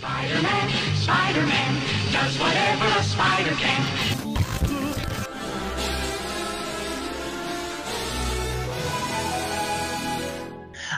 Spider-Man, 0.00 0.70
Spider-Man, 0.96 1.82
does 2.10 2.38
whatever 2.38 2.86
a 2.86 3.02
spider 3.02 3.54
can. 3.56 4.29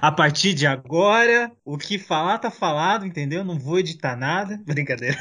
A 0.03 0.11
partir 0.11 0.53
de 0.53 0.67
agora, 0.67 1.53
o 1.65 1.79
que 1.79 1.97
falar 1.97 2.37
tá 2.39 2.51
falado, 2.51 3.07
entendeu? 3.07 3.45
Não 3.45 3.57
vou 3.57 3.79
editar 3.79 4.17
nada. 4.17 4.61
Brincadeira. 4.67 5.17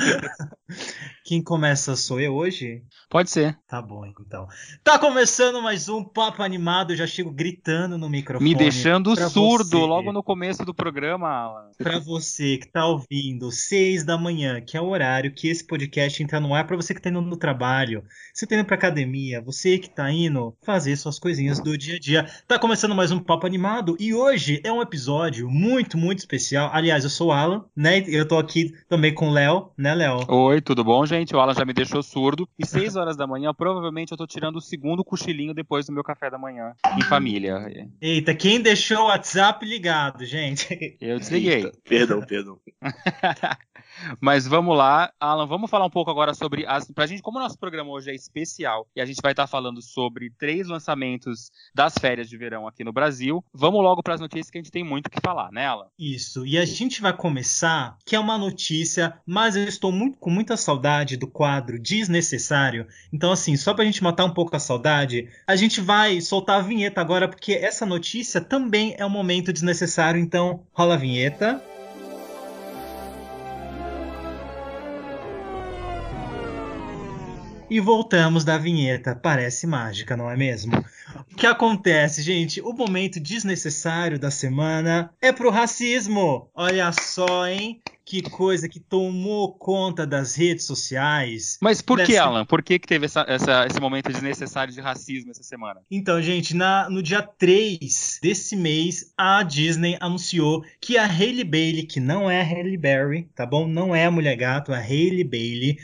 Quem 1.22 1.42
começa 1.42 1.94
sou 1.94 2.18
eu 2.18 2.34
hoje? 2.34 2.82
Pode 3.10 3.28
ser. 3.28 3.58
Tá 3.68 3.82
bom, 3.82 4.06
então. 4.06 4.48
Tá 4.82 4.98
começando 4.98 5.60
mais 5.60 5.90
um 5.90 6.02
Papo 6.02 6.42
Animado. 6.42 6.92
Eu 6.92 6.96
já 6.96 7.06
chego 7.06 7.30
gritando 7.30 7.98
no 7.98 8.08
microfone. 8.08 8.48
Me 8.48 8.56
deixando 8.56 9.14
surdo 9.28 9.78
você. 9.78 9.86
logo 9.86 10.10
no 10.10 10.22
começo 10.22 10.64
do 10.64 10.72
programa, 10.72 11.28
Alan. 11.28 11.70
Pra 11.76 11.98
você 11.98 12.56
que 12.56 12.68
tá 12.68 12.86
ouvindo, 12.86 13.50
seis 13.52 14.04
da 14.04 14.16
manhã, 14.16 14.58
que 14.58 14.76
é 14.76 14.80
o 14.80 14.88
horário 14.88 15.34
que 15.34 15.48
esse 15.48 15.66
podcast 15.66 16.22
entra 16.22 16.40
no 16.40 16.54
ar, 16.54 16.66
pra 16.66 16.76
você 16.76 16.94
que 16.94 17.02
tá 17.02 17.10
indo 17.10 17.20
no 17.20 17.36
trabalho, 17.36 18.02
você 18.32 18.46
tá 18.46 18.54
indo 18.54 18.64
pra 18.64 18.76
academia, 18.76 19.42
você 19.42 19.78
que 19.78 19.90
tá 19.90 20.10
indo 20.10 20.56
fazer 20.64 20.96
suas 20.96 21.18
coisinhas 21.18 21.60
do 21.60 21.76
dia 21.76 21.96
a 21.96 22.00
dia. 22.00 22.26
Tá 22.48 22.58
começando 22.58 22.94
mais 22.94 23.10
um 23.10 23.18
Papo 23.18 23.46
Animado 23.46 23.65
e 23.98 24.14
hoje 24.14 24.60
é 24.62 24.70
um 24.70 24.80
episódio 24.80 25.50
muito, 25.50 25.98
muito 25.98 26.20
especial. 26.20 26.70
Aliás, 26.72 27.02
eu 27.02 27.10
sou 27.10 27.28
o 27.28 27.32
Alan, 27.32 27.64
né? 27.74 27.98
Eu 28.06 28.26
tô 28.26 28.38
aqui 28.38 28.72
também 28.88 29.12
com 29.12 29.28
o 29.28 29.32
Léo, 29.32 29.70
né, 29.76 29.92
Léo? 29.92 30.20
Oi, 30.28 30.60
tudo 30.60 30.84
bom, 30.84 31.04
gente? 31.04 31.34
O 31.34 31.40
Alan 31.40 31.52
já 31.52 31.64
me 31.64 31.72
deixou 31.72 32.00
surdo. 32.00 32.48
E 32.56 32.64
seis 32.64 32.94
horas 32.94 33.16
da 33.16 33.26
manhã, 33.26 33.52
provavelmente 33.52 34.12
eu 34.12 34.16
tô 34.16 34.24
tirando 34.24 34.56
o 34.56 34.60
segundo 34.60 35.02
cochilinho 35.02 35.52
depois 35.52 35.84
do 35.84 35.92
meu 35.92 36.04
café 36.04 36.30
da 36.30 36.38
manhã 36.38 36.74
em 36.96 37.02
família. 37.02 37.58
Eita, 38.00 38.34
quem 38.34 38.60
deixou 38.60 38.98
o 38.98 39.06
WhatsApp 39.06 39.66
ligado, 39.66 40.24
gente? 40.24 40.96
Eu 41.00 41.18
desliguei. 41.18 41.64
Eita, 41.64 41.72
perdão, 41.82 42.20
perdão. 42.20 42.58
Mas 44.20 44.46
vamos 44.46 44.76
lá, 44.76 45.12
Alan, 45.20 45.46
vamos 45.46 45.70
falar 45.70 45.86
um 45.86 45.90
pouco 45.90 46.10
agora 46.10 46.34
sobre 46.34 46.66
as. 46.66 46.90
Pra 46.90 47.06
gente, 47.06 47.22
como 47.22 47.38
o 47.38 47.40
nosso 47.40 47.58
programa 47.58 47.90
hoje 47.90 48.10
é 48.10 48.14
especial 48.14 48.86
e 48.94 49.00
a 49.00 49.04
gente 49.04 49.20
vai 49.22 49.32
estar 49.32 49.46
falando 49.46 49.82
sobre 49.82 50.30
três 50.38 50.68
lançamentos 50.68 51.50
das 51.74 51.94
férias 51.98 52.28
de 52.28 52.36
verão 52.36 52.66
aqui 52.66 52.84
no 52.84 52.92
Brasil, 52.92 53.44
vamos 53.52 53.82
logo 53.82 54.02
para 54.02 54.14
as 54.14 54.20
notícias 54.20 54.50
que 54.50 54.58
a 54.58 54.62
gente 54.62 54.70
tem 54.70 54.84
muito 54.84 55.10
que 55.10 55.20
falar, 55.20 55.50
né, 55.50 55.66
Alan? 55.66 55.86
Isso, 55.98 56.46
e 56.46 56.58
a 56.58 56.64
gente 56.64 57.00
vai 57.00 57.12
começar, 57.12 57.96
que 58.04 58.14
é 58.14 58.20
uma 58.20 58.38
notícia, 58.38 59.18
mas 59.26 59.56
eu 59.56 59.64
estou 59.64 59.92
muito, 59.92 60.18
com 60.18 60.30
muita 60.30 60.56
saudade 60.56 61.16
do 61.16 61.26
quadro 61.26 61.78
Desnecessário. 61.78 62.86
Então, 63.12 63.32
assim, 63.32 63.56
só 63.56 63.74
pra 63.74 63.84
gente 63.84 64.02
matar 64.02 64.24
um 64.24 64.32
pouco 64.32 64.54
a 64.54 64.60
saudade, 64.60 65.28
a 65.46 65.56
gente 65.56 65.80
vai 65.80 66.20
soltar 66.20 66.58
a 66.58 66.62
vinheta 66.62 67.00
agora, 67.00 67.28
porque 67.28 67.52
essa 67.52 67.86
notícia 67.86 68.40
também 68.40 68.94
é 68.98 69.04
um 69.04 69.10
momento 69.10 69.52
desnecessário, 69.52 70.20
então 70.20 70.66
rola 70.72 70.94
a 70.94 70.98
vinheta. 70.98 71.62
E 77.68 77.80
voltamos 77.80 78.44
da 78.44 78.56
vinheta. 78.56 79.14
Parece 79.16 79.66
mágica, 79.66 80.16
não 80.16 80.30
é 80.30 80.36
mesmo? 80.36 80.72
O 81.32 81.34
que 81.36 81.46
acontece, 81.46 82.22
gente? 82.22 82.60
O 82.60 82.72
momento 82.72 83.18
desnecessário 83.18 84.18
da 84.18 84.30
semana 84.30 85.10
é 85.20 85.32
pro 85.32 85.50
racismo. 85.50 86.48
Olha 86.54 86.92
só, 86.92 87.46
hein? 87.48 87.80
Que 88.04 88.22
coisa 88.22 88.68
que 88.68 88.78
tomou 88.78 89.52
conta 89.52 90.06
das 90.06 90.36
redes 90.36 90.64
sociais. 90.64 91.58
Mas 91.60 91.82
por 91.82 91.98
que, 91.98 92.06
Dessa- 92.12 92.22
Alan? 92.22 92.44
Por 92.44 92.62
que, 92.62 92.78
que 92.78 92.86
teve 92.86 93.06
essa- 93.06 93.24
essa- 93.26 93.66
esse 93.68 93.80
momento 93.80 94.12
desnecessário 94.12 94.72
de 94.72 94.80
racismo 94.80 95.32
essa 95.32 95.42
semana? 95.42 95.80
Então, 95.90 96.22
gente, 96.22 96.54
na- 96.54 96.88
no 96.88 97.02
dia 97.02 97.20
3 97.20 98.20
desse 98.22 98.54
mês, 98.54 99.12
a 99.18 99.42
Disney 99.42 99.96
anunciou 100.00 100.64
que 100.80 100.96
a 100.96 101.04
Hailey 101.04 101.42
Bailey, 101.42 101.82
que 101.82 101.98
não 101.98 102.30
é 102.30 102.40
a 102.42 102.44
Hailey 102.44 102.76
Berry, 102.76 103.28
tá 103.34 103.44
bom? 103.44 103.66
Não 103.66 103.92
é 103.92 104.04
a 104.04 104.10
Mulher 104.10 104.36
Gato, 104.36 104.72
é 104.72 104.76
a 104.76 104.80
Hailey 104.80 105.24
Bailey, 105.24 105.76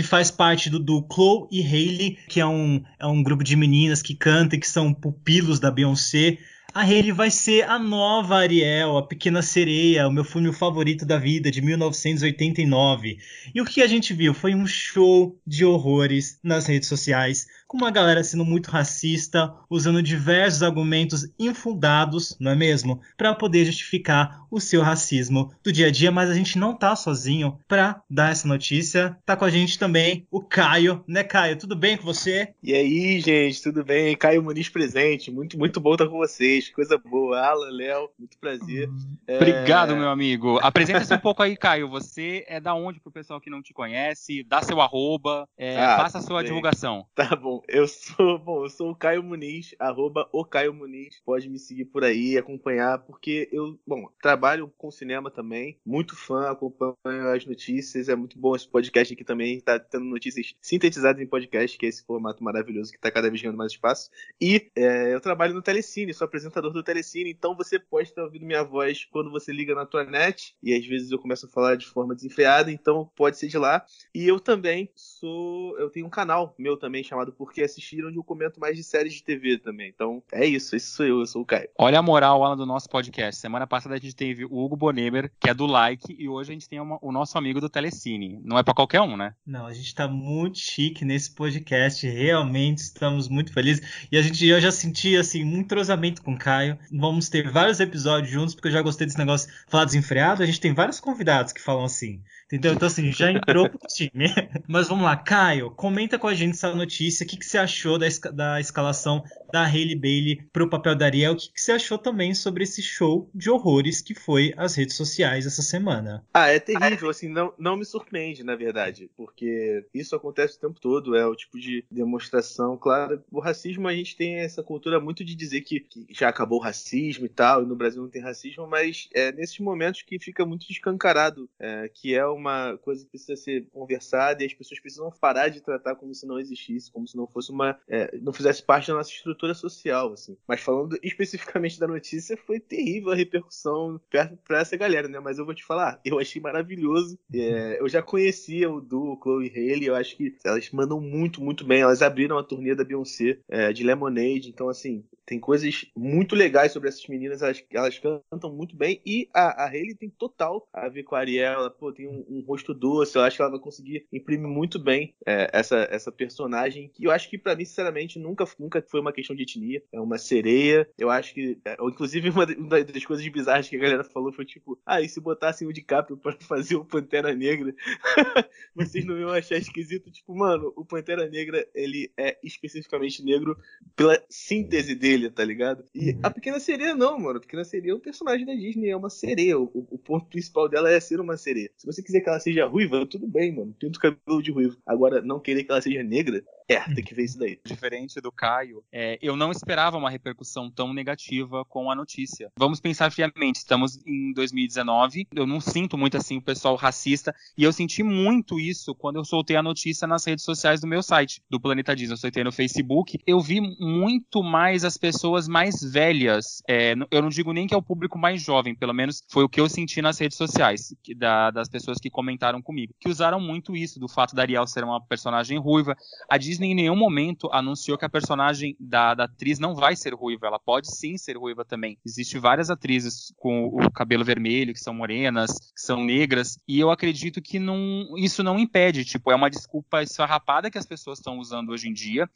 que 0.00 0.06
faz 0.06 0.30
parte 0.30 0.70
do, 0.70 0.78
do 0.78 1.06
Chloe 1.12 1.46
e 1.50 1.60
Hailey, 1.60 2.18
que 2.26 2.40
é 2.40 2.46
um, 2.46 2.82
é 2.98 3.06
um 3.06 3.22
grupo 3.22 3.44
de 3.44 3.54
meninas 3.54 4.00
que 4.00 4.14
cantam 4.14 4.56
e 4.56 4.60
que 4.60 4.68
são 4.68 4.94
pupilos 4.94 5.60
da 5.60 5.70
Beyoncé. 5.70 6.38
A 6.72 6.80
Hailey 6.80 7.12
vai 7.12 7.30
ser 7.30 7.68
a 7.68 7.78
nova 7.78 8.36
Ariel, 8.36 8.96
a 8.96 9.06
Pequena 9.06 9.42
Sereia, 9.42 10.08
o 10.08 10.12
meu 10.12 10.24
filme 10.24 10.50
favorito 10.54 11.04
da 11.04 11.18
vida, 11.18 11.50
de 11.50 11.60
1989. 11.60 13.18
E 13.54 13.60
o 13.60 13.64
que 13.66 13.82
a 13.82 13.86
gente 13.86 14.14
viu 14.14 14.32
foi 14.32 14.54
um 14.54 14.66
show 14.66 15.38
de 15.46 15.66
horrores 15.66 16.38
nas 16.42 16.64
redes 16.64 16.88
sociais, 16.88 17.46
com 17.70 17.76
uma 17.76 17.92
galera 17.92 18.24
sendo 18.24 18.44
muito 18.44 18.68
racista, 18.68 19.54
usando 19.70 20.02
diversos 20.02 20.60
argumentos 20.60 21.30
infundados, 21.38 22.36
não 22.40 22.50
é 22.50 22.56
mesmo? 22.56 23.00
Para 23.16 23.32
poder 23.32 23.64
justificar 23.64 24.40
o 24.50 24.58
seu 24.58 24.82
racismo 24.82 25.52
do 25.62 25.72
dia 25.72 25.86
a 25.86 25.90
dia, 25.92 26.10
mas 26.10 26.28
a 26.28 26.34
gente 26.34 26.58
não 26.58 26.74
tá 26.74 26.96
sozinho 26.96 27.60
para 27.68 28.02
dar 28.10 28.32
essa 28.32 28.48
notícia. 28.48 29.16
Tá 29.24 29.36
com 29.36 29.44
a 29.44 29.50
gente 29.50 29.78
também 29.78 30.26
o 30.32 30.40
Caio, 30.40 31.04
né, 31.06 31.22
Caio? 31.22 31.56
Tudo 31.56 31.76
bem 31.76 31.96
com 31.96 32.02
você? 32.02 32.52
E 32.60 32.74
aí, 32.74 33.20
gente, 33.20 33.62
tudo 33.62 33.84
bem? 33.84 34.16
Caio 34.16 34.42
Muniz 34.42 34.68
presente. 34.68 35.30
Muito, 35.30 35.56
muito 35.56 35.78
bom 35.78 35.92
estar 35.92 36.08
com 36.08 36.18
vocês. 36.18 36.68
Coisa 36.70 36.98
boa. 36.98 37.38
Alan, 37.40 37.70
Léo, 37.70 38.10
muito 38.18 38.36
prazer. 38.38 38.90
É, 39.28 39.36
Obrigado, 39.36 39.94
meu 39.94 40.08
amigo. 40.08 40.58
Apresenta-se 40.60 41.14
um 41.14 41.18
pouco 41.20 41.40
aí, 41.44 41.56
Caio. 41.56 41.88
Você 41.88 42.44
é 42.48 42.58
da 42.58 42.74
onde 42.74 42.98
pro 42.98 43.12
pessoal 43.12 43.40
que 43.40 43.48
não 43.48 43.62
te 43.62 43.72
conhece? 43.72 44.42
Dá 44.42 44.60
seu 44.60 44.80
arroba, 44.80 45.48
é, 45.56 45.76
Ah, 45.80 45.98
faça 45.98 46.18
a 46.18 46.22
sua 46.22 46.38
bem. 46.38 46.46
divulgação. 46.48 47.06
Tá 47.14 47.36
bom. 47.36 47.59
Eu 47.68 47.86
sou, 47.86 48.38
bom, 48.38 48.64
eu 48.64 48.68
sou 48.70 48.90
o 48.90 48.94
Caio 48.96 49.22
Muniz, 49.22 49.74
arroba 49.78 50.28
o 50.32 50.44
Caio 50.44 50.72
Muniz. 50.72 51.20
Pode 51.24 51.48
me 51.48 51.58
seguir 51.58 51.86
por 51.86 52.04
aí, 52.04 52.36
acompanhar, 52.36 52.98
porque 52.98 53.48
eu, 53.52 53.78
bom, 53.86 54.08
trabalho 54.22 54.72
com 54.76 54.90
cinema 54.90 55.30
também. 55.30 55.78
Muito 55.84 56.16
fã, 56.16 56.50
acompanho 56.50 57.28
as 57.34 57.44
notícias. 57.44 58.08
É 58.08 58.16
muito 58.16 58.38
bom 58.38 58.54
esse 58.54 58.68
podcast 58.68 59.12
aqui 59.14 59.24
também. 59.24 59.60
Tá 59.60 59.78
tendo 59.78 60.04
notícias 60.04 60.54
sintetizadas 60.60 61.20
em 61.20 61.26
podcast, 61.26 61.76
que 61.78 61.86
é 61.86 61.88
esse 61.88 62.04
formato 62.04 62.42
maravilhoso 62.42 62.92
que 62.92 62.98
tá 62.98 63.10
cada 63.10 63.28
vez 63.28 63.40
ganhando 63.40 63.58
mais 63.58 63.72
espaço. 63.72 64.10
E 64.40 64.70
é, 64.76 65.14
eu 65.14 65.20
trabalho 65.20 65.54
no 65.54 65.62
Telecine, 65.62 66.14
sou 66.14 66.24
apresentador 66.24 66.72
do 66.72 66.82
Telecine, 66.82 67.30
então 67.30 67.56
você 67.56 67.78
pode 67.78 68.08
estar 68.08 68.22
ouvindo 68.22 68.46
minha 68.46 68.62
voz 68.62 69.04
quando 69.06 69.30
você 69.30 69.52
liga 69.52 69.74
na 69.74 69.86
tua 69.86 70.04
net, 70.04 70.54
e 70.62 70.74
às 70.74 70.86
vezes 70.86 71.10
eu 71.10 71.18
começo 71.18 71.46
a 71.46 71.48
falar 71.48 71.76
de 71.76 71.86
forma 71.86 72.14
desenfreada, 72.14 72.70
então 72.70 73.10
pode 73.16 73.38
ser 73.38 73.48
de 73.48 73.58
lá. 73.58 73.84
E 74.14 74.26
eu 74.26 74.38
também 74.38 74.90
sou. 74.94 75.78
Eu 75.78 75.90
tenho 75.90 76.06
um 76.06 76.10
canal 76.10 76.54
meu 76.58 76.76
também 76.76 77.02
chamado 77.02 77.32
Porque 77.50 77.62
Assistir, 77.62 78.04
onde 78.04 78.16
eu 78.16 78.22
comento 78.22 78.60
mais 78.60 78.76
de 78.76 78.84
séries 78.84 79.14
de 79.14 79.24
TV 79.24 79.58
também. 79.58 79.90
Então 79.92 80.22
é 80.32 80.46
isso, 80.46 80.76
esse 80.76 80.86
sou 80.86 81.04
eu, 81.04 81.18
eu 81.18 81.26
sou 81.26 81.42
o 81.42 81.44
Caio. 81.44 81.68
Olha 81.76 81.98
a 81.98 82.02
moral, 82.02 82.44
Alan, 82.44 82.56
do 82.56 82.64
nosso 82.64 82.88
podcast. 82.88 83.40
Semana 83.40 83.66
passada 83.66 83.96
a 83.96 83.98
gente 83.98 84.14
teve 84.14 84.44
o 84.44 84.56
Hugo 84.56 84.76
Bonemer, 84.76 85.32
que 85.40 85.50
é 85.50 85.54
do 85.54 85.66
Like, 85.66 86.14
e 86.16 86.28
hoje 86.28 86.50
a 86.50 86.52
gente 86.52 86.68
tem 86.68 86.78
uma- 86.80 86.98
o 87.02 87.10
nosso 87.10 87.36
amigo 87.36 87.60
do 87.60 87.68
Telecine. 87.68 88.40
Não 88.44 88.56
é 88.56 88.62
pra 88.62 88.72
qualquer 88.72 89.00
um, 89.00 89.16
né? 89.16 89.34
Não, 89.44 89.66
a 89.66 89.72
gente 89.72 89.92
tá 89.92 90.06
muito 90.06 90.58
chique 90.58 91.04
nesse 91.04 91.34
podcast, 91.34 92.06
realmente 92.06 92.78
estamos 92.78 93.28
muito 93.28 93.52
felizes. 93.52 94.06
E 94.12 94.16
a 94.16 94.22
gente 94.22 94.46
eu 94.46 94.60
já 94.60 94.70
senti 94.70 95.16
assim 95.16 95.42
um 95.44 95.56
entrosamento 95.58 96.22
com 96.22 96.34
o 96.34 96.38
Caio. 96.38 96.78
Vamos 96.92 97.28
ter 97.28 97.50
vários 97.50 97.80
episódios 97.80 98.30
juntos, 98.32 98.54
porque 98.54 98.68
eu 98.68 98.72
já 98.72 98.80
gostei 98.80 99.08
desse 99.08 99.18
negócio 99.18 99.48
de 99.48 99.54
falar 99.68 99.86
desenfreado. 99.86 100.40
A 100.42 100.46
gente 100.46 100.60
tem 100.60 100.72
vários 100.72 101.00
convidados 101.00 101.52
que 101.52 101.60
falam 101.60 101.84
assim. 101.84 102.22
Entendeu? 102.50 102.72
Então, 102.74 102.88
assim, 102.88 103.12
já 103.12 103.30
entrou 103.30 103.68
pro 103.68 103.78
time. 103.86 104.26
Mas 104.66 104.88
vamos 104.88 105.04
lá, 105.04 105.16
Caio, 105.16 105.70
comenta 105.70 106.18
com 106.18 106.26
a 106.26 106.34
gente 106.34 106.54
essa 106.54 106.74
notícia. 106.74 107.24
O 107.24 107.28
que, 107.28 107.36
que 107.36 107.46
você 107.46 107.58
achou 107.58 107.96
da, 107.96 108.08
esca- 108.08 108.32
da 108.32 108.58
escalação 108.58 109.22
da 109.52 109.64
Hailey 109.64 109.94
Bailey 109.94 110.42
pro 110.52 110.68
papel 110.68 110.96
da 110.96 111.06
Ariel? 111.06 111.32
O 111.32 111.36
que, 111.36 111.52
que 111.52 111.60
você 111.60 111.72
achou 111.72 111.96
também 111.96 112.34
sobre 112.34 112.64
esse 112.64 112.82
show 112.82 113.30
de 113.32 113.48
horrores 113.48 114.00
que 114.00 114.14
foi 114.14 114.52
as 114.56 114.74
redes 114.74 114.96
sociais 114.96 115.46
essa 115.46 115.62
semana? 115.62 116.24
Ah, 116.34 116.48
é 116.48 116.58
terrível, 116.58 117.08
assim, 117.08 117.28
não, 117.28 117.52
não 117.56 117.76
me 117.76 117.84
surpreende, 117.84 118.42
na 118.42 118.56
verdade, 118.56 119.10
porque 119.16 119.84
isso 119.94 120.16
acontece 120.16 120.56
o 120.56 120.60
tempo 120.60 120.80
todo, 120.80 121.16
é 121.16 121.26
o 121.26 121.34
tipo 121.34 121.58
de 121.58 121.84
demonstração, 121.90 122.76
claro, 122.76 123.22
o 123.30 123.40
racismo 123.40 123.86
a 123.86 123.94
gente 123.94 124.16
tem 124.16 124.36
essa 124.36 124.62
cultura 124.62 125.00
muito 125.00 125.24
de 125.24 125.34
dizer 125.34 125.60
que, 125.62 125.80
que 125.80 126.06
já 126.10 126.28
acabou 126.28 126.58
o 126.58 126.62
racismo 126.62 127.26
e 127.26 127.28
tal, 127.28 127.62
e 127.62 127.66
no 127.66 127.76
Brasil 127.76 128.02
não 128.02 128.10
tem 128.10 128.22
racismo, 128.22 128.66
mas 128.66 129.08
é 129.14 129.32
nesses 129.32 129.58
momentos 129.58 130.02
que 130.02 130.18
fica 130.18 130.44
muito 130.44 130.66
escancarado, 130.70 131.48
é, 131.58 131.88
que 131.92 132.14
é 132.14 132.24
uma 132.40 132.76
coisa 132.78 133.04
que 133.04 133.10
precisa 133.10 133.36
ser 133.36 133.66
conversada 133.72 134.42
e 134.42 134.46
as 134.46 134.54
pessoas 134.54 134.80
precisam 134.80 135.10
parar 135.10 135.48
de 135.48 135.60
tratar 135.60 135.94
como 135.94 136.14
se 136.14 136.26
não 136.26 136.38
existisse, 136.38 136.90
como 136.90 137.06
se 137.06 137.16
não 137.16 137.26
fosse 137.26 137.50
uma, 137.50 137.78
é, 137.88 138.16
não 138.18 138.32
fizesse 138.32 138.62
parte 138.62 138.88
da 138.88 138.94
nossa 138.94 139.10
estrutura 139.10 139.54
social, 139.54 140.12
assim. 140.12 140.36
Mas 140.46 140.60
falando 140.60 140.98
especificamente 141.02 141.78
da 141.78 141.86
notícia, 141.86 142.36
foi 142.36 142.58
terrível 142.58 143.12
a 143.12 143.16
repercussão 143.16 144.00
pra 144.10 144.60
essa 144.60 144.76
galera, 144.76 145.08
né? 145.08 145.20
Mas 145.20 145.38
eu 145.38 145.44
vou 145.44 145.54
te 145.54 145.64
falar, 145.64 146.00
eu 146.04 146.18
achei 146.18 146.40
maravilhoso. 146.40 147.18
É, 147.32 147.80
eu 147.80 147.88
já 147.88 148.02
conhecia 148.02 148.70
o 148.70 148.80
duo 148.80 149.18
Chloe 149.22 149.48
Haley, 149.48 149.86
eu 149.86 149.94
acho 149.94 150.16
que 150.16 150.36
elas 150.44 150.70
mandam 150.70 151.00
muito, 151.00 151.42
muito 151.42 151.64
bem. 151.64 151.82
Elas 151.82 152.02
abriram 152.02 152.38
a 152.38 152.42
turnê 152.42 152.74
da 152.74 152.84
Beyoncé 152.84 153.38
é, 153.48 153.72
de 153.72 153.84
Lemonade, 153.84 154.48
então 154.48 154.68
assim, 154.68 155.04
tem 155.30 155.38
coisas 155.38 155.86
muito 155.96 156.34
legais 156.34 156.72
sobre 156.72 156.88
essas 156.88 157.06
meninas, 157.06 157.40
elas, 157.40 157.64
elas 157.70 157.98
cantam 157.98 158.52
muito 158.52 158.74
bem 158.74 159.00
e 159.06 159.28
a, 159.32 159.64
a 159.64 159.68
Hailey 159.68 159.94
tem 159.94 160.10
total 160.10 160.68
a 160.72 160.88
ver 160.88 161.04
com 161.04 161.14
a 161.14 161.20
Ariel, 161.20 161.52
ela 161.52 161.70
pô, 161.70 161.92
tem 161.92 162.08
um, 162.08 162.24
um 162.30 162.40
rosto 162.40 162.72
doce, 162.72 163.16
eu 163.16 163.22
acho 163.22 163.36
que 163.36 163.42
ela 163.42 163.50
vai 163.50 163.60
conseguir 163.60 164.06
imprimir 164.12 164.48
muito 164.48 164.78
bem 164.78 165.14
é, 165.26 165.50
essa, 165.52 165.88
essa 165.90 166.12
personagem, 166.12 166.88
que 166.88 167.04
eu 167.04 167.10
acho 167.10 167.28
que 167.28 167.36
para 167.36 167.56
mim, 167.56 167.64
sinceramente, 167.64 168.18
nunca, 168.18 168.44
nunca 168.58 168.82
foi 168.88 169.00
uma 169.00 169.12
questão 169.12 169.34
de 169.34 169.42
etnia. 169.42 169.82
É 169.92 170.00
uma 170.00 170.18
sereia. 170.18 170.88
Eu 170.96 171.10
acho 171.10 171.34
que. 171.34 171.58
É, 171.64 171.76
inclusive, 171.80 172.30
uma 172.30 172.46
das 172.46 173.04
coisas 173.04 173.26
bizarras 173.28 173.68
que 173.68 173.76
a 173.76 173.80
galera 173.80 174.04
falou 174.04 174.32
foi 174.32 174.44
tipo: 174.44 174.78
ah, 174.86 175.00
e 175.00 175.08
se 175.08 175.20
botassem 175.20 175.66
o 175.66 175.72
DiCaprio 175.72 176.16
pra 176.16 176.32
fazer 176.40 176.76
o 176.76 176.84
Pantera 176.84 177.34
Negra, 177.34 177.74
vocês 178.74 179.04
não 179.04 179.18
iam 179.18 179.30
achar 179.30 179.56
esquisito? 179.56 180.10
Tipo, 180.10 180.34
mano, 180.34 180.72
o 180.76 180.84
Pantera 180.84 181.28
Negra, 181.28 181.66
ele 181.74 182.12
é 182.16 182.38
especificamente 182.42 183.24
negro 183.24 183.58
pela 183.96 184.22
síntese 184.28 184.94
dele, 184.94 185.30
tá 185.30 185.44
ligado? 185.44 185.84
E 185.94 186.12
uhum. 186.12 186.20
a 186.22 186.30
Pequena 186.30 186.60
Sereia 186.60 186.94
não, 186.94 187.18
mano. 187.18 187.38
A 187.38 187.40
Pequena 187.40 187.64
Sereia 187.64 187.92
é 187.92 187.94
um 187.94 188.00
personagem 188.00 188.46
da 188.46 188.54
Disney, 188.54 188.90
é 188.90 188.96
uma 188.96 189.10
sereia. 189.10 189.58
O, 189.58 189.70
o 189.90 189.98
ponto 189.98 190.26
principal 190.26 190.68
dela 190.68 190.90
é 190.90 191.00
ser 191.00 191.20
uma 191.20 191.36
sereia. 191.36 191.70
Se 191.76 191.86
você 191.86 192.02
quiser 192.02 192.19
que 192.20 192.28
ela 192.28 192.40
seja 192.40 192.66
ruiva, 192.66 193.06
tudo 193.06 193.26
bem, 193.26 193.54
mano. 193.54 193.74
Pinta 193.78 193.98
o 193.98 194.00
cabelo 194.00 194.42
de 194.42 194.50
ruivo. 194.50 194.76
Agora, 194.86 195.20
não 195.20 195.40
querer 195.40 195.64
que 195.64 195.70
ela 195.70 195.80
seja 195.80 196.02
negra, 196.02 196.42
é, 196.70 196.78
tem 196.94 197.02
que 197.02 197.14
ver 197.14 197.24
isso 197.24 197.36
daí. 197.36 197.58
Diferente 197.66 198.20
do 198.20 198.30
Caio, 198.30 198.84
é, 198.92 199.18
eu 199.20 199.34
não 199.34 199.50
esperava 199.50 199.96
uma 199.96 200.08
repercussão 200.08 200.70
tão 200.70 200.94
negativa 200.94 201.64
com 201.64 201.90
a 201.90 201.96
notícia. 201.96 202.52
Vamos 202.56 202.78
pensar 202.78 203.10
friamente, 203.10 203.56
estamos 203.56 203.98
em 204.06 204.32
2019, 204.32 205.26
eu 205.34 205.48
não 205.48 205.60
sinto 205.60 205.98
muito 205.98 206.16
assim 206.16 206.36
o 206.36 206.42
pessoal 206.42 206.76
racista, 206.76 207.34
e 207.58 207.64
eu 207.64 207.72
senti 207.72 208.04
muito 208.04 208.60
isso 208.60 208.94
quando 208.94 209.16
eu 209.16 209.24
soltei 209.24 209.56
a 209.56 209.62
notícia 209.62 210.06
nas 210.06 210.24
redes 210.24 210.44
sociais 210.44 210.80
do 210.80 210.86
meu 210.86 211.02
site, 211.02 211.42
do 211.50 211.60
Planeta 211.60 211.96
Disney. 211.96 212.14
Eu 212.14 212.18
soltei 212.18 212.44
no 212.44 212.52
Facebook, 212.52 213.18
eu 213.26 213.40
vi 213.40 213.60
muito 213.60 214.40
mais 214.40 214.84
as 214.84 214.96
pessoas 214.96 215.48
mais 215.48 215.80
velhas, 215.80 216.62
é, 216.68 216.94
eu 217.10 217.20
não 217.20 217.30
digo 217.30 217.52
nem 217.52 217.66
que 217.66 217.74
é 217.74 217.76
o 217.76 217.82
público 217.82 218.16
mais 218.16 218.40
jovem, 218.40 218.76
pelo 218.76 218.94
menos 218.94 219.24
foi 219.28 219.42
o 219.42 219.48
que 219.48 219.60
eu 219.60 219.68
senti 219.68 220.00
nas 220.00 220.20
redes 220.20 220.38
sociais, 220.38 220.94
da, 221.16 221.50
das 221.50 221.68
pessoas 221.68 221.98
que 222.00 222.10
comentaram 222.10 222.62
comigo, 222.62 222.94
que 222.98 223.08
usaram 223.08 223.40
muito 223.40 223.76
isso, 223.76 223.98
do 224.00 224.08
fato 224.08 224.34
da 224.34 224.42
Ariel 224.42 224.66
ser 224.66 224.84
uma 224.84 225.00
personagem 225.00 225.58
ruiva. 225.58 225.96
A 226.28 226.38
Disney 226.38 226.60
Disney 226.60 226.72
em 226.72 226.74
nenhum 226.74 226.96
momento 226.96 227.48
anunciou 227.52 227.96
que 227.96 228.04
a 228.04 228.08
personagem 228.08 228.76
da, 228.78 229.14
da, 229.14 229.24
atriz 229.24 229.58
não 229.58 229.74
vai 229.74 229.96
ser 229.96 230.14
ruiva. 230.14 230.46
Ela 230.46 230.58
pode 230.58 230.94
sim 230.94 231.16
ser 231.16 231.36
ruiva 231.36 231.64
também. 231.64 231.96
Existem 232.04 232.40
várias 232.40 232.70
atrizes 232.70 233.32
com 233.36 233.66
o 233.66 233.90
cabelo 233.90 234.24
vermelho, 234.24 234.74
que 234.74 234.80
são 234.80 234.92
morenas, 234.92 235.52
que 235.74 235.80
são 235.80 236.04
negras, 236.04 236.58
e 236.68 236.78
eu 236.78 236.90
acredito 236.90 237.40
que 237.40 237.58
não, 237.58 238.06
isso 238.16 238.42
não 238.42 238.58
impede. 238.58 239.04
Tipo, 239.04 239.30
é 239.30 239.34
uma 239.34 239.48
desculpa 239.48 240.02
esfarrapada 240.02 240.70
que 240.70 240.78
as 240.78 240.86
pessoas 240.86 241.18
estão 241.18 241.38
usando 241.38 241.70
hoje 241.70 241.88
em 241.88 241.92
dia. 241.92 242.28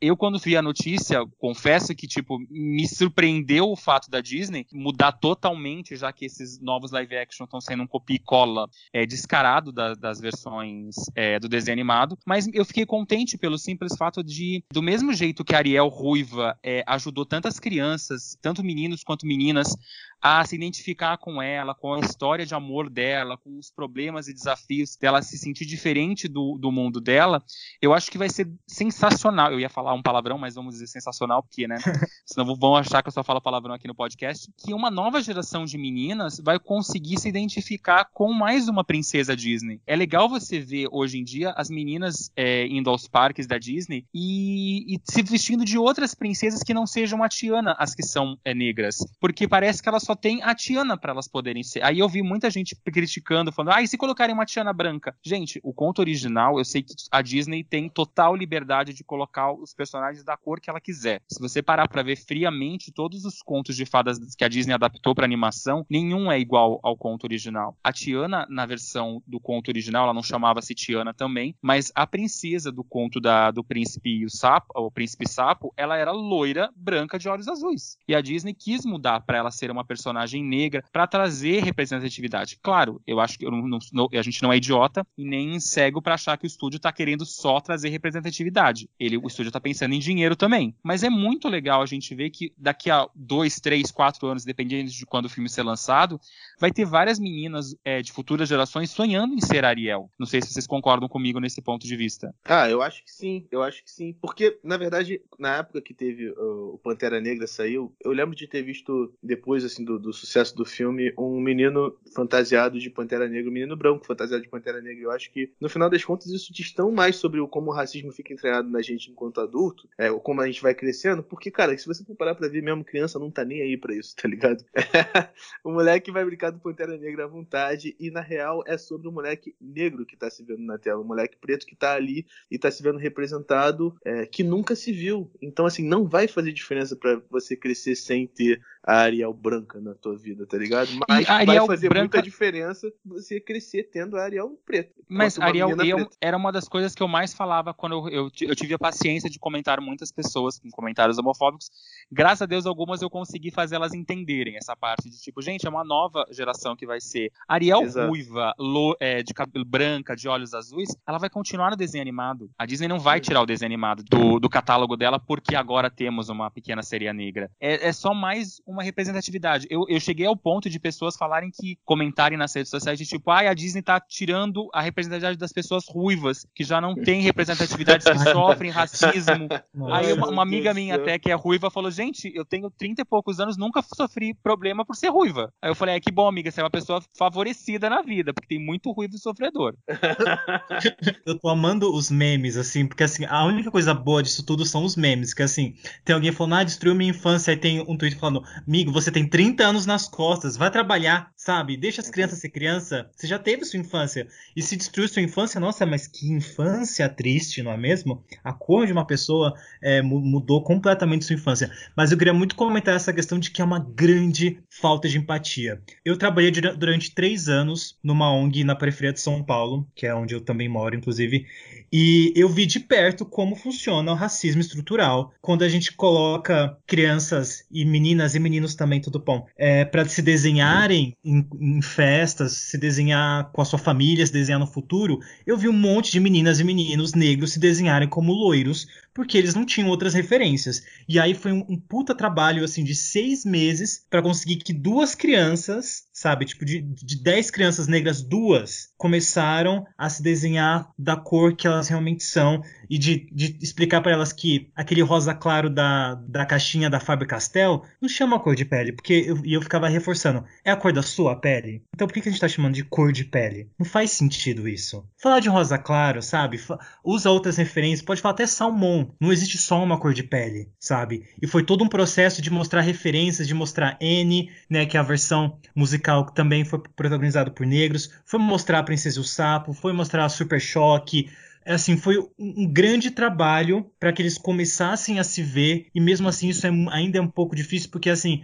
Eu, 0.00 0.16
quando 0.16 0.38
vi 0.38 0.56
a 0.56 0.62
notícia, 0.62 1.24
confesso 1.38 1.94
que, 1.94 2.06
tipo, 2.06 2.38
me 2.50 2.86
surpreendeu 2.86 3.70
o 3.70 3.76
fato 3.76 4.10
da 4.10 4.20
Disney 4.20 4.66
mudar 4.72 5.12
totalmente, 5.12 5.96
já 5.96 6.12
que 6.12 6.26
esses 6.26 6.60
novos 6.60 6.90
live 6.90 7.16
action 7.16 7.44
estão 7.44 7.60
sendo 7.60 7.82
um 7.82 7.86
copia 7.86 8.16
e 8.16 8.18
cola 8.18 8.68
é, 8.92 9.06
descarado 9.12 9.70
da, 9.70 9.94
das 9.94 10.18
versões 10.18 10.96
é, 11.14 11.38
do 11.38 11.48
desenho 11.48 11.74
animado. 11.74 12.18
Mas 12.26 12.48
eu 12.52 12.64
fiquei 12.64 12.86
contente 12.86 13.36
pelo 13.36 13.58
simples 13.58 13.94
fato 13.96 14.24
de, 14.24 14.64
do 14.72 14.82
mesmo 14.82 15.12
jeito 15.12 15.44
que 15.44 15.54
a 15.54 15.58
Ariel 15.58 15.88
Ruiva 15.88 16.58
é, 16.62 16.82
ajudou 16.86 17.26
tantas 17.26 17.60
crianças, 17.60 18.36
tanto 18.40 18.64
meninos 18.64 19.04
quanto 19.04 19.26
meninas, 19.26 19.76
a 20.22 20.44
se 20.44 20.54
identificar 20.54 21.18
com 21.18 21.42
ela, 21.42 21.74
com 21.74 21.94
a 21.94 22.00
história 22.00 22.46
de 22.46 22.54
amor 22.54 22.88
dela, 22.88 23.36
com 23.36 23.58
os 23.58 23.70
problemas 23.70 24.28
e 24.28 24.32
desafios 24.32 24.96
dela 24.96 25.20
se 25.20 25.36
sentir 25.36 25.66
diferente 25.66 26.28
do, 26.28 26.56
do 26.56 26.70
mundo 26.70 27.00
dela, 27.00 27.42
eu 27.80 27.92
acho 27.92 28.08
que 28.08 28.16
vai 28.16 28.28
ser 28.28 28.48
sensacional. 28.66 29.50
Eu 29.52 29.58
ia 29.58 29.68
falar 29.68 29.92
um 29.94 30.02
palavrão, 30.02 30.38
mas 30.38 30.54
vamos 30.54 30.74
dizer 30.74 30.86
sensacional, 30.86 31.42
porque, 31.42 31.66
né? 31.66 31.76
Senão 32.24 32.54
vão 32.54 32.76
achar 32.76 33.02
que 33.02 33.08
eu 33.08 33.12
só 33.12 33.24
falo 33.24 33.40
palavrão 33.40 33.74
aqui 33.74 33.88
no 33.88 33.94
podcast. 33.94 34.48
Que 34.56 34.72
uma 34.72 34.90
nova 34.90 35.20
geração 35.20 35.64
de 35.64 35.76
meninas 35.76 36.38
vai 36.38 36.58
conseguir 36.58 37.18
se 37.18 37.28
identificar 37.28 38.04
com 38.12 38.32
mais 38.32 38.68
uma 38.68 38.84
princesa 38.84 39.34
Disney. 39.34 39.80
É 39.86 39.96
legal 39.96 40.28
você 40.28 40.60
ver 40.60 40.86
hoje 40.92 41.18
em 41.18 41.24
dia 41.24 41.50
as 41.56 41.68
meninas 41.68 42.30
é, 42.36 42.66
indo 42.68 42.88
aos 42.88 43.08
parques 43.08 43.46
da 43.46 43.58
Disney 43.58 44.06
e, 44.14 44.94
e, 44.94 45.00
se 45.04 45.22
vestindo 45.22 45.64
de 45.64 45.76
outras 45.76 46.14
princesas 46.14 46.62
que 46.62 46.72
não 46.72 46.86
sejam 46.86 47.22
a 47.22 47.28
Tiana, 47.28 47.74
as 47.78 47.94
que 47.94 48.04
são 48.04 48.38
é, 48.44 48.54
negras. 48.54 48.98
Porque 49.20 49.48
parece 49.48 49.82
que 49.82 49.88
elas 49.88 50.02
só 50.02 50.11
só 50.12 50.14
tem 50.14 50.42
a 50.42 50.54
Tiana 50.54 50.96
para 50.96 51.12
elas 51.12 51.26
poderem 51.26 51.62
ser. 51.62 51.82
Aí 51.82 51.98
eu 51.98 52.08
vi 52.08 52.22
muita 52.22 52.50
gente 52.50 52.76
criticando, 52.76 53.50
falando, 53.50 53.74
ah, 53.76 53.82
e 53.82 53.88
se 53.88 53.96
colocarem 53.96 54.34
uma 54.34 54.44
Tiana 54.44 54.72
branca? 54.72 55.16
Gente, 55.22 55.58
o 55.62 55.72
conto 55.72 56.00
original, 56.00 56.58
eu 56.58 56.64
sei 56.64 56.82
que 56.82 56.94
a 57.10 57.22
Disney 57.22 57.64
tem 57.64 57.88
total 57.88 58.36
liberdade 58.36 58.92
de 58.92 59.02
colocar 59.02 59.52
os 59.52 59.72
personagens 59.72 60.22
da 60.22 60.36
cor 60.36 60.60
que 60.60 60.68
ela 60.68 60.80
quiser. 60.80 61.22
Se 61.28 61.40
você 61.40 61.62
parar 61.62 61.88
para 61.88 62.02
ver 62.02 62.16
friamente 62.16 62.92
todos 62.92 63.24
os 63.24 63.42
contos 63.42 63.74
de 63.74 63.86
fadas 63.86 64.18
que 64.36 64.44
a 64.44 64.48
Disney 64.48 64.74
adaptou 64.74 65.14
para 65.14 65.24
animação, 65.24 65.86
nenhum 65.88 66.30
é 66.30 66.38
igual 66.38 66.78
ao 66.82 66.96
conto 66.96 67.24
original. 67.24 67.76
A 67.82 67.92
Tiana, 67.92 68.46
na 68.50 68.66
versão 68.66 69.22
do 69.26 69.40
conto 69.40 69.68
original, 69.68 70.04
ela 70.04 70.14
não 70.14 70.22
chamava-se 70.22 70.74
Tiana 70.74 71.14
também, 71.14 71.54
mas 71.62 71.90
a 71.94 72.06
princesa 72.06 72.70
do 72.70 72.84
conto 72.84 73.18
da, 73.18 73.50
do 73.50 73.64
príncipe 73.64 74.10
e 74.10 74.24
o 74.26 74.30
sapo, 74.30 74.66
o 74.74 74.90
príncipe 74.90 75.26
sapo, 75.26 75.72
ela 75.76 75.96
era 75.96 76.12
loira, 76.12 76.70
branca 76.76 77.18
de 77.18 77.28
olhos 77.28 77.48
azuis. 77.48 77.96
E 78.06 78.14
a 78.14 78.20
Disney 78.20 78.52
quis 78.52 78.84
mudar 78.84 79.20
para 79.20 79.38
ela 79.38 79.50
ser 79.50 79.70
uma 79.70 79.84
personagem 79.84 80.01
personagem 80.02 80.44
negra 80.44 80.82
para 80.92 81.06
trazer 81.06 81.62
representatividade. 81.62 82.58
Claro, 82.60 83.00
eu 83.06 83.20
acho 83.20 83.38
que 83.38 83.46
eu 83.46 83.50
não, 83.50 83.78
não, 83.92 84.08
a 84.12 84.22
gente 84.22 84.42
não 84.42 84.52
é 84.52 84.56
idiota 84.56 85.06
e 85.16 85.24
nem 85.24 85.60
cego 85.60 86.02
para 86.02 86.14
achar 86.14 86.36
que 86.36 86.44
o 86.44 86.48
estúdio 86.48 86.78
está 86.78 86.92
querendo 86.92 87.24
só 87.24 87.60
trazer 87.60 87.88
representatividade. 87.90 88.90
Ele, 88.98 89.16
o 89.16 89.26
estúdio 89.26 89.50
está 89.50 89.60
pensando 89.60 89.94
em 89.94 90.00
dinheiro 90.00 90.34
também. 90.34 90.74
Mas 90.82 91.04
é 91.04 91.10
muito 91.10 91.48
legal 91.48 91.82
a 91.82 91.86
gente 91.86 92.14
ver 92.14 92.30
que 92.30 92.52
daqui 92.58 92.90
a 92.90 93.08
dois, 93.14 93.60
três, 93.60 93.92
quatro 93.92 94.26
anos, 94.26 94.44
dependendo 94.44 94.90
de 94.90 95.06
quando 95.06 95.26
o 95.26 95.28
filme 95.28 95.48
ser 95.48 95.62
lançado, 95.62 96.20
vai 96.58 96.72
ter 96.72 96.84
várias 96.84 97.18
meninas 97.18 97.76
é, 97.84 98.02
de 98.02 98.12
futuras 98.12 98.48
gerações 98.48 98.90
sonhando 98.90 99.34
em 99.34 99.40
ser 99.40 99.64
Ariel. 99.64 100.10
Não 100.18 100.26
sei 100.26 100.42
se 100.42 100.52
vocês 100.52 100.66
concordam 100.66 101.08
comigo 101.08 101.38
nesse 101.38 101.62
ponto 101.62 101.86
de 101.86 101.96
vista. 101.96 102.34
Ah, 102.44 102.68
eu 102.68 102.82
acho 102.82 103.04
que 103.04 103.10
sim, 103.10 103.46
eu 103.50 103.62
acho 103.62 103.84
que 103.84 103.90
sim. 103.90 104.16
Porque, 104.20 104.58
na 104.64 104.76
verdade, 104.76 105.20
na 105.38 105.58
época 105.58 105.80
que 105.80 105.94
teve 105.94 106.30
uh, 106.30 106.74
o 106.74 106.78
Pantera 106.78 107.20
Negra 107.20 107.46
saiu, 107.46 107.94
eu 108.04 108.12
lembro 108.12 108.34
de 108.34 108.48
ter 108.48 108.62
visto 108.62 109.12
depois, 109.22 109.64
assim, 109.64 109.84
do 109.84 109.91
do, 109.92 109.98
do, 109.98 110.12
sucesso 110.12 110.56
do 110.56 110.64
filme 110.64 111.12
um 111.18 111.40
menino 111.40 111.96
fantasiado 112.14 112.78
de 112.78 112.90
Pantera 112.90 113.28
Negra, 113.28 113.50
um 113.50 113.52
menino 113.52 113.76
branco 113.76 114.06
fantasiado 114.06 114.42
de 114.42 114.48
Pantera 114.48 114.80
Negra. 114.80 115.04
Eu 115.04 115.10
acho 115.10 115.30
que, 115.30 115.52
no 115.60 115.68
final 115.68 115.90
das 115.90 116.04
contas, 116.04 116.28
isso 116.28 116.52
diz 116.52 116.72
tão 116.72 116.90
mais 116.90 117.16
sobre 117.16 117.40
o, 117.40 117.48
como 117.48 117.70
o 117.70 117.74
racismo 117.74 118.12
fica 118.12 118.32
entranhado 118.32 118.68
na 118.68 118.80
gente 118.82 119.10
enquanto 119.10 119.40
adulto, 119.40 119.88
é, 119.98 120.10
como 120.10 120.40
a 120.40 120.46
gente 120.46 120.62
vai 120.62 120.74
crescendo, 120.74 121.22
porque, 121.22 121.50
cara, 121.50 121.76
se 121.76 121.86
você 121.86 122.04
parar 122.14 122.34
pra 122.34 122.48
ver, 122.48 122.62
mesmo 122.62 122.84
criança 122.84 123.18
não 123.18 123.30
tá 123.30 123.44
nem 123.44 123.62
aí 123.62 123.76
pra 123.76 123.94
isso, 123.94 124.14
tá 124.16 124.28
ligado? 124.28 124.64
o 125.64 125.70
moleque 125.70 126.10
vai 126.10 126.24
brincar 126.24 126.50
do 126.50 126.58
Pantera 126.58 126.96
Negra 126.96 127.24
à 127.24 127.28
vontade, 127.28 127.96
e 127.98 128.10
na 128.10 128.20
real 128.20 128.62
é 128.66 128.76
sobre 128.76 129.08
o 129.08 129.12
moleque 129.12 129.54
negro 129.60 130.06
que 130.06 130.16
tá 130.16 130.30
se 130.30 130.42
vendo 130.42 130.62
na 130.62 130.78
tela, 130.78 131.00
o 131.00 131.04
moleque 131.04 131.36
preto 131.36 131.66
que 131.66 131.76
tá 131.76 131.94
ali 131.94 132.26
e 132.50 132.58
tá 132.58 132.70
se 132.70 132.82
vendo 132.82 132.98
representado, 132.98 133.94
é, 134.04 134.26
que 134.26 134.42
nunca 134.42 134.74
se 134.74 134.92
viu. 134.92 135.30
Então, 135.40 135.66
assim, 135.66 135.86
não 135.86 136.06
vai 136.06 136.28
fazer 136.28 136.52
diferença 136.52 136.96
para 136.96 137.20
você 137.30 137.56
crescer 137.56 137.96
sem 137.96 138.26
ter 138.26 138.60
a 138.84 138.96
Ariel 138.96 139.32
branca 139.32 139.80
na 139.80 139.94
tua 139.94 140.16
vida, 140.16 140.46
tá 140.46 140.58
ligado? 140.58 140.88
Mas 141.08 141.26
vai 141.26 141.66
fazer 141.66 141.88
branca... 141.88 142.18
muita 142.18 142.22
diferença 142.22 142.92
você 143.04 143.40
crescer 143.40 143.84
tendo 143.84 144.16
a 144.16 144.22
Ariel 144.22 144.58
preta. 144.64 144.92
Mas 145.08 145.38
Ariel 145.38 145.70
eu, 145.84 146.08
era 146.20 146.36
uma 146.36 146.50
das 146.50 146.68
coisas 146.68 146.94
que 146.94 147.02
eu 147.02 147.08
mais 147.08 147.32
falava 147.32 147.72
quando 147.72 148.08
eu, 148.08 148.08
eu, 148.08 148.30
eu, 148.40 148.56
tive 148.56 148.74
a 148.74 148.78
paciência 148.78 149.30
de 149.30 149.38
comentar 149.38 149.80
muitas 149.80 150.10
pessoas 150.10 150.58
com 150.58 150.70
comentários 150.70 151.18
homofóbicos. 151.18 151.70
Graças 152.10 152.42
a 152.42 152.46
Deus, 152.46 152.66
algumas 152.66 153.02
eu 153.02 153.10
consegui 153.10 153.50
fazer 153.50 153.76
elas 153.76 153.94
entenderem 153.94 154.56
essa 154.56 154.74
parte 154.74 155.08
de 155.08 155.20
tipo, 155.20 155.40
gente, 155.40 155.66
é 155.66 155.70
uma 155.70 155.84
nova 155.84 156.26
geração 156.30 156.74
que 156.74 156.86
vai 156.86 157.00
ser. 157.00 157.30
Ariel 157.46 157.82
Exato. 157.82 158.08
ruiva, 158.08 158.52
lo, 158.58 158.96
é, 158.98 159.22
de 159.22 159.32
cabelo 159.32 159.64
branca, 159.64 160.16
de 160.16 160.28
olhos 160.28 160.54
azuis, 160.54 160.96
ela 161.06 161.18
vai 161.18 161.30
continuar 161.30 161.70
no 161.70 161.76
desenho 161.76 162.02
animado. 162.02 162.50
A 162.58 162.66
Disney 162.66 162.88
não 162.88 162.98
vai 162.98 163.20
tirar 163.20 163.42
o 163.42 163.46
desenho 163.46 163.68
animado 163.68 164.02
do, 164.02 164.40
do 164.40 164.48
catálogo 164.48 164.96
dela 164.96 165.20
porque 165.20 165.54
agora 165.54 165.90
temos 165.90 166.28
uma 166.28 166.50
pequena 166.50 166.82
sereia 166.82 167.12
negra. 167.12 167.50
É, 167.60 167.88
é 167.88 167.92
só 167.92 168.12
mais 168.12 168.60
uma 168.72 168.82
representatividade. 168.82 169.66
Eu, 169.70 169.84
eu 169.88 170.00
cheguei 170.00 170.26
ao 170.26 170.36
ponto 170.36 170.68
de 170.68 170.78
pessoas 170.78 171.16
falarem 171.16 171.50
que, 171.50 171.78
comentarem 171.84 172.38
nas 172.38 172.54
redes 172.54 172.70
sociais 172.70 172.98
de 172.98 173.06
tipo, 173.06 173.30
ah, 173.30 173.50
a 173.50 173.54
Disney 173.54 173.82
tá 173.82 174.00
tirando 174.00 174.68
a 174.72 174.80
representatividade 174.80 175.38
das 175.38 175.52
pessoas 175.52 175.84
ruivas, 175.88 176.46
que 176.54 176.64
já 176.64 176.80
não 176.80 176.94
tem 176.94 177.20
representatividade, 177.22 178.04
que 178.04 178.18
sofrem 178.30 178.70
racismo. 178.70 179.48
Nossa, 179.74 179.96
Aí 179.96 180.12
uma, 180.12 180.28
uma 180.28 180.42
amiga 180.42 180.72
minha 180.72 180.96
até, 180.96 181.18
que 181.18 181.30
é 181.30 181.34
ruiva, 181.34 181.70
falou, 181.70 181.90
gente, 181.90 182.32
eu 182.34 182.44
tenho 182.44 182.70
30 182.70 183.02
e 183.02 183.04
poucos 183.04 183.40
anos, 183.40 183.56
nunca 183.56 183.82
sofri 183.82 184.34
problema 184.34 184.84
por 184.84 184.96
ser 184.96 185.08
ruiva. 185.08 185.52
Aí 185.60 185.70
eu 185.70 185.74
falei, 185.74 185.96
é 185.96 186.00
que 186.00 186.10
bom, 186.10 186.26
amiga, 186.26 186.50
você 186.50 186.60
é 186.60 186.64
uma 186.64 186.70
pessoa 186.70 187.02
favorecida 187.16 187.90
na 187.90 188.02
vida, 188.02 188.32
porque 188.32 188.48
tem 188.48 188.64
muito 188.64 188.90
ruivo 188.90 189.14
e 189.14 189.18
sofredor. 189.18 189.74
eu 191.26 191.38
tô 191.38 191.48
amando 191.48 191.92
os 191.94 192.10
memes, 192.10 192.56
assim, 192.56 192.86
porque 192.86 193.02
assim, 193.02 193.24
a 193.24 193.44
única 193.44 193.70
coisa 193.70 193.94
boa 193.94 194.22
disso 194.22 194.44
tudo 194.44 194.64
são 194.64 194.84
os 194.84 194.96
memes, 194.96 195.34
que 195.34 195.42
assim, 195.42 195.74
tem 196.04 196.14
alguém 196.14 196.32
falando, 196.32 196.54
ah, 196.54 196.64
destruiu 196.64 196.94
minha 196.94 197.10
infância, 197.10 197.52
aí 197.52 197.56
tem 197.56 197.80
um 197.80 197.96
tweet 197.96 198.16
falando, 198.16 198.42
amigo, 198.66 198.92
você 198.92 199.10
tem 199.10 199.26
30 199.26 199.64
anos 199.64 199.86
nas 199.86 200.08
costas, 200.08 200.56
vai 200.56 200.70
trabalhar, 200.70 201.30
sabe? 201.36 201.76
Deixa 201.76 202.00
as 202.00 202.10
crianças 202.10 202.38
ser 202.38 202.50
criança. 202.50 203.10
Você 203.14 203.26
já 203.26 203.38
teve 203.38 203.64
sua 203.64 203.78
infância. 203.78 204.26
E 204.56 204.62
se 204.62 204.76
destruiu 204.76 205.08
sua 205.08 205.22
infância, 205.22 205.60
nossa, 205.60 205.84
mas 205.86 206.06
que 206.06 206.30
infância 206.30 207.08
triste, 207.08 207.62
não 207.62 207.72
é 207.72 207.76
mesmo? 207.76 208.24
A 208.42 208.52
cor 208.52 208.86
de 208.86 208.92
uma 208.92 209.06
pessoa 209.06 209.54
é, 209.82 210.02
mudou 210.02 210.62
completamente 210.62 211.24
sua 211.24 211.34
infância. 211.34 211.70
Mas 211.96 212.12
eu 212.12 212.18
queria 212.18 212.34
muito 212.34 212.56
comentar 212.56 212.94
essa 212.94 213.12
questão 213.12 213.38
de 213.38 213.50
que 213.50 213.60
é 213.60 213.64
uma 213.64 213.78
grande 213.78 214.58
falta 214.70 215.08
de 215.08 215.18
empatia. 215.18 215.80
Eu 216.04 216.16
trabalhei 216.16 216.50
durante 216.50 217.14
três 217.14 217.48
anos 217.48 217.98
numa 218.02 218.32
ONG 218.32 218.64
na 218.64 218.76
periferia 218.76 219.12
de 219.12 219.20
São 219.20 219.42
Paulo, 219.42 219.86
que 219.94 220.06
é 220.06 220.14
onde 220.14 220.34
eu 220.34 220.40
também 220.40 220.68
moro, 220.68 220.94
inclusive, 220.94 221.46
e 221.92 222.32
eu 222.34 222.48
vi 222.48 222.66
de 222.66 222.80
perto 222.80 223.24
como 223.24 223.54
funciona 223.54 224.12
o 224.12 224.14
racismo 224.14 224.60
estrutural 224.60 225.32
quando 225.40 225.62
a 225.62 225.68
gente 225.68 225.92
coloca 225.92 226.76
crianças 226.86 227.66
e 227.70 227.84
meninas 227.84 228.34
e 228.34 228.38
meninos 228.52 228.74
também, 228.74 229.00
tudo 229.00 229.18
bom, 229.18 229.46
é, 229.56 229.84
para 229.84 230.06
se 230.06 230.20
desenharem 230.20 231.16
em, 231.24 231.46
em, 231.58 231.80
festas, 231.80 232.52
se 232.52 232.76
desenhar 232.76 233.50
com 233.50 233.62
a 233.62 233.64
sua 233.64 233.78
família, 233.78 234.26
se 234.26 234.32
desenhar 234.32 234.60
no 234.60 234.66
futuro. 234.66 235.20
Eu 235.46 235.56
vi 235.56 235.68
um 235.68 235.72
monte 235.72 236.12
de 236.12 236.20
meninas 236.20 236.60
e 236.60 236.64
meninos 236.64 237.14
negros 237.14 237.52
se 237.52 237.58
desenharem 237.58 238.08
como 238.08 238.32
loiros 238.32 238.86
porque 239.14 239.36
eles 239.36 239.54
não 239.54 239.64
tinham 239.64 239.88
outras 239.88 240.14
referências. 240.14 240.82
E 241.08 241.18
aí 241.18 241.34
foi 241.34 241.52
um, 241.52 241.64
um 241.68 241.78
puta 241.78 242.14
trabalho 242.14 242.64
assim 242.64 242.84
de 242.84 242.94
seis 242.94 243.44
meses 243.44 244.04
para 244.10 244.22
conseguir 244.22 244.56
que 244.56 244.72
duas 244.72 245.14
crianças 245.14 246.04
sabe? 246.12 246.44
Tipo, 246.44 246.64
de, 246.64 246.82
de 246.82 247.22
10 247.22 247.50
crianças 247.50 247.88
negras, 247.88 248.22
duas 248.22 248.92
começaram 248.98 249.84
a 249.96 250.08
se 250.08 250.22
desenhar 250.22 250.90
da 250.98 251.16
cor 251.16 251.56
que 251.56 251.66
elas 251.66 251.88
realmente 251.88 252.22
são 252.22 252.62
e 252.88 252.98
de, 252.98 253.26
de 253.32 253.58
explicar 253.60 254.00
para 254.02 254.12
elas 254.12 254.32
que 254.32 254.70
aquele 254.76 255.00
rosa 255.00 255.34
claro 255.34 255.70
da, 255.70 256.14
da 256.14 256.44
caixinha 256.44 256.90
da 256.90 257.00
Faber-Castell 257.00 257.82
não 258.00 258.08
chama 258.08 258.38
cor 258.38 258.54
de 258.54 258.64
pele, 258.64 258.92
porque 258.92 259.24
eu, 259.26 259.40
eu 259.44 259.62
ficava 259.62 259.88
reforçando, 259.88 260.44
é 260.64 260.70
a 260.70 260.76
cor 260.76 260.92
da 260.92 261.02
sua 261.02 261.34
pele? 261.36 261.82
Então 261.94 262.06
por 262.06 262.12
que, 262.12 262.20
que 262.20 262.28
a 262.28 262.32
gente 262.32 262.40
tá 262.40 262.48
chamando 262.48 262.74
de 262.74 262.84
cor 262.84 263.12
de 263.12 263.24
pele? 263.24 263.70
Não 263.78 263.86
faz 263.86 264.10
sentido 264.12 264.68
isso. 264.68 265.04
Falar 265.20 265.40
de 265.40 265.48
rosa 265.48 265.78
claro, 265.78 266.20
sabe? 266.20 266.60
Usa 267.02 267.30
outras 267.30 267.56
referências, 267.56 268.04
pode 268.04 268.20
falar 268.20 268.34
até 268.34 268.46
salmão. 268.46 269.14
Não 269.20 269.32
existe 269.32 269.56
só 269.56 269.82
uma 269.82 269.98
cor 269.98 270.12
de 270.12 270.22
pele, 270.22 270.68
sabe? 270.78 271.24
E 271.40 271.46
foi 271.46 271.64
todo 271.64 271.82
um 271.82 271.88
processo 271.88 272.42
de 272.42 272.50
mostrar 272.50 272.82
referências, 272.82 273.48
de 273.48 273.54
mostrar 273.54 273.96
N, 274.00 274.50
né, 274.68 274.84
que 274.86 274.96
é 274.96 275.00
a 275.00 275.04
versão 275.04 275.58
musical 275.74 276.01
musical 276.02 276.26
que 276.26 276.34
também 276.34 276.64
foi 276.64 276.80
protagonizado 276.96 277.52
por 277.52 277.64
negros, 277.64 278.10
foi 278.24 278.40
mostrar 278.40 278.80
a 278.80 278.82
Princesa 278.82 279.18
e 279.18 279.20
o 279.20 279.24
Sapo, 279.24 279.72
foi 279.72 279.92
mostrar 279.92 280.24
a 280.24 280.28
Super 280.28 280.60
Choque. 280.60 281.30
É 281.64 281.74
assim, 281.74 281.96
foi 281.96 282.18
um 282.36 282.66
grande 282.66 283.12
trabalho 283.12 283.86
para 284.00 284.12
que 284.12 284.20
eles 284.20 284.36
começassem 284.36 285.20
a 285.20 285.24
se 285.24 285.42
ver, 285.42 285.86
e 285.94 286.00
mesmo 286.00 286.28
assim 286.28 286.48
isso 286.48 286.66
é, 286.66 286.70
ainda 286.90 287.18
é 287.18 287.20
um 287.20 287.28
pouco 287.28 287.54
difícil, 287.54 287.88
porque 287.88 288.10
assim, 288.10 288.42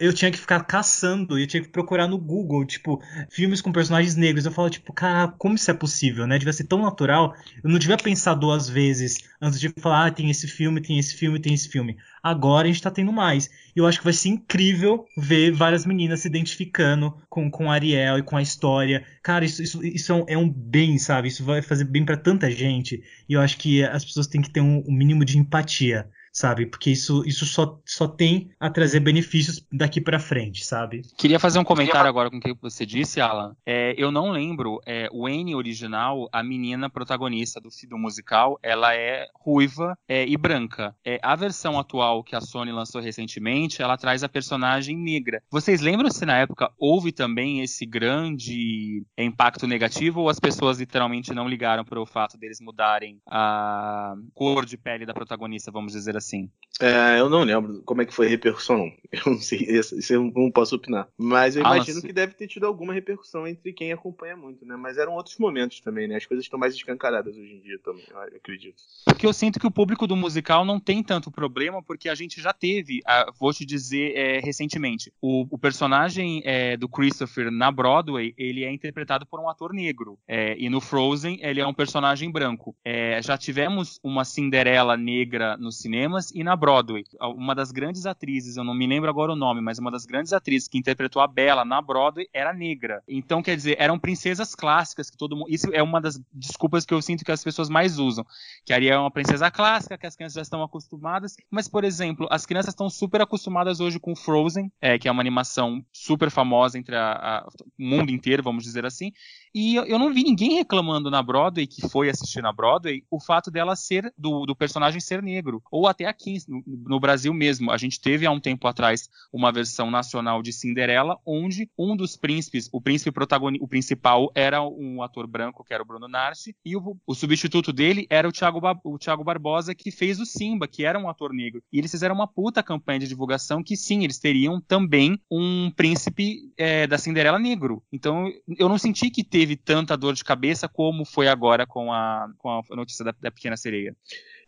eu 0.00 0.12
tinha 0.12 0.30
que 0.30 0.38
ficar 0.38 0.60
caçando, 0.64 1.38
eu 1.38 1.46
tinha 1.46 1.62
que 1.62 1.68
procurar 1.68 2.06
no 2.06 2.18
Google, 2.18 2.66
tipo, 2.66 3.00
filmes 3.30 3.62
com 3.62 3.72
personagens 3.72 4.16
negros. 4.16 4.44
Eu 4.44 4.52
falo, 4.52 4.68
tipo, 4.68 4.92
cara, 4.92 5.28
como 5.38 5.54
isso 5.54 5.70
é 5.70 5.74
possível, 5.74 6.26
né? 6.26 6.38
Devia 6.38 6.52
ser 6.52 6.64
tão 6.64 6.82
natural. 6.82 7.34
Eu 7.62 7.70
não 7.70 7.78
devia 7.78 7.96
pensar 7.96 8.34
duas 8.34 8.68
vezes 8.68 9.16
antes 9.40 9.58
de 9.58 9.72
falar, 9.80 10.06
ah, 10.06 10.10
tem 10.10 10.30
esse 10.30 10.46
filme, 10.46 10.80
tem 10.80 10.98
esse 10.98 11.14
filme, 11.14 11.40
tem 11.40 11.54
esse 11.54 11.68
filme. 11.68 11.96
Agora 12.22 12.66
a 12.66 12.70
gente 12.70 12.82
tá 12.82 12.90
tendo 12.90 13.12
mais. 13.12 13.48
Eu 13.78 13.86
acho 13.86 13.98
que 13.98 14.04
vai 14.04 14.12
ser 14.12 14.30
incrível 14.30 15.06
ver 15.16 15.52
várias 15.52 15.86
meninas 15.86 16.20
se 16.20 16.28
identificando 16.28 17.14
com, 17.28 17.50
com 17.50 17.70
Ariel 17.70 18.18
e 18.18 18.22
com 18.22 18.36
a 18.36 18.42
história. 18.42 19.04
Cara, 19.22 19.44
isso, 19.44 19.62
isso, 19.62 19.84
isso 19.84 20.12
é 20.26 20.36
um 20.36 20.46
é 20.46 20.52
bem, 20.54 20.98
sabe? 20.98 21.28
Isso 21.28 21.44
vai 21.44 21.62
fazer 21.62 21.84
bem 21.84 22.04
para 22.04 22.16
tanta 22.16 22.50
gente. 22.50 23.02
E 23.28 23.34
eu 23.34 23.40
acho 23.40 23.56
que 23.56 23.84
as 23.84 24.04
pessoas 24.04 24.26
têm 24.26 24.42
que 24.42 24.50
ter 24.50 24.60
um, 24.60 24.82
um 24.86 24.92
mínimo 24.92 25.24
de 25.24 25.38
empatia 25.38 26.08
sabe? 26.38 26.66
Porque 26.66 26.90
isso, 26.90 27.24
isso 27.26 27.44
só, 27.44 27.80
só 27.84 28.06
tem 28.06 28.50
a 28.60 28.70
trazer 28.70 29.00
benefícios 29.00 29.60
daqui 29.72 30.00
para 30.00 30.20
frente, 30.20 30.64
sabe? 30.64 31.02
Queria 31.16 31.40
fazer 31.40 31.58
um 31.58 31.64
comentário 31.64 32.08
agora 32.08 32.30
com 32.30 32.36
o 32.36 32.40
que 32.40 32.54
você 32.62 32.86
disse, 32.86 33.20
Alan. 33.20 33.56
É, 33.66 33.92
eu 33.98 34.12
não 34.12 34.30
lembro, 34.30 34.80
é, 34.86 35.08
o 35.10 35.28
N 35.28 35.56
original, 35.56 36.28
a 36.32 36.40
menina 36.42 36.88
protagonista 36.88 37.60
do, 37.60 37.68
do 37.88 37.98
musical, 37.98 38.56
ela 38.62 38.94
é 38.94 39.26
ruiva 39.34 39.98
é, 40.06 40.24
e 40.28 40.36
branca. 40.36 40.94
É, 41.04 41.18
a 41.22 41.34
versão 41.34 41.76
atual 41.76 42.22
que 42.22 42.36
a 42.36 42.40
Sony 42.40 42.70
lançou 42.70 43.00
recentemente, 43.00 43.82
ela 43.82 43.96
traz 43.96 44.22
a 44.22 44.28
personagem 44.28 44.96
negra. 44.96 45.42
Vocês 45.50 45.80
lembram 45.80 46.08
se 46.08 46.24
na 46.24 46.38
época 46.38 46.70
houve 46.78 47.10
também 47.10 47.62
esse 47.62 47.84
grande 47.84 49.02
impacto 49.18 49.66
negativo 49.66 50.20
ou 50.20 50.28
as 50.28 50.38
pessoas 50.38 50.78
literalmente 50.78 51.34
não 51.34 51.48
ligaram 51.48 51.84
para 51.84 52.00
o 52.00 52.06
fato 52.06 52.38
deles 52.38 52.60
mudarem 52.60 53.18
a 53.26 54.14
cor 54.34 54.64
de 54.64 54.76
pele 54.76 55.04
da 55.04 55.12
protagonista, 55.12 55.72
vamos 55.72 55.92
dizer 55.92 56.16
assim? 56.16 56.27
Assim. 56.28 56.50
É, 56.80 57.18
eu 57.18 57.28
não 57.28 57.42
lembro 57.42 57.82
como 57.84 58.02
é 58.02 58.06
que 58.06 58.14
foi 58.14 58.26
a 58.26 58.30
repercussão. 58.30 58.92
Eu 59.10 59.32
não 59.32 59.40
sei, 59.40 59.60
isso 59.70 60.12
eu 60.12 60.30
não 60.36 60.50
posso 60.50 60.76
opinar. 60.76 61.08
Mas 61.16 61.56
eu 61.56 61.64
ah, 61.64 61.76
imagino 61.76 62.02
que 62.02 62.12
deve 62.12 62.34
ter 62.34 62.46
tido 62.46 62.66
alguma 62.66 62.92
repercussão 62.92 63.46
entre 63.46 63.72
quem 63.72 63.90
acompanha 63.90 64.36
muito, 64.36 64.66
né? 64.66 64.76
Mas 64.76 64.98
eram 64.98 65.14
outros 65.14 65.38
momentos 65.38 65.80
também, 65.80 66.06
né? 66.06 66.16
As 66.16 66.26
coisas 66.26 66.44
estão 66.44 66.58
mais 66.58 66.74
escancaradas 66.74 67.34
hoje 67.34 67.54
em 67.54 67.60
dia 67.60 67.78
também, 67.82 68.04
eu 68.10 68.18
acredito. 68.36 68.82
Porque 69.06 69.26
eu 69.26 69.32
sinto 69.32 69.58
que 69.58 69.66
o 69.66 69.70
público 69.70 70.06
do 70.06 70.14
musical 70.14 70.62
não 70.62 70.78
tem 70.78 71.02
tanto 71.02 71.30
problema, 71.30 71.82
porque 71.82 72.06
a 72.06 72.14
gente 72.14 72.38
já 72.38 72.52
teve, 72.52 73.00
vou 73.40 73.50
te 73.50 73.64
dizer 73.64 74.14
é, 74.14 74.40
recentemente, 74.40 75.10
o, 75.22 75.46
o 75.50 75.56
personagem 75.56 76.42
é, 76.44 76.76
do 76.76 76.86
Christopher 76.86 77.50
na 77.50 77.70
Broadway, 77.70 78.34
ele 78.36 78.62
é 78.62 78.70
interpretado 78.70 79.24
por 79.24 79.40
um 79.40 79.48
ator 79.48 79.72
negro. 79.72 80.18
É, 80.28 80.54
e 80.58 80.68
no 80.68 80.82
Frozen, 80.82 81.38
ele 81.40 81.62
é 81.62 81.66
um 81.66 81.72
personagem 81.72 82.30
branco. 82.30 82.76
É, 82.84 83.22
já 83.22 83.38
tivemos 83.38 83.98
uma 84.02 84.22
Cinderela 84.22 84.98
negra 84.98 85.56
no 85.56 85.72
cinema 85.72 86.17
cinemas 86.18 86.30
e 86.34 86.42
na 86.42 86.56
Broadway. 86.56 87.04
Uma 87.20 87.54
das 87.54 87.70
grandes 87.70 88.06
atrizes, 88.06 88.56
eu 88.56 88.64
não 88.64 88.74
me 88.74 88.86
lembro 88.86 89.08
agora 89.08 89.32
o 89.32 89.36
nome, 89.36 89.60
mas 89.60 89.78
uma 89.78 89.90
das 89.90 90.04
grandes 90.04 90.32
atrizes 90.32 90.68
que 90.68 90.78
interpretou 90.78 91.22
a 91.22 91.26
Bela 91.26 91.64
na 91.64 91.80
Broadway 91.80 92.28
era 92.32 92.52
negra. 92.52 93.02
Então, 93.08 93.42
quer 93.42 93.56
dizer, 93.56 93.76
eram 93.78 93.98
princesas 93.98 94.54
clássicas 94.54 95.10
que 95.10 95.16
todo 95.16 95.36
mundo. 95.36 95.48
Isso 95.48 95.68
é 95.72 95.82
uma 95.82 96.00
das 96.00 96.20
desculpas 96.32 96.84
que 96.84 96.92
eu 96.92 97.00
sinto 97.00 97.24
que 97.24 97.32
as 97.32 97.42
pessoas 97.42 97.68
mais 97.68 97.98
usam. 97.98 98.24
Que 98.64 98.72
Ariel 98.72 98.96
é 98.96 99.00
uma 99.00 99.10
princesa 99.10 99.50
clássica, 99.50 99.96
que 99.96 100.06
as 100.06 100.16
crianças 100.16 100.34
já 100.34 100.42
estão 100.42 100.62
acostumadas. 100.62 101.36
Mas, 101.50 101.68
por 101.68 101.84
exemplo, 101.84 102.26
as 102.30 102.44
crianças 102.44 102.72
estão 102.72 102.90
super 102.90 103.20
acostumadas 103.20 103.80
hoje 103.80 103.98
com 103.98 104.14
Frozen, 104.14 104.72
é, 104.80 104.98
que 104.98 105.08
é 105.08 105.10
uma 105.10 105.22
animação 105.22 105.84
super 105.92 106.30
famosa 106.30 106.78
entre 106.78 106.96
o 106.96 107.50
mundo 107.78 108.10
inteiro, 108.10 108.42
vamos 108.42 108.64
dizer 108.64 108.84
assim. 108.84 109.12
E 109.54 109.76
eu, 109.76 109.98
não 109.98 110.12
vi 110.12 110.22
ninguém 110.22 110.54
reclamando 110.54 111.10
na 111.10 111.22
Broadway, 111.22 111.66
que 111.66 111.88
foi 111.88 112.08
assistir 112.08 112.42
na 112.42 112.52
Broadway, 112.52 113.02
o 113.10 113.20
fato 113.20 113.50
dela 113.50 113.74
ser, 113.76 114.12
do, 114.16 114.46
do 114.46 114.54
personagem 114.54 115.00
ser 115.00 115.22
negro. 115.22 115.62
Ou 115.70 115.86
até 115.86 116.06
aqui 116.06 116.38
no, 116.46 116.62
no, 116.66 117.00
Brasil 117.00 117.32
mesmo. 117.32 117.70
A 117.70 117.76
gente 117.76 118.00
teve 118.00 118.26
há 118.26 118.30
um 118.30 118.40
tempo 118.40 118.66
atrás 118.66 119.08
uma 119.32 119.50
versão 119.50 119.90
nacional 119.90 120.42
de 120.42 120.52
Cinderela, 120.52 121.18
onde 121.26 121.70
um 121.78 121.96
dos 121.96 122.16
príncipes, 122.16 122.68
o 122.72 122.80
príncipe 122.80 123.10
protagonista, 123.10 123.64
o 123.64 123.68
principal 123.68 124.30
era 124.34 124.62
um 124.62 125.02
ator 125.02 125.26
branco, 125.26 125.64
que 125.64 125.74
era 125.74 125.82
o 125.82 125.86
Bruno 125.86 126.08
Narci, 126.08 126.54
e 126.64 126.76
o, 126.76 126.96
o 127.06 127.14
substituto 127.14 127.72
dele 127.72 128.06
era 128.10 128.28
o 128.28 128.32
Thiago, 128.32 128.60
o 128.84 128.98
Thiago 128.98 129.24
Barbosa, 129.24 129.74
que 129.74 129.90
fez 129.90 130.20
o 130.20 130.26
Simba, 130.26 130.68
que 130.68 130.84
era 130.84 130.98
um 130.98 131.08
ator 131.08 131.32
negro. 131.32 131.62
E 131.72 131.78
eles 131.78 131.90
fizeram 131.90 132.14
uma 132.14 132.26
puta 132.26 132.62
campanha 132.62 133.00
de 133.00 133.08
divulgação 133.08 133.62
que 133.62 133.76
sim, 133.76 134.04
eles 134.04 134.18
teriam 134.18 134.60
também 134.60 135.18
um 135.30 135.70
príncipe 135.70 136.52
é, 136.56 136.86
da 136.86 136.98
Cinderela 136.98 137.38
negro. 137.38 137.82
Então 137.92 138.30
eu 138.58 138.68
não 138.68 138.78
senti 138.78 139.10
que 139.10 139.24
teve 139.24 139.37
tanta 139.56 139.96
dor 139.96 140.14
de 140.14 140.24
cabeça 140.24 140.68
como 140.68 141.04
foi 141.04 141.28
agora 141.28 141.66
com 141.66 141.92
a, 141.92 142.28
com 142.38 142.48
a 142.50 142.76
notícia 142.76 143.04
da, 143.04 143.14
da 143.20 143.30
Pequena 143.30 143.56
Sereia. 143.56 143.94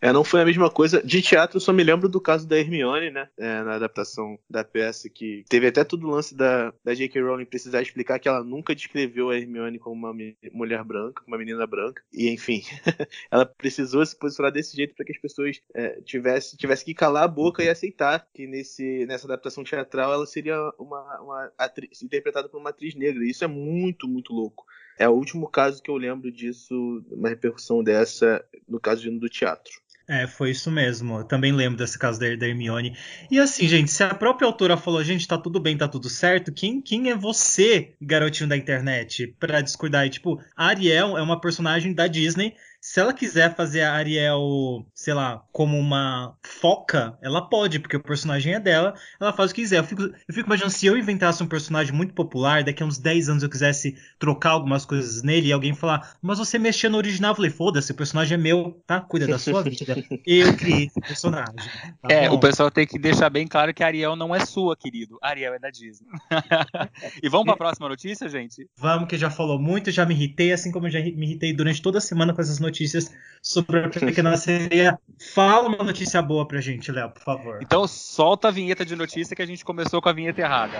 É, 0.00 0.12
não 0.12 0.24
foi 0.24 0.40
a 0.40 0.46
mesma 0.46 0.70
coisa. 0.70 1.02
De 1.02 1.20
teatro, 1.20 1.58
eu 1.58 1.60
só 1.60 1.72
me 1.72 1.84
lembro 1.84 2.08
do 2.08 2.20
caso 2.20 2.48
da 2.48 2.58
Hermione, 2.58 3.10
né? 3.10 3.28
É, 3.36 3.62
na 3.62 3.74
adaptação 3.74 4.38
da 4.48 4.64
peça, 4.64 5.10
que 5.10 5.44
teve 5.48 5.66
até 5.66 5.84
todo 5.84 6.06
o 6.06 6.10
lance 6.10 6.34
da, 6.34 6.72
da 6.82 6.94
J.K. 6.94 7.20
Rowling 7.20 7.44
precisar 7.44 7.82
explicar 7.82 8.18
que 8.18 8.26
ela 8.26 8.42
nunca 8.42 8.74
descreveu 8.74 9.28
a 9.28 9.36
Hermione 9.36 9.78
como 9.78 9.94
uma 9.94 10.14
mulher 10.52 10.82
branca, 10.84 11.22
uma 11.26 11.36
menina 11.36 11.66
branca. 11.66 12.02
E, 12.12 12.30
enfim, 12.30 12.62
ela 13.30 13.44
precisou 13.44 14.04
se 14.06 14.18
posicionar 14.18 14.50
desse 14.50 14.74
jeito 14.74 14.94
para 14.94 15.04
que 15.04 15.12
as 15.12 15.18
pessoas 15.18 15.60
é, 15.74 16.00
tivessem 16.00 16.56
tivesse 16.56 16.84
que 16.84 16.94
calar 16.94 17.24
a 17.24 17.28
boca 17.28 17.62
e 17.62 17.68
aceitar 17.68 18.26
que 18.32 18.46
nesse, 18.46 19.04
nessa 19.06 19.26
adaptação 19.26 19.62
teatral 19.62 20.12
ela 20.14 20.26
seria 20.26 20.56
uma, 20.78 21.20
uma 21.20 21.52
atriz, 21.58 22.02
interpretada 22.02 22.48
por 22.48 22.58
uma 22.58 22.70
atriz 22.70 22.94
negra. 22.94 23.22
E 23.22 23.30
isso 23.30 23.44
é 23.44 23.46
muito, 23.46 24.08
muito 24.08 24.32
louco. 24.32 24.64
É 25.00 25.08
o 25.08 25.12
último 25.12 25.48
caso 25.48 25.82
que 25.82 25.90
eu 25.90 25.96
lembro 25.96 26.30
disso, 26.30 27.02
uma 27.10 27.30
repercussão 27.30 27.82
dessa, 27.82 28.44
no 28.68 28.78
caso 28.78 29.10
do 29.10 29.30
teatro. 29.30 29.72
É, 30.06 30.26
foi 30.26 30.50
isso 30.50 30.70
mesmo. 30.70 31.20
Eu 31.20 31.24
também 31.24 31.52
lembro 31.52 31.78
desse 31.78 31.98
caso 31.98 32.20
da, 32.20 32.36
da 32.36 32.46
Hermione. 32.46 32.94
E 33.30 33.38
assim, 33.38 33.66
gente, 33.66 33.90
se 33.90 34.02
a 34.02 34.14
própria 34.14 34.46
autora 34.46 34.76
falou, 34.76 35.02
gente, 35.02 35.26
tá 35.26 35.38
tudo 35.38 35.58
bem, 35.58 35.74
tá 35.74 35.88
tudo 35.88 36.10
certo, 36.10 36.52
quem, 36.52 36.82
quem 36.82 37.08
é 37.08 37.16
você, 37.16 37.94
garotinho 37.98 38.46
da 38.46 38.58
internet, 38.58 39.34
para 39.40 39.62
discordar? 39.62 40.04
E, 40.04 40.10
tipo, 40.10 40.38
a 40.54 40.66
Ariel 40.66 41.16
é 41.16 41.22
uma 41.22 41.40
personagem 41.40 41.94
da 41.94 42.06
Disney 42.06 42.54
se 42.80 42.98
ela 42.98 43.12
quiser 43.12 43.54
fazer 43.54 43.82
a 43.82 43.92
Ariel, 43.92 44.86
sei 44.94 45.12
lá, 45.12 45.44
como 45.52 45.78
uma 45.78 46.34
foca, 46.42 47.18
ela 47.20 47.42
pode, 47.42 47.78
porque 47.78 47.96
o 47.96 48.02
personagem 48.02 48.54
é 48.54 48.60
dela, 48.60 48.94
ela 49.20 49.34
faz 49.34 49.50
o 49.50 49.54
que 49.54 49.60
quiser. 49.60 49.78
Eu 49.78 49.84
fico, 49.84 50.02
eu 50.02 50.34
fico 50.34 50.48
imaginando 50.48 50.72
se 50.72 50.86
eu 50.86 50.96
inventasse 50.96 51.42
um 51.42 51.46
personagem 51.46 51.92
muito 51.92 52.14
popular, 52.14 52.64
daqui 52.64 52.82
a 52.82 52.86
uns 52.86 52.98
10 52.98 53.28
anos 53.28 53.42
eu 53.42 53.50
quisesse 53.50 53.98
trocar 54.18 54.50
algumas 54.50 54.86
coisas 54.86 55.22
nele 55.22 55.48
e 55.48 55.52
alguém 55.52 55.74
falar, 55.74 56.16
mas 56.22 56.38
você 56.38 56.58
mexia 56.58 56.88
no 56.88 56.96
original, 56.96 57.32
eu 57.32 57.36
falei, 57.36 57.50
foda-se, 57.50 57.92
o 57.92 57.94
personagem 57.94 58.36
é 58.36 58.38
meu, 58.38 58.82
tá? 58.86 58.98
Cuida 59.00 59.26
da 59.26 59.38
sua 59.38 59.62
vida. 59.62 60.02
Eu 60.26 60.56
criei 60.56 60.86
esse 60.86 61.00
personagem. 61.00 61.54
Tá 62.00 62.08
é, 62.10 62.28
bom? 62.30 62.36
o 62.36 62.40
pessoal 62.40 62.70
tem 62.70 62.86
que 62.86 62.98
deixar 62.98 63.28
bem 63.28 63.46
claro 63.46 63.74
que 63.74 63.82
a 63.82 63.86
Ariel 63.86 64.16
não 64.16 64.34
é 64.34 64.40
sua, 64.46 64.74
querido. 64.74 65.18
A 65.22 65.28
Ariel 65.28 65.52
é 65.52 65.58
da 65.58 65.70
Disney. 65.70 66.08
e 67.22 67.28
vamos 67.28 67.44
para 67.44 67.54
a 67.54 67.58
próxima 67.58 67.88
notícia, 67.88 68.26
gente? 68.28 68.66
Vamos, 68.78 69.06
que 69.06 69.18
já 69.18 69.28
falou 69.28 69.58
muito, 69.58 69.90
já 69.90 70.06
me 70.06 70.14
irritei, 70.14 70.52
assim 70.52 70.72
como 70.72 70.86
eu 70.86 70.90
já 70.90 71.00
me 71.00 71.26
irritei 71.26 71.52
durante 71.52 71.82
toda 71.82 71.98
a 71.98 72.00
semana 72.00 72.32
com 72.32 72.40
essas 72.40 72.58
notícias 72.58 72.69
notícias 72.70 73.12
sobre 73.42 73.80
a 73.80 73.88
Pequena 73.88 74.36
Sereia. 74.36 74.98
Fala 75.34 75.68
uma 75.68 75.84
notícia 75.84 76.22
boa 76.22 76.46
pra 76.46 76.60
gente, 76.60 76.90
Léo, 76.90 77.10
por 77.10 77.22
favor. 77.22 77.58
Então 77.62 77.86
solta 77.86 78.48
a 78.48 78.50
vinheta 78.50 78.84
de 78.84 78.96
notícia 78.96 79.34
que 79.34 79.42
a 79.42 79.46
gente 79.46 79.64
começou 79.64 80.00
com 80.00 80.08
a 80.08 80.12
vinheta 80.12 80.40
errada. 80.40 80.78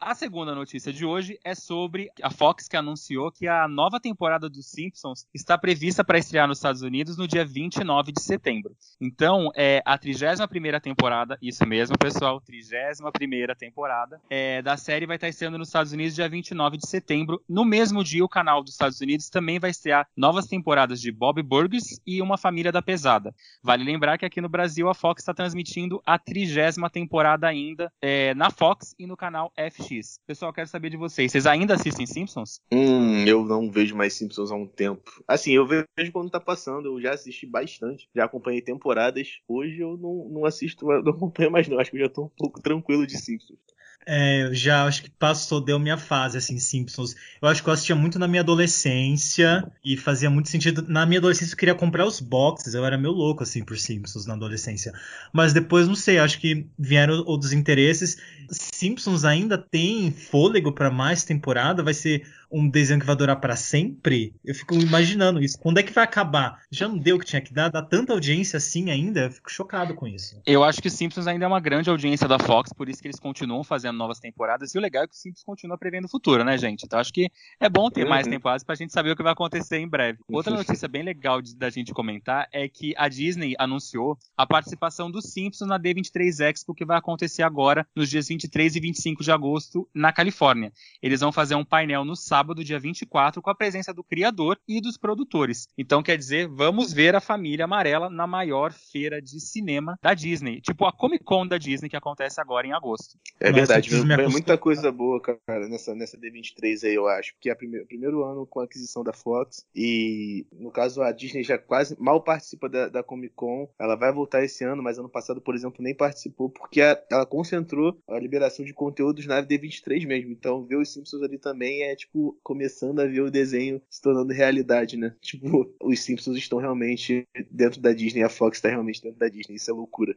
A 0.00 0.14
segunda 0.14 0.54
notícia 0.54 0.90
de 0.90 1.04
hoje 1.04 1.38
é 1.44 1.54
sobre 1.54 2.10
a 2.22 2.30
Fox 2.30 2.66
que 2.66 2.78
anunciou 2.78 3.30
que 3.30 3.46
a 3.46 3.68
nova 3.68 4.00
temporada 4.00 4.48
dos 4.48 4.70
Simpsons 4.70 5.26
está 5.34 5.58
prevista 5.58 6.02
para 6.02 6.18
estrear 6.18 6.48
nos 6.48 6.56
Estados 6.56 6.80
Unidos 6.80 7.18
no 7.18 7.28
dia 7.28 7.44
29 7.44 8.10
de 8.10 8.22
setembro. 8.22 8.74
Então, 8.98 9.50
é 9.54 9.82
a 9.84 9.98
31ª 9.98 10.80
temporada, 10.80 11.36
isso 11.42 11.66
mesmo, 11.66 11.96
pessoal, 11.98 12.40
31ª 12.40 13.54
temporada 13.54 14.18
é, 14.30 14.62
da 14.62 14.78
série 14.78 15.04
vai 15.04 15.16
estar 15.16 15.28
estreando 15.28 15.58
nos 15.58 15.68
Estados 15.68 15.92
Unidos 15.92 16.14
dia 16.14 16.28
29 16.28 16.78
de 16.78 16.88
setembro. 16.88 17.42
No 17.46 17.62
mesmo 17.62 18.02
dia, 18.02 18.24
o 18.24 18.28
canal 18.28 18.64
dos 18.64 18.72
Estados 18.72 19.00
Unidos 19.02 19.28
também 19.28 19.58
vai 19.58 19.70
estrear 19.70 20.08
novas 20.16 20.46
temporadas 20.46 21.02
de 21.02 21.12
Bob 21.12 21.42
Burgers 21.42 22.00
e 22.06 22.22
Uma 22.22 22.38
Família 22.38 22.72
da 22.72 22.80
Pesada. 22.80 23.34
Vale 23.62 23.84
lembrar 23.84 24.16
que 24.16 24.24
aqui 24.24 24.40
no 24.40 24.48
Brasil 24.48 24.88
a 24.88 24.94
Fox 24.94 25.20
está 25.20 25.34
transmitindo 25.34 26.00
a 26.06 26.18
trigésima 26.18 26.88
temporada 26.88 27.46
ainda 27.46 27.92
é, 28.00 28.32
na 28.34 28.50
Fox 28.50 28.94
e 28.98 29.06
no 29.06 29.18
canal 29.18 29.49
FX. 29.56 30.20
Pessoal, 30.26 30.52
quero 30.52 30.68
saber 30.68 30.90
de 30.90 30.96
vocês. 30.96 31.32
Vocês 31.32 31.46
ainda 31.46 31.74
assistem 31.74 32.06
Simpsons? 32.06 32.60
Hum, 32.72 33.24
eu 33.26 33.44
não 33.44 33.70
vejo 33.70 33.96
mais 33.96 34.14
Simpsons 34.14 34.50
há 34.50 34.54
um 34.54 34.66
tempo. 34.66 35.22
Assim, 35.26 35.52
eu 35.52 35.66
vejo 35.66 36.12
quando 36.12 36.30
tá 36.30 36.40
passando, 36.40 36.86
eu 36.86 37.00
já 37.00 37.12
assisti 37.12 37.46
bastante, 37.46 38.08
já 38.14 38.24
acompanhei 38.24 38.62
temporadas. 38.62 39.40
Hoje 39.46 39.80
eu 39.80 39.96
não, 39.96 40.28
não 40.30 40.44
assisto, 40.44 40.86
não 40.86 41.12
acompanho 41.12 41.50
mais 41.50 41.68
não, 41.68 41.78
acho 41.78 41.90
que 41.90 41.96
eu 41.96 42.02
já 42.02 42.08
tô 42.08 42.24
um 42.24 42.30
pouco 42.36 42.60
tranquilo 42.60 43.06
de 43.06 43.18
Simpsons. 43.18 43.58
É, 44.06 44.48
já 44.52 44.84
acho 44.84 45.02
que 45.02 45.10
passou, 45.10 45.60
deu 45.60 45.78
minha 45.78 45.96
fase, 45.96 46.38
assim, 46.38 46.58
Simpsons. 46.58 47.14
Eu 47.40 47.48
acho 47.48 47.62
que 47.62 47.68
eu 47.68 47.72
assistia 47.72 47.94
muito 47.94 48.18
na 48.18 48.26
minha 48.26 48.40
adolescência 48.40 49.70
e 49.84 49.96
fazia 49.96 50.30
muito 50.30 50.48
sentido. 50.48 50.84
Na 50.88 51.04
minha 51.04 51.18
adolescência 51.18 51.54
eu 51.54 51.58
queria 51.58 51.74
comprar 51.74 52.06
os 52.06 52.20
boxes, 52.20 52.74
eu 52.74 52.84
era 52.84 52.96
meio 52.96 53.12
louco, 53.12 53.42
assim, 53.42 53.62
por 53.62 53.78
Simpsons 53.78 54.26
na 54.26 54.34
adolescência. 54.34 54.92
Mas 55.32 55.52
depois, 55.52 55.86
não 55.86 55.94
sei, 55.94 56.18
acho 56.18 56.40
que 56.40 56.66
vieram 56.78 57.22
outros 57.26 57.52
interesses. 57.52 58.16
Simpsons 58.50 59.24
ainda 59.24 59.56
tem 59.56 60.10
fôlego 60.10 60.72
para 60.72 60.90
mais 60.90 61.22
temporada? 61.22 61.82
Vai 61.82 61.94
ser 61.94 62.26
um 62.50 62.68
desenho 62.68 62.98
que 62.98 63.06
vai 63.06 63.14
durar 63.14 63.36
para 63.36 63.54
sempre? 63.54 64.34
Eu 64.44 64.54
fico 64.54 64.74
imaginando 64.74 65.42
isso. 65.42 65.58
Quando 65.58 65.78
é 65.78 65.82
que 65.82 65.92
vai 65.92 66.04
acabar? 66.04 66.60
Já 66.70 66.88
não 66.88 66.98
deu 66.98 67.16
o 67.16 67.18
que 67.18 67.26
tinha 67.26 67.40
que 67.40 67.52
dar? 67.52 67.68
Dá 67.68 67.82
tanta 67.82 68.12
audiência 68.12 68.56
assim 68.56 68.90
ainda? 68.90 69.20
Eu 69.20 69.30
fico 69.30 69.50
chocado 69.50 69.94
com 69.94 70.06
isso. 70.06 70.40
Eu 70.44 70.64
acho 70.64 70.82
que 70.82 70.90
Simpsons 70.90 71.26
ainda 71.26 71.44
é 71.44 71.48
uma 71.48 71.60
grande 71.60 71.88
audiência 71.88 72.26
da 72.26 72.38
Fox, 72.38 72.72
por 72.72 72.88
isso 72.88 73.00
que 73.00 73.06
eles 73.06 73.20
continuam 73.20 73.62
fazendo 73.62 73.89
novas 73.98 74.18
temporadas. 74.20 74.74
E 74.74 74.78
o 74.78 74.80
legal 74.80 75.04
é 75.04 75.06
que 75.06 75.14
o 75.14 75.16
Simpsons 75.16 75.44
continua 75.44 75.76
prevendo 75.78 76.04
o 76.04 76.08
futuro, 76.08 76.44
né, 76.44 76.56
gente? 76.58 76.84
Então 76.84 76.98
acho 76.98 77.12
que 77.12 77.30
é 77.58 77.68
bom 77.68 77.90
ter 77.90 78.06
mais 78.06 78.26
Uhum. 78.26 78.32
temporadas 78.32 78.62
pra 78.64 78.74
gente 78.74 78.92
saber 78.92 79.10
o 79.10 79.16
que 79.16 79.22
vai 79.22 79.32
acontecer 79.32 79.78
em 79.78 79.88
breve. 79.88 80.18
Outra 80.30 80.52
notícia 80.54 80.88
bem 80.88 81.02
legal 81.02 81.40
de- 81.42 81.56
da 81.56 81.70
gente 81.70 81.92
comentar 81.92 82.48
é 82.52 82.68
que 82.68 82.94
a 82.96 83.08
Disney 83.08 83.54
anunciou 83.58 84.18
a 84.36 84.46
participação 84.46 85.10
dos 85.10 85.24
Simpsons 85.32 85.68
na 85.68 85.78
D23 85.78 86.40
Expo, 86.40 86.74
que 86.74 86.84
vai 86.84 86.96
acontecer 86.98 87.42
agora, 87.42 87.86
nos 87.94 88.08
dias 88.08 88.28
23 88.28 88.76
e 88.76 88.80
25 88.80 89.22
de 89.22 89.30
agosto, 89.32 89.88
na 89.94 90.12
Califórnia. 90.12 90.72
Eles 91.02 91.20
vão 91.20 91.32
fazer 91.32 91.54
um 91.54 91.64
painel 91.64 92.04
no 92.04 92.16
sábado, 92.16 92.64
dia 92.64 92.78
24, 92.78 93.40
com 93.42 93.50
a 93.50 93.54
presença 93.54 93.92
do 93.92 94.02
criador 94.04 94.58
e 94.68 94.80
dos 94.80 94.96
produtores. 94.96 95.68
Então, 95.76 96.02
quer 96.02 96.16
dizer, 96.16 96.48
vamos 96.48 96.92
ver 96.92 97.14
a 97.14 97.20
família 97.20 97.64
amarela 97.64 98.08
na 98.10 98.26
maior 98.26 98.72
feira 98.72 99.20
de 99.20 99.40
cinema 99.40 99.98
da 100.02 100.14
Disney. 100.14 100.60
Tipo 100.60 100.84
a 100.86 100.92
Comic 100.92 101.24
Con 101.24 101.46
da 101.46 101.58
Disney, 101.58 101.88
que 101.88 101.96
acontece 101.96 102.40
agora 102.40 102.66
em 102.66 102.72
agosto. 102.72 103.18
É 103.38 103.46
Nossa, 103.50 103.54
verdade, 103.60 103.79
vem 103.88 104.28
muita 104.28 104.58
coisa 104.58 104.90
boa, 104.92 105.20
cara, 105.20 105.68
nessa, 105.68 105.94
nessa 105.94 106.16
D23 106.18 106.84
aí, 106.84 106.94
eu 106.94 107.06
acho. 107.08 107.32
Porque 107.34 107.48
é 107.48 107.52
o 107.52 107.56
primeiro, 107.56 107.86
primeiro 107.86 108.24
ano 108.24 108.46
com 108.46 108.60
a 108.60 108.64
aquisição 108.64 109.02
da 109.02 109.12
Fox. 109.12 109.66
E, 109.74 110.46
no 110.52 110.70
caso, 110.70 111.02
a 111.02 111.12
Disney 111.12 111.42
já 111.42 111.56
quase 111.58 111.96
mal 112.00 112.22
participa 112.22 112.68
da, 112.68 112.88
da 112.88 113.02
Comic 113.02 113.34
Con. 113.34 113.68
Ela 113.78 113.96
vai 113.96 114.12
voltar 114.12 114.44
esse 114.44 114.64
ano, 114.64 114.82
mas 114.82 114.98
ano 114.98 115.08
passado, 115.08 115.40
por 115.40 115.54
exemplo, 115.54 115.82
nem 115.82 115.94
participou, 115.94 116.50
porque 116.50 116.80
a- 116.80 117.00
ela 117.10 117.24
concentrou 117.26 117.96
a 118.08 118.18
liberação 118.18 118.64
de 118.64 118.72
conteúdos 118.74 119.26
na 119.26 119.40
D23 119.40 120.04
mesmo. 120.04 120.30
Então, 120.32 120.64
ver 120.64 120.76
os 120.76 120.92
Simpsons 120.92 121.22
ali 121.22 121.38
também 121.38 121.82
é, 121.84 121.94
tipo, 121.96 122.38
começando 122.42 123.00
a 123.00 123.06
ver 123.06 123.20
o 123.20 123.30
desenho 123.30 123.80
se 123.88 124.00
tornando 124.02 124.32
realidade, 124.32 124.96
né? 124.96 125.14
Tipo, 125.40 125.72
os 125.82 126.00
Simpsons 126.00 126.36
estão 126.36 126.58
realmente 126.58 127.26
dentro 127.50 127.80
da 127.80 127.92
Disney, 127.92 128.22
a 128.22 128.28
Fox 128.28 128.58
está 128.58 128.68
realmente 128.68 129.00
dentro 129.02 129.18
da 129.18 129.28
Disney. 129.28 129.54
Isso 129.56 129.70
é 129.70 129.74
loucura. 129.74 130.14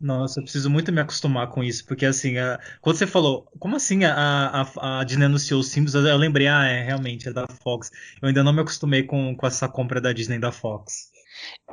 Nossa, 0.00 0.40
eu 0.40 0.42
preciso 0.44 0.68
muito 0.68 0.92
me 0.92 1.00
acostumar 1.00 1.48
com 1.50 1.62
isso, 1.64 1.86
porque 1.86 2.04
assim, 2.04 2.36
a- 2.36 2.60
quando 2.80 2.96
você 2.96 3.05
falou, 3.06 3.46
como 3.58 3.76
assim 3.76 4.04
a, 4.04 4.66
a, 4.74 5.00
a 5.00 5.04
Disney 5.04 5.26
anunciou 5.26 5.60
os 5.60 5.68
Simpsons, 5.68 6.04
eu 6.04 6.16
lembrei, 6.16 6.46
ah, 6.46 6.64
é, 6.64 6.82
realmente, 6.82 7.28
é 7.28 7.32
da 7.32 7.46
Fox. 7.62 7.90
Eu 8.20 8.28
ainda 8.28 8.42
não 8.42 8.52
me 8.52 8.60
acostumei 8.60 9.02
com, 9.02 9.34
com 9.36 9.46
essa 9.46 9.68
compra 9.68 10.00
da 10.00 10.12
Disney 10.12 10.38
da 10.38 10.52
Fox. 10.52 11.10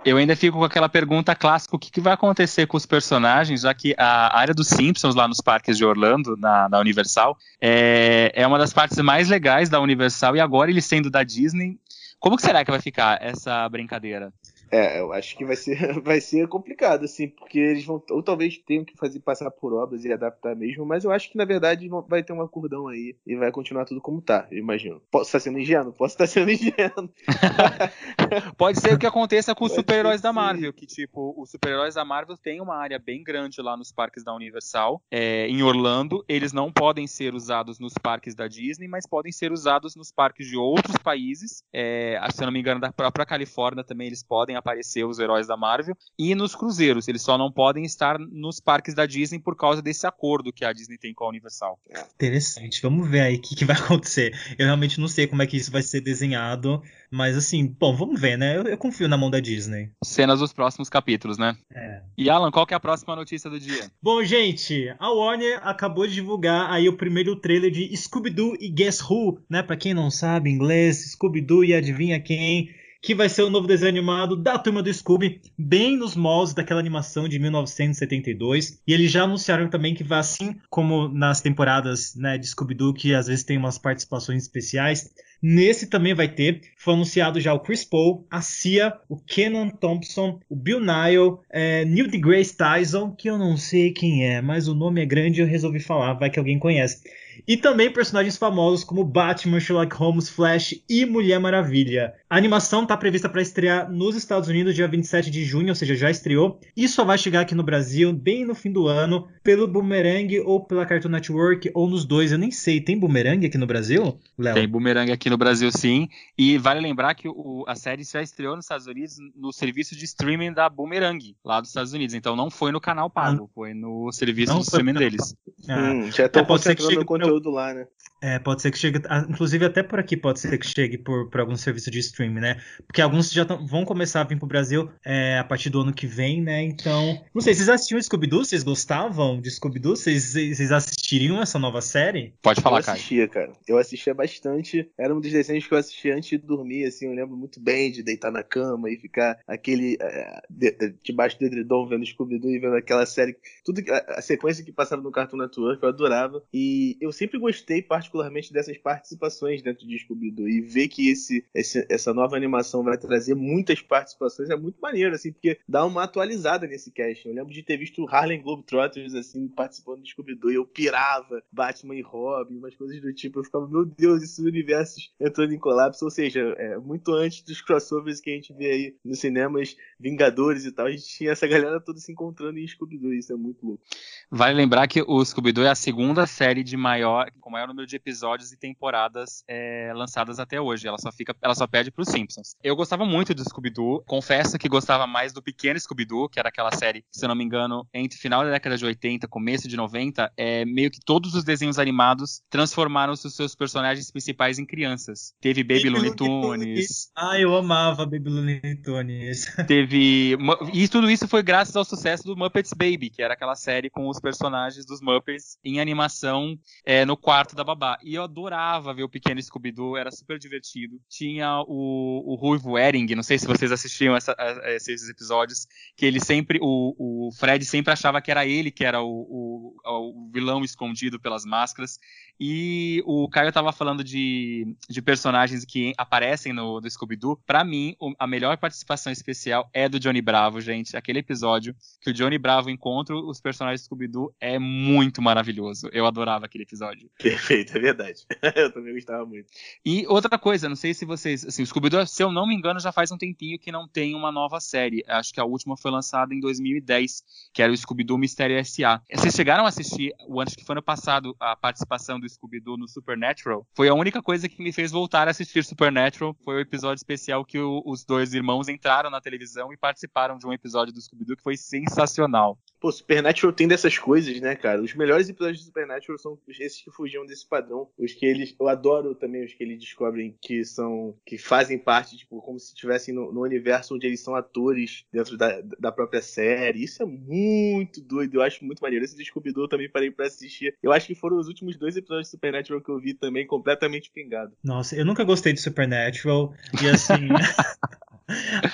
Eu 0.06 0.18
ainda 0.18 0.36
fico 0.36 0.58
com 0.58 0.64
aquela 0.64 0.90
pergunta 0.90 1.36
clássica: 1.36 1.76
o 1.76 1.80
que, 1.80 1.90
que 1.90 2.02
vai 2.02 2.14
acontecer 2.14 2.68
com 2.68 2.76
os 2.76 2.86
personagens, 2.86 3.62
já 3.62 3.74
que 3.74 3.96
a 3.98 4.38
área 4.38 4.54
dos 4.54 4.68
Simpsons 4.68 5.16
lá 5.16 5.28
nos 5.28 5.40
parques 5.40 5.78
de 5.78 5.86
Orlando, 5.86 6.36
na, 6.38 6.68
na 6.68 6.80
Universal, 6.80 7.38
é, 7.62 8.32
é 8.36 8.46
uma 8.46 8.58
das 8.58 8.74
partes 8.74 8.98
mais 8.98 9.30
legais 9.30 9.70
da 9.70 9.80
Universal, 9.80 10.36
e 10.36 10.40
agora 10.40 10.70
ele 10.70 10.82
sendo 10.82 11.10
da 11.10 11.24
Disney. 11.24 11.78
Como 12.20 12.40
será 12.40 12.64
que 12.64 12.72
vai 12.72 12.80
ficar 12.80 13.22
essa 13.22 13.68
brincadeira? 13.70 14.32
É, 14.74 15.00
eu 15.00 15.14
acho 15.14 15.38
que 15.38 15.46
vai 15.46 15.56
ser, 15.56 15.78
vai 16.02 16.20
ser 16.20 16.48
complicado, 16.48 17.06
assim, 17.06 17.28
porque 17.28 17.60
eles 17.60 17.86
vão, 17.86 18.02
ou 18.10 18.24
talvez 18.24 18.58
tenham 18.58 18.84
que 18.84 18.98
fazer 18.98 19.20
passar 19.20 19.52
por 19.52 19.72
obras 19.72 20.04
e 20.04 20.12
adaptar 20.12 20.56
mesmo, 20.56 20.84
mas 20.84 21.04
eu 21.04 21.12
acho 21.12 21.30
que 21.30 21.38
na 21.38 21.46
verdade 21.46 21.88
vai 22.08 22.24
ter 22.24 22.34
um 22.34 22.42
acordão 22.42 22.88
aí 22.88 23.16
e 23.26 23.36
vai 23.36 23.52
continuar 23.52 23.86
tudo 23.86 24.02
como 24.02 24.20
tá, 24.20 24.48
eu 24.50 24.58
imagino. 24.58 25.00
Posso 25.12 25.26
estar 25.26 25.40
sendo 25.40 25.60
ingênuo? 25.60 25.94
Posso 25.94 26.16
estar 26.16 26.26
sendo 26.26 26.50
ingênuo. 26.52 27.08
Pode 28.58 28.80
ser 28.80 28.96
o 28.96 28.98
que 28.98 29.06
aconteça 29.06 29.54
com 29.54 29.66
os 29.66 29.74
super-heróis 29.74 30.22
da. 30.22 30.34
Marvel, 30.34 30.74
que 30.74 30.88
tipo, 30.88 31.36
os 31.38 31.52
super-heróis 31.52 31.94
da 31.94 32.04
Marvel 32.04 32.36
têm 32.36 32.60
uma 32.60 32.76
área 32.76 32.98
bem 32.98 33.24
grande 33.24 33.62
lá 33.62 33.78
nos 33.78 33.92
parques 33.92 34.24
da 34.24 34.34
Universal, 34.34 35.00
é, 35.12 35.48
em 35.48 35.62
Orlando. 35.62 36.26
Eles 36.28 36.52
não 36.52 36.72
podem 36.72 37.06
ser 37.06 37.36
usados 37.36 37.78
nos 37.78 37.94
parques 37.94 38.34
da 38.34 38.48
Disney, 38.48 38.88
mas 38.88 39.06
podem 39.06 39.32
ser 39.32 39.52
usados 39.52 39.96
nos 39.96 40.12
parques 40.12 40.48
de 40.48 40.58
outros 40.58 40.98
países. 40.98 41.64
É, 41.72 42.20
se 42.34 42.42
eu 42.42 42.48
não 42.48 42.52
me 42.52 42.60
engano, 42.60 42.82
da 42.82 42.92
própria 42.92 43.28
Califórnia 43.28 43.84
também 43.84 44.08
eles 44.08 44.24
podem 44.24 44.56
aparecer 44.64 45.06
os 45.06 45.20
heróis 45.20 45.46
da 45.46 45.58
Marvel. 45.58 45.96
E 46.18 46.34
nos 46.34 46.56
cruzeiros, 46.56 47.08
eles 47.08 47.22
só 47.22 47.38
não 47.38 47.52
podem 47.52 47.84
estar 47.84 48.18
nos 48.18 48.60
parques 48.60 48.94
da 48.94 49.06
Disney 49.06 49.40
por 49.40 49.56
causa 49.56 49.82
desse 49.82 50.08
acordo 50.08 50.54
que 50.54 50.64
a 50.64 50.72
Disney 50.72 50.98
tem 50.98 51.14
com 51.14 51.26
a 51.26 51.30
Universal. 51.30 51.78
Interessante, 52.16 52.82
vamos 52.82 53.10
ver 53.10 53.22
aí 53.22 53.36
o 53.36 53.42
que, 53.42 53.56
que 53.56 53.66
vai 53.66 53.76
acontecer. 53.78 54.34
Eu 54.58 54.66
realmente 54.66 55.00
não 55.00 55.08
sei 55.08 55.28
como 55.28 55.42
é 55.42 55.48
que 55.48 55.58
isso 55.58 55.72
vai 55.72 55.82
ser 55.82 56.02
desenhado, 56.02 56.82
mas 57.12 57.36
assim, 57.36 57.68
bom, 57.68 57.96
vamos 57.96 58.20
ver, 58.20 58.38
né? 58.38 58.58
Eu, 58.58 58.64
eu 58.64 58.78
confio 58.78 59.08
na 59.08 59.18
mão 59.18 59.30
da 59.30 59.40
Disney. 59.40 59.92
Cenas 60.04 60.40
dos 60.40 60.54
próximos 60.54 60.90
capítulos, 60.90 61.38
né? 61.38 61.56
É. 61.72 62.02
E 62.18 62.30
Alan, 62.30 62.52
qual 62.52 62.66
que 62.66 62.74
é 62.74 62.78
a 62.78 62.80
próxima 62.80 63.16
notícia 63.16 63.50
do 63.50 63.60
dia? 63.60 63.92
Bom, 64.02 64.24
gente, 64.24 64.94
a 64.98 65.12
Warner 65.12 65.60
acabou 65.64 66.08
de 66.08 66.14
divulgar 66.14 66.72
aí 66.72 66.88
o 66.88 66.98
primeiro 66.98 67.36
trailer 67.36 67.70
de 67.70 67.96
Scooby-Doo 67.96 68.56
e 68.60 68.70
Guess 68.70 69.02
Who, 69.02 69.40
né? 69.50 69.62
Pra 69.62 69.76
quem 69.76 69.94
não 69.94 70.10
sabe 70.10 70.50
inglês, 70.50 71.12
Scooby-Doo 71.12 71.66
e 71.66 71.74
adivinha 71.74 72.20
quem, 72.20 72.70
que 73.04 73.14
vai 73.14 73.28
ser 73.28 73.42
o 73.42 73.50
novo 73.50 73.68
desenho 73.68 73.90
animado 73.90 74.34
da 74.38 74.58
turma 74.58 74.82
do 74.82 74.92
Scooby, 74.92 75.42
bem 75.58 75.98
nos 75.98 76.16
moldes 76.16 76.54
daquela 76.54 76.80
animação 76.80 77.28
de 77.28 77.38
1972. 77.38 78.80
E 78.88 78.94
eles 78.94 79.12
já 79.12 79.24
anunciaram 79.24 79.70
também 79.70 79.94
que 79.94 80.06
vai 80.06 80.20
assim 80.20 80.56
como 80.70 81.10
nas 81.10 81.42
temporadas 81.42 82.16
né, 82.16 82.38
de 82.38 82.48
Scooby-Doo, 82.48 82.94
que 82.94 83.14
às 83.14 83.28
vezes 83.28 83.44
tem 83.44 83.58
umas 83.58 83.78
participações 83.78 84.44
especiais. 84.44 85.14
Nesse 85.42 85.88
também 85.88 86.14
vai 86.14 86.30
ter. 86.30 86.62
Foi 86.78 86.94
anunciado 86.94 87.42
já 87.42 87.54
o 87.54 87.60
Chris 87.60 87.84
Paul, 87.84 88.26
a 88.32 88.42
Cia, 88.42 88.94
o 89.10 89.18
Kenan 89.18 89.68
Thompson, 89.68 90.40
o 90.48 90.56
Bill 90.56 90.80
Nile, 90.80 91.40
é, 91.50 91.84
Neil 91.84 92.08
deGrasse 92.08 92.56
Tyson, 92.56 93.12
que 93.12 93.30
eu 93.30 93.38
não 93.38 93.58
sei 93.58 93.92
quem 93.92 94.26
é, 94.26 94.42
mas 94.42 94.70
o 94.70 94.74
nome 94.74 95.02
é 95.02 95.06
grande 95.06 95.42
e 95.42 95.44
eu 95.44 95.48
resolvi 95.48 95.82
falar, 95.82 96.14
vai 96.14 96.30
que 96.30 96.40
alguém 96.40 96.58
conhece. 96.58 97.04
E 97.48 97.58
também 97.58 97.92
personagens 97.92 98.38
famosos 98.38 98.84
como 98.84 99.04
Batman, 99.04 99.60
Sherlock 99.60 99.96
Holmes, 99.96 100.30
Flash 100.30 100.76
e 100.90 101.06
Mulher 101.06 101.40
Maravilha. 101.40 102.14
A 102.30 102.38
animação 102.38 102.84
está 102.84 102.98
prevista 102.98 103.30
para 103.30 103.42
estrear 103.42 103.92
nos 103.92 104.16
Estados 104.16 104.50
Unidos 104.50 104.76
dia 104.76 104.88
27 104.88 105.30
de 105.30 105.44
junho, 105.44 105.70
ou 105.70 105.76
seja, 105.76 105.96
já 105.96 106.10
estreou, 106.10 106.60
e 106.76 106.88
só 106.88 107.04
vai 107.04 107.18
chegar 107.18 107.42
aqui 107.42 107.54
no 107.56 107.64
Brasil 107.64 108.12
bem 108.14 108.46
no 108.46 108.56
fim 108.56 108.72
do 108.72 108.88
ano, 108.88 109.28
pelo 109.44 109.68
Boomerang 109.68 110.40
ou 110.42 110.64
pela 110.64 110.86
Cartoon 110.86 111.10
Network, 111.10 111.70
ou 111.74 111.90
nos 111.90 112.06
dois, 112.06 112.32
eu 112.32 112.38
nem 112.38 112.52
sei. 112.52 112.82
Tem 112.82 112.98
Boomerang 112.98 113.46
aqui 113.46 113.58
no 113.58 113.68
Brasil, 113.68 114.18
Léo? 114.38 114.56
Tem 114.56 114.68
Boomerang 114.68 115.12
aqui 115.12 115.30
no 115.30 115.38
Brasil, 115.38 115.72
sim. 115.72 116.08
E 116.38 116.58
vale 116.58 116.80
lembrar 116.80 117.14
que 117.16 117.28
o- 117.28 117.64
a 117.68 117.76
série 117.76 118.04
já 118.04 118.22
estreou 118.22 118.56
nos 118.56 118.66
Estados 118.66 118.88
Unidos 118.88 119.16
no 119.36 119.52
serviço 119.54 119.96
de 119.96 120.06
streaming 120.06 120.54
da 120.54 120.68
Boomerang, 120.70 121.36
lá 121.44 121.60
dos 121.60 121.70
Estados 121.70 121.94
Unidos. 121.94 122.14
Então 122.16 122.36
não 122.36 122.50
foi 122.50 122.72
no 122.72 122.82
canal 122.82 123.10
pago, 123.10 123.50
foi 123.54 123.74
no 123.74 124.12
serviço 124.12 124.52
Não 124.54 124.60
de 124.60 124.66
streaming 124.66 124.94
no 124.94 125.00
deles. 125.00 125.36
Ah, 125.70 125.92
Hum, 125.94 126.12
já 126.12 126.26
estão 126.26 126.42
É, 126.42 126.46
concentrando 126.46 126.92
chegue 126.92 127.06
conteúdo 127.24 127.50
lá, 127.50 127.74
né? 127.74 127.88
É, 128.24 128.40
pode 128.40 128.62
ser 128.62 128.72
que 128.72 128.78
chegue, 128.78 129.02
ah, 129.10 129.26
inclusive 129.28 129.66
até 129.66 129.84
por 129.84 130.00
aqui 130.00 130.16
pode 130.16 130.40
ser 130.40 130.58
que 130.58 130.66
chegue 130.66 130.98
por, 130.98 131.30
por 131.30 131.42
algum 131.42 131.58
serviço 131.58 131.92
de 131.92 132.00
streaming, 132.00 132.40
né? 132.40 132.62
Porque 132.88 133.02
alguns 133.02 133.30
já 133.30 133.44
tão, 133.44 133.66
vão 133.68 133.84
começar 133.84 134.22
a 134.22 134.24
vir 134.24 134.40
pro 134.40 134.48
Brasil 134.48 134.90
é, 135.06 135.38
a 135.40 135.44
partir 135.44 135.70
do 135.70 135.82
ano 135.82 135.94
que 135.94 136.08
vem, 136.08 136.42
né? 136.42 136.64
Então, 136.64 137.22
não 137.36 137.42
sei, 137.42 137.54
vocês 137.54 137.68
assistiam 137.68 138.02
Scooby-Doo? 138.02 138.46
Vocês 138.46 138.64
gostavam 138.64 139.42
de 139.42 139.52
Scooby-Doo? 139.52 139.98
Vocês, 139.98 140.32
vocês 140.32 140.72
assistiriam 140.72 141.42
essa 141.42 141.60
nova 141.60 141.82
série? 141.82 142.34
Pode 142.42 142.62
falar, 142.62 142.78
eu 142.78 142.94
assistia, 142.94 143.28
cara. 143.28 143.52
Eu 143.68 143.78
assistia 143.78 144.14
bastante. 144.14 144.90
Era 144.98 145.14
um 145.14 145.20
dos 145.20 145.32
desenhos 145.32 145.68
que 145.68 145.74
eu 145.74 145.78
assistia 145.78 146.16
antes 146.16 146.30
de 146.30 146.38
dormir, 146.38 146.86
assim. 146.86 147.08
Eu 147.08 147.14
lembro 147.14 147.36
muito 147.36 147.60
bem 147.60 147.92
de 147.92 148.02
deitar 148.02 148.32
na 148.32 148.42
cama 148.42 148.90
e 148.90 148.96
ficar 148.96 149.38
aquele. 149.46 149.98
É, 150.00 150.42
de, 150.50 150.96
debaixo 151.04 151.38
do 151.38 151.46
edredom 151.46 151.86
vendo 151.88 152.06
Scooby-Doo 152.06 152.52
e 152.52 152.60
vendo 152.60 152.76
aquela 152.76 153.06
série. 153.06 153.36
Tudo, 153.66 153.82
a, 153.90 154.20
a, 154.20 154.22
sequência 154.22 154.64
que 154.64 154.72
passava 154.72 155.02
no 155.02 155.12
Cartoon 155.12 155.38
Network, 155.38 155.84
eu 155.84 155.90
adorava. 155.90 156.42
E 156.54 156.98
eu 157.02 157.12
sempre 157.14 157.40
gostei, 157.40 157.82
particularmente, 157.82 158.52
dessas 158.52 158.78
participações 158.78 159.62
dentro 159.62 159.88
de 159.88 159.98
Scooby-Doo. 160.00 160.50
E 160.50 160.62
ver 160.62 160.88
que 160.88 161.10
esse, 161.10 161.46
esse, 161.54 161.86
essa 161.90 162.14
nova 162.14 162.36
animação 162.36 162.84
vai 162.84 162.98
trazer 162.98 163.36
muitas 163.36 163.82
participações 163.82 164.50
é 164.50 164.56
muito 164.56 164.80
maneiro, 164.82 165.16
assim, 165.16 165.32
porque 165.32 165.60
dá 165.68 165.86
uma 165.86 166.04
atualizada 166.04 166.68
nesse 166.68 166.92
cast. 166.92 167.28
Eu 167.28 167.34
lembro 167.34 167.54
de 167.54 167.64
ter 167.64 167.78
visto 167.78 168.06
Harlem 168.10 168.42
Globetrotters, 168.42 169.14
assim, 169.14 169.48
participando 169.48 170.02
do 170.02 170.08
Scooby-Doo. 170.08 170.52
E 170.52 170.56
eu 170.56 170.66
pirava 170.66 171.44
Batman 171.52 171.96
e 171.96 172.02
Robin, 172.02 172.58
umas 172.58 172.76
coisas 172.76 173.00
do 173.02 173.14
tipo. 173.14 173.40
Eu 173.40 173.44
ficava, 173.44 173.68
meu 173.68 173.86
Deus, 173.86 174.24
esses 174.24 174.40
universos 174.40 175.12
entrando 175.20 175.54
em 175.54 175.60
colapso. 175.60 176.04
Ou 176.06 176.12
seja, 176.12 176.42
é, 176.58 176.78
muito 176.78 177.14
antes 177.14 177.44
dos 177.44 177.62
crossovers 177.62 178.20
que 178.20 178.32
a 178.32 178.34
gente 178.34 178.54
vê 178.54 178.72
aí 178.72 178.96
nos 179.04 179.20
cinemas, 179.20 179.76
Vingadores 180.00 180.66
e 180.66 180.72
tal, 180.72 180.88
a 180.88 180.92
gente 180.92 181.08
tinha 181.08 181.32
essa 181.32 181.48
galera 181.48 181.80
toda 181.80 182.00
se 182.00 182.12
encontrando 182.12 182.60
em 182.60 182.68
Scooby-Doo. 182.68 183.14
Isso 183.14 183.32
é 183.32 183.36
muito 183.36 183.66
louco. 183.66 183.84
Vale 184.30 184.56
lembrar 184.56 184.88
que 184.88 185.02
o 185.02 185.24
Scooby-Doo 185.24 185.64
é 185.64 185.70
a 185.70 185.76
segunda 185.76 186.26
série 186.26 186.64
de 186.64 186.76
maior, 186.76 187.03
com 187.40 187.50
maior 187.50 187.68
número 187.68 187.88
de 187.88 187.96
episódios 187.96 188.52
e 188.52 188.58
temporadas 188.58 189.44
é, 189.48 189.92
lançadas 189.96 190.40
até 190.40 190.60
hoje. 190.60 190.88
Ela 190.88 190.98
só 190.98 191.12
fica, 191.12 191.36
ela 191.42 191.56
só 191.56 191.68
perde 191.68 191.92
para 191.92 192.02
os 192.02 192.10
Simpsons. 192.10 192.56
Eu 192.64 192.76
gostava 192.76 193.06
muito 193.06 193.34
do 193.34 193.44
Scooby-Doo. 193.44 194.04
Confesso 194.06 194.58
que 194.58 194.68
gostava 194.68 195.08
mais 195.08 195.34
do 195.34 195.42
pequeno 195.42 195.80
Scooby-Doo, 195.80 196.30
que 196.30 196.40
era 196.40 196.50
aquela 196.50 196.72
série, 196.72 197.06
se 197.12 197.26
eu 197.26 197.30
não 197.30 197.36
me 197.36 197.44
engano, 197.44 197.88
entre 197.94 198.18
final 198.18 198.44
da 198.44 198.52
década 198.52 198.78
de 198.78 198.86
80, 198.86 199.28
começo 199.28 199.68
de 199.68 199.76
90, 199.76 200.32
é 200.38 200.66
meio 200.66 200.92
que 200.92 201.00
todos 201.04 201.36
os 201.36 201.44
desenhos 201.44 201.80
animados 201.80 202.42
transformaram 202.50 203.14
os 203.14 203.22
seus 203.22 203.56
personagens 203.56 204.12
principais 204.12 204.60
em 204.60 204.66
crianças. 204.66 205.34
Teve 205.42 205.64
Baby, 205.64 205.86
Baby 205.86 205.90
Looney 205.90 206.16
Tunes. 206.16 207.12
Ah, 207.16 207.40
eu 207.40 207.56
amava 207.56 208.06
Baby 208.06 208.30
Looney 208.30 208.76
Tunes. 208.84 209.46
Teve 209.68 210.38
e 210.74 210.88
tudo 210.88 211.10
isso 211.10 211.28
foi 211.28 211.42
graças 211.44 211.76
ao 211.76 211.86
sucesso 211.86 212.24
do 212.24 212.36
Muppets 212.36 212.74
Baby, 212.74 213.10
que 213.10 213.22
era 213.22 213.34
aquela 213.34 213.56
série 213.56 213.90
com 213.90 214.08
os 214.08 214.20
personagens 214.20 214.86
dos 214.86 215.02
Muppets 215.02 215.58
em 215.64 215.80
animação 215.80 216.58
é, 216.86 216.93
no 217.06 217.18
quarto 217.18 217.56
da 217.56 217.64
babá. 217.64 217.98
E 218.04 218.16
eu 218.16 218.24
adorava 218.24 218.94
ver 218.94 219.04
o 219.04 219.10
pequeno 219.10 219.42
Scooby-Doo, 219.42 219.98
era 219.98 220.12
super 220.12 220.38
divertido. 220.38 221.00
Tinha 221.10 221.62
o, 221.68 222.34
o 222.34 222.36
Ruivo 222.36 222.78
Ering, 222.78 223.16
não 223.16 223.24
sei 223.24 223.40
se 223.40 223.48
vocês 223.48 223.72
assistiam 223.72 224.16
essa, 224.16 224.34
a, 224.38 224.68
a 224.68 224.74
esses 224.74 225.10
episódios, 225.10 225.66
que 225.98 226.06
ele 226.06 226.20
sempre, 226.20 226.60
o, 226.62 227.28
o 227.28 227.32
Fred 227.34 227.66
sempre 227.66 227.92
achava 227.92 228.22
que 228.22 228.32
era 228.32 228.46
ele 228.46 228.72
que 228.72 228.86
era 228.86 229.02
o, 229.02 229.08
o, 229.08 229.76
o 229.86 230.32
vilão 230.32 230.64
escondido 230.64 231.20
pelas 231.20 231.46
máscaras. 231.46 231.98
E 232.40 233.02
o 233.06 233.28
Caio 233.30 233.50
estava 233.50 233.72
falando 233.72 234.04
de, 234.04 234.76
de 234.90 235.02
personagens 235.02 235.64
que 235.66 235.94
aparecem 235.98 236.54
no, 236.54 236.82
Scooby-Doo. 236.90 237.40
Pra 237.46 237.64
mim, 237.64 237.96
a 238.20 238.28
melhor 238.28 238.58
participação 238.58 239.12
especial 239.12 239.70
é 239.74 239.88
do 239.88 240.00
Johnny 240.00 240.22
Bravo, 240.22 240.60
gente. 240.60 240.98
Aquele 240.98 241.20
episódio 241.20 241.76
que 242.02 242.10
o 242.10 242.14
Johnny 242.14 242.38
Bravo 242.38 242.70
encontra 242.70 243.16
os 243.16 243.40
personagens 243.40 243.82
do 243.82 243.86
Scooby-Doo 243.86 244.34
é 244.40 244.60
muito 244.60 245.22
maravilhoso. 245.22 245.90
Eu 245.92 246.06
adorava 246.06 246.46
aquele 246.46 246.64
episódio. 246.64 247.10
Perfeito, 247.18 247.78
é 247.78 247.80
verdade. 247.80 248.26
eu 248.56 248.72
também 248.72 248.94
gostava 248.94 249.26
muito. 249.26 249.48
E 249.86 250.06
outra 250.08 250.38
coisa, 250.38 250.68
não 250.68 250.76
sei 250.76 250.94
se 250.94 251.06
vocês. 251.06 251.46
Assim, 251.46 251.64
o 251.64 251.66
Scooby-Doo, 251.66 252.06
se 252.06 252.24
eu 252.24 252.32
não 252.32 252.48
me 252.48 252.56
engano, 252.56 252.80
já 252.80 252.92
faz 252.92 253.12
um 253.12 253.18
tempinho 253.18 253.60
que 253.60 253.72
não 253.72 253.88
tem 253.88 254.16
uma 254.16 254.32
nova 254.32 254.60
série. 254.60 255.04
Acho 255.08 255.34
que 255.34 255.40
a 255.40 255.46
última 255.46 255.78
foi 255.78 255.92
lançada 255.92 256.34
em 256.34 256.40
2010, 256.40 257.24
que 257.54 257.62
era 257.62 257.72
o 257.72 257.78
Scooby-Doo 257.78 258.18
Mistério 258.18 258.58
S.A. 258.58 259.02
Vocês 259.14 259.34
chegaram 259.34 259.66
a 259.66 259.70
assistir, 259.70 260.14
o 260.28 260.40
ano 260.40 260.52
que 260.52 260.64
foi 260.64 260.74
ano 260.74 260.82
passado, 260.84 261.36
a 261.40 261.56
participação 261.56 262.20
do 262.20 262.28
Scooby-Doo 262.34 262.78
no 262.78 262.88
Supernatural, 262.88 263.66
foi 263.76 263.88
a 263.88 263.94
única 263.94 264.22
coisa 264.22 264.50
que 264.50 264.62
me 264.62 264.74
fez 264.74 264.92
voltar 264.92 265.28
a 265.28 265.32
assistir 265.32 265.64
Supernatural. 265.64 266.36
Foi 266.44 266.56
o 266.56 266.60
episódio 266.60 267.00
especial 267.00 267.46
que 267.46 267.60
o, 267.60 267.82
os 267.86 268.04
dois 268.04 268.34
irmãos 268.34 268.68
entraram 268.68 269.10
na 269.10 269.22
televisão 269.22 269.72
e 269.72 269.78
participaram 269.78 270.38
de 270.38 270.46
um 270.46 270.54
episódio 270.54 270.94
do 270.94 271.02
Scooby-Doo 271.02 271.38
que 271.38 271.44
foi 271.44 271.58
sensacional. 271.58 272.58
Pô, 272.84 272.92
Supernatural 272.92 273.54
tem 273.54 273.66
dessas 273.66 273.98
coisas, 273.98 274.42
né, 274.42 274.58
cara? 274.58 274.82
Os 274.82 274.94
melhores 274.94 275.30
episódios 275.30 275.60
de 275.60 275.66
Supernatural 275.68 276.18
são 276.18 276.38
esses 276.50 276.82
que 276.82 276.92
fugiam 276.92 277.26
desse 277.26 277.48
padrão. 277.48 277.88
Os 277.98 278.12
que 278.12 278.26
eles. 278.26 278.54
Eu 278.60 278.68
adoro 278.68 279.16
também 279.16 279.46
os 279.46 279.54
que 279.54 279.64
eles 279.64 279.80
descobrem 279.80 280.36
que 280.42 280.66
são. 280.66 281.16
que 281.26 281.38
fazem 281.38 281.80
parte, 281.80 282.18
tipo, 282.18 282.42
como 282.42 282.60
se 282.60 282.74
estivessem 282.74 283.14
no, 283.14 283.32
no, 283.32 283.40
universo 283.40 283.96
onde 283.96 284.06
eles 284.06 284.20
são 284.20 284.36
atores 284.36 285.06
dentro 285.14 285.38
da, 285.38 285.62
da 285.80 285.94
própria 285.94 286.22
série. 286.22 286.84
Isso 286.84 287.02
é 287.02 287.06
muito 287.06 288.02
doido. 288.02 288.36
Eu 288.36 288.42
acho 288.42 288.66
muito 288.66 288.82
maneiro. 288.82 289.06
Esse 289.06 289.24
Scooby-Doo 289.24 289.70
também 289.70 289.90
parei 289.90 290.12
pra 290.12 290.28
assistir. 290.28 290.76
Eu 290.84 290.92
acho 290.92 291.08
que 291.08 291.16
foram 291.16 291.38
os 291.38 291.48
últimos 291.48 291.78
dois 291.78 291.96
episódios 291.96 292.28
de 292.28 292.32
Supernatural 292.32 292.82
que 292.82 292.92
eu 292.92 293.00
vi 293.00 293.14
também, 293.14 293.48
completamente 293.48 294.12
pingado. 294.12 294.52
Nossa, 294.62 294.94
eu 294.94 295.06
nunca 295.06 295.24
gostei 295.24 295.54
de 295.54 295.62
Supernatural. 295.62 296.54
E 296.84 296.90
assim. 296.90 297.30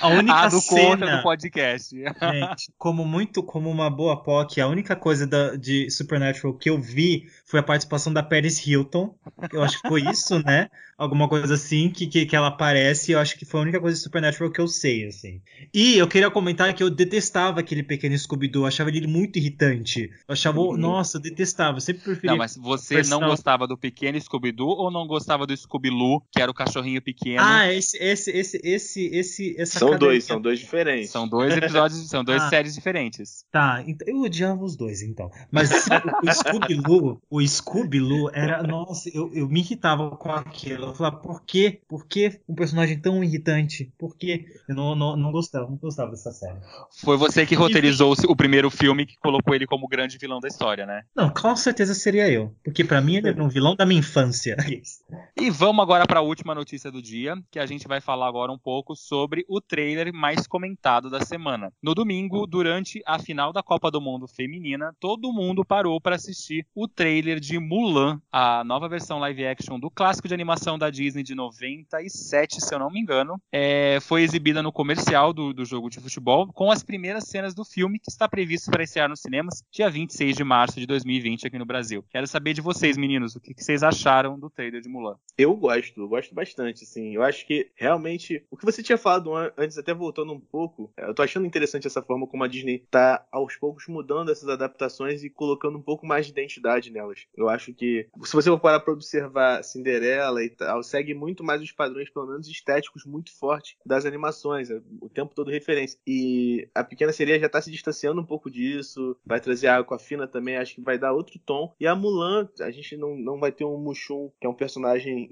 A 0.00 0.08
única 0.08 0.34
ah, 0.34 0.48
do 0.48 0.60
cena 0.60 1.16
do 1.16 1.22
podcast. 1.22 1.96
Gente, 1.96 2.72
como 2.78 3.04
muito, 3.04 3.42
como 3.42 3.68
uma 3.68 3.90
boa 3.90 4.22
POC, 4.22 4.60
a 4.60 4.68
única 4.68 4.94
coisa 4.94 5.26
da, 5.26 5.56
de 5.56 5.90
Supernatural 5.90 6.54
que 6.54 6.70
eu 6.70 6.80
vi 6.80 7.28
foi 7.44 7.60
a 7.60 7.62
participação 7.62 8.12
da 8.12 8.22
Paris 8.22 8.64
Hilton. 8.64 9.14
Eu 9.52 9.62
acho 9.62 9.80
que 9.80 9.88
foi 9.88 10.02
isso, 10.08 10.38
né? 10.44 10.70
Alguma 10.96 11.28
coisa 11.28 11.54
assim 11.54 11.90
que, 11.90 12.06
que, 12.06 12.26
que 12.26 12.36
ela 12.36 12.48
aparece. 12.48 13.12
Eu 13.12 13.18
acho 13.18 13.36
que 13.38 13.44
foi 13.44 13.60
a 13.60 13.62
única 13.62 13.80
coisa 13.80 13.96
de 13.96 14.02
Supernatural 14.02 14.52
que 14.52 14.60
eu 14.60 14.68
sei, 14.68 15.06
assim. 15.06 15.40
E 15.72 15.96
eu 15.96 16.06
queria 16.06 16.30
comentar 16.30 16.72
que 16.74 16.82
eu 16.82 16.90
detestava 16.90 17.60
aquele 17.60 17.82
pequeno 17.82 18.16
Scooby-Doo. 18.16 18.66
achava 18.66 18.90
ele 18.90 19.06
muito 19.06 19.38
irritante. 19.38 20.10
Eu 20.28 20.32
achava, 20.34 20.60
uhum. 20.60 20.76
nossa, 20.76 21.16
eu 21.16 21.22
detestava. 21.22 21.78
Eu 21.78 21.80
sempre 21.80 22.02
preferia. 22.02 22.32
Não, 22.32 22.38
mas 22.38 22.56
você 22.56 23.02
não 23.02 23.20
gostava 23.20 23.66
do 23.66 23.76
pequeno 23.76 24.20
Scooby-Doo 24.20 24.68
ou 24.68 24.90
não 24.90 25.06
gostava 25.06 25.46
do 25.46 25.56
Scooby-Loo, 25.56 26.22
que 26.30 26.40
era 26.40 26.50
o 26.50 26.54
cachorrinho 26.54 27.00
pequeno? 27.00 27.42
Ah, 27.42 27.72
esse, 27.72 27.96
esse, 27.96 28.30
esse, 28.30 28.60
esse, 28.62 29.06
esse, 29.06 29.39
essa 29.58 29.78
São 29.78 29.98
dois, 29.98 30.24
são 30.24 30.40
dois 30.40 30.58
diferentes. 30.58 31.10
São 31.10 31.28
dois 31.28 31.56
episódios, 31.56 32.08
são 32.08 32.24
duas 32.24 32.42
ah, 32.42 32.48
séries 32.48 32.74
diferentes. 32.74 33.44
Tá, 33.50 33.82
então, 33.86 34.06
eu 34.08 34.20
odiava 34.20 34.62
os 34.62 34.76
dois, 34.76 35.02
então. 35.02 35.30
Mas 35.50 35.70
o 35.70 36.32
Scooby-Loo, 36.32 37.20
o 37.30 37.46
Scooby-Loo 37.46 38.30
era, 38.32 38.62
nossa, 38.62 39.10
eu, 39.14 39.30
eu 39.34 39.48
me 39.48 39.60
irritava 39.60 40.10
com 40.16 40.30
aquilo. 40.30 40.86
Eu 40.86 40.94
falava, 40.94 41.16
por 41.16 41.42
quê? 41.44 41.80
Por 41.88 42.06
que 42.06 42.40
um 42.48 42.54
personagem 42.54 42.98
tão 42.98 43.22
irritante? 43.22 43.92
Por 43.98 44.16
quê? 44.16 44.46
Eu 44.68 44.74
não, 44.74 44.94
não, 44.94 45.16
não 45.16 45.32
gostava, 45.32 45.68
não 45.68 45.76
gostava 45.76 46.10
dessa 46.10 46.32
série. 46.32 46.58
Foi 47.02 47.16
você 47.16 47.46
que 47.46 47.54
roteirizou 47.54 48.14
o 48.28 48.36
primeiro 48.36 48.70
filme 48.70 49.06
que 49.06 49.16
colocou 49.18 49.54
ele 49.54 49.66
como 49.66 49.88
grande 49.88 50.18
vilão 50.18 50.40
da 50.40 50.48
história, 50.48 50.86
né? 50.86 51.02
Não, 51.14 51.30
com 51.30 51.54
certeza 51.56 51.94
seria 51.94 52.30
eu. 52.30 52.54
Porque 52.64 52.84
para 52.84 53.00
mim 53.00 53.16
ele 53.16 53.28
era 53.28 53.42
um 53.42 53.48
vilão 53.48 53.76
da 53.76 53.86
minha 53.86 54.00
infância. 54.00 54.56
e 55.36 55.50
vamos 55.50 55.82
agora 55.82 56.06
para 56.06 56.20
a 56.20 56.22
última 56.22 56.54
notícia 56.54 56.90
do 56.90 57.02
dia, 57.02 57.36
que 57.50 57.58
a 57.58 57.66
gente 57.66 57.86
vai 57.86 58.00
falar 58.00 58.28
agora 58.28 58.52
um 58.52 58.58
pouco 58.58 58.94
sobre 58.94 59.29
o 59.48 59.60
trailer 59.60 60.12
mais 60.12 60.46
comentado 60.46 61.08
da 61.08 61.20
semana. 61.20 61.72
No 61.82 61.94
domingo, 61.94 62.46
durante 62.46 63.02
a 63.06 63.18
final 63.18 63.52
da 63.52 63.62
Copa 63.62 63.90
do 63.90 64.00
Mundo 64.00 64.26
Feminina, 64.26 64.94
todo 64.98 65.32
mundo 65.32 65.64
parou 65.64 66.00
para 66.00 66.16
assistir 66.16 66.66
o 66.74 66.88
trailer 66.88 67.40
de 67.40 67.58
Mulan, 67.58 68.20
a 68.32 68.64
nova 68.64 68.88
versão 68.88 69.18
live 69.18 69.46
action 69.46 69.78
do 69.78 69.90
clássico 69.90 70.28
de 70.28 70.34
animação 70.34 70.78
da 70.78 70.90
Disney 70.90 71.22
de 71.22 71.34
97, 71.34 72.60
se 72.60 72.74
eu 72.74 72.78
não 72.78 72.90
me 72.90 73.00
engano. 73.00 73.40
É, 73.52 73.98
foi 74.00 74.22
exibida 74.22 74.62
no 74.62 74.72
comercial 74.72 75.32
do, 75.32 75.52
do 75.52 75.64
jogo 75.64 75.90
de 75.90 76.00
futebol, 76.00 76.48
com 76.52 76.70
as 76.70 76.82
primeiras 76.82 77.24
cenas 77.24 77.54
do 77.54 77.64
filme, 77.64 77.98
que 77.98 78.10
está 78.10 78.28
previsto 78.28 78.70
para 78.70 78.82
estrear 78.82 79.08
nos 79.08 79.20
cinemas 79.20 79.62
dia 79.70 79.90
26 79.90 80.36
de 80.36 80.44
março 80.44 80.80
de 80.80 80.86
2020 80.86 81.46
aqui 81.46 81.58
no 81.58 81.64
Brasil. 81.64 82.04
Quero 82.10 82.26
saber 82.26 82.54
de 82.54 82.60
vocês, 82.60 82.96
meninos, 82.96 83.36
o 83.36 83.40
que, 83.40 83.54
que 83.54 83.62
vocês 83.62 83.82
acharam 83.82 84.38
do 84.38 84.50
trailer 84.50 84.80
de 84.80 84.88
Mulan? 84.88 85.16
Eu 85.36 85.54
gosto, 85.54 86.00
eu 86.00 86.08
gosto 86.08 86.34
bastante, 86.34 86.84
assim. 86.84 87.14
Eu 87.14 87.22
acho 87.22 87.46
que 87.46 87.70
realmente 87.76 88.44
o 88.50 88.56
que 88.56 88.64
você 88.64 88.82
tinha 88.82 88.98
falado 88.98 89.19
antes, 89.56 89.78
até 89.78 89.92
voltando 89.92 90.32
um 90.32 90.40
pouco, 90.40 90.92
é, 90.96 91.08
eu 91.08 91.14
tô 91.14 91.22
achando 91.22 91.46
interessante 91.46 91.86
essa 91.86 92.02
forma 92.02 92.26
como 92.26 92.44
a 92.44 92.48
Disney 92.48 92.84
tá 92.90 93.26
aos 93.30 93.56
poucos 93.56 93.86
mudando 93.88 94.30
essas 94.30 94.48
adaptações 94.48 95.22
e 95.24 95.30
colocando 95.30 95.78
um 95.78 95.82
pouco 95.82 96.06
mais 96.06 96.26
de 96.26 96.32
identidade 96.32 96.90
nelas. 96.90 97.26
Eu 97.36 97.48
acho 97.48 97.72
que, 97.72 98.08
se 98.22 98.32
você 98.32 98.50
for 98.50 98.60
parar 98.60 98.80
pra 98.80 98.92
observar 98.92 99.62
Cinderela 99.62 100.42
e 100.44 100.50
tal, 100.50 100.82
segue 100.82 101.14
muito 101.14 101.42
mais 101.44 101.60
os 101.62 101.72
padrões, 101.72 102.10
pelo 102.10 102.26
menos 102.26 102.48
estéticos, 102.48 103.04
muito 103.04 103.32
fortes 103.32 103.76
das 103.84 104.04
animações, 104.04 104.70
é, 104.70 104.80
o 105.00 105.08
tempo 105.08 105.34
todo 105.34 105.50
referência. 105.50 105.98
E 106.06 106.68
a 106.74 106.84
Pequena 106.84 107.12
Sereia 107.12 107.40
já 107.40 107.48
tá 107.48 107.60
se 107.60 107.70
distanciando 107.70 108.20
um 108.20 108.26
pouco 108.26 108.50
disso, 108.50 109.16
vai 109.24 109.40
trazer 109.40 109.68
a 109.68 109.76
Água 109.76 109.98
Fina 109.98 110.26
também, 110.26 110.56
acho 110.56 110.74
que 110.74 110.80
vai 110.80 110.98
dar 110.98 111.12
outro 111.12 111.38
tom. 111.38 111.74
E 111.80 111.86
a 111.86 111.94
Mulan, 111.94 112.48
a 112.60 112.70
gente 112.70 112.96
não, 112.96 113.16
não 113.16 113.38
vai 113.38 113.52
ter 113.52 113.64
um 113.64 113.78
Mushu, 113.78 114.32
que 114.40 114.46
é 114.46 114.50
um 114.50 114.54
personagem 114.54 115.28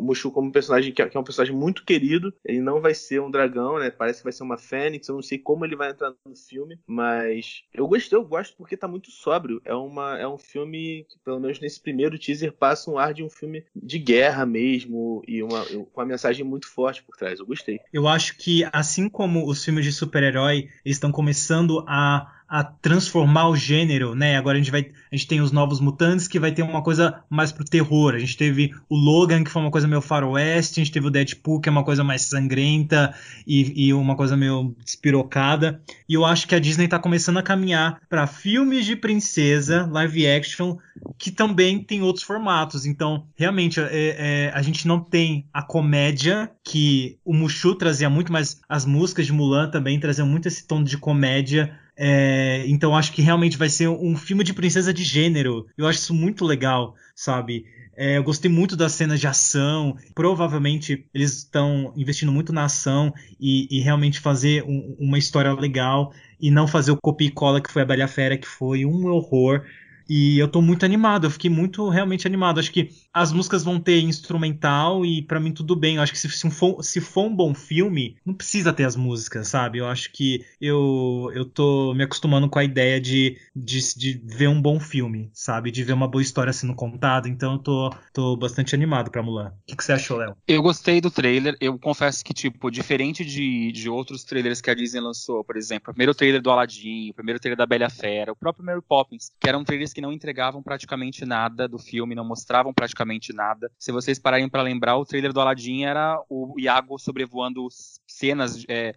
Mushu 0.00 0.30
como 0.30 0.52
personagem 0.52 0.90
é, 0.90 1.08
que 1.08 1.16
é, 1.16 1.20
um 1.20 1.24
personagem 1.24 1.54
muito 1.54 1.84
querido. 1.84 2.32
Ele 2.44 2.60
não 2.60 2.80
vai 2.80 2.94
ser 2.94 3.20
um 3.22 3.30
dragão, 3.30 3.78
né? 3.78 3.90
Parece 3.90 4.18
que 4.18 4.24
vai 4.24 4.32
ser 4.32 4.42
uma 4.42 4.58
fênix. 4.58 5.08
Eu 5.08 5.16
não 5.16 5.22
sei 5.22 5.38
como 5.38 5.64
ele 5.64 5.76
vai 5.76 5.90
entrar 5.90 6.12
no 6.26 6.36
filme, 6.36 6.78
mas 6.86 7.62
eu 7.72 7.86
gostei, 7.86 8.18
eu 8.18 8.24
gosto 8.24 8.56
porque 8.56 8.76
tá 8.76 8.88
muito 8.88 9.10
sóbrio. 9.10 9.60
É, 9.64 9.74
uma, 9.74 10.18
é 10.18 10.26
um 10.26 10.38
filme 10.38 11.06
que, 11.08 11.18
pelo 11.24 11.40
menos 11.40 11.60
nesse 11.60 11.80
primeiro 11.80 12.18
teaser, 12.18 12.52
passa 12.52 12.90
um 12.90 12.98
ar 12.98 13.14
de 13.14 13.22
um 13.22 13.30
filme 13.30 13.64
de 13.74 13.98
guerra 13.98 14.44
mesmo 14.44 15.22
e 15.26 15.42
uma, 15.42 15.64
com 15.64 16.00
uma 16.00 16.06
mensagem 16.06 16.44
muito 16.44 16.68
forte 16.68 17.02
por 17.02 17.16
trás. 17.16 17.38
Eu 17.38 17.46
gostei. 17.46 17.80
Eu 17.92 18.08
acho 18.08 18.36
que, 18.36 18.68
assim 18.72 19.08
como 19.08 19.48
os 19.48 19.64
filmes 19.64 19.84
de 19.84 19.92
super-herói 19.92 20.68
estão 20.84 21.10
começando 21.10 21.84
a 21.86 22.41
a 22.52 22.62
transformar 22.62 23.48
o 23.48 23.56
gênero, 23.56 24.14
né? 24.14 24.36
Agora 24.36 24.58
a 24.58 24.60
gente 24.60 24.70
vai, 24.70 24.82
a 25.10 25.16
gente 25.16 25.26
tem 25.26 25.40
os 25.40 25.50
novos 25.50 25.80
mutantes 25.80 26.28
que 26.28 26.38
vai 26.38 26.52
ter 26.52 26.60
uma 26.60 26.82
coisa 26.82 27.24
mais 27.30 27.50
pro 27.50 27.64
terror. 27.64 28.14
A 28.14 28.18
gente 28.18 28.36
teve 28.36 28.74
o 28.90 28.94
Logan 28.94 29.42
que 29.42 29.50
foi 29.50 29.62
uma 29.62 29.70
coisa 29.70 29.88
meio 29.88 30.02
faroeste, 30.02 30.78
a 30.78 30.84
gente 30.84 30.92
teve 30.92 31.06
o 31.06 31.10
Deadpool 31.10 31.62
que 31.62 31.70
é 31.70 31.72
uma 31.72 31.82
coisa 31.82 32.04
mais 32.04 32.20
sangrenta 32.26 33.14
e, 33.46 33.86
e 33.86 33.94
uma 33.94 34.14
coisa 34.14 34.36
meio 34.36 34.76
despirocada. 34.84 35.80
E 36.06 36.12
eu 36.12 36.26
acho 36.26 36.46
que 36.46 36.54
a 36.54 36.58
Disney 36.58 36.86
tá 36.88 36.98
começando 36.98 37.38
a 37.38 37.42
caminhar 37.42 37.98
para 38.06 38.26
filmes 38.26 38.84
de 38.84 38.96
princesa, 38.96 39.88
live 39.90 40.26
action, 40.26 40.76
que 41.16 41.30
também 41.30 41.82
tem 41.82 42.02
outros 42.02 42.22
formatos. 42.22 42.84
Então, 42.84 43.24
realmente, 43.34 43.80
é, 43.80 43.86
é, 43.90 44.52
a 44.52 44.60
gente 44.60 44.86
não 44.86 45.00
tem 45.00 45.46
a 45.54 45.62
comédia 45.62 46.50
que 46.62 47.16
o 47.24 47.32
Mushu 47.32 47.74
trazia 47.74 48.10
muito, 48.10 48.30
mas 48.30 48.60
as 48.68 48.84
músicas 48.84 49.24
de 49.24 49.32
Mulan 49.32 49.70
também 49.70 49.98
traziam 49.98 50.28
muito 50.28 50.48
esse 50.48 50.66
tom 50.66 50.84
de 50.84 50.98
comédia 50.98 51.80
é, 52.04 52.64
então 52.66 52.96
acho 52.96 53.12
que 53.12 53.22
realmente 53.22 53.56
vai 53.56 53.68
ser 53.68 53.86
um 53.86 54.16
filme 54.16 54.42
de 54.42 54.52
princesa 54.52 54.92
de 54.92 55.04
gênero. 55.04 55.68
Eu 55.78 55.86
acho 55.86 56.00
isso 56.00 56.12
muito 56.12 56.44
legal, 56.44 56.96
sabe? 57.14 57.64
É, 57.96 58.16
eu 58.16 58.24
gostei 58.24 58.50
muito 58.50 58.76
das 58.76 58.90
cenas 58.90 59.20
de 59.20 59.28
ação. 59.28 59.96
Provavelmente 60.12 61.06
eles 61.14 61.38
estão 61.38 61.92
investindo 61.96 62.32
muito 62.32 62.52
na 62.52 62.64
ação 62.64 63.14
e, 63.38 63.68
e 63.70 63.80
realmente 63.80 64.18
fazer 64.18 64.64
um, 64.64 64.96
uma 64.98 65.16
história 65.16 65.52
legal 65.52 66.12
e 66.40 66.50
não 66.50 66.66
fazer 66.66 66.90
o 66.90 66.96
copia 67.00 67.28
e 67.28 67.30
cola 67.30 67.60
que 67.60 67.70
foi 67.70 67.82
a 67.82 67.84
Bela 67.84 68.08
Fera, 68.08 68.36
que 68.36 68.48
foi 68.48 68.84
um 68.84 69.06
horror. 69.06 69.62
E 70.08 70.38
eu 70.38 70.48
tô 70.48 70.60
muito 70.60 70.84
animado, 70.84 71.26
eu 71.26 71.30
fiquei 71.30 71.50
muito 71.50 71.88
realmente 71.88 72.26
animado. 72.26 72.60
Acho 72.60 72.72
que 72.72 72.90
as 73.12 73.32
músicas 73.32 73.62
vão 73.62 73.78
ter 73.78 74.00
instrumental 74.00 75.04
e 75.04 75.22
para 75.22 75.40
mim 75.40 75.52
tudo 75.52 75.76
bem. 75.76 75.96
Eu 75.96 76.02
acho 76.02 76.12
que 76.12 76.18
se, 76.18 76.28
se, 76.30 76.50
for, 76.50 76.82
se 76.82 77.00
for 77.00 77.26
um 77.26 77.34
bom 77.34 77.54
filme, 77.54 78.16
não 78.24 78.34
precisa 78.34 78.72
ter 78.72 78.84
as 78.84 78.96
músicas, 78.96 79.48
sabe? 79.48 79.78
Eu 79.78 79.86
acho 79.86 80.12
que 80.12 80.44
eu, 80.60 81.30
eu 81.34 81.44
tô 81.44 81.94
me 81.94 82.04
acostumando 82.04 82.48
com 82.48 82.58
a 82.58 82.64
ideia 82.64 83.00
de, 83.00 83.38
de, 83.54 83.80
de 83.96 84.22
ver 84.24 84.48
um 84.48 84.60
bom 84.60 84.78
filme, 84.78 85.30
sabe? 85.32 85.70
De 85.70 85.84
ver 85.84 85.92
uma 85.92 86.08
boa 86.08 86.22
história 86.22 86.52
sendo 86.52 86.74
contada. 86.74 87.28
Então 87.28 87.54
eu 87.54 87.58
tô, 87.58 87.94
tô 88.12 88.36
bastante 88.36 88.74
animado 88.74 89.10
pra 89.10 89.22
Mulan. 89.22 89.48
O 89.48 89.66
que, 89.66 89.76
que 89.76 89.84
você 89.84 89.92
achou, 89.92 90.18
Léo? 90.18 90.36
Eu 90.46 90.62
gostei 90.62 91.00
do 91.00 91.10
trailer. 91.10 91.56
Eu 91.60 91.78
confesso 91.78 92.24
que, 92.24 92.34
tipo, 92.34 92.70
diferente 92.70 93.24
de, 93.24 93.72
de 93.72 93.88
outros 93.88 94.24
trailers 94.24 94.60
que 94.60 94.70
a 94.70 94.74
Disney 94.74 95.00
lançou, 95.00 95.44
por 95.44 95.56
exemplo, 95.56 95.90
o 95.90 95.94
primeiro 95.94 96.14
trailer 96.14 96.40
do 96.40 96.50
Aladdin, 96.50 97.10
o 97.10 97.14
primeiro 97.14 97.40
trailer 97.40 97.56
da 97.56 97.66
Bela 97.66 97.90
Fera, 97.90 98.32
o 98.32 98.36
próprio 98.36 98.64
Mary 98.64 98.82
Poppins, 98.86 99.30
que 99.38 99.48
eram 99.48 99.64
trailers 99.64 99.91
que 99.92 100.00
não 100.00 100.12
entregavam 100.12 100.62
praticamente 100.62 101.24
nada 101.24 101.68
do 101.68 101.78
filme, 101.78 102.14
não 102.14 102.24
mostravam 102.24 102.72
praticamente 102.72 103.32
nada. 103.32 103.70
Se 103.78 103.92
vocês 103.92 104.18
pararem 104.18 104.48
para 104.48 104.62
lembrar, 104.62 104.96
o 104.96 105.04
trailer 105.04 105.32
do 105.32 105.40
Aladdin 105.40 105.84
era 105.84 106.20
o 106.28 106.54
Iago 106.58 106.98
sobrevoando 106.98 107.66
cenas, 108.06 108.64
é, 108.68 108.94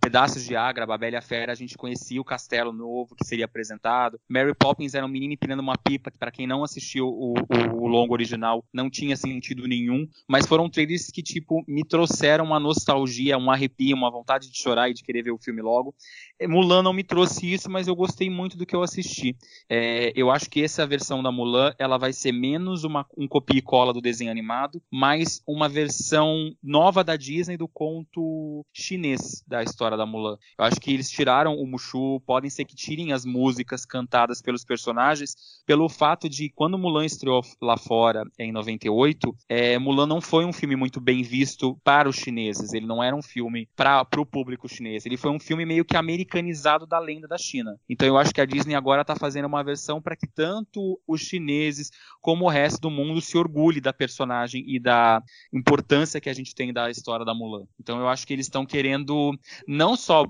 pedaços 0.00 0.44
de 0.44 0.56
Agra, 0.56 0.84
a 0.84 0.98
Bela 0.98 1.20
Fera, 1.20 1.52
a 1.52 1.54
gente 1.54 1.76
conhecia 1.76 2.20
o 2.20 2.24
castelo 2.24 2.72
novo 2.72 3.14
que 3.14 3.26
seria 3.26 3.44
apresentado. 3.44 4.18
Mary 4.28 4.54
Poppins 4.54 4.94
era 4.94 5.04
um 5.04 5.08
menino 5.08 5.34
empinando 5.34 5.62
uma 5.62 5.76
pipa, 5.76 6.10
que 6.10 6.18
para 6.18 6.30
quem 6.30 6.46
não 6.46 6.64
assistiu 6.64 7.06
o, 7.06 7.34
o, 7.34 7.84
o, 7.84 7.86
longo 7.86 8.12
original, 8.12 8.64
não 8.72 8.90
tinha 8.90 9.16
sentido 9.16 9.66
nenhum, 9.66 10.08
mas 10.28 10.46
foram 10.46 10.68
trailers 10.68 11.10
que, 11.10 11.22
tipo, 11.22 11.64
me 11.66 11.84
trouxeram 11.84 12.44
uma 12.44 12.60
nostalgia, 12.60 13.38
um 13.38 13.50
arrepio, 13.50 13.96
uma 13.96 14.10
vontade 14.10 14.50
de 14.50 14.58
chorar 14.58 14.88
e 14.88 14.94
de 14.94 15.02
querer 15.02 15.22
ver 15.22 15.32
o 15.32 15.38
filme 15.38 15.62
logo. 15.62 15.94
Mulan 16.42 16.82
não 16.82 16.92
me 16.92 17.04
trouxe 17.04 17.52
isso, 17.52 17.70
mas 17.70 17.86
eu 17.86 17.94
gostei 17.94 18.28
muito 18.28 18.56
do 18.56 18.66
que 18.66 18.74
eu 18.74 18.82
assisti. 18.82 19.36
É, 19.68 20.12
eu 20.14 20.30
acho 20.34 20.50
que 20.50 20.62
essa 20.62 20.86
versão 20.86 21.22
da 21.22 21.30
Mulan, 21.30 21.72
ela 21.78 21.96
vai 21.96 22.12
ser 22.12 22.32
menos 22.32 22.84
uma, 22.84 23.06
um 23.16 23.28
copia 23.28 23.58
e 23.58 23.62
cola 23.62 23.92
do 23.92 24.00
desenho 24.00 24.30
animado, 24.30 24.82
mais 24.90 25.40
uma 25.46 25.68
versão 25.68 26.54
nova 26.62 27.04
da 27.04 27.16
Disney 27.16 27.56
do 27.56 27.68
conto 27.68 28.64
chinês 28.72 29.44
da 29.46 29.62
história 29.62 29.96
da 29.96 30.04
Mulan. 30.04 30.36
Eu 30.58 30.64
acho 30.64 30.80
que 30.80 30.92
eles 30.92 31.10
tiraram 31.10 31.56
o 31.56 31.66
Mushu, 31.66 32.20
podem 32.26 32.50
ser 32.50 32.64
que 32.64 32.74
tirem 32.74 33.12
as 33.12 33.24
músicas 33.24 33.86
cantadas 33.86 34.42
pelos 34.42 34.64
personagens, 34.64 35.34
pelo 35.64 35.88
fato 35.88 36.28
de 36.28 36.50
quando 36.50 36.78
Mulan 36.78 37.04
estreou 37.04 37.42
lá 37.62 37.76
fora 37.76 38.24
em 38.38 38.52
98, 38.52 39.34
é, 39.48 39.78
Mulan 39.78 40.06
não 40.06 40.20
foi 40.20 40.44
um 40.44 40.52
filme 40.52 40.76
muito 40.76 41.00
bem 41.00 41.22
visto 41.22 41.78
para 41.84 42.08
os 42.08 42.16
chineses. 42.16 42.72
Ele 42.72 42.86
não 42.86 43.02
era 43.02 43.14
um 43.14 43.22
filme 43.22 43.68
para 43.76 44.04
o 44.18 44.26
público 44.26 44.68
chinês. 44.68 45.06
Ele 45.06 45.16
foi 45.16 45.30
um 45.30 45.38
filme 45.38 45.64
meio 45.64 45.84
que 45.84 45.96
americanizado 45.96 46.86
da 46.86 46.98
lenda 46.98 47.28
da 47.28 47.38
China. 47.38 47.78
Então 47.88 48.06
eu 48.06 48.16
acho 48.16 48.34
que 48.34 48.40
a 48.40 48.44
Disney 48.44 48.74
agora 48.74 49.02
está 49.02 49.14
fazendo 49.14 49.46
uma 49.46 49.62
versão 49.62 50.00
para 50.00 50.16
que 50.16 50.23
tanto 50.26 51.00
os 51.06 51.20
chineses 51.20 51.90
como 52.20 52.44
o 52.46 52.48
resto 52.48 52.80
do 52.80 52.90
mundo 52.90 53.20
se 53.20 53.36
orgulhe 53.36 53.80
da 53.80 53.92
personagem 53.92 54.64
e 54.66 54.78
da 54.80 55.22
importância 55.52 56.20
que 56.20 56.28
a 56.28 56.34
gente 56.34 56.54
tem 56.54 56.72
da 56.72 56.90
história 56.90 57.24
da 57.24 57.34
Mulan. 57.34 57.66
Então 57.78 57.98
eu 58.00 58.08
acho 58.08 58.26
que 58.26 58.32
eles 58.32 58.46
estão 58.46 58.64
querendo 58.64 59.38
não 59.66 59.96
só, 59.96 60.24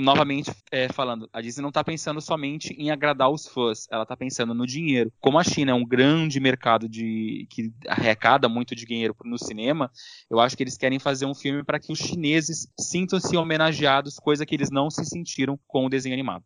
novamente 0.00 0.50
é, 0.70 0.88
falando, 0.88 1.28
a 1.32 1.40
Disney 1.40 1.62
não 1.62 1.68
está 1.68 1.84
pensando 1.84 2.20
somente 2.20 2.72
em 2.74 2.90
agradar 2.90 3.30
os 3.30 3.46
fãs, 3.46 3.86
ela 3.90 4.02
está 4.02 4.16
pensando 4.16 4.54
no 4.54 4.66
dinheiro. 4.66 5.12
Como 5.20 5.38
a 5.38 5.44
China 5.44 5.72
é 5.72 5.74
um 5.74 5.84
grande 5.84 6.40
mercado 6.40 6.88
de 6.88 7.46
que 7.50 7.72
arrecada 7.86 8.48
muito 8.48 8.74
dinheiro 8.74 9.14
no 9.24 9.38
cinema, 9.38 9.90
eu 10.30 10.40
acho 10.40 10.56
que 10.56 10.62
eles 10.62 10.76
querem 10.76 10.98
fazer 10.98 11.26
um 11.26 11.34
filme 11.34 11.62
para 11.62 11.78
que 11.78 11.92
os 11.92 11.98
chineses 11.98 12.68
sintam-se 12.78 13.36
homenageados, 13.36 14.18
coisa 14.18 14.44
que 14.44 14.54
eles 14.54 14.70
não 14.70 14.90
se 14.90 15.04
sentiram 15.04 15.58
com 15.66 15.86
o 15.86 15.88
desenho 15.88 16.14
animado. 16.14 16.44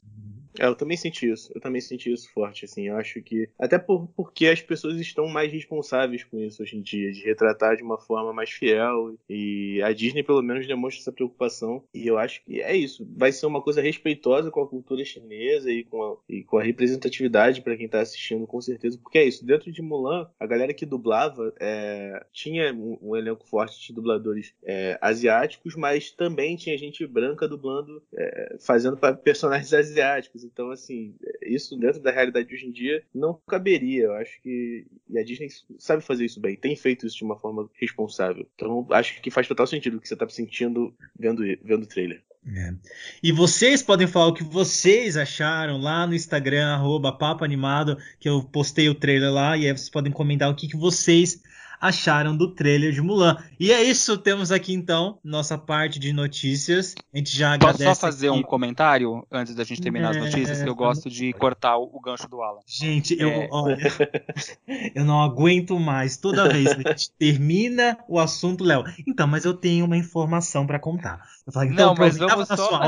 É, 0.59 0.67
eu 0.67 0.75
também 0.75 0.97
senti 0.97 1.31
isso. 1.31 1.51
Eu 1.55 1.61
também 1.61 1.81
senti 1.81 2.13
isso 2.13 2.31
forte, 2.33 2.65
assim. 2.65 2.89
Eu 2.89 2.97
acho 2.97 3.23
que. 3.23 3.49
Até 3.59 3.79
por, 3.79 4.09
porque 4.09 4.47
as 4.47 4.61
pessoas 4.61 4.99
estão 5.01 5.27
mais 5.29 5.53
responsáveis 5.53 6.25
com 6.25 6.39
isso 6.39 6.63
hoje 6.63 6.77
em 6.77 6.83
dia, 6.83 7.13
de 7.13 7.25
retratar 7.25 7.77
de 7.77 7.83
uma 7.83 7.99
forma 7.99 8.33
mais 8.33 8.51
fiel. 8.51 9.15
E 9.29 9.81
a 9.83 9.93
Disney, 9.93 10.23
pelo 10.23 10.43
menos, 10.43 10.67
demonstra 10.67 11.01
essa 11.03 11.13
preocupação. 11.13 11.83
E 11.95 12.07
eu 12.07 12.19
acho 12.19 12.45
que 12.45 12.61
é 12.61 12.77
isso. 12.77 13.07
Vai 13.17 13.33
ser 13.33 13.47
uma 13.47 13.63
coisa 13.63 13.81
respeitosa 13.81 14.51
com 14.51 14.63
a 14.63 14.69
cultura 14.69 15.05
chinesa 15.05 15.71
e 15.71 15.85
com 15.85 16.03
a, 16.03 16.17
e 16.29 16.43
com 16.43 16.59
a 16.59 16.63
representatividade 16.63 17.63
para 17.63 17.77
quem 17.77 17.89
tá 17.89 18.01
assistindo, 18.01 18.47
com 18.47 18.61
certeza. 18.61 18.99
Porque 18.99 19.19
é 19.19 19.25
isso. 19.25 19.45
Dentro 19.45 19.73
de 19.73 19.83
Mulan, 19.83 20.29
a 20.39 20.47
galera 20.47 20.75
que 20.75 20.87
dublava 20.87 21.53
é, 21.61 22.25
tinha 22.33 22.73
um, 22.73 22.99
um, 23.01 23.17
elenco 23.17 23.47
forte 23.47 23.87
de 23.87 23.93
dubladores 23.93 24.55
é, 24.63 24.99
asiáticos, 25.01 25.75
mas 25.77 26.11
também 26.11 26.57
tinha 26.57 26.77
gente 26.77 27.07
branca 27.07 27.49
dublando, 27.49 28.03
é, 28.15 28.57
fazendo 28.61 28.99
personagens 29.23 29.73
asiáticos. 29.73 30.42
Então, 30.43 30.71
assim, 30.71 31.15
isso 31.43 31.77
dentro 31.77 32.01
da 32.01 32.11
realidade 32.11 32.49
de 32.49 32.55
hoje 32.55 32.67
em 32.67 32.73
dia 32.73 33.03
não 33.15 33.39
caberia. 33.47 34.05
Eu 34.05 34.15
acho 34.15 34.41
que. 34.43 34.87
E 35.09 35.19
a 35.19 35.25
Disney 35.25 35.49
sabe 35.79 36.03
fazer 36.03 36.25
isso 36.25 36.41
bem, 36.41 36.57
tem 36.57 36.77
feito 36.77 37.07
isso 37.07 37.17
de 37.17 37.25
uma 37.25 37.39
forma 37.39 37.69
responsável. 37.75 38.47
Então, 38.55 38.87
acho 38.91 39.21
que 39.21 39.31
faz 39.31 39.47
total 39.49 39.67
sentido 39.67 39.97
o 39.97 40.01
que 40.01 40.09
você 40.09 40.15
está 40.15 40.29
sentindo 40.29 40.95
vendo, 41.19 41.43
vendo 41.63 41.85
o 41.85 41.89
trailer. 41.89 42.23
É. 42.45 42.75
E 43.23 43.31
vocês 43.31 43.83
podem 43.83 44.07
falar 44.07 44.27
o 44.27 44.35
que 44.35 44.43
vocês 44.43 45.17
acharam 45.17 45.79
lá 45.79 46.07
no 46.07 46.15
Instagram, 46.15 46.75
arroba 46.75 47.13
Papo 47.13 47.45
Animado, 47.45 47.97
que 48.19 48.29
eu 48.29 48.43
postei 48.43 48.89
o 48.89 48.95
trailer 48.95 49.33
lá, 49.33 49.57
e 49.57 49.67
aí 49.67 49.77
vocês 49.77 49.89
podem 49.89 50.13
comentar 50.13 50.51
o 50.51 50.55
que, 50.55 50.67
que 50.67 50.77
vocês 50.77 51.41
acharam 51.83 52.37
do 52.37 52.55
trailer 52.55 52.93
de 52.93 53.03
Mulan. 53.03 53.37
E 53.59 53.73
é 53.73 53.83
isso, 53.83 54.17
temos 54.17 54.53
aqui 54.53 54.73
então 54.73 55.19
nossa 55.25 55.59
parte 55.59 55.99
de 55.99 56.13
notícias. 56.13 56.95
A 57.13 57.19
gente 57.19 57.37
já 57.37 57.59
Posso 57.59 57.65
agradece. 57.65 57.85
Posso 57.85 58.01
só 58.01 58.07
fazer 58.07 58.29
aqui. 58.29 58.39
um 58.39 58.43
comentário 58.43 59.27
antes 59.33 59.53
da 59.57 59.65
gente 59.65 59.83
terminar 59.83 60.15
é... 60.15 60.19
as 60.19 60.25
notícias? 60.25 60.63
Que 60.63 60.69
eu 60.69 60.77
gosto 60.77 61.11
de 61.11 61.33
cortar 61.33 61.77
o, 61.77 62.01
gancho 62.01 62.29
do 62.29 62.41
Alan. 62.41 62.61
Gente, 62.65 63.17
eu, 63.19 63.29
é... 63.29 63.49
ó, 63.51 63.67
eu 64.95 65.05
não 65.05 65.21
aguento 65.21 65.79
mais. 65.81 66.17
Toda 66.17 66.49
vez 66.49 66.73
que 66.73 66.89
a 66.89 66.93
gente 66.93 67.11
termina 67.19 67.99
o 68.09 68.21
assunto, 68.21 68.63
Léo. 68.63 68.85
Então, 69.07 69.27
mas 69.27 69.45
eu 69.45 69.53
tenho 69.53 69.85
uma 69.85 69.97
informação 69.97 70.65
para 70.65 70.79
contar. 70.79 71.21
Falo, 71.51 71.67
então, 71.67 71.87
não, 71.89 71.95
mas 71.99 72.17
vamos 72.17 72.47
só. 72.47 72.81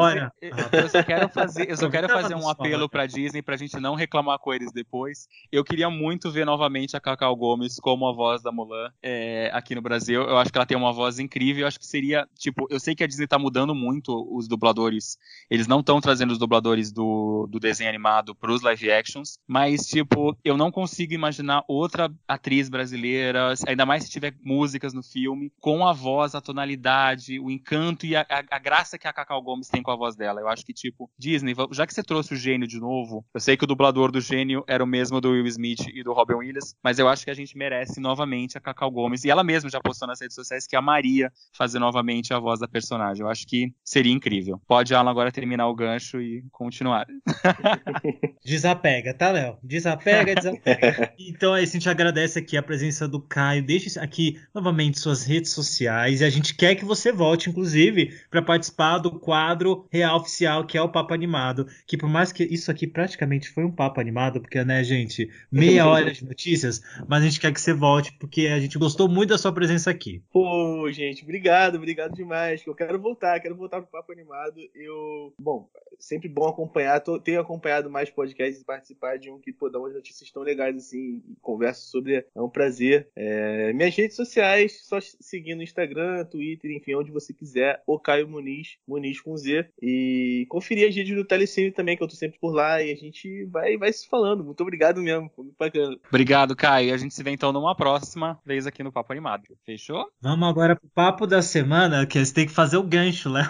Eu 0.73 0.89
só 0.89 1.03
quero 1.03 1.29
fazer, 1.29 1.69
eu 1.69 1.77
só 1.77 1.91
quero 1.91 2.09
fazer 2.09 2.35
um 2.35 2.49
apelo 2.49 2.89
para 2.89 3.07
Disney 3.07 3.43
pra 3.43 3.57
gente 3.57 3.81
não 3.81 3.95
reclamar 3.95 4.39
com 4.39 4.55
eles 4.55 4.71
depois. 4.73 5.27
Eu 5.51 5.65
queria 5.65 5.91
muito 5.91 6.31
ver 6.31 6.45
novamente 6.45 6.97
a 6.97 7.01
Cacau 7.01 7.35
Gomes 7.35 7.77
como 7.81 8.07
a 8.07 8.13
voz 8.13 8.43
da 8.43 8.53
Mulan 8.53 8.91
é, 9.03 9.51
aqui 9.53 9.75
no 9.75 9.83
Brasil. 9.83 10.23
Eu 10.23 10.37
acho 10.39 10.53
que 10.53 10.59
ela 10.59 10.67
tem 10.67 10.77
uma 10.77 10.93
voz 10.93 11.19
incrível. 11.19 11.63
Eu 11.63 11.69
acho 11.69 11.81
que 11.81 11.87
seria, 11.87 12.29
tipo, 12.39 12.67
eu 12.71 12.79
sei 12.79 12.95
que 12.95 13.03
a 13.03 13.07
Disney 13.07 13.27
tá 13.27 13.39
mudando 13.39 13.75
muito 13.75 14.29
os 14.31 14.47
dubladores. 14.47 15.19
Eles 15.51 15.67
não 15.67 15.81
estão 15.81 16.01
trazendo 16.01 16.31
os 16.31 16.39
dubladores 16.39 16.93
do, 16.93 17.49
do 17.51 17.59
desenho 17.59 17.91
animado 17.91 18.35
pros 18.35 18.63
live 18.63 18.91
actions, 18.91 19.39
mas, 19.47 19.87
tipo, 19.87 20.37
eu 20.45 20.57
não 20.57 20.71
consigo 20.71 21.13
imaginar 21.13 21.65
outra 21.67 22.13
atriz 22.29 22.69
brasileira, 22.69 23.55
ainda 23.67 23.85
mais 23.85 24.05
se 24.05 24.11
tiver 24.11 24.35
músicas 24.43 24.93
no 24.93 25.03
filme, 25.03 25.53
com 25.61 25.87
a 25.87 25.93
voz, 25.93 26.35
a 26.35 26.41
tonalidade, 26.41 27.41
o 27.41 27.51
encanto 27.51 28.07
e 28.07 28.15
a, 28.15 28.25
a 28.29 28.44
a, 28.51 28.59
graça 28.59 28.99
que 28.99 29.07
a 29.07 29.13
Cacau 29.13 29.43
Gomes 29.43 29.69
tem 29.69 29.83
com 29.83 29.91
a 29.91 29.97
voz 29.97 30.17
dela. 30.17 30.41
Eu 30.41 30.49
acho 30.49 30.65
que, 30.65 30.73
tipo, 30.73 31.11
Disney, 31.19 31.55
já 31.73 31.87
que 31.87 31.95
você 31.95 32.03
trouxe 32.03 32.35
o 32.35 32.37
gênio 32.37 32.67
de 32.67 32.79
novo, 32.79 33.25
eu 33.35 33.41
sei 33.41 33.57
que 33.57 33.65
o 33.65 33.67
dublador 33.67 34.11
do 34.11 34.21
gênio 34.21 34.65
era 34.67 34.83
o 34.83 34.87
mesmo 34.87 35.21
do 35.21 35.31
Will 35.31 35.47
Smith 35.47 35.87
e 35.93 36.03
do 36.03 36.13
Robin 36.13 36.35
Williams, 36.35 36.75
mas 36.83 36.99
eu 36.99 37.09
acho 37.09 37.25
que 37.25 37.31
a 37.31 37.35
gente 37.35 37.57
merece 37.57 38.01
novamente 38.01 38.57
a 38.59 38.61
Cacau 38.61 38.91
Gomes. 38.91 39.25
E 39.25 39.31
ela 39.31 39.45
mesma 39.45 39.71
já 39.71 39.81
postou 39.81 40.09
nas 40.09 40.21
redes 40.21 40.35
sociais 40.35 40.67
que 40.67 40.77
amaria 40.77 41.31
fazer 41.57 41.79
novamente 41.79 42.33
a 42.33 42.39
voz 42.39 42.61
da 42.61 42.69
personagem. 42.69 43.23
Eu 43.23 43.31
acho 43.31 43.47
que 43.47 43.73
seria 43.85 44.13
incrível. 44.13 44.61
Pode 44.67 44.95
Alan 44.95 45.11
agora 45.11 45.33
terminar 45.33 45.69
o 45.69 45.75
gancho 45.75 46.21
e 46.21 46.45
continuar. 46.51 47.07
Desapega, 48.45 49.15
tá, 49.15 49.31
Léo? 49.31 49.57
Desapega, 49.63 50.35
desapega. 50.35 51.13
então 51.19 51.55
aí, 51.55 51.65
a 51.65 51.67
gente 51.67 51.89
agradece 51.89 52.39
aqui 52.39 52.57
a 52.57 52.63
presença 52.63 53.09
do 53.09 53.21
Caio. 53.21 53.65
Deixe 53.65 53.99
aqui 53.99 54.41
novamente 54.55 54.99
suas 54.99 55.25
redes 55.25 55.53
sociais 55.53 56.21
e 56.21 56.25
a 56.25 56.31
gente 56.31 56.55
quer 56.55 56.75
que 56.75 56.85
você 56.85 57.13
volte, 57.13 57.49
inclusive, 57.49 58.13
para 58.35 58.43
participar 58.43 58.99
do 58.99 59.13
quadro 59.13 59.87
real 59.93 60.17
oficial 60.17 60.67
que 60.67 60.77
é 60.77 60.83
o 60.83 60.89
Papo 60.89 61.15
Animado. 61.15 61.69
Que 61.87 61.97
por 61.97 62.09
mais 62.09 62.33
que 62.33 62.43
isso 62.43 62.69
aqui 62.69 62.85
praticamente 62.85 63.49
foi 63.49 63.65
um 63.65 63.71
papo 63.71 64.01
animado, 64.01 64.41
porque, 64.41 64.63
né, 64.65 64.83
gente, 64.83 65.31
meia 65.53 65.87
hora 65.87 66.11
de 66.11 66.25
notícias, 66.25 66.83
mas 67.07 67.23
a 67.23 67.27
gente 67.27 67.39
quer 67.39 67.53
que 67.53 67.61
você 67.61 67.73
volte 67.73 68.13
porque 68.19 68.49
a 68.49 68.59
gente 68.59 68.77
gostou 68.77 69.09
muito 69.09 69.31
da 69.31 69.39
sua 69.39 69.53
presença 69.53 69.89
aqui. 69.89 70.21
Pô, 70.33 70.91
gente, 70.91 71.23
obrigado, 71.23 71.77
obrigado 71.77 72.15
demais. 72.15 72.65
Eu 72.67 72.75
quero 72.75 72.99
voltar, 72.99 73.39
quero 73.39 73.55
voltar 73.55 73.81
pro 73.81 73.91
Papo 73.91 74.13
Animado. 74.13 74.61
Eu, 74.75 75.33
bom, 75.39 75.69
sempre 75.99 76.29
bom 76.29 76.49
acompanhar, 76.49 77.01
tô, 77.01 77.21
tenho 77.21 77.41
acompanhado 77.41 77.89
mais 77.89 78.11
podcasts 78.11 78.61
e 78.61 78.65
participar 78.65 79.17
de 79.17 79.31
um 79.31 79.39
que 79.39 79.53
pô, 79.53 79.71
dá 79.71 79.79
umas 79.79 79.95
notícias 79.95 80.31
tão 80.31 80.43
legais 80.43 80.77
assim, 80.77 81.23
converso 81.41 81.89
sobre, 81.89 82.27
é 82.35 82.43
um 82.43 82.49
prazer. 82.49 83.09
É, 83.15 83.73
minhas 83.73 83.95
redes 83.95 84.17
sociais, 84.17 84.81
só 84.85 84.99
seguir 85.01 85.55
no 85.55 85.63
Instagram, 85.63 86.25
Twitter, 86.25 86.73
enfim, 86.73 86.95
onde 86.95 87.13
você 87.13 87.33
quiser, 87.33 87.81
o 87.87 87.99
Caio 87.99 88.24
Muniz, 88.25 88.77
Muniz 88.87 89.21
com 89.21 89.37
Z, 89.37 89.69
e 89.81 90.47
conferir 90.49 90.89
as 90.89 90.95
redes 90.95 91.15
do 91.15 91.25
Telecine 91.25 91.71
também, 91.71 91.97
que 91.97 92.03
eu 92.03 92.09
tô 92.09 92.15
sempre 92.15 92.39
por 92.39 92.53
lá, 92.53 92.83
e 92.83 92.93
a 92.93 92.97
gente 92.97 93.45
vai, 93.47 93.77
vai 93.77 93.93
se 93.93 94.09
falando. 94.09 94.45
Muito 94.45 94.61
obrigado 94.63 95.01
mesmo, 95.01 95.31
foi 95.35 95.45
muito 95.45 95.57
bacana. 95.59 95.97
Obrigado, 96.09 96.57
Caio. 96.57 96.95
A 96.95 96.97
gente 96.97 97.15
se 97.15 97.23
vê 97.23 97.31
então 97.31 97.53
numa 97.53 97.75
próxima 97.75 98.41
vez 98.45 98.67
aqui 98.67 98.83
no 98.83 98.93
Papo 98.93 99.13
Animado. 99.13 99.45
Fechou? 99.65 100.07
Vamos 100.21 100.49
agora 100.49 100.77
pro 100.77 100.89
papo 100.89 101.27
da 101.27 101.43
semana, 101.43 102.07
que 102.07 102.25
você 102.25 102.33
tem 102.33 102.47
que 102.47 102.53
fazer 102.53 102.77
o 102.77 102.83
gancho, 102.83 103.29
Léo. 103.29 103.49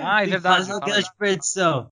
Ah, 0.00 0.22
é 0.22 0.26
verdade. 0.26 0.66
Faz 0.66 0.76
o 0.76 0.80
gancho 0.80 1.10
de 1.10 1.18
perdição. 1.18 1.90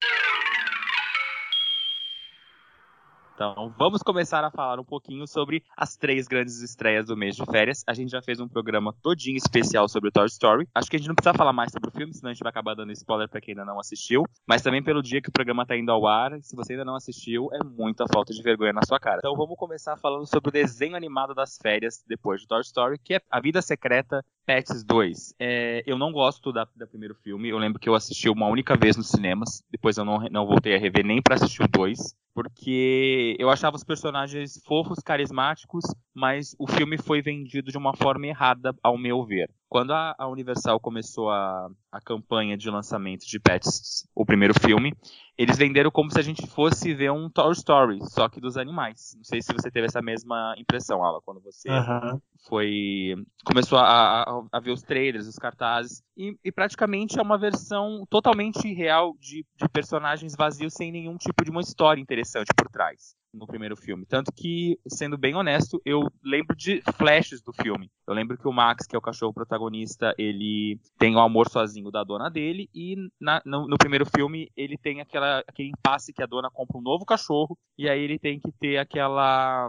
Então, 3.40 3.72
vamos 3.78 4.02
começar 4.02 4.44
a 4.44 4.50
falar 4.50 4.78
um 4.78 4.84
pouquinho 4.84 5.26
sobre 5.26 5.64
as 5.74 5.96
três 5.96 6.28
grandes 6.28 6.60
estreias 6.60 7.06
do 7.06 7.16
mês 7.16 7.34
de 7.34 7.42
férias. 7.46 7.82
A 7.86 7.94
gente 7.94 8.10
já 8.10 8.20
fez 8.20 8.38
um 8.38 8.46
programa 8.46 8.94
todinho 9.02 9.38
especial 9.38 9.88
sobre 9.88 10.10
o 10.10 10.12
Toy 10.12 10.26
Story. 10.26 10.68
Acho 10.74 10.90
que 10.90 10.96
a 10.96 10.98
gente 10.98 11.08
não 11.08 11.14
precisa 11.14 11.32
falar 11.32 11.54
mais 11.54 11.72
sobre 11.72 11.88
o 11.88 11.90
filme, 11.90 12.12
senão 12.12 12.28
a 12.28 12.34
gente 12.34 12.42
vai 12.42 12.50
acabar 12.50 12.74
dando 12.74 12.92
spoiler 12.92 13.30
para 13.30 13.40
quem 13.40 13.52
ainda 13.52 13.64
não 13.64 13.80
assistiu. 13.80 14.24
Mas 14.46 14.60
também 14.60 14.82
pelo 14.82 15.02
dia 15.02 15.22
que 15.22 15.30
o 15.30 15.32
programa 15.32 15.64
tá 15.64 15.74
indo 15.74 15.90
ao 15.90 16.06
ar, 16.06 16.38
se 16.42 16.54
você 16.54 16.74
ainda 16.74 16.84
não 16.84 16.94
assistiu, 16.94 17.48
é 17.54 17.64
muita 17.64 18.04
falta 18.12 18.34
de 18.34 18.42
vergonha 18.42 18.74
na 18.74 18.82
sua 18.86 19.00
cara. 19.00 19.20
Então, 19.20 19.34
vamos 19.34 19.56
começar 19.56 19.96
falando 19.96 20.26
sobre 20.26 20.50
o 20.50 20.52
desenho 20.52 20.94
animado 20.94 21.34
das 21.34 21.56
férias 21.56 22.04
depois 22.06 22.42
do 22.42 22.46
Toy 22.46 22.60
Story, 22.60 22.98
que 23.02 23.14
é 23.14 23.20
A 23.30 23.40
Vida 23.40 23.62
Secreta 23.62 24.22
Pets 24.50 24.82
2. 24.82 25.34
É, 25.38 25.84
eu 25.86 25.96
não 25.96 26.10
gosto 26.10 26.52
da, 26.52 26.66
da 26.74 26.84
primeiro 26.84 27.14
filme. 27.14 27.48
Eu 27.48 27.56
lembro 27.56 27.78
que 27.78 27.88
eu 27.88 27.94
assisti 27.94 28.28
uma 28.28 28.48
única 28.48 28.76
vez 28.76 28.96
nos 28.96 29.06
cinemas. 29.06 29.62
Depois 29.70 29.96
eu 29.96 30.04
não, 30.04 30.18
não 30.28 30.44
voltei 30.44 30.74
a 30.74 30.78
rever 30.78 31.06
nem 31.06 31.22
para 31.22 31.36
assistir 31.36 31.62
o 31.62 31.68
2 31.68 32.16
porque 32.34 33.36
eu 33.38 33.50
achava 33.50 33.76
os 33.76 33.84
personagens 33.84 34.60
fofos, 34.64 35.00
carismáticos, 35.00 35.84
mas 36.14 36.54
o 36.58 36.66
filme 36.66 36.96
foi 36.96 37.20
vendido 37.20 37.70
de 37.70 37.76
uma 37.76 37.94
forma 37.94 38.26
errada, 38.26 38.74
ao 38.82 38.96
meu 38.96 39.24
ver. 39.24 39.50
Quando 39.70 39.92
a, 39.92 40.16
a 40.18 40.26
Universal 40.26 40.80
começou 40.80 41.30
a, 41.30 41.70
a 41.92 42.00
campanha 42.00 42.56
de 42.56 42.68
lançamento 42.68 43.24
de 43.24 43.38
Pets, 43.38 44.04
o 44.12 44.26
primeiro 44.26 44.52
filme, 44.52 44.92
eles 45.38 45.56
venderam 45.56 45.92
como 45.92 46.10
se 46.10 46.18
a 46.18 46.22
gente 46.22 46.44
fosse 46.44 46.92
ver 46.92 47.12
um 47.12 47.30
Toy 47.30 47.52
Story, 47.52 48.00
só 48.10 48.28
que 48.28 48.40
dos 48.40 48.56
animais. 48.56 49.14
Não 49.16 49.22
sei 49.22 49.40
se 49.40 49.52
você 49.52 49.70
teve 49.70 49.86
essa 49.86 50.02
mesma 50.02 50.56
impressão, 50.58 51.04
Ala, 51.04 51.20
quando 51.24 51.40
você 51.40 51.70
uhum. 51.70 52.20
foi 52.48 53.14
começou 53.44 53.78
a, 53.78 54.22
a, 54.22 54.42
a, 54.50 54.58
ver 54.58 54.72
os 54.72 54.82
trailers, 54.82 55.28
os 55.28 55.36
cartazes, 55.36 56.02
e, 56.16 56.36
e, 56.44 56.50
praticamente 56.50 57.20
é 57.20 57.22
uma 57.22 57.38
versão 57.38 58.04
totalmente 58.10 58.74
real 58.74 59.14
de, 59.20 59.46
de 59.54 59.68
personagens 59.68 60.34
vazios 60.36 60.74
sem 60.74 60.90
nenhum 60.90 61.16
tipo 61.16 61.44
de 61.44 61.50
uma 61.52 61.60
história 61.60 62.00
interessante 62.00 62.52
por 62.56 62.68
trás 62.68 63.14
no 63.32 63.46
primeiro 63.46 63.76
filme. 63.76 64.04
Tanto 64.04 64.32
que, 64.32 64.78
sendo 64.88 65.16
bem 65.16 65.34
honesto, 65.34 65.80
eu 65.84 66.10
lembro 66.22 66.56
de 66.56 66.82
flashes 66.96 67.40
do 67.42 67.52
filme. 67.52 67.90
Eu 68.06 68.14
lembro 68.14 68.36
que 68.36 68.48
o 68.48 68.52
Max, 68.52 68.86
que 68.86 68.94
é 68.94 68.98
o 68.98 69.02
cachorro 69.02 69.32
protagonista, 69.32 70.14
ele 70.18 70.78
tem 70.98 71.14
o 71.14 71.20
amor 71.20 71.48
sozinho 71.48 71.90
da 71.90 72.04
dona 72.04 72.28
dele, 72.28 72.68
e 72.74 72.96
na, 73.20 73.40
no, 73.44 73.66
no, 73.66 73.78
primeiro 73.78 74.04
filme 74.04 74.50
ele 74.56 74.76
tem 74.76 75.00
aquela, 75.00 75.42
aquele 75.46 75.70
impasse 75.70 76.12
que 76.12 76.22
a 76.22 76.26
dona 76.26 76.50
compra 76.50 76.78
um 76.78 76.82
novo 76.82 77.04
cachorro, 77.04 77.56
e 77.78 77.88
aí 77.88 78.00
ele 78.00 78.18
tem 78.18 78.38
que 78.40 78.52
ter 78.52 78.78
aquela. 78.78 79.68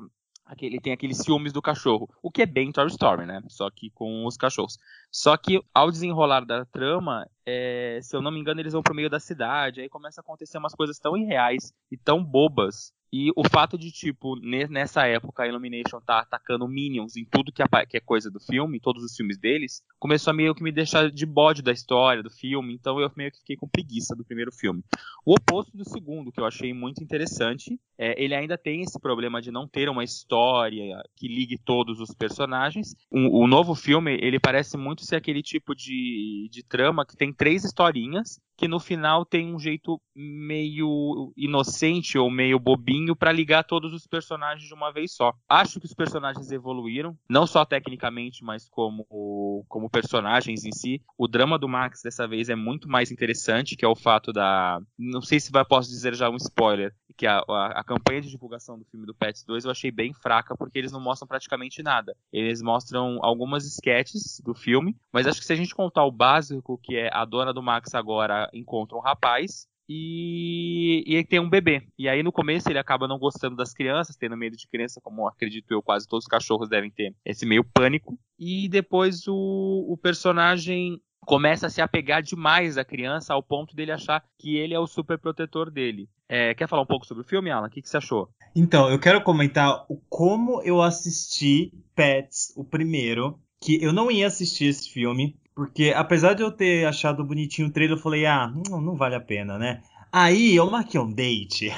Ele 0.60 0.82
tem 0.82 0.92
aqueles 0.92 1.20
ciúmes 1.20 1.54
do 1.54 1.62
cachorro, 1.62 2.10
o 2.22 2.30
que 2.30 2.42
é 2.42 2.46
bem 2.46 2.74
Toy 2.74 2.88
Story, 2.88 3.26
né? 3.26 3.42
Só 3.48 3.70
que 3.70 3.90
com 3.92 4.26
os 4.26 4.36
cachorros. 4.36 4.78
Só 5.10 5.38
que 5.38 5.62
ao 5.74 5.90
desenrolar 5.90 6.42
da 6.42 6.66
trama, 6.66 7.26
é, 7.46 8.00
se 8.02 8.14
eu 8.14 8.22
não 8.22 8.32
me 8.32 8.40
engano, 8.40 8.60
eles 8.60 8.74
vão 8.74 8.82
pro 8.82 8.94
meio 8.94 9.10
da 9.10 9.18
cidade, 9.18 9.80
aí 9.80 9.88
começa 9.88 10.20
a 10.20 10.24
acontecer 10.24 10.58
umas 10.58 10.76
coisas 10.76 11.00
tão 11.00 11.16
irreais 11.16 11.72
e 11.90 11.96
tão 11.96 12.22
bobas 12.22 12.92
e 13.12 13.30
o 13.36 13.44
fato 13.50 13.78
de, 13.78 13.92
tipo, 13.92 14.36
nessa 14.38 15.06
época 15.06 15.44
a 15.44 15.48
Illumination 15.48 16.00
tá 16.00 16.20
atacando 16.20 16.68
Minions 16.68 17.18
em 17.18 17.26
tudo 17.26 17.52
que 17.52 17.62
é, 17.62 18.00
coisa 18.00 18.32
do 18.32 18.40
filme, 18.40 18.80
todos 18.80 19.04
os 19.04 19.16
filmes 19.16 19.38
deles, 19.38 19.84
começou 20.00 20.32
a 20.32 20.34
meio 20.34 20.56
que 20.56 20.64
me 20.64 20.72
deixar 20.72 21.12
de 21.12 21.26
bode 21.26 21.62
da 21.62 21.72
história, 21.72 22.24
do 22.24 22.30
filme, 22.30 22.74
então 22.74 23.00
eu 23.00 23.12
meio 23.16 23.32
que 23.32 23.40
fiquei 23.40 23.58
com 23.58 23.68
preguiça 23.68 24.16
do 24.16 24.24
primeiro 24.24 24.52
filme. 24.52 24.82
O 25.26 25.34
oposto 25.34 25.76
do 25.76 25.84
segundo, 25.84 26.32
que 26.32 26.40
eu 26.40 26.46
achei 26.46 26.74
muito 26.74 27.04
interessante, 27.04 27.78
é, 27.98 28.22
ele 28.22 28.34
ainda 28.34 28.58
tem 28.58 28.82
esse 28.82 29.00
problema 29.00 29.42
de 29.42 29.52
não 29.52 29.68
ter 29.68 29.90
uma 29.90 30.04
história 30.04 31.04
que 31.16 31.28
ligue 31.28 31.58
todos 31.58 32.00
os 32.00 32.14
personagens. 32.16 32.96
O, 33.12 33.44
o 33.44 33.48
novo 33.48 33.76
filme, 33.76 34.18
ele 34.22 34.40
parece 34.40 34.78
muito 34.78 35.04
ser 35.04 35.18
aquele 35.18 35.44
tipo 35.44 35.76
de, 35.76 36.50
de 36.50 36.64
trama 36.64 37.06
que 37.06 37.18
tem 37.18 37.34
três 37.34 37.64
historinhas, 37.64 38.40
que 38.62 38.68
no 38.68 38.80
final 38.80 39.26
tem 39.26 39.52
um 39.52 39.58
jeito 39.58 40.00
meio 40.16 41.34
inocente 41.36 42.16
ou 42.16 42.30
meio 42.30 42.60
bobinho 42.60 43.16
para 43.16 43.32
ligar 43.32 43.64
todos 43.64 43.92
os 43.92 44.06
personagens 44.06 44.68
de 44.68 44.74
uma 44.76 44.94
vez 44.94 45.14
só. 45.14 45.34
Acho 45.50 45.80
que 45.80 45.88
os 45.88 45.96
personagens 45.96 46.52
evoluíram, 46.52 47.18
não 47.28 47.48
só 47.48 47.66
tecnicamente, 47.66 48.44
mas 48.44 48.70
como, 48.70 49.66
como 49.68 49.90
personagens 49.90 50.64
em 50.64 50.72
si. 50.72 51.02
O 51.18 51.28
drama 51.28 51.58
do 51.58 51.68
Max 51.68 52.04
dessa 52.04 52.28
vez 52.28 52.50
é 52.50 52.56
muito 52.56 52.88
mais 52.88 53.12
interessante, 53.12 53.76
que 53.76 53.84
é 53.84 53.88
o 53.88 53.96
fato 53.96 54.32
da. 54.32 54.80
Não 54.96 55.24
sei 55.24 55.40
se 55.40 55.52
vai, 55.52 55.66
posso 55.66 55.90
dizer 55.90 56.14
já 56.14 56.30
um 56.30 56.36
spoiler, 56.36 56.94
que 57.16 57.28
a, 57.28 57.40
a, 57.40 57.80
a 57.80 57.84
campanha 57.84 58.22
de 58.22 58.30
divulgação 58.30 58.78
do 58.78 58.86
filme 58.86 59.06
do 59.06 59.14
Pets 59.14 59.44
2 59.44 59.66
eu 59.66 59.72
achei 59.72 59.92
bem 59.92 60.14
fraca, 60.14 60.56
porque 60.56 60.78
eles 60.78 60.92
não 60.92 61.00
mostram 61.00 61.28
praticamente 61.28 61.84
nada. 61.84 62.16
Eles 62.32 62.62
mostram 62.62 63.20
algumas 63.22 63.66
sketches 63.66 64.42
do 64.44 64.54
filme, 64.54 64.96
mas 65.12 65.28
acho 65.28 65.40
que 65.40 65.46
se 65.46 65.54
a 65.54 65.56
gente 65.56 65.76
contar 65.76 66.06
o 66.06 66.12
básico, 66.12 66.80
que 66.82 66.96
é 66.96 67.10
a 67.12 67.26
dona 67.26 67.54
do 67.54 67.62
Max 67.62 67.94
agora 67.94 68.50
encontra 68.54 68.98
um 68.98 69.02
rapaz 69.02 69.68
e, 69.94 71.04
e 71.06 71.24
tem 71.26 71.40
um 71.40 71.50
bebê. 71.50 71.84
E 71.98 72.08
aí 72.08 72.24
no 72.24 72.32
começo 72.32 72.70
ele 72.70 72.80
acaba 72.80 73.08
não 73.08 73.20
gostando 73.20 73.58
das 73.58 73.74
crianças, 73.74 74.16
tendo 74.16 74.38
medo 74.38 74.56
de 74.56 74.68
criança, 74.68 75.02
como 75.02 75.28
acredito 75.28 75.70
eu, 75.72 75.82
quase 75.82 76.08
todos 76.08 76.24
os 76.24 76.30
cachorros 76.30 76.70
devem 76.70 76.90
ter 76.90 77.14
esse 77.26 77.46
meio 77.46 77.64
pânico. 77.64 78.18
E 78.40 78.70
depois 78.70 79.28
o, 79.28 79.86
o 79.90 79.98
personagem 79.98 81.02
começa 81.26 81.68
a 81.68 81.70
se 81.70 81.82
apegar 81.82 82.22
demais 82.22 82.78
à 82.78 82.84
criança 82.84 83.34
ao 83.34 83.44
ponto 83.44 83.76
dele 83.76 83.92
achar 83.92 84.24
que 84.38 84.58
ele 84.58 84.74
é 84.74 84.80
o 84.80 84.88
super 84.88 85.18
protetor 85.18 85.70
dele. 85.70 86.10
É, 86.28 86.54
quer 86.54 86.68
falar 86.68 86.82
um 86.82 86.88
pouco 86.88 87.06
sobre 87.06 87.24
o 87.24 87.28
filme, 87.28 87.52
Alan? 87.52 87.68
O 87.68 87.70
que, 87.70 87.82
que 87.82 87.90
você 87.90 87.98
achou? 87.98 88.30
Então, 88.56 88.90
eu 88.90 89.00
quero 89.00 89.22
comentar 89.22 89.86
o 89.90 89.98
como 90.10 90.62
eu 90.64 90.82
assisti 90.82 91.74
Pets, 91.96 92.54
o 92.56 92.64
primeiro, 92.64 93.40
que 93.60 93.82
eu 93.84 93.94
não 93.94 94.10
ia 94.10 94.28
assistir 94.28 94.66
esse 94.66 94.90
filme, 94.90 95.38
porque 95.54 95.94
apesar 95.96 96.34
de 96.34 96.42
eu 96.42 96.52
ter 96.52 96.86
achado 96.86 97.24
bonitinho 97.24 97.68
o 97.68 97.72
trailer, 97.72 97.98
eu 97.98 98.02
falei, 98.02 98.26
ah, 98.26 98.52
não, 98.70 98.82
não 98.82 98.96
vale 98.96 99.16
a 99.16 99.22
pena, 99.22 99.58
né? 99.58 99.82
Aí 100.12 100.56
eu 100.56 100.70
marquei 100.70 101.00
um 101.00 101.14
date. 101.14 101.72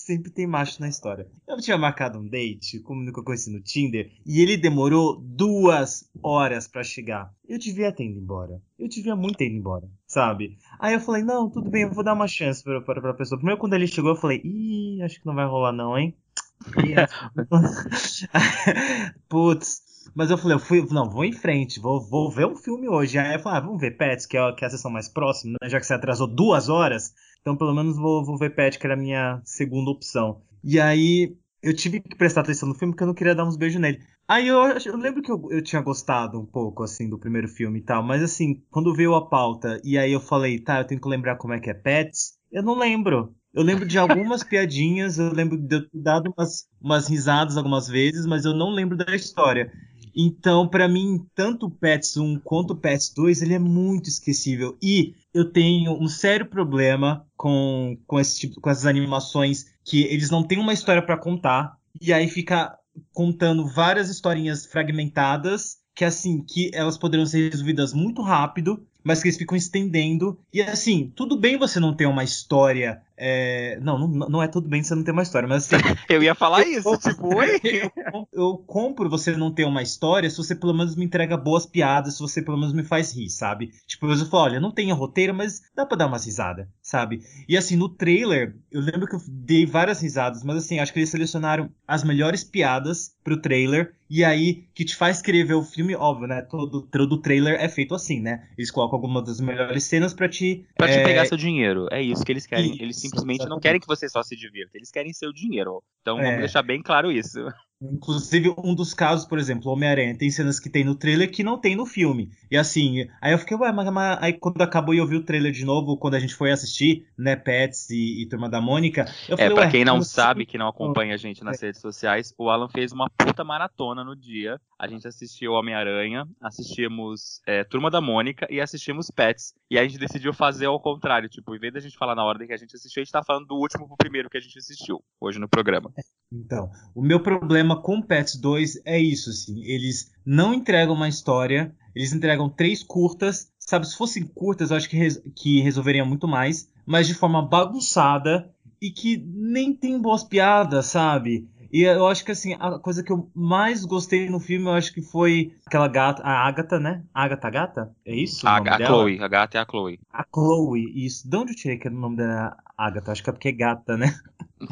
Sempre 0.04 0.32
tem 0.32 0.48
macho 0.48 0.82
na 0.82 0.90
história. 0.90 1.28
Eu 1.48 1.58
tinha 1.58 1.78
marcado 1.78 2.18
um 2.18 2.28
date, 2.28 2.80
como 2.80 3.04
nunca 3.04 3.22
conheci 3.22 3.52
no 3.52 3.62
Tinder, 3.62 4.12
e 4.26 4.42
ele 4.42 4.58
demorou 4.58 5.22
duas 5.22 6.10
horas 6.24 6.68
para 6.68 6.84
chegar. 6.84 7.32
Eu 7.48 7.60
devia 7.60 7.92
ter 7.92 8.06
ido 8.06 8.18
embora. 8.18 8.60
Eu 8.80 8.88
devia 8.88 9.16
muito 9.16 9.38
ter 9.38 9.46
ido 9.46 9.58
embora, 9.58 9.88
sabe? 10.08 10.58
Aí 10.80 10.96
eu 10.96 11.00
falei, 11.00 11.22
não, 11.22 11.52
tudo 11.52 11.70
bem, 11.70 11.84
eu 11.84 11.92
vou 11.92 12.04
dar 12.04 12.14
uma 12.14 12.28
chance 12.28 12.64
pra, 12.64 12.82
pra, 12.82 13.00
pra 13.00 13.14
pessoa. 13.14 13.38
Primeiro, 13.38 13.60
quando 13.60 13.76
ele 13.76 13.86
chegou, 13.86 14.10
eu 14.10 14.16
falei, 14.16 14.42
ih, 14.44 15.04
acho 15.04 15.20
que 15.20 15.26
não 15.28 15.36
vai 15.36 15.46
rolar 15.46 15.72
não, 15.72 15.96
hein? 15.96 16.18
Putz, 19.30 19.82
mas 20.16 20.32
eu 20.32 20.38
falei, 20.38 20.56
eu 20.56 20.60
fui, 20.60 20.84
não, 20.90 21.10
vou 21.10 21.24
em 21.24 21.32
frente, 21.32 21.80
vou, 21.80 22.02
vou 22.02 22.32
ver 22.32 22.48
um 22.48 22.56
filme 22.56 22.90
hoje. 22.90 23.20
Aí 23.20 23.36
eu 23.36 23.40
falei, 23.40 23.60
ah, 23.60 23.62
vamos 23.62 23.80
ver 23.80 23.98
Pets, 23.98 24.26
que 24.26 24.36
é, 24.36 24.52
que 24.54 24.64
é 24.64 24.68
a 24.68 24.72
sessão 24.72 24.90
mais 24.90 25.08
próxima, 25.08 25.58
né? 25.62 25.70
já 25.70 25.80
que 25.80 25.86
você 25.86 25.94
atrasou 25.94 26.26
duas 26.26 26.70
horas, 26.70 27.14
então 27.41 27.58
pelo 27.58 27.73
menos 27.73 27.97
vou, 27.97 28.23
vou 28.23 28.38
ver 28.38 28.56
Pets, 28.56 28.77
que 28.77 28.86
era 28.86 28.93
a 28.93 28.97
minha 28.97 29.41
segunda 29.43 29.91
opção. 29.91 30.41
E 30.63 30.80
aí 30.80 31.36
eu 31.62 31.75
tive 31.75 31.99
que 31.99 32.15
prestar 32.15 32.41
atenção 32.41 32.67
no 32.67 32.75
filme 32.75 32.93
porque 32.93 33.04
eu 33.04 33.08
não 33.08 33.13
queria 33.13 33.36
dar 33.36 33.45
uns 33.45 33.58
beijos 33.58 33.80
nele. 33.80 33.99
Aí 34.27 34.47
eu, 34.47 34.58
eu 34.86 34.97
lembro 34.97 35.21
que 35.21 35.32
eu, 35.32 35.47
eu, 35.51 35.62
tinha 35.62 35.82
gostado 35.82 36.39
um 36.39 36.45
pouco, 36.45 36.84
assim, 36.84 37.10
do 37.10 37.19
primeiro 37.19 37.47
filme 37.47 37.80
e 37.80 37.84
tal, 37.84 38.01
mas 38.01 38.23
assim, 38.23 38.63
quando 38.69 38.93
veio 38.95 39.13
a 39.13 39.27
pauta 39.27 39.80
e 39.84 39.97
aí 39.97 40.12
eu 40.12 40.21
falei, 40.21 40.60
tá, 40.60 40.80
eu 40.80 40.86
tenho 40.86 41.01
que 41.01 41.10
lembrar 41.10 41.36
como 41.38 41.54
é 41.54 41.60
que 41.60 41.69
é 41.69 41.73
Pets, 41.73 42.38
eu 42.51 42.63
não 42.63 42.77
lembro. 42.77 43.36
Eu 43.54 43.63
lembro 43.63 43.86
de 43.86 43.97
algumas 43.97 44.43
piadinhas, 44.45 45.19
eu 45.19 45.34
lembro 45.34 45.58
de 45.58 45.75
eu 45.75 45.82
ter 45.89 46.01
dado 46.01 46.34
umas, 46.36 46.65
umas 46.80 47.08
risadas 47.08 47.58
algumas 47.58 47.88
vezes, 47.88 48.25
mas 48.25 48.45
eu 48.45 48.54
não 48.54 48.69
lembro 48.69 48.95
da 48.95 49.13
história. 49.15 49.71
Então, 50.15 50.67
para 50.67 50.88
mim, 50.88 51.26
tanto 51.36 51.67
o 51.67 51.71
Pets 51.71 52.17
1 52.17 52.39
quanto 52.39 52.71
o 52.71 52.76
Pets 52.76 53.13
2, 53.13 53.41
ele 53.41 53.54
é 53.54 53.60
muito 53.60 54.10
esquecível. 54.10 54.78
E 54.82 55.15
eu 55.34 55.52
tenho 55.52 55.93
um 55.93 56.08
sério 56.08 56.46
problema 56.46 57.25
com, 57.38 57.98
com, 58.06 58.19
esse 58.19 58.40
tipo, 58.40 58.60
com 58.60 58.69
essas 58.69 58.86
animações 58.86 59.65
que 59.83 60.04
eles 60.04 60.29
não 60.29 60.44
têm 60.44 60.60
uma 60.60 60.73
história 60.73 61.02
para 61.02 61.17
contar. 61.17 61.77
E 62.00 62.12
aí 62.12 62.27
fica 62.27 62.77
contando 63.13 63.67
várias 63.67 64.10
historinhas 64.10 64.65
fragmentadas 64.65 65.79
que 65.94 66.06
assim 66.06 66.42
que 66.42 66.71
elas 66.73 66.98
poderiam 66.98 67.25
ser 67.25 67.50
resolvidas 67.50 67.94
muito 67.94 68.21
rápido 68.21 68.86
mas 69.04 69.21
que 69.21 69.27
eles 69.27 69.38
ficam 69.38 69.58
estendendo. 69.58 70.40
E 70.54 70.62
assim, 70.62 71.12
tudo 71.15 71.38
bem 71.38 71.58
você 71.58 71.79
não 71.79 71.96
ter 71.96 72.06
uma 72.06 72.23
história. 72.23 73.02
É... 73.24 73.80
Não, 73.82 74.00
não, 74.00 74.30
não 74.30 74.44
é 74.44 74.48
tudo 74.48 74.67
bem 74.67 74.82
você 74.82 74.96
não 74.96 75.04
ter 75.04 75.12
uma 75.12 75.22
história, 75.22 75.48
mas 75.48 75.72
assim. 75.72 75.84
eu 76.10 76.24
ia 76.24 76.34
falar 76.34 76.63
eu, 76.63 76.80
isso, 76.80 76.98
tipo, 76.98 77.36
oi? 77.36 77.62
Eu, 77.63 78.28
eu, 78.34 78.58
compro 78.58 79.10
você 79.10 79.32
não 79.36 79.54
ter 79.54 79.65
uma 79.65 79.82
história 79.82 80.30
se 80.30 80.38
você 80.38 80.56
pelo 80.56 80.74
menos 80.74 80.96
me 80.96 81.06
entrega 81.06 81.38
boas 81.38 81.65
piadas, 81.65 82.15
se 82.15 82.19
você 82.19 82.42
pelo 82.42 82.58
menos 82.58 82.74
me 82.74 82.84
faz 82.84 83.15
rir, 83.15 83.30
sabe? 83.30 83.72
Tipo, 83.86 84.08
eu 84.08 84.26
falo, 84.26 84.44
olha, 84.44 84.60
não 84.60 84.72
tenho 84.72 84.96
roteiro, 84.96 85.34
mas 85.34 85.62
dá 85.76 85.86
pra 85.86 85.98
dar 85.98 86.08
umas 86.08 86.26
risadas, 86.26 86.67
sabe? 86.82 87.22
E 87.48 87.56
assim, 87.56 87.76
no 87.76 87.90
trailer, 87.90 88.56
eu 88.72 88.82
lembro 88.82 89.08
que 89.08 89.15
eu 89.15 89.22
dei 89.28 89.65
várias 89.65 90.02
risadas, 90.02 90.44
mas 90.44 90.58
assim, 90.58 90.80
acho 90.80 90.92
que 90.92 91.00
eles 91.00 91.10
selecionaram 91.10 91.69
as 91.88 92.04
melhores 92.04 92.44
piadas 92.44 93.15
pro 93.24 93.40
trailer. 93.40 93.94
E 94.10 94.26
aí, 94.26 94.65
que 94.76 94.84
te 94.84 94.94
faz 94.94 95.22
querer 95.22 95.46
ver 95.46 95.54
o 95.54 95.63
filme, 95.63 95.96
óbvio, 95.96 96.28
né? 96.28 96.42
Todo, 96.42 96.82
todo 96.82 97.22
trailer 97.22 97.56
é 97.62 97.69
feito 97.69 97.96
assim, 97.96 98.19
né? 98.19 98.46
Eles 98.58 98.69
colocam 98.69 98.98
algumas 98.98 99.24
das 99.24 99.40
melhores 99.40 99.86
cenas 99.86 100.13
para 100.13 100.28
te. 100.28 100.65
Pra 100.76 100.88
te 100.88 100.96
é... 100.96 101.04
pegar 101.04 101.26
seu 101.26 101.38
dinheiro. 101.38 101.88
É 101.90 102.02
isso 102.02 102.24
que 102.26 102.32
eles 102.32 102.46
querem. 102.46 102.74
Isso, 102.74 102.84
eles 102.84 103.00
simplesmente 103.12 103.48
não 103.48 103.60
querem 103.60 103.80
que 103.80 103.88
você 103.88 104.10
só 104.10 104.24
se 104.24 104.36
divirta, 104.36 104.78
eles 104.78 104.92
querem 104.92 105.14
seu 105.14 105.32
dinheiro. 105.32 105.84
Então 106.02 106.20
é... 106.20 106.24
vamos 106.24 106.40
deixar 106.40 106.64
bem 106.64 106.82
claro 106.82 107.12
isso. 107.12 107.40
Inclusive, 107.82 108.54
um 108.63 108.75
dos 108.75 108.94
casos, 108.94 109.25
por 109.25 109.40
exemplo, 109.40 109.71
Homem-Aranha, 109.71 110.15
tem 110.15 110.29
cenas 110.29 110.60
que 110.60 110.69
tem 110.69 110.84
no 110.84 110.94
trailer 110.94 111.32
que 111.32 111.44
não 111.44 111.58
tem 111.58 111.75
no 111.75 111.86
filme. 111.86 112.29
E 112.50 112.56
assim, 112.56 113.08
aí 113.19 113.32
eu 113.32 113.40
fiquei, 113.40 113.58
ué, 113.58 113.71
mas, 113.71 113.92
mas 113.92 114.19
aí 114.21 114.34
quando 114.34 114.62
acabou 114.62 114.94
e 114.94 115.00
eu 115.00 115.08
vi 115.08 115.15
o 115.15 115.23
trailer 115.23 115.52
de 115.52 115.65
novo, 115.65 115.98
quando 115.98 116.13
a 116.13 116.19
gente 116.19 116.36
foi 116.36 116.52
assistir, 116.52 117.08
né, 117.17 117.36
Pets 117.36 117.90
e, 117.90 118.21
e 118.21 118.27
Turma 118.27 118.48
da 118.48 118.62
Mônica. 118.62 119.06
Eu 119.27 119.34
é, 119.34 119.38
falei, 119.38 119.52
é, 119.52 119.56
pra 119.56 119.71
quem 119.71 119.84
não 119.84 120.04
sabe, 120.04 120.44
assim? 120.44 120.52
que 120.52 120.58
não 120.60 120.67
acompanha 120.67 121.15
a 121.15 121.17
gente 121.17 121.44
nas 121.44 121.62
é. 121.63 121.67
redes 121.67 121.82
sociais, 121.82 122.34
o 122.38 122.50
Alan 122.50 122.69
fez 122.69 122.92
uma 122.92 123.10
puta 123.10 123.44
maratona 123.44 124.04
no 124.04 124.15
dia. 124.15 124.60
A 124.77 124.88
gente 124.88 125.08
assistiu 125.08 125.54
Homem-Aranha, 125.54 126.27
assistimos 126.40 127.42
é, 127.48 127.63
Turma 127.63 127.90
da 127.90 128.02
Mônica 128.02 128.48
e 128.50 128.62
assistimos 128.62 129.10
Pets. 129.10 129.54
E 129.69 129.79
a 129.79 129.84
gente 129.84 129.98
decidiu 129.98 130.34
fazer 130.34 130.67
ao 130.67 130.79
contrário, 130.79 131.29
tipo, 131.29 131.56
em 131.56 131.60
vez 131.60 131.73
da 131.73 131.79
gente 131.79 131.98
falar 131.98 132.15
na 132.15 132.23
ordem 132.23 132.48
que 132.48 132.54
a 132.54 132.58
gente 132.58 132.75
assistiu, 132.75 133.02
a 133.02 133.04
gente 133.04 133.12
tá 133.12 133.23
falando 133.23 133.48
do 133.48 133.56
último 133.56 133.88
pro 133.88 133.98
primeiro 133.98 134.29
que 134.29 134.38
a 134.38 134.42
gente 134.42 134.58
assistiu, 134.58 135.04
hoje 135.19 135.40
no 135.40 135.48
programa. 135.48 135.92
Então, 136.32 136.71
o 136.96 137.02
meu 137.02 137.19
problema 137.19 137.71
problema 137.72 137.82
com 137.82 138.02
Pets 138.02 138.36
2 138.36 138.82
é 138.86 139.00
isso, 139.00 139.30
assim. 139.30 139.63
Eles 139.63 140.12
não 140.26 140.54
entregam 140.54 140.96
uma 140.96 141.08
história, 141.08 141.74
eles 141.96 142.13
entregam 142.13 142.50
três 142.50 142.84
curtas. 142.84 143.52
Sabe, 143.60 143.88
se 143.88 143.96
fossem 143.96 144.24
curtas, 144.24 144.72
eu 144.72 144.78
acho 144.78 144.90
que, 144.90 144.98
res 144.98 145.22
que 145.36 145.62
resolveriam 145.62 146.06
muito 146.06 146.28
mais, 146.28 146.69
mas 146.86 147.08
de 147.08 147.13
forma 147.13 147.42
bagunçada 147.42 148.52
e 148.82 148.90
que 148.90 149.17
nem 149.17 149.74
tem 149.74 150.02
boas 150.02 150.24
piadas, 150.24 150.88
sabe? 150.88 151.48
E 151.72 151.84
eu 151.84 152.06
acho 152.08 152.26
que 152.26 152.32
assim, 152.32 152.54
a 152.60 152.78
coisa 152.80 153.02
que 153.02 153.13
eu 153.13 153.30
mais 153.34 153.86
gostei 153.86 154.30
no 154.30 154.42
filme, 154.42 154.65
eu 154.65 154.74
acho 154.74 154.94
que 154.94 155.02
foi 155.02 155.54
aquela 155.65 155.88
gata, 155.88 156.22
a 156.22 156.46
Agatha, 156.46 156.80
né? 156.80 157.04
Agatha 157.13 157.50
Gata? 157.50 157.96
É 158.06 158.13
isso? 158.13 158.46
A, 158.46 158.58
a 158.58 158.86
Chloe, 158.86 159.19
a 159.22 159.28
gata 159.30 159.58
é 159.58 159.62
a 159.62 159.65
Chloe. 159.65 160.00
A 160.12 160.26
Chloe, 160.34 161.06
isso. 161.06 161.30
De 161.30 161.38
onde 161.38 161.54
eu 161.54 161.56
tirei 161.56 161.78
que 161.78 161.88
era 161.88 161.96
o 161.96 162.00
nome 162.00 162.17
da 162.17 162.58
Agatha? 162.86 163.12
Acho 163.12 163.23
que 163.23 163.29
é 163.29 163.34
porque 163.34 163.48
é 163.50 163.52
gata, 163.52 163.98
né? 163.98 164.13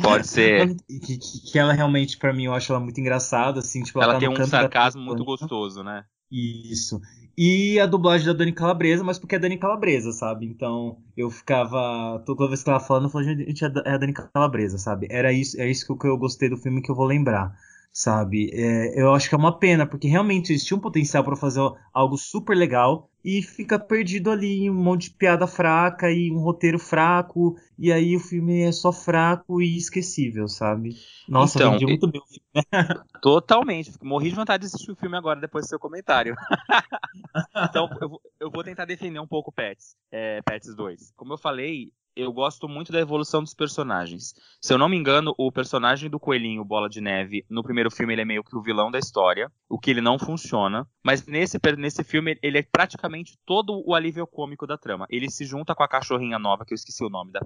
Pode 0.01 0.28
ser. 0.28 0.76
que, 0.88 1.18
que, 1.18 1.51
que, 1.51 1.60
ela 1.60 1.74
realmente, 1.74 2.18
para 2.18 2.34
mim, 2.34 2.45
eu 2.45 2.53
acho 2.53 2.72
ela 2.72 2.80
muito 2.80 2.99
engraçada, 2.99 3.60
assim, 3.60 3.84
tipo, 3.84 3.99
ela, 3.99 4.14
ela 4.14 4.14
tá 4.14 4.20
tem 4.20 4.30
um 4.30 4.47
sarcasmo 4.47 5.01
muito 5.01 5.24
gostoso, 5.24 5.84
né? 5.84 6.03
Isso. 6.32 6.99
E 7.38 7.80
a 7.80 7.86
dublagem 7.86 8.28
da 8.28 8.34
Dani 8.34 8.51
Calabresa, 8.51 9.03
mas 9.03 9.18
porque 9.18 9.36
é 9.36 9.39
Dani 9.39 9.57
Calabresa, 9.57 10.12
sabe? 10.12 10.45
Então 10.45 10.97
eu 11.16 11.30
ficava. 11.30 12.22
Toda 12.26 12.47
vez 12.47 12.62
que 12.62 12.70
ela 12.70 12.80
falando, 12.80 13.05
eu 13.05 13.10
falava, 13.10 13.30
gente, 13.34 13.64
é 13.64 13.68
a 13.68 13.97
Dani 13.97 14.14
Calabresa, 14.14 14.78
sabe? 14.78 15.07
Era 15.10 15.32
isso, 15.32 15.60
é 15.60 15.70
isso 15.70 15.97
que 15.97 16.07
eu 16.07 16.18
gostei 16.18 16.49
do 16.49 16.57
filme 16.57 16.82
que 16.82 16.91
eu 16.91 16.95
vou 16.95 17.05
lembrar 17.05 17.55
sabe? 17.92 18.50
É, 18.54 19.02
eu 19.02 19.14
acho 19.14 19.28
que 19.28 19.36
é 19.36 19.38
uma 19.38 19.58
pena, 19.58 19.86
porque 19.86 20.08
realmente 20.08 20.52
eles 20.52 20.64
tinham 20.64 20.80
potencial 20.80 21.24
para 21.24 21.36
fazer 21.36 21.62
algo 21.94 22.18
super 22.18 22.56
legal 22.56 23.10
e 23.24 23.42
fica 23.42 23.78
perdido 23.78 24.32
ali 24.32 24.64
em 24.64 24.70
um 24.70 24.74
monte 24.74 25.10
de 25.10 25.16
piada 25.16 25.46
fraca 25.46 26.10
e 26.10 26.32
um 26.32 26.40
roteiro 26.40 26.80
fraco, 26.80 27.58
e 27.78 27.92
aí 27.92 28.16
o 28.16 28.20
filme 28.20 28.62
é 28.62 28.72
só 28.72 28.94
fraco 28.94 29.62
e 29.62 29.76
esquecível, 29.78 30.48
sabe? 30.48 30.96
Nossa, 31.28 31.58
então, 31.58 31.72
vendi 31.72 31.86
muito 31.86 32.08
bem 32.10 32.22
o 32.22 32.26
filme. 32.26 32.66
Totalmente. 33.22 33.92
Morri 34.02 34.30
de 34.30 34.36
vontade 34.36 34.62
de 34.62 34.68
assistir 34.68 34.92
o 34.92 34.96
filme 34.96 35.18
agora 35.18 35.40
depois 35.40 35.66
do 35.66 35.70
seu 35.70 35.80
comentário. 35.80 36.36
então, 37.70 37.90
eu, 38.00 38.22
eu, 38.40 38.50
vou 38.50 38.64
tentar 38.64 38.86
defender 38.86 39.20
um 39.20 39.28
pouco 39.28 39.52
Pets, 39.52 39.98
é, 40.12 40.42
Pets 40.42 40.74
2. 40.74 41.12
Como 41.16 41.34
eu 41.34 41.38
falei, 41.38 41.92
eu 42.22 42.34
gosto 42.34 42.67
muito 42.67 42.91
da 42.91 42.99
evolução 42.99 43.41
dos 43.41 43.53
personagens. 43.53 44.34
Se 44.61 44.74
eu 44.74 44.78
não 44.78 44.89
me 44.89 44.97
engano, 44.97 45.34
o 45.38 45.51
personagem 45.51 46.09
do 46.09 46.20
coelhinho 46.20 46.65
Bola 46.65 46.89
de 46.89 46.99
Neve, 46.99 47.45
no 47.49 47.63
primeiro 47.63 47.89
filme, 47.89 48.13
ele 48.13 48.22
é 48.22 48.26
meio 48.26 48.43
que 48.43 48.55
o 48.55 48.61
vilão 48.61 48.91
da 48.91 48.99
história, 48.99 49.51
o 49.70 49.80
que 49.80 49.91
ele 49.91 50.01
não 50.01 50.20
funciona. 50.20 50.88
Mas 51.03 51.26
nesse, 51.26 51.57
nesse 51.78 52.03
filme, 52.03 52.38
ele 52.43 52.57
é 52.57 52.63
praticamente 52.63 53.38
todo 53.45 53.82
o 53.86 53.95
alívio 53.95 54.28
cômico 54.28 54.67
da 54.67 54.78
trama. 54.78 55.05
Ele 55.09 55.30
se 55.30 55.45
junta 55.45 55.74
com 55.74 55.84
a 55.84 55.88
cachorrinha 55.88 56.38
nova, 56.38 56.65
que 56.65 56.74
eu 56.74 56.76
esqueci 56.76 57.03
o 57.03 57.09
nome, 57.09 57.32
da, 57.32 57.41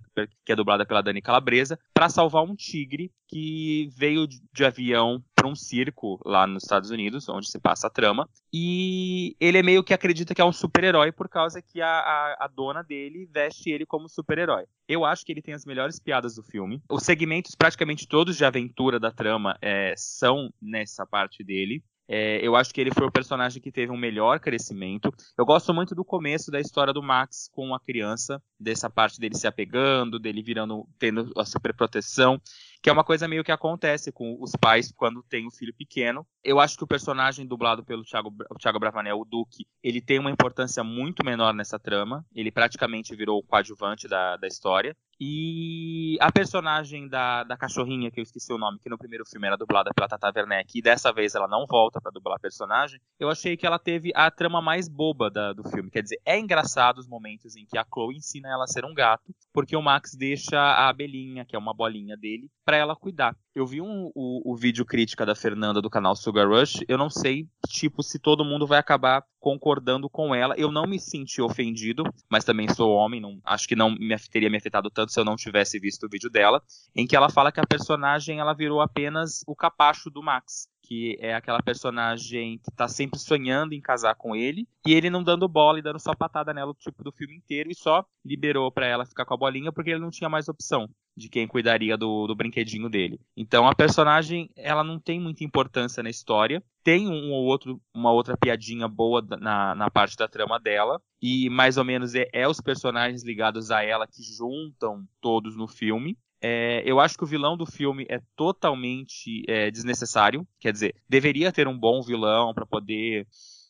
que 0.46 0.52
é 0.52 0.56
dublada 0.56 0.86
pela 0.86 1.02
Dani 1.02 1.22
Calabresa, 1.22 1.80
para 1.94 2.10
salvar 2.10 2.44
um 2.44 2.56
tigre 2.56 3.12
que 3.28 3.90
veio 3.96 4.28
de 4.28 4.66
avião 4.66 5.24
para 5.44 5.48
um 5.50 5.56
circo 5.56 6.22
lá 6.26 6.48
nos 6.48 6.64
Estados 6.64 6.90
Unidos, 6.90 7.28
onde 7.28 7.52
se 7.52 7.60
passa 7.60 7.88
a 7.88 7.90
trama. 7.90 8.30
E 8.52 9.36
ele 9.42 9.58
é 9.58 9.64
meio 9.64 9.84
que 9.84 9.94
acredita 9.94 10.34
que 10.34 10.42
é 10.42 10.46
um 10.46 10.54
super-herói 10.54 11.12
por 11.12 11.28
causa 11.28 11.62
que 11.62 11.82
a, 11.82 11.90
a, 11.90 12.46
a 12.46 12.48
dona 12.48 12.82
dele 12.82 13.28
veste 13.30 13.70
ele 13.70 13.86
como 13.86 14.08
super-herói. 14.08 14.64
Eu 14.88 15.04
acho 15.04 15.26
que 15.26 15.34
ele 15.34 15.42
tem 15.42 15.54
as 15.54 15.66
melhores 15.66 16.00
piadas 16.00 16.36
do 16.36 16.44
filme. 16.44 16.82
Os 16.90 17.04
segmentos, 17.04 17.56
praticamente 17.56 18.08
todos 18.08 18.38
de 18.38 18.46
aventura 18.46 19.00
da 19.00 19.12
trama, 19.12 19.58
é, 19.62 19.94
são 19.98 20.50
nessa 20.62 21.06
parte 21.06 21.44
dele. 21.44 21.84
É, 22.08 22.46
eu 22.46 22.56
acho 22.56 22.74
que 22.74 22.82
ele 22.82 22.92
foi 22.94 23.08
o 23.08 23.12
personagem 23.12 23.62
que 23.62 23.72
teve 23.72 23.92
um 23.92 23.98
melhor 23.98 24.40
crescimento. 24.40 25.12
Eu 25.38 25.46
gosto 25.46 25.74
muito 25.74 25.96
do 25.96 26.04
começo 26.04 26.52
da 26.52 26.60
história 26.60 26.94
do 26.94 27.02
Max 27.02 27.50
com 27.52 27.74
a 27.74 27.80
criança, 27.80 28.42
dessa 28.60 28.90
parte 28.90 29.20
dele 29.20 29.36
se 29.36 29.48
apegando, 29.48 30.20
dele 30.20 30.44
virando, 30.44 30.88
tendo 31.00 31.32
a 31.38 31.46
superproteção 31.46 32.42
que 32.84 32.90
é 32.90 32.94
uma 32.94 33.06
coisa 33.06 33.30
meio 33.30 33.46
que 33.46 33.52
acontece 33.52 34.12
com 34.12 34.38
os 34.42 34.52
pais 34.60 34.92
quando 34.92 35.24
tem 35.24 35.48
um 35.48 35.52
filho 35.52 35.74
pequeno. 35.74 36.28
Eu 36.44 36.60
acho 36.60 36.76
que 36.76 36.84
o 36.84 36.88
personagem 36.88 37.48
dublado 37.48 37.82
pelo 37.82 38.04
Thiago, 38.04 38.30
Thiago 38.60 38.78
Bravanel, 38.78 39.18
o 39.18 39.24
Duque, 39.24 39.66
ele 39.82 40.02
tem 40.02 40.20
uma 40.20 40.30
importância 40.30 40.84
muito 40.84 41.26
menor 41.26 41.54
nessa 41.54 41.80
trama. 41.80 42.26
Ele 42.36 42.52
praticamente 42.52 43.16
virou 43.16 43.40
o 43.40 43.44
coadjuvante 43.44 44.06
da, 44.06 44.36
da 44.36 44.48
história. 44.48 44.94
E 45.20 46.18
a 46.20 46.32
personagem 46.32 47.08
da, 47.08 47.44
da 47.44 47.58
cachorrinha, 47.58 48.12
que 48.12 48.20
eu 48.20 48.24
esqueci 48.24 48.52
o 48.52 48.58
nome, 48.58 48.80
que 48.80 48.90
no 48.90 48.98
primeiro 48.98 49.26
filme 49.26 49.48
era 49.48 49.58
dublada 49.58 49.92
pela 49.96 50.08
Tata 50.08 50.32
Werneck, 50.36 50.78
e 50.78 50.82
dessa 50.82 51.12
vez 51.12 51.36
ela 51.36 51.48
não 51.48 51.66
volta 51.68 52.02
para 52.02 52.12
dublar 52.12 52.36
a 52.38 52.40
personagem, 52.40 53.00
eu 53.20 53.30
achei 53.30 53.56
que 53.56 53.66
ela 53.66 53.80
teve 53.80 54.12
a 54.16 54.30
trama 54.30 54.62
mais 54.62 54.88
boba 54.88 55.30
da, 55.30 55.54
do 55.54 55.64
filme. 55.70 55.90
Quer 55.90 56.04
dizer, 56.04 56.20
é 56.26 56.38
engraçado 56.38 56.98
os 56.98 57.08
momentos 57.08 57.56
em 57.56 57.66
que 57.66 57.78
a 57.78 57.86
Chloe 57.86 58.16
ensina 58.16 58.50
ela 58.50 58.64
a 58.66 58.68
ser 58.68 58.86
um 58.86 58.94
gato, 58.94 59.34
porque 59.54 59.76
o 59.76 59.82
Max 59.82 60.16
deixa 60.16 60.60
a 60.60 60.90
abelhinha, 60.90 61.46
que 61.46 61.56
é 61.56 61.60
uma 61.60 61.74
bolinha 61.74 62.18
dele, 62.18 62.50
para 62.66 62.78
ela 62.78 62.96
cuidar. 62.96 63.36
Eu 63.56 63.68
vi 63.68 63.82
um, 63.82 64.12
o, 64.16 64.52
o 64.52 64.56
vídeo 64.56 64.84
crítica 64.84 65.24
da 65.26 65.36
Fernanda 65.36 65.80
do 65.80 65.90
canal 65.90 66.16
Sugar 66.16 66.48
Rush, 66.50 66.80
eu 66.88 66.98
não 66.98 67.08
sei, 67.08 67.48
tipo, 67.68 68.02
se 68.02 68.18
todo 68.18 68.44
mundo 68.44 68.66
vai 68.66 68.80
acabar 68.80 69.24
concordando 69.40 70.10
com 70.10 70.34
ela. 70.34 70.56
Eu 70.58 70.72
não 70.72 70.88
me 70.88 71.00
senti 71.00 71.40
ofendido, 71.40 72.04
mas 72.28 72.44
também 72.44 72.68
sou 72.68 72.92
homem, 72.92 73.22
não, 73.22 73.40
acho 73.46 73.68
que 73.68 73.76
não 73.76 73.92
me, 73.92 74.18
teria 74.32 74.50
me 74.50 74.58
afetado 74.58 74.90
tanto 74.90 75.12
se 75.12 75.20
eu 75.20 75.26
não 75.26 75.36
tivesse 75.36 75.80
visto 75.80 76.08
o 76.08 76.10
vídeo 76.10 76.32
dela, 76.32 76.64
em 76.96 77.06
que 77.06 77.16
ela 77.16 77.30
fala 77.30 77.52
que 77.52 77.60
a 77.60 77.68
personagem 77.68 78.40
ela 78.40 78.54
virou 78.54 78.82
apenas 78.82 79.44
o 79.46 79.56
capacho 79.56 80.10
do 80.10 80.24
Max 80.24 80.68
que 80.94 81.18
é 81.20 81.34
aquela 81.34 81.62
personagem 81.62 82.60
que 82.60 82.72
tá 82.72 82.88
sempre 82.88 83.18
sonhando 83.18 83.74
em 83.74 83.82
casar 83.82 84.14
com 84.14 84.36
ele, 84.36 84.68
e 84.86 84.94
ele 84.94 85.10
não 85.10 85.24
dando 85.24 85.48
bola 85.48 85.80
e 85.80 85.82
dando 85.82 86.00
só 86.00 86.14
patada 86.14 86.54
nela, 86.54 86.74
tipo, 86.78 87.04
do 87.04 87.12
filme 87.12 87.36
inteiro, 87.36 87.72
e 87.72 87.76
só 87.76 88.06
liberou 88.24 88.72
para 88.72 88.86
ela 88.86 89.06
ficar 89.06 89.26
com 89.26 89.34
a 89.34 89.38
bolinha 89.38 89.72
porque 89.72 89.90
ele 89.90 90.00
não 90.00 90.12
tinha 90.12 90.30
mais 90.30 90.48
opção 90.48 90.88
de 91.16 91.30
quem 91.30 91.48
cuidaria 91.48 91.98
do, 91.98 92.28
do 92.28 92.36
brinquedinho 92.36 92.90
dele. 92.90 93.20
Então 93.36 93.68
a 93.68 93.76
personagem, 93.76 94.50
ela 94.56 94.84
não 94.84 95.00
tem 95.00 95.20
muita 95.20 95.44
importância 95.44 96.04
na 96.04 96.10
história, 96.10 96.62
tem 96.84 97.08
um 97.08 97.32
ou 97.32 97.44
outro, 97.46 97.82
uma 97.94 98.12
outra 98.12 98.38
piadinha 98.38 98.88
boa 98.88 99.26
na, 99.40 99.76
na 99.76 99.90
parte 99.90 100.16
da 100.16 100.28
trama 100.28 100.60
dela, 100.60 101.02
e 101.22 101.50
mais 101.50 101.78
ou 101.78 101.84
menos 101.84 102.14
é, 102.14 102.28
é 102.34 102.48
os 102.48 102.60
personagens 102.60 103.24
ligados 103.24 103.72
a 103.72 103.84
ela 103.84 104.08
que 104.08 104.22
juntam 104.22 105.08
todos 105.22 105.56
no 105.56 105.68
filme, 105.68 106.18
É, 106.46 106.84
eu 106.86 107.00
acho 107.00 107.18
que 107.18 107.24
o 107.24 107.28
vilão 107.28 107.56
do 107.56 107.66
filme 107.66 108.06
é 108.10 108.20
totalmente 108.36 109.44
é, 109.48 109.72
desnecessário. 109.72 110.46
Quer 110.60 110.74
dizer, 110.74 110.94
deveria 111.08 111.54
ter 111.54 111.70
um 111.70 111.78
bom 111.78 112.02
vilão 112.02 112.54
para 112.54 112.66
poder 112.66 113.26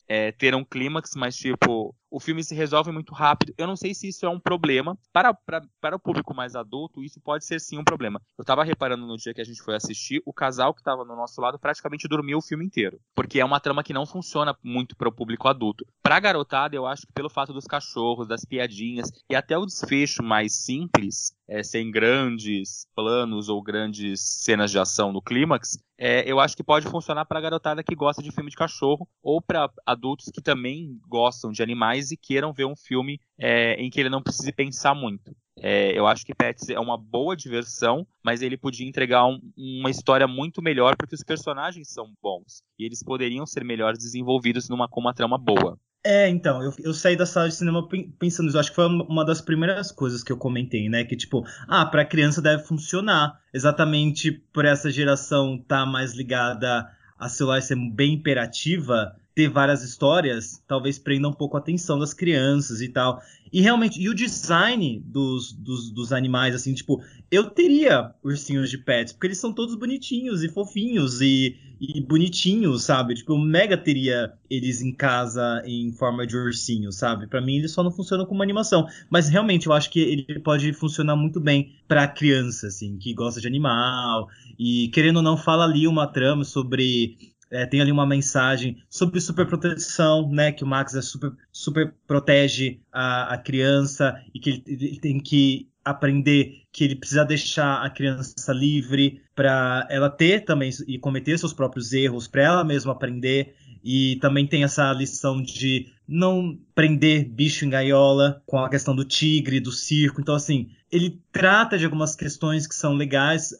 é, 0.08 0.32
ter 0.32 0.56
um 0.56 0.64
clímax, 0.64 1.12
mas 1.14 1.36
tipo, 1.36 1.94
o 2.14 2.20
filme 2.20 2.44
se 2.44 2.54
resolve 2.54 2.92
muito 2.92 3.12
rápido. 3.12 3.52
Eu 3.58 3.66
não 3.66 3.74
sei 3.74 3.92
se 3.92 4.06
isso 4.06 4.24
é 4.24 4.28
um 4.28 4.38
problema. 4.38 4.96
Para, 5.12 5.34
para, 5.34 5.62
para 5.80 5.96
o 5.96 5.98
público 5.98 6.32
mais 6.32 6.54
adulto, 6.54 7.02
isso 7.02 7.20
pode 7.20 7.44
ser 7.44 7.60
sim 7.60 7.76
um 7.76 7.82
problema. 7.82 8.22
Eu 8.38 8.42
estava 8.42 8.62
reparando 8.62 9.04
no 9.04 9.16
dia 9.16 9.34
que 9.34 9.40
a 9.40 9.44
gente 9.44 9.60
foi 9.60 9.74
assistir, 9.74 10.22
o 10.24 10.32
casal 10.32 10.72
que 10.72 10.80
estava 10.80 11.04
no 11.04 11.16
nosso 11.16 11.40
lado 11.40 11.58
praticamente 11.58 12.06
dormiu 12.06 12.38
o 12.38 12.42
filme 12.42 12.64
inteiro. 12.64 13.00
Porque 13.16 13.40
é 13.40 13.44
uma 13.44 13.58
trama 13.58 13.82
que 13.82 13.92
não 13.92 14.06
funciona 14.06 14.56
muito 14.62 14.96
para 14.96 15.08
o 15.08 15.12
público 15.12 15.48
adulto. 15.48 15.84
Para 16.04 16.14
a 16.14 16.20
garotada, 16.20 16.76
eu 16.76 16.86
acho 16.86 17.04
que 17.04 17.12
pelo 17.12 17.28
fato 17.28 17.52
dos 17.52 17.64
cachorros, 17.64 18.28
das 18.28 18.44
piadinhas 18.44 19.10
e 19.28 19.34
até 19.34 19.58
o 19.58 19.66
desfecho 19.66 20.22
mais 20.22 20.54
simples, 20.54 21.34
é, 21.48 21.64
sem 21.64 21.90
grandes 21.90 22.86
planos 22.94 23.48
ou 23.48 23.60
grandes 23.60 24.20
cenas 24.20 24.70
de 24.70 24.78
ação 24.78 25.12
no 25.12 25.20
clímax, 25.20 25.78
é, 25.96 26.28
eu 26.30 26.40
acho 26.40 26.56
que 26.56 26.64
pode 26.64 26.88
funcionar 26.88 27.24
para 27.24 27.38
a 27.38 27.42
garotada 27.42 27.82
que 27.82 27.94
gosta 27.94 28.22
de 28.22 28.32
filme 28.32 28.50
de 28.50 28.56
cachorro 28.56 29.08
ou 29.22 29.40
para 29.40 29.70
adultos 29.86 30.30
que 30.32 30.42
também 30.42 30.98
gostam 31.06 31.52
de 31.52 31.62
animais 31.62 32.03
e 32.10 32.16
queiram 32.16 32.52
ver 32.52 32.64
um 32.64 32.76
filme 32.76 33.20
é, 33.38 33.74
em 33.74 33.90
que 33.90 34.00
ele 34.00 34.08
não 34.08 34.22
precise 34.22 34.52
pensar 34.52 34.94
muito. 34.94 35.34
É, 35.56 35.96
eu 35.96 36.06
acho 36.06 36.26
que 36.26 36.34
Pets 36.34 36.68
é 36.68 36.78
uma 36.78 36.98
boa 36.98 37.36
diversão, 37.36 38.06
mas 38.22 38.42
ele 38.42 38.56
podia 38.56 38.86
entregar 38.86 39.26
um, 39.26 39.40
uma 39.56 39.90
história 39.90 40.26
muito 40.26 40.60
melhor 40.60 40.96
porque 40.96 41.14
os 41.14 41.22
personagens 41.22 41.88
são 41.88 42.12
bons 42.22 42.62
e 42.78 42.84
eles 42.84 43.02
poderiam 43.02 43.46
ser 43.46 43.64
melhor 43.64 43.94
desenvolvidos 43.94 44.68
numa 44.68 44.88
com 44.88 45.00
uma 45.00 45.14
trama 45.14 45.38
boa. 45.38 45.78
É, 46.06 46.28
então, 46.28 46.62
eu, 46.62 46.70
eu 46.80 46.92
saí 46.92 47.16
da 47.16 47.24
sala 47.24 47.48
de 47.48 47.54
cinema 47.54 47.88
pensando 48.18 48.48
isso. 48.48 48.58
Acho 48.58 48.68
que 48.68 48.74
foi 48.76 48.84
uma 48.84 49.24
das 49.24 49.40
primeiras 49.40 49.90
coisas 49.90 50.22
que 50.22 50.30
eu 50.30 50.36
comentei, 50.36 50.86
né? 50.86 51.02
Que, 51.02 51.16
tipo, 51.16 51.42
ah, 51.66 51.86
pra 51.86 52.04
criança 52.04 52.42
deve 52.42 52.62
funcionar. 52.62 53.40
Exatamente 53.54 54.30
por 54.30 54.66
essa 54.66 54.90
geração 54.90 55.56
tá 55.56 55.86
mais 55.86 56.12
ligada 56.12 56.86
a 57.18 57.28
celular 57.30 57.62
ser 57.62 57.76
bem 57.90 58.14
imperativa 58.14 59.16
ter 59.34 59.48
várias 59.48 59.82
histórias, 59.82 60.62
talvez 60.66 60.98
prenda 60.98 61.28
um 61.28 61.32
pouco 61.32 61.56
a 61.56 61.60
atenção 61.60 61.98
das 61.98 62.14
crianças 62.14 62.80
e 62.80 62.88
tal. 62.88 63.20
E 63.52 63.60
realmente, 63.60 64.00
e 64.00 64.08
o 64.08 64.14
design 64.14 65.02
dos, 65.06 65.52
dos, 65.52 65.90
dos, 65.90 66.12
animais, 66.12 66.54
assim, 66.54 66.72
tipo, 66.72 67.02
eu 67.30 67.50
teria 67.50 68.12
ursinhos 68.22 68.70
de 68.70 68.78
pets, 68.78 69.12
porque 69.12 69.28
eles 69.28 69.38
são 69.38 69.52
todos 69.52 69.74
bonitinhos 69.74 70.42
e 70.42 70.48
fofinhos 70.48 71.20
e, 71.20 71.56
e 71.80 72.00
bonitinhos, 72.00 72.84
sabe? 72.84 73.14
Tipo, 73.14 73.32
eu 73.32 73.38
mega 73.38 73.76
teria 73.76 74.32
eles 74.48 74.80
em 74.80 74.92
casa 74.92 75.62
em 75.64 75.92
forma 75.92 76.26
de 76.26 76.36
ursinho, 76.36 76.90
sabe? 76.92 77.26
Para 77.26 77.40
mim, 77.40 77.56
eles 77.56 77.72
só 77.72 77.82
não 77.82 77.92
funcionam 77.92 78.26
como 78.26 78.42
animação. 78.42 78.86
Mas 79.10 79.28
realmente, 79.28 79.66
eu 79.66 79.72
acho 79.72 79.90
que 79.90 80.00
ele 80.00 80.40
pode 80.40 80.72
funcionar 80.72 81.16
muito 81.16 81.40
bem 81.40 81.76
para 81.86 82.08
criança, 82.08 82.68
assim, 82.68 82.96
que 82.98 83.14
gosta 83.14 83.40
de 83.40 83.46
animal. 83.46 84.28
E 84.58 84.88
querendo 84.88 85.16
ou 85.16 85.22
não, 85.22 85.36
fala 85.36 85.64
ali 85.64 85.86
uma 85.86 86.06
trama 86.06 86.44
sobre 86.44 87.33
é, 87.50 87.66
tem 87.66 87.80
ali 87.80 87.92
uma 87.92 88.06
mensagem 88.06 88.82
sobre 88.88 89.20
superproteção, 89.20 90.28
né? 90.30 90.52
Que 90.52 90.64
o 90.64 90.66
Max 90.66 90.94
é 90.94 91.02
super, 91.02 91.32
super 91.52 91.94
protege 92.06 92.80
a, 92.92 93.34
a 93.34 93.38
criança 93.38 94.20
e 94.34 94.40
que 94.40 94.50
ele, 94.50 94.64
ele 94.66 95.00
tem 95.00 95.20
que 95.20 95.68
aprender 95.84 96.62
que 96.72 96.82
ele 96.82 96.96
precisa 96.96 97.24
deixar 97.24 97.84
a 97.84 97.90
criança 97.90 98.52
livre 98.52 99.20
para 99.34 99.86
ela 99.90 100.08
ter 100.08 100.44
também 100.44 100.70
e 100.88 100.98
cometer 100.98 101.38
seus 101.38 101.52
próprios 101.52 101.92
erros, 101.92 102.26
para 102.26 102.42
ela 102.42 102.64
mesma 102.64 102.92
aprender. 102.92 103.54
E 103.84 104.16
também 104.16 104.46
tem 104.46 104.64
essa 104.64 104.90
lição 104.94 105.42
de 105.42 105.92
não 106.08 106.58
prender 106.74 107.28
bicho 107.28 107.66
em 107.66 107.70
gaiola, 107.70 108.42
com 108.46 108.58
a 108.58 108.70
questão 108.70 108.96
do 108.96 109.04
tigre, 109.04 109.60
do 109.60 109.70
circo. 109.70 110.22
Então, 110.22 110.34
assim, 110.34 110.70
ele 110.94 111.20
trata 111.32 111.76
de 111.76 111.84
algumas 111.84 112.14
questões 112.14 112.68
que 112.68 112.74
são 112.74 112.94
legais, 112.94 113.52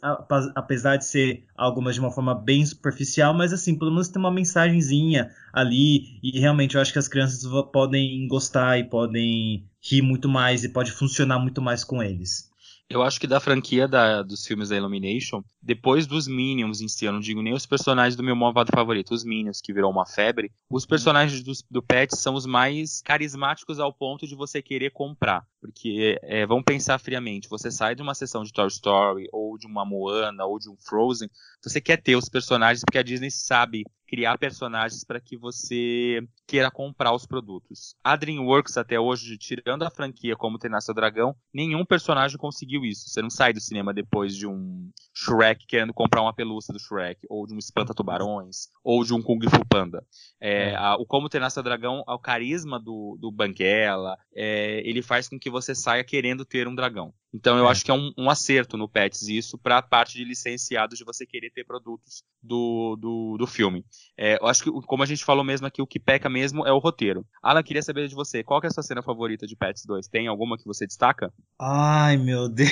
apesar 0.54 0.96
de 0.96 1.04
ser 1.04 1.42
algumas 1.56 1.96
de 1.96 2.00
uma 2.00 2.12
forma 2.12 2.32
bem 2.32 2.64
superficial, 2.64 3.34
mas, 3.34 3.52
assim, 3.52 3.76
pelo 3.76 3.90
menos 3.90 4.06
tem 4.06 4.20
uma 4.20 4.30
mensagenzinha 4.30 5.32
ali. 5.52 6.20
E 6.22 6.38
realmente 6.38 6.76
eu 6.76 6.80
acho 6.80 6.92
que 6.92 6.98
as 7.00 7.08
crianças 7.08 7.42
podem 7.72 8.28
gostar 8.28 8.78
e 8.78 8.84
podem 8.84 9.64
rir 9.82 10.00
muito 10.00 10.28
mais 10.28 10.62
e 10.62 10.68
pode 10.68 10.92
funcionar 10.92 11.40
muito 11.40 11.60
mais 11.60 11.82
com 11.82 12.00
eles. 12.00 12.53
Eu 12.94 13.02
acho 13.02 13.18
que 13.18 13.26
da 13.26 13.40
franquia 13.40 13.88
da, 13.88 14.22
dos 14.22 14.46
filmes 14.46 14.68
da 14.68 14.76
Illumination, 14.76 15.42
depois 15.60 16.06
dos 16.06 16.28
Minions 16.28 16.80
em 16.80 16.86
si, 16.86 17.04
eu 17.04 17.12
não 17.12 17.18
digo 17.18 17.42
nem 17.42 17.52
os 17.52 17.66
personagens 17.66 18.14
do 18.14 18.22
meu 18.22 18.36
malvado 18.36 18.70
favorito, 18.72 19.12
os 19.12 19.24
Minions, 19.24 19.60
que 19.60 19.72
virou 19.72 19.90
uma 19.90 20.06
febre, 20.06 20.52
os 20.70 20.86
personagens 20.86 21.42
do, 21.42 21.50
do 21.68 21.82
Pet 21.82 22.16
são 22.16 22.34
os 22.36 22.46
mais 22.46 23.02
carismáticos 23.02 23.80
ao 23.80 23.92
ponto 23.92 24.28
de 24.28 24.36
você 24.36 24.62
querer 24.62 24.92
comprar. 24.92 25.44
Porque, 25.60 26.20
é, 26.22 26.46
vamos 26.46 26.62
pensar 26.62 26.96
friamente, 27.00 27.48
você 27.48 27.68
sai 27.68 27.96
de 27.96 28.02
uma 28.02 28.14
sessão 28.14 28.44
de 28.44 28.52
Toy 28.52 28.68
Story, 28.68 29.26
ou 29.32 29.58
de 29.58 29.66
uma 29.66 29.84
Moana, 29.84 30.44
ou 30.44 30.60
de 30.60 30.70
um 30.70 30.76
Frozen, 30.76 31.28
você 31.60 31.80
quer 31.80 31.96
ter 31.96 32.14
os 32.14 32.28
personagens, 32.28 32.84
porque 32.86 32.98
a 32.98 33.02
Disney 33.02 33.32
sabe 33.32 33.82
criar 34.14 34.38
personagens 34.38 35.02
para 35.02 35.20
que 35.20 35.36
você 35.36 36.20
queira 36.46 36.70
comprar 36.70 37.12
os 37.12 37.26
produtos. 37.26 37.96
A 38.04 38.14
DreamWorks 38.14 38.76
até 38.76 38.98
hoje, 38.98 39.36
tirando 39.36 39.82
a 39.82 39.90
franquia 39.90 40.36
como 40.36 40.56
Treinar 40.56 40.80
Seu 40.82 40.94
Dragão, 40.94 41.34
nenhum 41.52 41.84
personagem 41.84 42.38
conseguiu 42.38 42.84
isso. 42.84 43.08
Você 43.08 43.20
não 43.20 43.28
sai 43.28 43.52
do 43.52 43.60
cinema 43.60 43.92
depois 43.92 44.36
de 44.36 44.46
um 44.46 44.88
Shrek 45.12 45.66
querendo 45.66 45.92
comprar 45.92 46.22
uma 46.22 46.32
pelúcia 46.32 46.72
do 46.72 46.78
Shrek, 46.78 47.26
ou 47.28 47.44
de 47.44 47.54
um 47.54 47.58
Espanta 47.58 47.92
Tubarões, 47.92 48.68
ou 48.84 49.02
de 49.02 49.12
um 49.12 49.20
Kung 49.20 49.40
Fu 49.50 49.66
Panda. 49.68 50.06
É, 50.40 50.70
é. 50.70 50.76
A, 50.76 50.94
o 50.94 51.04
Como 51.04 51.28
Treinar 51.28 51.50
Seu 51.50 51.64
Dragão, 51.64 52.04
o 52.06 52.18
carisma 52.18 52.78
do, 52.78 53.18
do 53.20 53.32
Banguela, 53.32 54.16
é, 54.32 54.80
ele 54.88 55.02
faz 55.02 55.28
com 55.28 55.40
que 55.40 55.50
você 55.50 55.74
saia 55.74 56.04
querendo 56.04 56.44
ter 56.44 56.68
um 56.68 56.74
dragão. 56.74 57.12
Então 57.34 57.58
eu 57.58 57.66
é. 57.66 57.70
acho 57.70 57.84
que 57.84 57.90
é 57.90 57.94
um, 57.94 58.12
um, 58.16 58.30
acerto 58.30 58.76
no 58.76 58.88
Pets 58.88 59.22
isso 59.22 59.58
para 59.58 59.78
a 59.78 59.82
parte 59.82 60.16
de 60.16 60.24
licenciados 60.24 60.96
de 60.96 61.04
você 61.04 61.26
querer 61.26 61.50
ter 61.50 61.64
produtos 61.64 62.22
do, 62.40 62.96
do, 62.96 63.36
do 63.36 63.46
filme. 63.46 63.84
É, 64.16 64.38
eu 64.40 64.46
acho 64.46 64.62
que, 64.62 64.70
como 64.86 65.02
a 65.02 65.06
gente 65.06 65.24
falou 65.24 65.42
mesmo 65.42 65.66
aqui, 65.66 65.82
o 65.82 65.86
que 65.86 65.98
peca 65.98 66.28
mesmo 66.30 66.64
é 66.64 66.72
o 66.72 66.78
roteiro. 66.78 67.26
Alan, 67.42 67.62
queria 67.64 67.82
saber 67.82 68.06
de 68.06 68.14
você, 68.14 68.44
qual 68.44 68.60
é 68.62 68.68
a 68.68 68.70
sua 68.70 68.84
cena 68.84 69.02
favorita 69.02 69.48
de 69.48 69.56
Pets 69.56 69.84
2? 69.84 70.06
Tem 70.06 70.28
alguma 70.28 70.56
que 70.56 70.64
você 70.64 70.86
destaca? 70.86 71.32
Ai, 71.60 72.16
meu 72.16 72.48
Deus. 72.48 72.70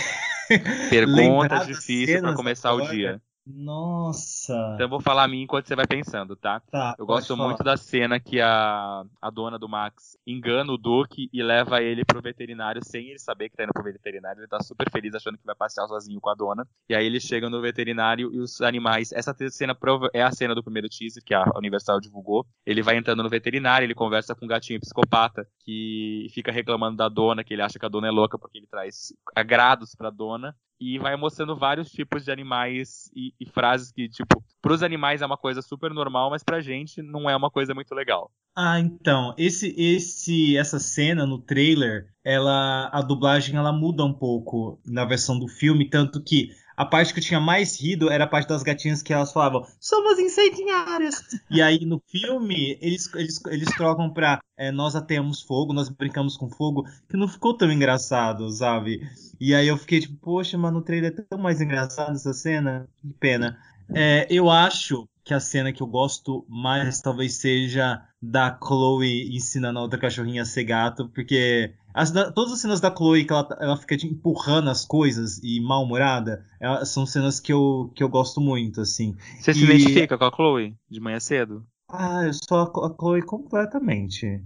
Pergunta 0.88 1.64
difícil 1.66 2.20
para 2.20 2.34
começar 2.34 2.70
agora. 2.70 2.84
o 2.84 2.94
dia. 2.94 3.22
Nossa! 3.44 4.54
Então 4.74 4.86
eu 4.86 4.88
vou 4.88 5.00
falar 5.00 5.24
a 5.24 5.28
mim 5.28 5.42
enquanto 5.42 5.66
você 5.66 5.74
vai 5.74 5.86
pensando, 5.86 6.36
tá? 6.36 6.60
Tá. 6.70 6.94
Eu 6.98 7.04
gosto 7.04 7.36
falar. 7.36 7.48
muito 7.48 7.64
da 7.64 7.76
cena 7.76 8.20
que 8.20 8.40
a, 8.40 9.04
a 9.20 9.30
dona 9.30 9.58
do 9.58 9.68
Max 9.68 10.16
engana 10.26 10.72
o 10.72 10.78
Duke 10.78 11.28
e 11.32 11.42
leva 11.42 11.82
ele 11.82 12.04
pro 12.04 12.22
veterinário 12.22 12.84
sem 12.84 13.08
ele 13.08 13.18
saber 13.18 13.48
que 13.48 13.56
tá 13.56 13.64
indo 13.64 13.72
pro 13.72 13.82
veterinário. 13.82 14.40
Ele 14.40 14.48
tá 14.48 14.62
super 14.62 14.88
feliz 14.90 15.14
achando 15.14 15.36
que 15.36 15.44
vai 15.44 15.56
passear 15.56 15.88
sozinho 15.88 16.20
com 16.20 16.30
a 16.30 16.34
dona. 16.34 16.66
E 16.88 16.94
aí 16.94 17.04
ele 17.04 17.18
chega 17.18 17.50
no 17.50 17.60
veterinário 17.60 18.32
e 18.32 18.38
os 18.38 18.60
animais. 18.60 19.10
Essa 19.12 19.34
cena 19.50 19.76
é 20.12 20.22
a 20.22 20.30
cena 20.30 20.54
do 20.54 20.62
primeiro 20.62 20.88
teaser 20.88 21.22
que 21.24 21.34
a 21.34 21.44
Universal 21.56 22.00
divulgou. 22.00 22.46
Ele 22.64 22.82
vai 22.82 22.96
entrando 22.96 23.22
no 23.22 23.28
veterinário, 23.28 23.84
ele 23.84 23.94
conversa 23.94 24.34
com 24.34 24.44
um 24.44 24.48
gatinho 24.48 24.80
psicopata 24.80 25.46
que 25.64 26.28
fica 26.32 26.52
reclamando 26.52 26.96
da 26.96 27.08
dona, 27.08 27.42
que 27.42 27.52
ele 27.52 27.62
acha 27.62 27.78
que 27.78 27.86
a 27.86 27.88
dona 27.88 28.06
é 28.06 28.10
louca 28.10 28.38
porque 28.38 28.58
ele 28.58 28.68
traz 28.68 29.12
agrados 29.34 29.94
pra 29.96 30.10
dona 30.10 30.54
e 30.82 30.98
vai 30.98 31.14
mostrando 31.16 31.56
vários 31.56 31.88
tipos 31.90 32.24
de 32.24 32.32
animais 32.32 33.08
e, 33.14 33.32
e 33.38 33.46
frases 33.46 33.92
que, 33.92 34.08
tipo, 34.08 34.42
pros 34.60 34.82
animais 34.82 35.22
é 35.22 35.26
uma 35.26 35.36
coisa 35.36 35.62
super 35.62 35.92
normal, 35.92 36.30
mas 36.30 36.42
pra 36.42 36.60
gente 36.60 37.00
não 37.00 37.30
é 37.30 37.36
uma 37.36 37.50
coisa 37.50 37.72
muito 37.72 37.94
legal. 37.94 38.32
Ah, 38.56 38.80
então, 38.80 39.32
esse, 39.38 39.72
esse, 39.78 40.56
essa 40.56 40.80
cena 40.80 41.24
no 41.24 41.38
trailer, 41.38 42.08
ela, 42.24 42.90
a 42.92 43.00
dublagem 43.00 43.56
ela 43.56 43.72
muda 43.72 44.04
um 44.04 44.12
pouco 44.12 44.80
na 44.84 45.04
versão 45.04 45.38
do 45.38 45.46
filme, 45.46 45.88
tanto 45.88 46.22
que 46.22 46.50
a 46.76 46.84
parte 46.84 47.12
que 47.12 47.20
eu 47.20 47.24
tinha 47.24 47.40
mais 47.40 47.80
rido 47.80 48.10
era 48.10 48.24
a 48.24 48.26
parte 48.26 48.48
das 48.48 48.62
gatinhas 48.62 49.02
que 49.02 49.12
elas 49.12 49.32
falavam, 49.32 49.66
somos 49.80 50.18
incendiárias. 50.18 51.22
e 51.50 51.60
aí 51.60 51.84
no 51.84 52.02
filme 52.06 52.78
eles, 52.80 53.12
eles, 53.14 53.40
eles 53.46 53.68
trocam 53.76 54.10
pra 54.10 54.40
é, 54.56 54.70
nós 54.70 54.94
atemos 54.94 55.42
fogo, 55.42 55.72
nós 55.72 55.88
brincamos 55.88 56.36
com 56.36 56.48
fogo, 56.48 56.84
que 57.08 57.16
não 57.16 57.26
ficou 57.26 57.56
tão 57.56 57.70
engraçado, 57.72 58.48
sabe? 58.50 59.00
E 59.40 59.54
aí 59.54 59.66
eu 59.66 59.76
fiquei 59.76 60.00
tipo, 60.00 60.16
poxa, 60.20 60.56
mas 60.56 60.72
no 60.72 60.82
trailer 60.82 61.12
é 61.12 61.22
tão 61.22 61.38
mais 61.38 61.60
engraçado 61.60 62.12
essa 62.12 62.32
cena, 62.32 62.86
que 63.00 63.12
pena. 63.14 63.58
É, 63.94 64.26
eu 64.30 64.48
acho 64.48 65.08
que 65.24 65.32
a 65.32 65.40
cena 65.40 65.72
que 65.72 65.82
eu 65.82 65.86
gosto 65.86 66.44
mais 66.48 67.00
talvez 67.00 67.34
seja 67.34 68.02
da 68.20 68.56
Chloe 68.62 69.34
ensinando 69.34 69.78
a 69.78 69.82
outra 69.82 69.98
cachorrinha 69.98 70.42
a 70.42 70.46
ser 70.46 70.64
gato, 70.64 71.08
porque 71.08 71.72
as, 71.94 72.10
todas 72.10 72.52
as 72.52 72.60
cenas 72.60 72.80
da 72.80 72.94
Chloe 72.94 73.24
que 73.24 73.32
ela, 73.32 73.48
ela 73.60 73.76
fica 73.76 73.96
tipo, 73.96 74.12
empurrando 74.12 74.70
as 74.70 74.84
coisas 74.84 75.38
e 75.42 75.60
mal-humorada, 75.60 76.44
são 76.84 77.06
cenas 77.06 77.38
que 77.38 77.52
eu, 77.52 77.92
que 77.94 78.02
eu 78.02 78.08
gosto 78.08 78.40
muito, 78.40 78.80
assim. 78.80 79.16
Você 79.40 79.50
e... 79.50 79.54
se 79.54 79.64
identifica 79.64 80.18
com 80.18 80.24
a 80.24 80.32
Chloe 80.34 80.74
de 80.90 81.00
manhã 81.00 81.20
cedo? 81.20 81.64
Ah, 81.88 82.24
eu 82.24 82.32
sou 82.32 82.58
a, 82.58 82.86
a 82.86 82.94
Chloe 82.94 83.22
completamente. 83.22 84.42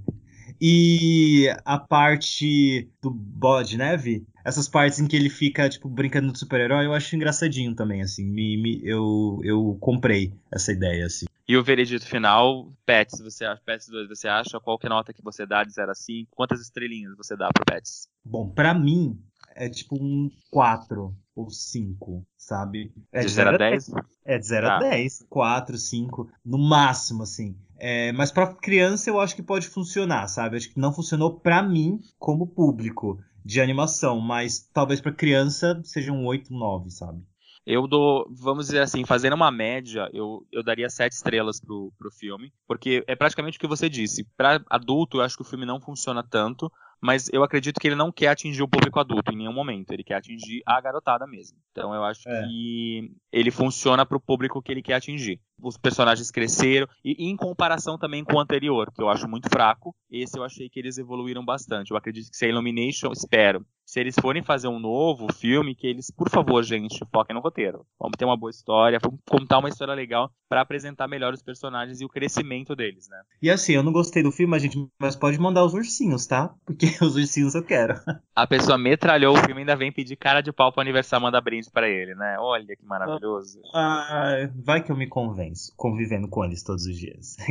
E 0.60 1.48
a 1.64 1.78
parte 1.78 2.90
do 3.02 3.10
bode 3.10 3.76
neve, 3.76 4.26
essas 4.46 4.68
partes 4.68 5.00
em 5.00 5.08
que 5.08 5.16
ele 5.16 5.28
fica, 5.28 5.68
tipo, 5.68 5.88
brincando 5.88 6.32
de 6.32 6.38
super-herói, 6.38 6.86
eu 6.86 6.94
acho 6.94 7.16
engraçadinho 7.16 7.74
também, 7.74 8.00
assim. 8.00 8.24
Me, 8.24 8.56
me, 8.56 8.80
eu, 8.84 9.40
eu 9.42 9.76
comprei 9.80 10.32
essa 10.52 10.70
ideia, 10.70 11.06
assim. 11.06 11.26
E 11.48 11.56
o 11.56 11.64
veredito 11.64 12.06
final, 12.06 12.70
Pets, 12.86 13.20
você 13.20 13.44
acha, 13.44 13.60
Pets 13.66 13.88
2, 13.88 14.08
você 14.08 14.28
acha? 14.28 14.60
Qual 14.60 14.78
que 14.78 14.86
é 14.86 14.88
a 14.88 14.90
nota 14.90 15.12
que 15.12 15.20
você 15.20 15.44
dá 15.44 15.64
de 15.64 15.72
0 15.72 15.90
a 15.90 15.94
5? 15.96 16.30
Quantas 16.30 16.60
estrelinhas 16.60 17.16
você 17.16 17.36
dá 17.36 17.48
pro 17.52 17.64
Pets? 17.64 18.08
Bom, 18.24 18.48
para 18.48 18.72
mim, 18.72 19.18
é 19.56 19.68
tipo 19.68 19.96
um 20.00 20.30
4 20.48 21.12
ou 21.34 21.50
5, 21.50 22.24
sabe? 22.36 22.92
É 23.10 23.22
de 23.22 23.28
0 23.28 23.50
a 23.50 23.58
10? 23.58 23.90
É 24.24 24.38
de 24.38 24.46
0 24.46 24.66
Tá. 24.68 24.76
a 24.76 24.78
10, 24.78 25.26
4, 25.28 25.76
5, 25.76 26.30
no 26.44 26.58
máximo, 26.58 27.24
assim. 27.24 27.56
É, 27.78 28.12
mas 28.12 28.30
pra 28.30 28.54
criança 28.54 29.10
eu 29.10 29.18
acho 29.20 29.34
que 29.34 29.42
pode 29.42 29.66
funcionar, 29.66 30.28
sabe? 30.28 30.56
Acho 30.56 30.72
que 30.72 30.78
não 30.80 30.92
funcionou 30.92 31.40
pra 31.40 31.62
mim 31.64 32.00
como 32.16 32.46
público 32.46 33.20
de 33.46 33.60
animação, 33.60 34.20
mas 34.20 34.68
talvez 34.72 35.00
pra 35.00 35.12
criança 35.12 35.80
seja 35.84 36.10
um 36.12 36.26
8, 36.26 36.52
9, 36.52 36.90
sabe? 36.90 37.22
Eu 37.64 37.86
dou, 37.88 38.26
vamos 38.30 38.66
dizer 38.66 38.80
assim, 38.80 39.04
fazendo 39.04 39.34
uma 39.34 39.50
média, 39.50 40.08
eu, 40.12 40.46
eu 40.52 40.62
daria 40.62 40.88
sete 40.88 41.12
estrelas 41.12 41.60
pro, 41.60 41.92
pro 41.98 42.10
filme, 42.12 42.52
porque 42.66 43.02
é 43.08 43.16
praticamente 43.16 43.58
o 43.58 43.60
que 43.60 43.66
você 43.66 43.88
disse. 43.88 44.24
Pra 44.36 44.60
adulto, 44.70 45.18
eu 45.18 45.22
acho 45.22 45.36
que 45.36 45.42
o 45.42 45.44
filme 45.44 45.66
não 45.66 45.80
funciona 45.80 46.22
tanto, 46.22 46.70
mas 47.00 47.28
eu 47.32 47.42
acredito 47.42 47.80
que 47.80 47.88
ele 47.88 47.96
não 47.96 48.12
quer 48.12 48.28
atingir 48.28 48.62
o 48.62 48.68
público 48.68 49.00
adulto 49.00 49.32
em 49.32 49.36
nenhum 49.36 49.52
momento, 49.52 49.90
ele 49.90 50.04
quer 50.04 50.14
atingir 50.14 50.62
a 50.64 50.80
garotada 50.80 51.26
mesmo. 51.26 51.58
Então 51.72 51.92
eu 51.92 52.04
acho 52.04 52.28
É. 52.28 52.42
que 52.46 53.10
ele 53.32 53.50
funciona 53.50 54.06
pro 54.06 54.20
público 54.20 54.62
que 54.62 54.70
ele 54.70 54.82
quer 54.82 54.94
atingir. 54.94 55.40
Os 55.62 55.76
personagens 55.76 56.30
cresceram, 56.30 56.88
e 57.04 57.30
em 57.30 57.36
comparação 57.36 57.98
também 57.98 58.24
com 58.24 58.36
o 58.36 58.40
anterior, 58.40 58.92
que 58.92 59.02
eu 59.02 59.08
acho 59.08 59.28
muito 59.28 59.48
fraco, 59.48 59.94
esse 60.10 60.38
eu 60.38 60.44
achei 60.44 60.68
que 60.68 60.78
eles 60.78 60.98
evoluíram 60.98 61.44
bastante. 61.44 61.90
Eu 61.90 61.96
acredito 61.96 62.30
que 62.30 62.36
se 62.36 62.44
a 62.44 62.48
Illumination, 62.48 63.10
espero, 63.12 63.64
se 63.86 64.00
eles 64.00 64.16
forem 64.20 64.42
fazer 64.42 64.66
um 64.66 64.80
novo 64.80 65.32
filme, 65.32 65.74
que 65.74 65.86
eles, 65.86 66.10
por 66.10 66.28
favor, 66.28 66.62
gente, 66.64 66.98
foquem 67.12 67.34
no 67.34 67.40
roteiro. 67.40 67.86
Vamos 67.98 68.16
ter 68.18 68.24
uma 68.24 68.36
boa 68.36 68.50
história, 68.50 68.98
vamos 69.00 69.20
contar 69.24 69.58
uma 69.58 69.68
história 69.68 69.94
legal 69.94 70.30
pra 70.48 70.60
apresentar 70.60 71.06
melhor 71.06 71.32
os 71.32 71.42
personagens 71.42 72.00
e 72.00 72.04
o 72.04 72.08
crescimento 72.08 72.74
deles, 72.74 73.08
né? 73.08 73.16
E 73.40 73.48
assim, 73.48 73.74
eu 73.74 73.84
não 73.84 73.92
gostei 73.92 74.24
do 74.24 74.32
filme, 74.32 74.58
gente, 74.58 74.88
mas 74.98 75.14
pode 75.14 75.38
mandar 75.38 75.64
os 75.64 75.72
ursinhos, 75.72 76.26
tá? 76.26 76.52
Porque 76.64 76.86
os 77.00 77.14
ursinhos 77.14 77.54
eu 77.54 77.62
quero. 77.62 77.94
A 78.34 78.46
pessoa 78.46 78.76
metralhou 78.76 79.36
o 79.36 79.38
filme 79.38 79.60
e 79.60 79.62
ainda 79.62 79.76
vem 79.76 79.92
pedir 79.92 80.16
cara 80.16 80.40
de 80.40 80.52
pau 80.52 80.72
pro 80.72 80.80
aniversário 80.80 81.22
mandar 81.22 81.40
brinde 81.40 81.70
pra 81.70 81.88
ele, 81.88 82.14
né? 82.16 82.36
Olha 82.40 82.76
que 82.76 82.84
maravilhoso. 82.84 83.60
Ah, 83.72 84.48
vai 84.64 84.82
que 84.82 84.90
eu 84.90 84.96
me 84.96 85.06
convenço, 85.06 85.45
convivendo 85.76 86.28
com 86.28 86.44
eles 86.44 86.62
todos 86.62 86.86
os 86.86 86.96
dias. 86.96 87.36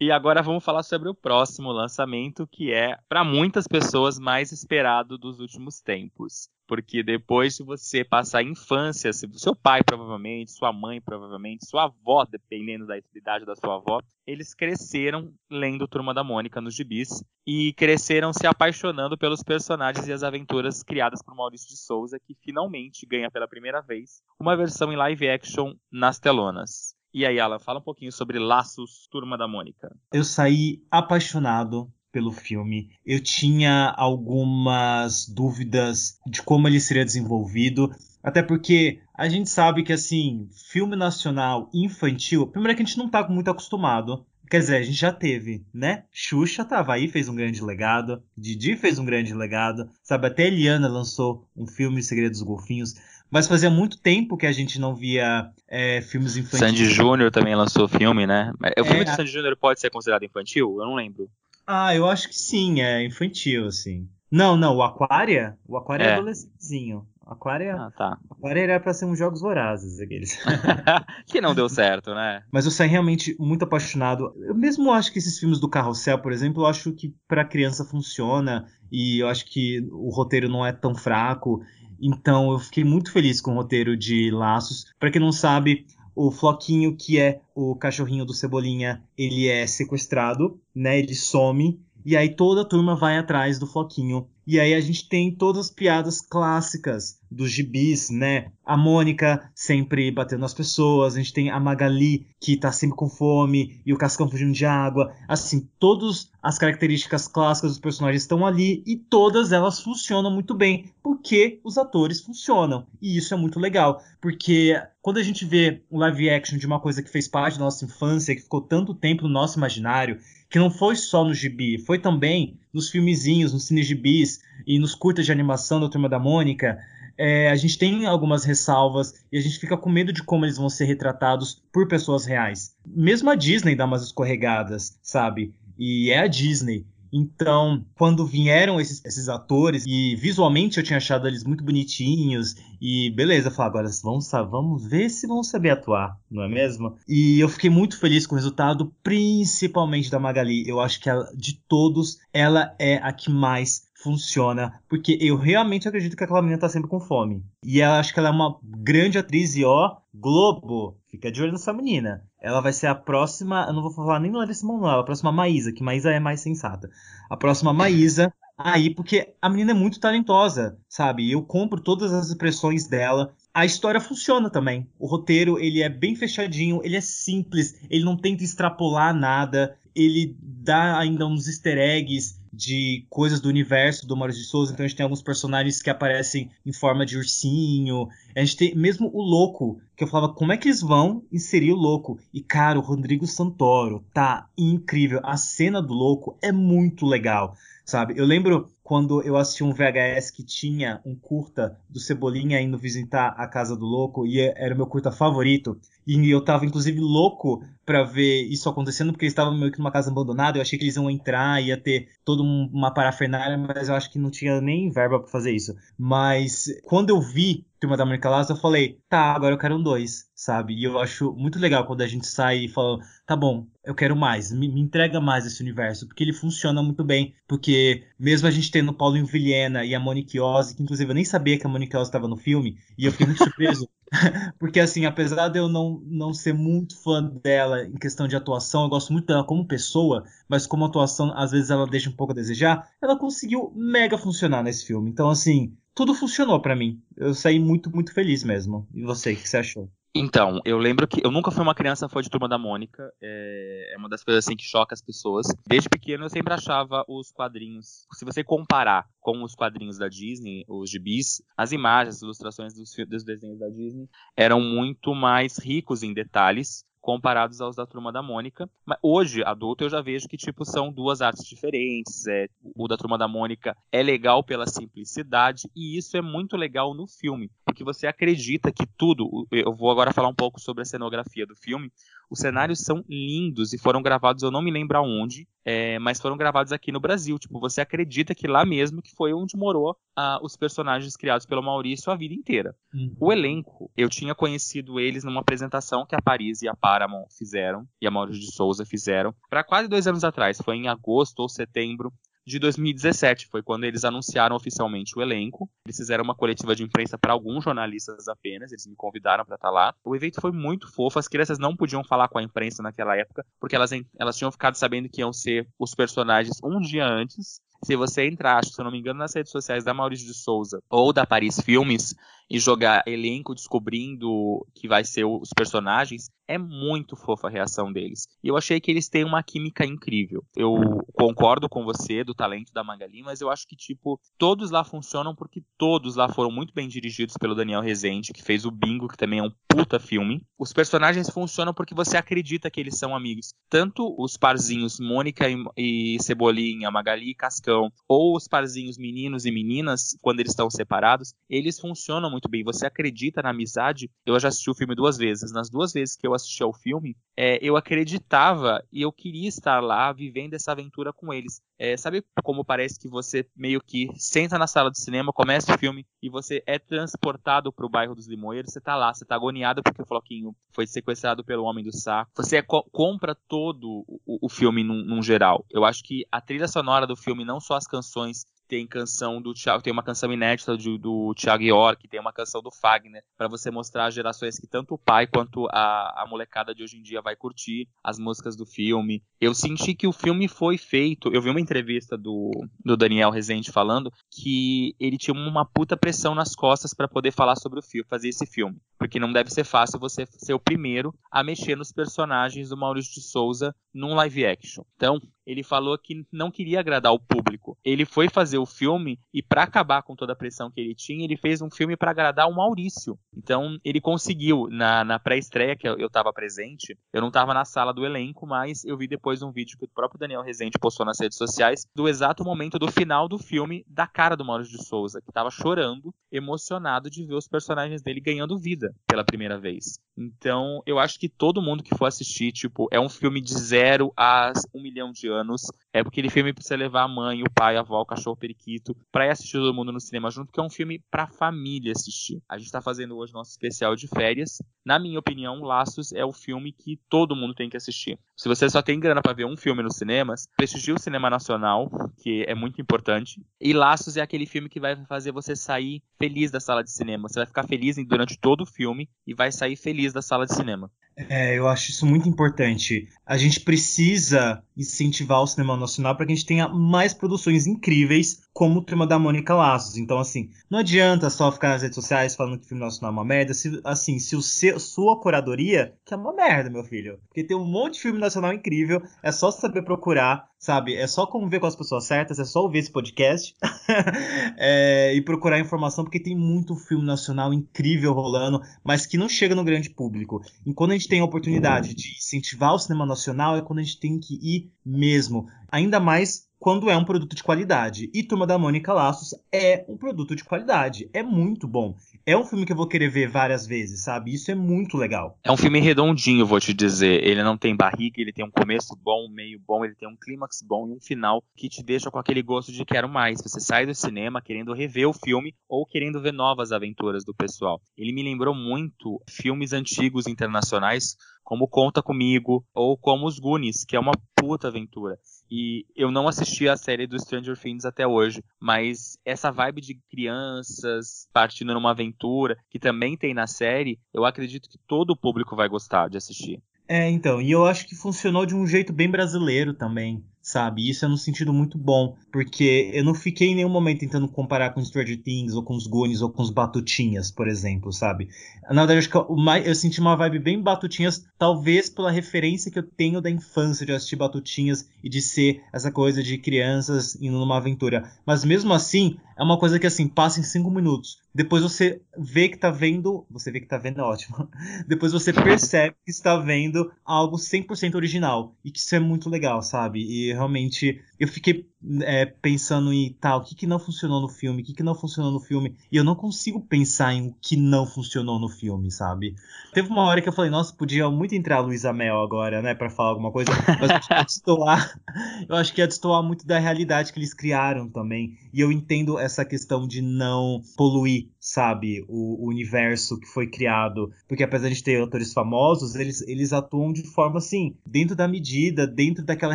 E 0.00 0.12
agora 0.12 0.42
vamos 0.42 0.62
falar 0.62 0.84
sobre 0.84 1.08
o 1.08 1.14
próximo 1.14 1.72
lançamento, 1.72 2.46
que 2.46 2.72
é, 2.72 2.96
para 3.08 3.24
muitas 3.24 3.66
pessoas, 3.66 4.16
mais 4.16 4.52
esperado 4.52 5.18
dos 5.18 5.40
últimos 5.40 5.80
tempos. 5.80 6.48
Porque 6.68 7.02
depois 7.02 7.56
de 7.56 7.64
você 7.64 8.04
passar 8.04 8.38
a 8.40 8.42
infância, 8.42 9.10
se- 9.12 9.26
seu 9.38 9.56
pai 9.56 9.82
provavelmente, 9.82 10.52
sua 10.52 10.70
mãe 10.72 11.00
provavelmente, 11.00 11.66
sua 11.66 11.84
avó, 11.86 12.24
dependendo 12.30 12.86
da 12.86 12.96
idade 13.14 13.46
da 13.46 13.56
sua 13.56 13.76
avó, 13.76 14.00
eles 14.26 14.52
cresceram 14.54 15.32
lendo 15.50 15.88
Turma 15.88 16.12
da 16.12 16.22
Mônica 16.22 16.60
nos 16.60 16.74
gibis 16.74 17.24
e 17.46 17.72
cresceram 17.72 18.32
se 18.34 18.46
apaixonando 18.46 19.16
pelos 19.16 19.42
personagens 19.42 20.06
e 20.06 20.12
as 20.12 20.22
aventuras 20.22 20.82
criadas 20.82 21.22
por 21.22 21.34
Maurício 21.34 21.68
de 21.70 21.78
Souza, 21.78 22.20
que 22.20 22.36
finalmente 22.44 23.06
ganha 23.06 23.30
pela 23.30 23.48
primeira 23.48 23.80
vez 23.80 24.20
uma 24.38 24.54
versão 24.54 24.92
em 24.92 24.96
live 24.96 25.26
action 25.28 25.74
nas 25.90 26.18
telonas. 26.20 26.94
E 27.14 27.24
aí, 27.24 27.40
Alan, 27.40 27.58
fala 27.58 27.78
um 27.78 27.82
pouquinho 27.82 28.12
sobre 28.12 28.38
Laços 28.38 29.08
Turma 29.10 29.38
da 29.38 29.48
Mônica. 29.48 29.90
Eu 30.12 30.22
saí 30.22 30.82
apaixonado 30.90 31.90
pelo 32.18 32.32
filme. 32.32 32.90
Eu 33.06 33.20
tinha 33.20 33.94
algumas 33.96 35.28
dúvidas 35.28 36.18
de 36.26 36.42
como 36.42 36.66
ele 36.66 36.80
seria 36.80 37.04
desenvolvido. 37.04 37.94
Até 38.20 38.42
porque 38.42 38.98
a 39.14 39.28
gente 39.28 39.48
sabe 39.48 39.84
que, 39.84 39.92
assim, 39.92 40.48
filme 40.68 40.96
nacional 40.96 41.70
infantil, 41.72 42.48
primeiro 42.48 42.76
que 42.76 42.82
a 42.82 42.84
gente 42.84 42.98
não 42.98 43.08
tá 43.08 43.26
muito 43.28 43.48
acostumado. 43.48 44.26
Quer 44.50 44.58
dizer, 44.58 44.76
a 44.78 44.82
gente 44.82 44.98
já 44.98 45.12
teve, 45.12 45.62
né? 45.72 46.04
Xuxa 46.10 46.64
tava 46.64 46.94
aí, 46.94 47.06
fez 47.06 47.28
um 47.28 47.36
grande 47.36 47.62
legado. 47.62 48.20
Didi 48.36 48.76
fez 48.76 48.98
um 48.98 49.04
grande 49.04 49.32
legado. 49.32 49.88
Sabe, 50.02 50.26
até 50.26 50.48
Eliana 50.48 50.88
lançou 50.88 51.46
um 51.56 51.66
filme, 51.66 52.02
Segredo 52.02 52.32
dos 52.32 52.42
Golfinhos. 52.42 52.94
Mas 53.30 53.46
fazia 53.46 53.70
muito 53.70 53.98
tempo 53.98 54.38
que 54.38 54.46
a 54.46 54.52
gente 54.52 54.80
não 54.80 54.94
via 54.94 55.50
é, 55.68 56.00
filmes 56.00 56.36
infantis. 56.36 56.58
Sandy 56.58 56.86
Júnior 56.86 57.30
também 57.30 57.54
lançou 57.54 57.86
filme, 57.86 58.26
né? 58.26 58.52
O 58.80 58.84
filme 58.84 59.02
É, 59.02 59.04
do 59.04 59.14
Sandy 59.14 59.30
Júnior 59.30 59.54
pode 59.54 59.78
ser 59.80 59.90
considerado 59.90 60.24
infantil? 60.24 60.78
Eu 60.80 60.86
não 60.86 60.94
lembro. 60.94 61.28
Ah, 61.70 61.94
eu 61.94 62.08
acho 62.08 62.28
que 62.28 62.34
sim, 62.34 62.80
é 62.80 63.04
infantil, 63.04 63.66
assim. 63.66 64.08
Não, 64.32 64.56
não, 64.56 64.76
o 64.76 64.82
Aquária, 64.82 65.58
o 65.68 65.76
Aquária 65.76 66.04
é, 66.04 66.06
É. 66.08 66.12
adolescentezinho. 66.14 67.06
O 67.26 67.30
Aquária, 67.32 67.76
Ah, 67.76 67.90
tá. 67.90 68.18
o 68.30 68.34
Aquária 68.34 68.62
era 68.62 68.80
pra 68.80 68.94
ser 68.94 69.04
uns 69.04 69.18
jogos 69.18 69.42
vorazes, 69.42 70.00
aqueles. 70.00 70.38
que 71.26 71.42
não 71.42 71.54
deu 71.54 71.68
certo, 71.68 72.14
né? 72.14 72.42
Mas 72.50 72.64
eu 72.64 72.70
saí 72.70 72.88
realmente 72.88 73.36
muito 73.38 73.64
apaixonado. 73.64 74.32
Eu 74.38 74.54
mesmo 74.54 74.90
acho 74.90 75.12
que 75.12 75.18
esses 75.18 75.38
filmes 75.38 75.60
do 75.60 75.68
Carrossel, 75.68 76.18
por 76.20 76.32
exemplo, 76.32 76.62
eu 76.62 76.66
acho 76.66 76.90
que 76.92 77.14
pra 77.28 77.44
criança 77.44 77.84
funciona 77.84 78.66
e 78.90 79.18
eu 79.22 79.28
acho 79.28 79.44
que 79.44 79.86
o 79.92 80.08
roteiro 80.08 80.48
não 80.48 80.64
é 80.64 80.72
tão 80.72 80.94
fraco. 80.94 81.60
Então 82.00 82.50
eu 82.52 82.58
fiquei 82.58 82.82
muito 82.84 83.12
feliz 83.12 83.42
com 83.42 83.50
o 83.50 83.54
roteiro 83.56 83.94
de 83.94 84.30
Laços. 84.30 84.86
Pra 84.98 85.10
quem 85.10 85.20
não 85.20 85.32
sabe, 85.32 85.84
o 86.18 86.32
Floquinho, 86.32 86.96
que 86.96 87.20
é 87.20 87.40
o 87.54 87.76
cachorrinho 87.76 88.24
do 88.24 88.34
Cebolinha, 88.34 89.04
ele 89.16 89.46
é 89.46 89.64
sequestrado, 89.68 90.60
né? 90.74 90.98
Ele 90.98 91.14
some. 91.14 91.80
E 92.04 92.16
aí 92.16 92.34
toda 92.34 92.62
a 92.62 92.64
turma 92.64 92.96
vai 92.96 93.16
atrás 93.16 93.56
do 93.56 93.68
Floquinho. 93.68 94.28
E 94.50 94.58
aí 94.58 94.72
a 94.72 94.80
gente 94.80 95.06
tem 95.06 95.30
todas 95.30 95.66
as 95.66 95.70
piadas 95.70 96.22
clássicas 96.22 97.20
dos 97.30 97.50
gibis, 97.50 98.08
né? 98.08 98.50
A 98.64 98.78
Mônica 98.78 99.50
sempre 99.54 100.10
batendo 100.10 100.40
nas 100.40 100.54
pessoas, 100.54 101.14
a 101.14 101.18
gente 101.18 101.34
tem 101.34 101.50
a 101.50 101.60
Magali 101.60 102.26
que 102.40 102.56
tá 102.56 102.72
sempre 102.72 102.96
com 102.96 103.10
fome 103.10 103.82
e 103.84 103.92
o 103.92 103.98
Cascão 103.98 104.26
fugindo 104.26 104.54
de 104.54 104.64
água. 104.64 105.12
Assim, 105.28 105.68
todas 105.78 106.30
as 106.42 106.56
características 106.56 107.28
clássicas 107.28 107.72
dos 107.72 107.80
personagens 107.80 108.22
estão 108.22 108.46
ali 108.46 108.82
e 108.86 108.96
todas 108.96 109.52
elas 109.52 109.82
funcionam 109.82 110.30
muito 110.30 110.54
bem, 110.54 110.90
porque 111.02 111.60
os 111.62 111.76
atores 111.76 112.22
funcionam. 112.22 112.86
E 113.02 113.18
isso 113.18 113.34
é 113.34 113.36
muito 113.36 113.60
legal, 113.60 114.02
porque 114.18 114.80
quando 115.02 115.18
a 115.18 115.22
gente 115.22 115.44
vê 115.44 115.82
um 115.90 115.98
live 115.98 116.30
action 116.30 116.56
de 116.56 116.66
uma 116.66 116.80
coisa 116.80 117.02
que 117.02 117.10
fez 117.10 117.28
parte 117.28 117.58
da 117.58 117.66
nossa 117.66 117.84
infância, 117.84 118.34
que 118.34 118.40
ficou 118.40 118.62
tanto 118.62 118.94
tempo 118.94 119.24
no 119.24 119.28
nosso 119.28 119.58
imaginário, 119.58 120.18
que 120.48 120.58
não 120.58 120.70
foi 120.70 120.96
só 120.96 121.24
no 121.24 121.34
gibi, 121.34 121.78
foi 121.78 121.98
também 121.98 122.58
nos 122.72 122.90
filmezinhos, 122.90 123.52
nos 123.52 123.66
cinegibis 123.66 124.40
e 124.66 124.78
nos 124.78 124.94
curtas 124.94 125.26
de 125.26 125.32
animação 125.32 125.80
da 125.80 125.88
Turma 125.88 126.08
da 126.08 126.18
Mônica, 126.18 126.78
é, 127.18 127.50
a 127.50 127.56
gente 127.56 127.76
tem 127.76 128.06
algumas 128.06 128.44
ressalvas 128.44 129.14
e 129.32 129.36
a 129.36 129.40
gente 129.40 129.58
fica 129.58 129.76
com 129.76 129.90
medo 129.90 130.12
de 130.12 130.22
como 130.22 130.44
eles 130.44 130.56
vão 130.56 130.68
ser 130.68 130.84
retratados 130.84 131.60
por 131.72 131.88
pessoas 131.88 132.24
reais. 132.24 132.76
Mesmo 132.86 133.28
a 133.28 133.34
Disney 133.34 133.74
dá 133.74 133.84
umas 133.84 134.04
escorregadas, 134.04 134.96
sabe? 135.02 135.52
E 135.76 136.10
é 136.10 136.20
a 136.20 136.26
Disney. 136.28 136.86
Então, 137.12 137.84
quando 137.94 138.26
vieram 138.26 138.80
esses, 138.80 139.04
esses 139.04 139.28
atores, 139.28 139.84
e 139.86 140.16
visualmente 140.16 140.78
eu 140.78 140.84
tinha 140.84 140.96
achado 140.96 141.26
eles 141.26 141.44
muito 141.44 141.64
bonitinhos, 141.64 142.54
e 142.80 143.10
beleza, 143.10 143.48
eu 143.48 143.52
falei, 143.52 143.70
agora 143.70 143.88
vamos, 144.02 144.30
vamos 144.30 144.86
ver 144.86 145.08
se 145.10 145.26
vão 145.26 145.42
saber 145.42 145.70
atuar, 145.70 146.16
não 146.30 146.42
é 146.42 146.48
mesmo? 146.48 146.96
E 147.08 147.40
eu 147.40 147.48
fiquei 147.48 147.70
muito 147.70 147.98
feliz 147.98 148.26
com 148.26 148.34
o 148.34 148.38
resultado, 148.38 148.92
principalmente 149.02 150.10
da 150.10 150.18
Magali. 150.18 150.68
Eu 150.68 150.80
acho 150.80 151.00
que 151.00 151.08
ela, 151.08 151.28
de 151.34 151.54
todos, 151.68 152.18
ela 152.32 152.74
é 152.78 152.96
a 152.96 153.12
que 153.12 153.30
mais 153.30 153.88
funciona, 154.02 154.80
porque 154.88 155.18
eu 155.20 155.36
realmente 155.36 155.88
acredito 155.88 156.16
que 156.16 156.22
aquela 156.22 156.40
menina 156.40 156.60
tá 156.60 156.68
sempre 156.68 156.88
com 156.88 157.00
fome. 157.00 157.42
E 157.64 157.80
eu 157.80 157.90
acho 157.90 158.12
que 158.14 158.20
ela 158.20 158.28
é 158.28 158.32
uma 158.32 158.56
grande 158.62 159.18
atriz 159.18 159.56
e 159.56 159.64
ó, 159.64 159.96
Globo, 160.14 160.97
fica 161.10 161.30
de 161.30 161.42
olho 161.42 161.52
nessa 161.52 161.72
menina. 161.72 162.22
Ela 162.40 162.60
vai 162.60 162.72
ser 162.72 162.86
a 162.86 162.94
próxima, 162.94 163.66
eu 163.68 163.72
não 163.72 163.82
vou 163.82 163.90
falar 163.90 164.20
nem 164.20 164.30
Larissa 164.30 164.66
Manoela, 164.66 165.00
a 165.00 165.04
próxima 165.04 165.32
Maísa, 165.32 165.72
que 165.72 165.82
Maísa 165.82 166.10
é 166.10 166.20
mais 166.20 166.40
sensata. 166.40 166.90
A 167.28 167.36
próxima 167.36 167.72
Maísa, 167.72 168.32
aí, 168.56 168.94
porque 168.94 169.34
a 169.40 169.48
menina 169.48 169.72
é 169.72 169.74
muito 169.74 170.00
talentosa, 170.00 170.78
sabe? 170.88 171.30
Eu 171.30 171.42
compro 171.42 171.80
todas 171.80 172.12
as 172.12 172.28
expressões 172.28 172.86
dela. 172.86 173.34
A 173.52 173.64
história 173.64 174.00
funciona 174.00 174.50
também. 174.50 174.88
O 174.98 175.06
roteiro, 175.06 175.58
ele 175.58 175.82
é 175.82 175.88
bem 175.88 176.14
fechadinho, 176.14 176.80
ele 176.84 176.96
é 176.96 177.00
simples, 177.00 177.80
ele 177.90 178.04
não 178.04 178.16
tenta 178.16 178.44
extrapolar 178.44 179.14
nada, 179.14 179.76
ele 179.94 180.36
dá 180.40 180.98
ainda 180.98 181.26
uns 181.26 181.48
easter 181.48 181.76
eggs 181.76 182.37
de 182.58 183.06
coisas 183.08 183.40
do 183.40 183.48
universo 183.48 184.04
do 184.04 184.16
Maurício 184.16 184.42
de 184.42 184.48
Souza. 184.48 184.72
Então 184.72 184.84
a 184.84 184.88
gente 184.88 184.96
tem 184.96 185.04
alguns 185.04 185.22
personagens 185.22 185.80
que 185.80 185.88
aparecem 185.88 186.50
em 186.66 186.72
forma 186.72 187.06
de 187.06 187.16
ursinho. 187.16 188.08
A 188.34 188.40
gente 188.40 188.56
tem 188.56 188.74
mesmo 188.74 189.08
o 189.14 189.22
louco, 189.22 189.80
que 189.96 190.02
eu 190.02 190.08
falava, 190.08 190.34
como 190.34 190.52
é 190.52 190.56
que 190.56 190.66
eles 190.66 190.80
vão 190.80 191.22
inserir 191.30 191.70
o 191.70 191.76
louco? 191.76 192.18
E 192.34 192.40
cara, 192.40 192.76
o 192.76 192.82
Rodrigo 192.82 193.28
Santoro 193.28 194.04
tá 194.12 194.48
incrível. 194.58 195.20
A 195.22 195.36
cena 195.36 195.80
do 195.80 195.94
louco 195.94 196.36
é 196.42 196.50
muito 196.50 197.06
legal, 197.06 197.54
sabe? 197.84 198.14
Eu 198.16 198.26
lembro 198.26 198.68
quando 198.88 199.22
eu 199.22 199.36
assisti 199.36 199.62
um 199.62 199.72
VHS 199.72 200.30
que 200.32 200.42
tinha 200.42 201.00
um 201.04 201.14
curta 201.14 201.78
do 201.88 202.00
Cebolinha 202.00 202.60
indo 202.60 202.78
visitar 202.78 203.28
a 203.36 203.46
casa 203.46 203.76
do 203.76 203.84
louco 203.84 204.26
e 204.26 204.40
era 204.40 204.74
o 204.74 204.76
meu 204.76 204.86
curta 204.86 205.12
favorito. 205.12 205.78
E 206.06 206.30
eu 206.30 206.42
tava 206.42 206.64
inclusive 206.64 206.98
louco 207.00 207.62
pra 207.84 208.02
ver 208.02 208.42
isso 208.44 208.68
acontecendo, 208.68 209.12
porque 209.12 209.26
eles 209.26 209.32
estavam 209.32 209.56
meio 209.56 209.70
que 209.70 209.78
numa 209.78 209.92
casa 209.92 210.10
abandonada. 210.10 210.56
Eu 210.58 210.62
achei 210.62 210.78
que 210.78 210.84
eles 210.86 210.96
iam 210.96 211.10
entrar, 211.10 211.62
ia 211.62 211.76
ter 211.76 212.08
toda 212.24 212.42
um- 212.42 212.70
uma 212.72 212.92
parafernália, 212.92 213.58
mas 213.58 213.88
eu 213.90 213.94
acho 213.94 214.10
que 214.10 214.18
não 214.18 214.30
tinha 214.30 214.60
nem 214.60 214.90
verba 214.90 215.20
pra 215.20 215.28
fazer 215.30 215.52
isso. 215.52 215.74
Mas 215.98 216.66
quando 216.84 217.10
eu 217.10 217.20
vi 217.20 217.66
Turma 217.80 217.96
da 217.96 218.04
Mônica 218.04 218.28
Laços, 218.28 218.50
eu 218.50 218.56
falei, 218.56 219.00
tá, 219.08 219.32
agora 219.34 219.54
eu 219.54 219.58
quero 219.58 219.76
um 219.76 219.82
dois, 219.82 220.28
sabe? 220.34 220.74
E 220.74 220.82
eu 220.84 220.98
acho 220.98 221.32
muito 221.34 221.58
legal 221.60 221.86
quando 221.86 222.00
a 222.00 222.08
gente 222.08 222.26
sai 222.26 222.64
e 222.64 222.68
fala, 222.68 222.98
tá 223.26 223.36
bom, 223.36 223.66
eu 223.84 223.94
quero 223.94 224.16
mais, 224.16 224.50
me, 224.52 224.68
me 224.68 224.80
entrega 224.80 225.20
mais 225.20 225.46
esse 225.46 225.62
universo, 225.62 226.06
porque 226.06 226.24
ele 226.24 226.32
funciona 226.32 226.82
muito 226.82 227.04
bem. 227.04 227.34
Porque 227.46 228.04
mesmo 228.18 228.48
a 228.48 228.50
gente 228.50 228.70
tendo 228.78 228.92
o 228.92 228.94
Paulinho 228.94 229.26
Vilhena 229.26 229.84
e 229.84 229.92
a 229.92 229.98
Monique 229.98 230.38
Ozzy, 230.38 230.76
que 230.76 230.82
inclusive 230.84 231.10
eu 231.10 231.14
nem 231.14 231.24
sabia 231.24 231.58
que 231.58 231.66
a 231.66 231.68
Monique 231.68 231.96
Ozzy 231.96 232.08
estava 232.08 232.28
no 232.28 232.36
filme, 232.36 232.78
e 232.96 233.06
eu 233.06 233.10
fiquei 233.10 233.26
muito 233.26 233.42
surpreso. 233.42 233.88
porque 234.58 234.78
assim, 234.78 235.04
apesar 235.04 235.48
de 235.48 235.58
eu 235.58 235.68
não, 235.68 236.00
não 236.06 236.32
ser 236.32 236.54
muito 236.54 236.96
fã 237.02 237.22
dela 237.42 237.84
em 237.84 237.96
questão 237.96 238.28
de 238.28 238.36
atuação, 238.36 238.84
eu 238.84 238.88
gosto 238.88 239.12
muito 239.12 239.26
dela 239.26 239.42
como 239.42 239.66
pessoa, 239.66 240.24
mas 240.48 240.64
como 240.64 240.84
atuação, 240.84 241.36
às 241.36 241.50
vezes 241.50 241.70
ela 241.70 241.88
deixa 241.88 242.08
um 242.08 242.14
pouco 242.14 242.32
a 242.32 242.36
desejar, 242.36 242.88
ela 243.02 243.18
conseguiu 243.18 243.72
mega 243.74 244.16
funcionar 244.16 244.62
nesse 244.62 244.86
filme. 244.86 245.10
Então, 245.10 245.28
assim, 245.28 245.76
tudo 245.92 246.14
funcionou 246.14 246.62
para 246.62 246.76
mim. 246.76 247.02
Eu 247.16 247.34
saí 247.34 247.58
muito, 247.58 247.90
muito 247.90 248.14
feliz 248.14 248.44
mesmo. 248.44 248.86
E 248.94 249.02
você, 249.02 249.32
o 249.32 249.36
que 249.36 249.48
você 249.48 249.56
achou? 249.56 249.90
Então, 250.14 250.60
eu 250.64 250.78
lembro 250.78 251.06
que 251.06 251.20
eu 251.24 251.30
nunca 251.30 251.50
fui 251.50 251.62
uma 251.62 251.74
criança 251.74 252.08
fã 252.08 252.20
de 252.20 252.30
Turma 252.30 252.48
da 252.48 252.58
Mônica. 252.58 253.12
É, 253.22 253.92
é 253.94 253.98
uma 253.98 254.08
das 254.08 254.24
coisas 254.24 254.44
assim 254.44 254.56
que 254.56 254.64
choca 254.64 254.94
as 254.94 255.02
pessoas. 255.02 255.46
Desde 255.66 255.88
pequeno 255.88 256.24
eu 256.24 256.28
sempre 256.28 256.54
achava 256.54 257.04
os 257.06 257.30
quadrinhos. 257.30 258.06
Se 258.14 258.24
você 258.24 258.42
comparar 258.42 259.06
com 259.20 259.42
os 259.42 259.54
quadrinhos 259.54 259.98
da 259.98 260.08
Disney, 260.08 260.64
os 260.66 260.90
gibis, 260.90 261.42
as 261.56 261.72
imagens, 261.72 262.16
as 262.16 262.22
ilustrações 262.22 262.74
dos, 262.74 262.90
dos 263.06 263.24
desenhos 263.24 263.58
da 263.58 263.68
Disney 263.68 264.08
eram 264.36 264.60
muito 264.60 265.14
mais 265.14 265.58
ricos 265.58 266.02
em 266.02 266.14
detalhes 266.14 266.84
comparados 267.00 267.60
aos 267.60 267.76
da 267.76 267.86
Turma 267.86 268.12
da 268.12 268.22
Mônica. 268.22 268.68
Mas 268.84 268.98
hoje, 269.02 269.42
adulto, 269.42 269.84
eu 269.84 269.90
já 269.90 270.00
vejo 270.00 270.28
que 270.28 270.36
tipo 270.36 270.64
são 270.64 270.92
duas 270.92 271.20
artes 271.20 271.44
diferentes. 271.44 272.26
É, 272.26 272.48
o 272.76 272.88
da 272.88 272.96
Turma 272.96 273.16
da 273.16 273.28
Mônica 273.28 273.76
é 273.90 274.02
legal 274.02 274.42
pela 274.42 274.66
simplicidade 274.66 275.68
e 275.74 275.96
isso 275.96 276.16
é 276.16 276.22
muito 276.22 276.56
legal 276.56 276.94
no 276.94 277.06
filme, 277.06 277.50
porque 277.64 277.84
você 277.84 278.06
acredita 278.06 278.72
que 278.72 278.86
tudo. 278.86 279.46
Eu 279.50 279.74
vou 279.74 279.90
agora 279.90 280.12
falar 280.12 280.28
um 280.28 280.34
pouco 280.34 280.60
sobre 280.60 280.82
a 280.82 280.86
cenografia 280.86 281.46
do 281.46 281.56
filme. 281.56 281.90
Os 282.30 282.40
cenários 282.40 282.80
são 282.80 283.02
lindos 283.08 283.72
e 283.72 283.78
foram 283.78 284.02
gravados, 284.02 284.42
eu 284.42 284.50
não 284.50 284.60
me 284.60 284.70
lembro 284.70 284.98
aonde, 284.98 285.48
é, 285.64 285.98
mas 285.98 286.20
foram 286.20 286.36
gravados 286.36 286.72
aqui 286.72 286.92
no 286.92 287.00
Brasil. 287.00 287.38
Tipo, 287.38 287.58
você 287.58 287.80
acredita 287.80 288.34
que 288.34 288.46
lá 288.46 288.66
mesmo 288.66 289.00
que 289.00 289.14
foi 289.14 289.32
onde 289.32 289.56
morou 289.56 289.96
ah, 290.14 290.38
os 290.42 290.56
personagens 290.56 291.16
criados 291.16 291.46
pelo 291.46 291.62
Maurício 291.62 292.12
a 292.12 292.16
vida 292.16 292.34
inteira. 292.34 292.74
Uhum. 292.92 293.16
O 293.18 293.32
elenco, 293.32 293.90
eu 293.96 294.08
tinha 294.08 294.34
conhecido 294.34 295.00
eles 295.00 295.24
numa 295.24 295.40
apresentação 295.40 296.04
que 296.04 296.14
a 296.14 296.20
Paris 296.20 296.60
e 296.62 296.68
a 296.68 296.76
Paramount 296.88 297.26
fizeram, 297.36 297.86
e 298.00 298.06
a 298.06 298.10
Maurício 298.10 298.40
de 298.40 298.50
Souza 298.50 298.86
fizeram, 298.86 299.34
para 299.50 299.62
quase 299.62 299.88
dois 299.88 300.06
anos 300.06 300.24
atrás. 300.24 300.58
Foi 300.64 300.74
em 300.74 300.88
agosto 300.88 301.40
ou 301.40 301.48
setembro 301.48 302.10
de 302.46 302.58
2017. 302.58 303.46
Foi 303.48 303.62
quando 303.62 303.84
eles 303.84 304.06
anunciaram 304.06 304.56
oficialmente 304.56 305.16
o 305.18 305.20
elenco. 305.20 305.68
Eles 305.84 305.98
fizeram 305.98 306.24
uma 306.24 306.34
coletiva 306.34 306.74
de 306.74 306.82
imprensa 306.82 307.18
para 307.18 307.34
alguns 307.34 307.62
jornalistas 307.62 308.26
apenas. 308.26 308.72
Eles 308.72 308.86
me 308.86 308.96
convidaram 308.96 309.44
para 309.44 309.56
estar 309.56 309.68
tá 309.68 309.72
lá. 309.72 309.94
O 310.02 310.16
evento 310.16 310.40
foi 310.40 310.50
muito 310.50 310.90
fofo. 310.90 311.18
As 311.18 311.28
crianças 311.28 311.58
não 311.58 311.76
podiam 311.76 312.02
falar 312.02 312.28
com 312.28 312.38
a 312.38 312.42
imprensa 312.42 312.82
naquela 312.82 313.14
época, 313.14 313.44
porque 313.60 313.76
elas, 313.76 313.90
elas 314.18 314.38
tinham 314.38 314.50
ficado 314.50 314.76
sabendo 314.76 315.10
que 315.10 315.20
iam 315.20 315.32
ser 315.32 315.68
os 315.78 315.94
personagens 315.94 316.58
um 316.64 316.80
dia 316.80 317.06
antes. 317.06 317.60
Se 317.84 317.94
você 317.94 318.26
entrar, 318.26 318.64
se 318.64 318.80
eu 318.80 318.84
não 318.84 318.90
me 318.90 318.98
engano, 318.98 319.18
nas 319.18 319.34
redes 319.34 319.52
sociais 319.52 319.84
da 319.84 319.92
Maurício 319.92 320.26
de 320.26 320.34
Souza 320.34 320.82
ou 320.88 321.12
da 321.12 321.26
Paris 321.26 321.60
Filmes 321.60 322.14
e 322.50 322.58
jogar 322.58 323.02
elenco 323.06 323.54
descobrindo 323.54 324.66
que 324.74 324.88
vai 324.88 325.04
ser 325.04 325.24
os 325.24 325.50
personagens, 325.54 326.30
é 326.48 326.56
muito 326.56 327.14
fofa 327.14 327.46
a 327.46 327.50
reação 327.50 327.92
deles. 327.92 328.26
E 328.42 328.48
eu 328.48 328.56
achei 328.56 328.80
que 328.80 328.90
eles 328.90 329.08
têm 329.08 329.22
uma 329.22 329.42
química 329.42 329.84
incrível. 329.84 330.42
Eu 330.56 331.04
concordo 331.12 331.68
com 331.68 331.84
você 331.84 332.24
do 332.24 332.34
talento 332.34 332.72
da 332.72 332.82
Magali, 332.82 333.22
mas 333.22 333.42
eu 333.42 333.50
acho 333.50 333.66
que, 333.68 333.76
tipo, 333.76 334.18
todos 334.38 334.70
lá 334.70 334.82
funcionam 334.82 335.34
porque 335.34 335.62
todos 335.76 336.16
lá 336.16 336.28
foram 336.28 336.50
muito 336.50 336.72
bem 336.72 336.88
dirigidos 336.88 337.36
pelo 337.36 337.54
Daniel 337.54 337.82
Rezende, 337.82 338.32
que 338.32 338.42
fez 338.42 338.64
o 338.64 338.70
Bingo, 338.70 339.08
que 339.08 339.16
também 339.16 339.40
é 339.40 339.42
um 339.42 339.52
puta 339.68 340.00
filme. 340.00 340.42
Os 340.58 340.72
personagens 340.72 341.28
funcionam 341.28 341.74
porque 341.74 341.94
você 341.94 342.16
acredita 342.16 342.70
que 342.70 342.80
eles 342.80 342.96
são 342.96 343.14
amigos. 343.14 343.52
Tanto 343.68 344.14
os 344.18 344.38
parzinhos 344.38 344.98
Mônica 344.98 345.44
e, 345.76 346.16
Cebolinha, 346.22 346.90
Magali 346.90 347.30
e 347.30 347.34
Cascão, 347.34 347.92
ou 348.08 348.34
os 348.34 348.48
parzinhos 348.48 348.96
meninos 348.96 349.44
e 349.44 349.52
meninas, 349.52 350.16
quando 350.22 350.40
eles 350.40 350.52
estão 350.52 350.70
separados, 350.70 351.34
eles 351.50 351.78
funcionam 351.78 352.30
muito 352.30 352.37
bem. 352.46 352.62
Você 352.62 352.84
acredita 352.84 353.40
na 353.40 353.48
amizade. 353.50 354.10
Eu 354.26 354.38
já 354.38 354.48
assisti 354.48 354.70
o 354.70 354.74
filme 354.74 354.94
duas 354.94 355.16
vezes. 355.16 355.50
Nas 355.50 355.70
duas 355.70 355.94
vezes 355.94 356.14
que 356.14 356.26
eu 356.26 356.34
assisti 356.34 356.62
ao 356.62 356.74
filme, 356.74 357.16
é, 357.34 357.58
eu 357.62 357.74
acreditava 357.74 358.84
e 358.92 359.00
eu 359.00 359.10
queria 359.10 359.48
estar 359.48 359.82
lá 359.82 360.12
vivendo 360.12 360.52
essa 360.52 360.72
aventura 360.72 361.10
com 361.12 361.32
eles. 361.32 361.62
É, 361.78 361.96
sabe 361.96 362.24
como 362.42 362.64
parece 362.64 362.98
que 362.98 363.08
você 363.08 363.46
meio 363.56 363.80
que 363.80 364.08
senta 364.16 364.58
na 364.58 364.66
sala 364.66 364.90
de 364.90 365.00
cinema, 365.00 365.32
começa 365.32 365.72
o 365.72 365.78
filme 365.78 366.04
e 366.20 366.28
você 366.28 366.62
é 366.66 366.78
transportado 366.78 367.72
para 367.72 367.86
o 367.86 367.88
bairro 367.88 368.14
dos 368.14 368.26
Limoeiros, 368.26 368.72
você 368.72 368.80
tá 368.80 368.96
lá, 368.96 369.14
você 369.14 369.24
tá 369.24 369.36
agoniado 369.36 369.82
porque 369.82 370.02
o 370.02 370.06
Floquinho 370.06 370.54
foi 370.72 370.86
sequestrado 370.86 371.44
pelo 371.44 371.62
Homem 371.62 371.84
do 371.84 371.96
Saco. 371.96 372.32
Você 372.36 372.56
é, 372.56 372.62
co 372.62 372.82
compra 372.90 373.34
todo 373.34 374.04
o, 374.26 374.46
o 374.46 374.48
filme 374.48 374.82
num, 374.82 375.04
num 375.04 375.22
geral. 375.22 375.64
Eu 375.70 375.84
acho 375.84 376.02
que 376.02 376.26
a 376.32 376.40
trilha 376.40 376.66
sonora 376.66 377.06
do 377.06 377.16
filme, 377.16 377.44
não 377.44 377.60
só 377.60 377.76
as 377.76 377.86
canções 377.86 378.44
tem 378.68 378.86
canção 378.86 379.40
do 379.40 379.54
Thiago, 379.54 379.82
tem 379.82 379.92
uma 379.92 380.02
canção 380.02 380.32
inédita 380.32 380.76
do, 380.76 380.98
do 380.98 381.34
Thiago 381.34 381.64
York, 381.64 382.06
tem 382.06 382.20
uma 382.20 382.32
canção 382.32 382.60
do 382.60 382.70
Fagner, 382.70 383.24
para 383.36 383.48
você 383.48 383.70
mostrar 383.70 384.06
as 384.06 384.14
gerações 384.14 384.58
que 384.58 384.66
tanto 384.66 384.94
o 384.94 384.98
pai 384.98 385.26
quanto 385.26 385.66
a, 385.70 386.22
a 386.22 386.26
molecada 386.28 386.74
de 386.74 386.82
hoje 386.82 386.98
em 386.98 387.02
dia 387.02 387.22
vai 387.22 387.34
curtir 387.34 387.88
as 388.04 388.18
músicas 388.18 388.54
do 388.54 388.66
filme. 388.66 389.22
Eu 389.40 389.54
senti 389.54 389.94
que 389.94 390.06
o 390.06 390.12
filme 390.12 390.46
foi 390.46 390.76
feito. 390.76 391.32
Eu 391.32 391.40
vi 391.40 391.48
uma 391.48 391.60
entrevista 391.60 392.16
do, 392.18 392.50
do 392.84 392.96
Daniel 392.96 393.30
Rezende 393.30 393.72
falando 393.72 394.12
que 394.30 394.94
ele 395.00 395.16
tinha 395.16 395.34
uma 395.34 395.64
puta 395.64 395.96
pressão 395.96 396.34
nas 396.34 396.54
costas 396.54 396.92
para 396.92 397.08
poder 397.08 397.32
falar 397.32 397.56
sobre 397.56 397.78
o 397.78 397.82
filme, 397.82 398.08
fazer 398.08 398.28
esse 398.28 398.46
filme. 398.46 398.76
Porque 398.98 399.18
não 399.18 399.32
deve 399.32 399.50
ser 399.50 399.64
fácil 399.64 399.98
você 399.98 400.26
ser 400.26 400.52
o 400.52 400.60
primeiro 400.60 401.14
a 401.30 401.42
mexer 401.42 401.76
nos 401.76 401.92
personagens 401.92 402.68
do 402.68 402.76
Maurício 402.76 403.14
de 403.14 403.22
Souza 403.22 403.74
num 403.94 404.14
live 404.14 404.44
action. 404.44 404.84
Então, 404.96 405.20
ele 405.48 405.62
falou 405.62 405.96
que 405.96 406.26
não 406.30 406.50
queria 406.50 406.78
agradar 406.78 407.10
o 407.10 407.18
público. 407.18 407.78
Ele 407.82 408.04
foi 408.04 408.28
fazer 408.28 408.58
o 408.58 408.66
filme 408.66 409.18
e 409.32 409.42
para 409.42 409.62
acabar 409.62 410.02
com 410.02 410.14
toda 410.14 410.34
a 410.34 410.36
pressão 410.36 410.70
que 410.70 410.78
ele 410.78 410.94
tinha, 410.94 411.24
ele 411.24 411.38
fez 411.38 411.62
um 411.62 411.70
filme 411.70 411.96
para 411.96 412.10
agradar 412.10 412.46
o 412.46 412.54
Maurício. 412.54 413.18
Então 413.34 413.78
ele 413.82 413.98
conseguiu 413.98 414.68
na, 414.70 415.02
na 415.04 415.18
pré-estreia 415.18 415.74
que 415.74 415.88
eu 415.88 416.06
estava 416.06 416.34
presente. 416.34 416.98
Eu 417.14 417.22
não 417.22 417.28
estava 417.28 417.54
na 417.54 417.64
sala 417.64 417.94
do 417.94 418.04
elenco, 418.04 418.46
mas 418.46 418.84
eu 418.84 418.98
vi 418.98 419.08
depois 419.08 419.40
um 419.40 419.50
vídeo 419.50 419.78
que 419.78 419.86
o 419.86 419.88
próprio 419.88 420.20
Daniel 420.20 420.42
Rezende 420.42 420.78
postou 420.78 421.06
nas 421.06 421.18
redes 421.18 421.38
sociais 421.38 421.86
do 421.94 422.06
exato 422.06 422.44
momento 422.44 422.78
do 422.78 422.92
final 422.92 423.26
do 423.26 423.38
filme 423.38 423.86
da 423.88 424.06
cara 424.06 424.36
do 424.36 424.44
Maurício 424.44 424.76
de 424.76 424.84
Souza, 424.84 425.22
que 425.22 425.30
estava 425.30 425.50
chorando, 425.50 426.14
emocionado 426.30 427.08
de 427.08 427.24
ver 427.24 427.34
os 427.34 427.48
personagens 427.48 428.02
dele 428.02 428.20
ganhando 428.20 428.58
vida 428.58 428.94
pela 429.06 429.24
primeira 429.24 429.58
vez. 429.58 429.98
Então 430.14 430.82
eu 430.84 430.98
acho 430.98 431.18
que 431.18 431.28
todo 431.28 431.62
mundo 431.62 431.82
que 431.82 431.96
for 431.96 432.04
assistir, 432.04 432.52
tipo, 432.52 432.86
é 432.90 433.00
um 433.00 433.08
filme 433.08 433.40
de 433.40 433.54
zero 433.54 434.12
a 434.14 434.52
um 434.74 434.82
milhão 434.82 435.10
de 435.10 435.26
anos 435.26 435.37
anos. 435.38 435.62
É 435.92 436.02
porque 436.02 436.18
aquele 436.18 436.30
filme 436.30 436.52
precisa 436.52 436.74
levar 436.74 437.02
a 437.02 437.08
mãe, 437.08 437.42
o 437.42 437.50
pai, 437.50 437.76
a 437.76 437.80
avó, 437.80 438.00
o 438.00 438.06
cachorro, 438.06 438.34
o 438.34 438.38
periquito, 438.38 438.96
pra 439.12 439.26
ir 439.26 439.30
assistir 439.30 439.52
todo 439.52 439.72
mundo 439.72 439.92
no 439.92 440.00
cinema 440.00 440.30
junto, 440.30 440.52
que 440.52 440.58
é 440.58 440.62
um 440.62 440.68
filme 440.68 441.00
pra 441.10 441.28
família 441.28 441.92
assistir. 441.92 442.42
A 442.48 442.58
gente 442.58 442.72
tá 442.72 442.80
fazendo 442.80 443.16
hoje 443.16 443.32
nosso 443.32 443.52
especial 443.52 443.94
de 443.94 444.08
férias. 444.08 444.60
Na 444.84 444.98
minha 444.98 445.18
opinião, 445.18 445.62
Laços 445.62 446.12
é 446.12 446.24
o 446.24 446.32
filme 446.32 446.72
que 446.72 446.98
todo 447.08 447.36
mundo 447.36 447.54
tem 447.54 447.70
que 447.70 447.76
assistir. 447.76 448.18
Se 448.36 448.48
você 448.48 448.68
só 448.68 448.82
tem 448.82 448.98
grana 448.98 449.22
para 449.22 449.32
ver 449.32 449.44
um 449.44 449.56
filme 449.56 449.82
nos 449.82 449.96
cinemas, 449.96 450.48
prestigie 450.56 450.92
o 450.92 450.98
cinema 450.98 451.30
nacional, 451.30 451.88
que 452.16 452.44
é 452.48 452.54
muito 452.54 452.80
importante. 452.80 453.40
E 453.60 453.72
Laços 453.72 454.16
é 454.16 454.20
aquele 454.20 454.46
filme 454.46 454.68
que 454.68 454.80
vai 454.80 454.96
fazer 455.06 455.30
você 455.30 455.54
sair 455.54 456.02
feliz 456.18 456.50
da 456.50 456.58
sala 456.58 456.82
de 456.82 456.90
cinema. 456.90 457.28
Você 457.28 457.38
vai 457.38 457.46
ficar 457.46 457.66
feliz 457.66 457.96
durante 458.06 458.38
todo 458.38 458.62
o 458.62 458.66
filme 458.66 459.08
e 459.26 459.34
vai 459.34 459.52
sair 459.52 459.76
feliz 459.76 460.12
da 460.12 460.22
sala 460.22 460.46
de 460.46 460.54
cinema. 460.54 460.90
É, 461.28 461.58
eu 461.58 461.66
acho 461.66 461.90
isso 461.90 462.06
muito 462.06 462.28
importante. 462.28 463.08
A 463.26 463.36
gente 463.36 463.60
precisa 463.60 464.62
incentivar 464.76 465.42
o 465.42 465.46
cinema 465.46 465.76
nacional 465.76 466.14
para 466.14 466.24
que 466.24 466.32
a 466.32 466.34
gente 466.36 466.46
tenha 466.46 466.68
mais 466.68 467.12
produções 467.12 467.66
incríveis, 467.66 468.42
como 468.58 468.82
Turma 468.82 469.06
da 469.06 469.20
Mônica 469.20 469.54
Laços. 469.54 469.96
Então, 469.96 470.18
assim, 470.18 470.50
não 470.68 470.80
adianta 470.80 471.30
só 471.30 471.52
ficar 471.52 471.68
nas 471.68 471.82
redes 471.82 471.94
sociais 471.94 472.34
falando 472.34 472.58
que 472.58 472.64
o 472.64 472.68
filme 472.68 472.82
nacional 472.82 473.12
é 473.12 473.12
uma 473.12 473.24
merda. 473.24 473.54
Se, 473.54 473.80
assim, 473.84 474.18
se 474.18 474.34
o 474.34 474.42
seu, 474.42 474.80
sua 474.80 475.16
curadoria, 475.20 475.94
que 476.04 476.12
é 476.12 476.16
uma 476.16 476.34
merda, 476.34 476.68
meu 476.68 476.82
filho. 476.82 477.20
Porque 477.28 477.44
tem 477.44 477.56
um 477.56 477.64
monte 477.64 477.94
de 477.94 478.00
filme 478.00 478.18
nacional 478.18 478.52
incrível, 478.52 479.00
é 479.22 479.30
só 479.30 479.52
saber 479.52 479.82
procurar, 479.82 480.48
sabe? 480.58 480.96
É 480.96 481.06
só 481.06 481.24
conviver 481.24 481.60
com 481.60 481.68
as 481.68 481.76
pessoas 481.76 482.02
certas, 482.06 482.40
é 482.40 482.44
só 482.44 482.62
ouvir 482.62 482.80
esse 482.80 482.90
podcast 482.90 483.54
é, 484.58 485.14
e 485.14 485.22
procurar 485.22 485.60
informação, 485.60 486.02
porque 486.02 486.18
tem 486.18 486.34
muito 486.34 486.74
filme 486.74 487.06
nacional 487.06 487.54
incrível 487.54 488.12
rolando, 488.12 488.60
mas 488.82 489.06
que 489.06 489.16
não 489.16 489.28
chega 489.28 489.54
no 489.54 489.62
grande 489.62 489.88
público. 489.88 490.42
E 490.66 490.74
quando 490.74 490.90
a 490.90 490.94
gente 490.94 491.06
tem 491.06 491.20
a 491.20 491.24
oportunidade 491.24 491.94
de 491.94 492.08
incentivar 492.16 492.74
o 492.74 492.78
cinema 492.80 493.06
nacional, 493.06 493.56
é 493.56 493.62
quando 493.62 493.78
a 493.78 493.84
gente 493.84 494.00
tem 494.00 494.18
que 494.18 494.34
ir 494.42 494.72
mesmo. 494.84 495.46
Ainda 495.70 496.00
mais 496.00 496.47
quando 496.58 496.90
é 496.90 496.96
um 496.96 497.04
produto 497.04 497.36
de 497.36 497.42
qualidade. 497.42 498.10
E 498.12 498.22
Turma 498.22 498.46
da 498.46 498.58
Mônica 498.58 498.92
Laços 498.92 499.34
é 499.52 499.84
um 499.88 499.96
produto 499.96 500.34
de 500.34 500.44
qualidade. 500.44 501.08
É 501.12 501.22
muito 501.22 501.68
bom. 501.68 501.94
é 502.26 502.36
um 502.36 502.44
filme 502.44 502.66
que 502.66 502.72
eu 502.72 502.76
vou 502.76 502.86
querer 502.86 503.08
ver 503.08 503.28
várias 503.28 503.66
vezes, 503.66 504.02
sabe? 504.02 504.34
Isso 504.34 504.50
é 504.50 504.54
muito 504.54 504.96
legal. 504.96 505.38
É 505.44 505.52
um 505.52 505.56
filme 505.56 505.80
redondinho, 505.80 506.46
vou 506.46 506.60
te 506.60 506.74
dizer. 506.74 507.24
Ele 507.24 507.42
não 507.42 507.56
tem 507.56 507.76
barriga, 507.76 508.20
ele 508.20 508.32
tem 508.32 508.44
um 508.44 508.50
começo 508.50 508.96
bom, 508.96 509.26
um 509.26 509.30
meio 509.30 509.60
bom, 509.66 509.84
ele 509.84 509.94
tem 509.94 510.08
um 510.08 510.16
clímax 510.16 510.62
bom 510.62 510.88
e 510.88 510.92
um 510.92 511.00
final 511.00 511.42
que 511.56 511.68
te 511.68 511.82
deixa 511.82 512.10
com 512.10 512.18
aquele 512.18 512.42
gosto 512.42 512.72
de 512.72 512.84
quero 512.84 513.08
mais. 513.08 513.40
Você 513.40 513.60
sai 513.60 513.86
do 513.86 513.94
cinema 513.94 514.42
querendo 514.42 514.74
rever 514.74 515.08
o 515.08 515.12
filme 515.12 515.54
ou 515.68 515.86
querendo 515.86 516.20
ver 516.20 516.32
novas 516.32 516.72
aventuras 516.72 517.24
do 517.24 517.34
pessoal. 517.34 517.80
Ele 517.96 518.12
me 518.12 518.22
lembrou 518.22 518.54
muito 518.54 519.20
filmes 519.28 519.72
antigos 519.72 520.26
internacionais, 520.26 521.16
como 521.42 521.68
Conta 521.68 522.02
Comigo 522.02 522.64
ou 522.74 522.96
como 522.96 523.26
Os 523.26 523.38
Goonies, 523.38 523.84
que 523.84 523.96
é 523.96 524.00
uma 524.00 524.12
puta 524.36 524.68
aventura. 524.68 525.18
E 525.50 525.86
eu 525.96 526.10
não 526.10 526.28
assisti 526.28 526.68
a 526.68 526.76
série 526.76 527.06
do 527.06 527.18
Stranger 527.18 527.58
Things 527.58 527.84
até 527.84 528.06
hoje, 528.06 528.42
mas 528.60 529.18
essa 529.24 529.50
vibe 529.50 529.80
de 529.80 529.94
crianças 530.10 531.28
partindo 531.32 531.72
numa 531.74 531.90
aventura, 531.90 532.56
que 532.70 532.78
também 532.78 533.16
tem 533.16 533.32
na 533.32 533.46
série, 533.46 533.98
eu 534.12 534.24
acredito 534.24 534.68
que 534.68 534.78
todo 534.86 535.10
o 535.10 535.16
público 535.16 535.56
vai 535.56 535.68
gostar 535.68 536.08
de 536.08 536.16
assistir. 536.16 536.62
É, 536.86 537.08
então, 537.10 537.40
e 537.40 537.50
eu 537.50 537.66
acho 537.66 537.86
que 537.86 537.94
funcionou 537.94 538.46
de 538.46 538.54
um 538.54 538.66
jeito 538.66 538.92
bem 538.92 539.10
brasileiro 539.10 539.74
também 539.74 540.24
sabe? 540.48 540.88
Isso 540.88 541.04
é 541.04 541.08
no 541.08 541.18
sentido 541.18 541.52
muito 541.52 541.76
bom, 541.76 542.16
porque 542.32 542.90
eu 542.94 543.04
não 543.04 543.14
fiquei 543.14 543.48
em 543.48 543.54
nenhum 543.54 543.68
momento 543.68 544.00
tentando 544.00 544.26
comparar 544.26 544.70
com 544.70 544.82
Stranger 544.82 545.22
Things, 545.22 545.52
ou 545.52 545.62
com 545.62 545.74
os 545.74 545.86
Goonies, 545.86 546.22
ou 546.22 546.30
com 546.30 546.40
os 546.40 546.50
Batutinhas, 546.50 547.30
por 547.30 547.46
exemplo, 547.46 547.92
sabe? 547.92 548.30
Na 548.62 548.86
verdade, 548.86 549.00
acho 549.00 549.10
que 549.10 549.16
eu, 549.16 549.36
eu 549.62 549.74
senti 549.74 550.00
uma 550.00 550.16
vibe 550.16 550.38
bem 550.38 550.62
Batutinhas, 550.62 551.26
talvez 551.38 551.90
pela 551.90 552.10
referência 552.10 552.70
que 552.70 552.78
eu 552.78 552.82
tenho 552.82 553.20
da 553.20 553.30
infância 553.30 553.84
de 553.84 553.92
assistir 553.92 554.16
Batutinhas 554.16 554.88
e 555.04 555.10
de 555.10 555.20
ser 555.20 555.62
essa 555.70 555.92
coisa 555.92 556.22
de 556.22 556.38
crianças 556.38 557.14
indo 557.20 557.38
numa 557.38 557.58
aventura. 557.58 558.10
Mas 558.24 558.42
mesmo 558.42 558.72
assim, 558.72 559.18
é 559.38 559.42
uma 559.42 559.56
coisa 559.56 559.78
que 559.78 559.86
assim, 559.86 560.08
passa 560.08 560.40
em 560.40 560.42
cinco 560.42 560.68
minutos. 560.68 561.20
Depois 561.32 561.62
você 561.62 562.02
vê 562.18 562.48
que 562.48 562.56
tá 562.56 562.70
vendo. 562.70 563.24
Você 563.30 563.52
vê 563.52 563.60
que 563.60 563.68
tá 563.68 563.78
vendo, 563.78 564.00
é 564.00 564.02
ótimo. 564.02 564.48
Depois 564.88 565.12
você 565.12 565.32
percebe 565.32 565.94
que 566.04 566.10
está 566.10 566.36
vendo 566.36 566.90
algo 567.04 567.36
100% 567.36 567.94
original. 567.94 568.56
E 568.64 568.72
que 568.72 568.80
isso 568.80 568.96
é 568.96 568.98
muito 568.98 569.30
legal, 569.30 569.62
sabe? 569.62 570.00
E 570.00 570.32
realmente 570.32 571.00
eu 571.20 571.28
fiquei 571.28 571.68
é, 572.02 572.26
pensando 572.26 572.92
em 572.92 573.12
tal, 573.20 573.38
tá, 573.40 573.44
o 573.44 573.48
que, 573.48 573.54
que 573.54 573.66
não 573.66 573.78
funcionou 573.78 574.20
no 574.20 574.28
filme, 574.28 574.62
o 574.62 574.64
que, 574.64 574.74
que 574.74 574.82
não 574.82 574.94
funcionou 574.94 575.30
no 575.30 575.40
filme, 575.40 575.76
e 575.90 575.96
eu 575.96 576.04
não 576.04 576.14
consigo 576.14 576.60
pensar 576.60 577.14
em 577.14 577.28
o 577.28 577.34
que 577.40 577.56
não 577.56 577.86
funcionou 577.86 578.38
no 578.38 578.48
filme, 578.48 578.90
sabe? 578.90 579.36
Teve 579.72 579.88
uma 579.88 580.02
hora 580.02 580.20
que 580.20 580.28
eu 580.28 580.32
falei, 580.32 580.50
nossa, 580.50 580.74
podia 580.74 581.08
muito 581.08 581.34
entrar 581.34 581.58
a 581.58 581.60
Luísa 581.60 581.92
Mel 581.92 582.20
agora, 582.20 582.60
né, 582.60 582.74
para 582.74 582.90
falar 582.90 583.10
alguma 583.10 583.30
coisa, 583.30 583.50
mas 583.80 583.90
eu 583.90 583.96
acho 583.96 584.08
que 584.08 584.14
ia 584.14 584.22
destoar, 584.24 585.00
eu 585.48 585.56
acho 585.56 585.72
que 585.72 585.80
ia 585.80 585.86
destoar 585.86 586.22
muito 586.22 586.46
da 586.46 586.58
realidade 586.58 587.12
que 587.12 587.18
eles 587.18 587.32
criaram 587.32 587.88
também, 587.88 588.36
e 588.52 588.60
eu 588.60 588.72
entendo 588.72 589.18
essa 589.18 589.44
questão 589.44 589.86
de 589.86 590.02
não 590.02 590.60
poluir 590.76 591.28
sabe, 591.48 592.04
o, 592.08 592.44
o, 592.44 592.48
universo 592.48 593.18
que 593.18 593.26
foi 593.26 593.46
criado. 593.46 594.12
Porque 594.28 594.44
apesar 594.44 594.68
de 594.68 594.82
ter 594.82 595.00
autores 595.00 595.32
famosos, 595.32 595.94
eles, 595.94 596.20
eles 596.28 596.52
atuam 596.52 596.92
de 596.92 597.02
forma 597.02 597.38
assim, 597.38 597.74
dentro 597.86 598.14
da 598.14 598.28
medida, 598.28 598.86
dentro 598.86 599.24
daquela 599.24 599.54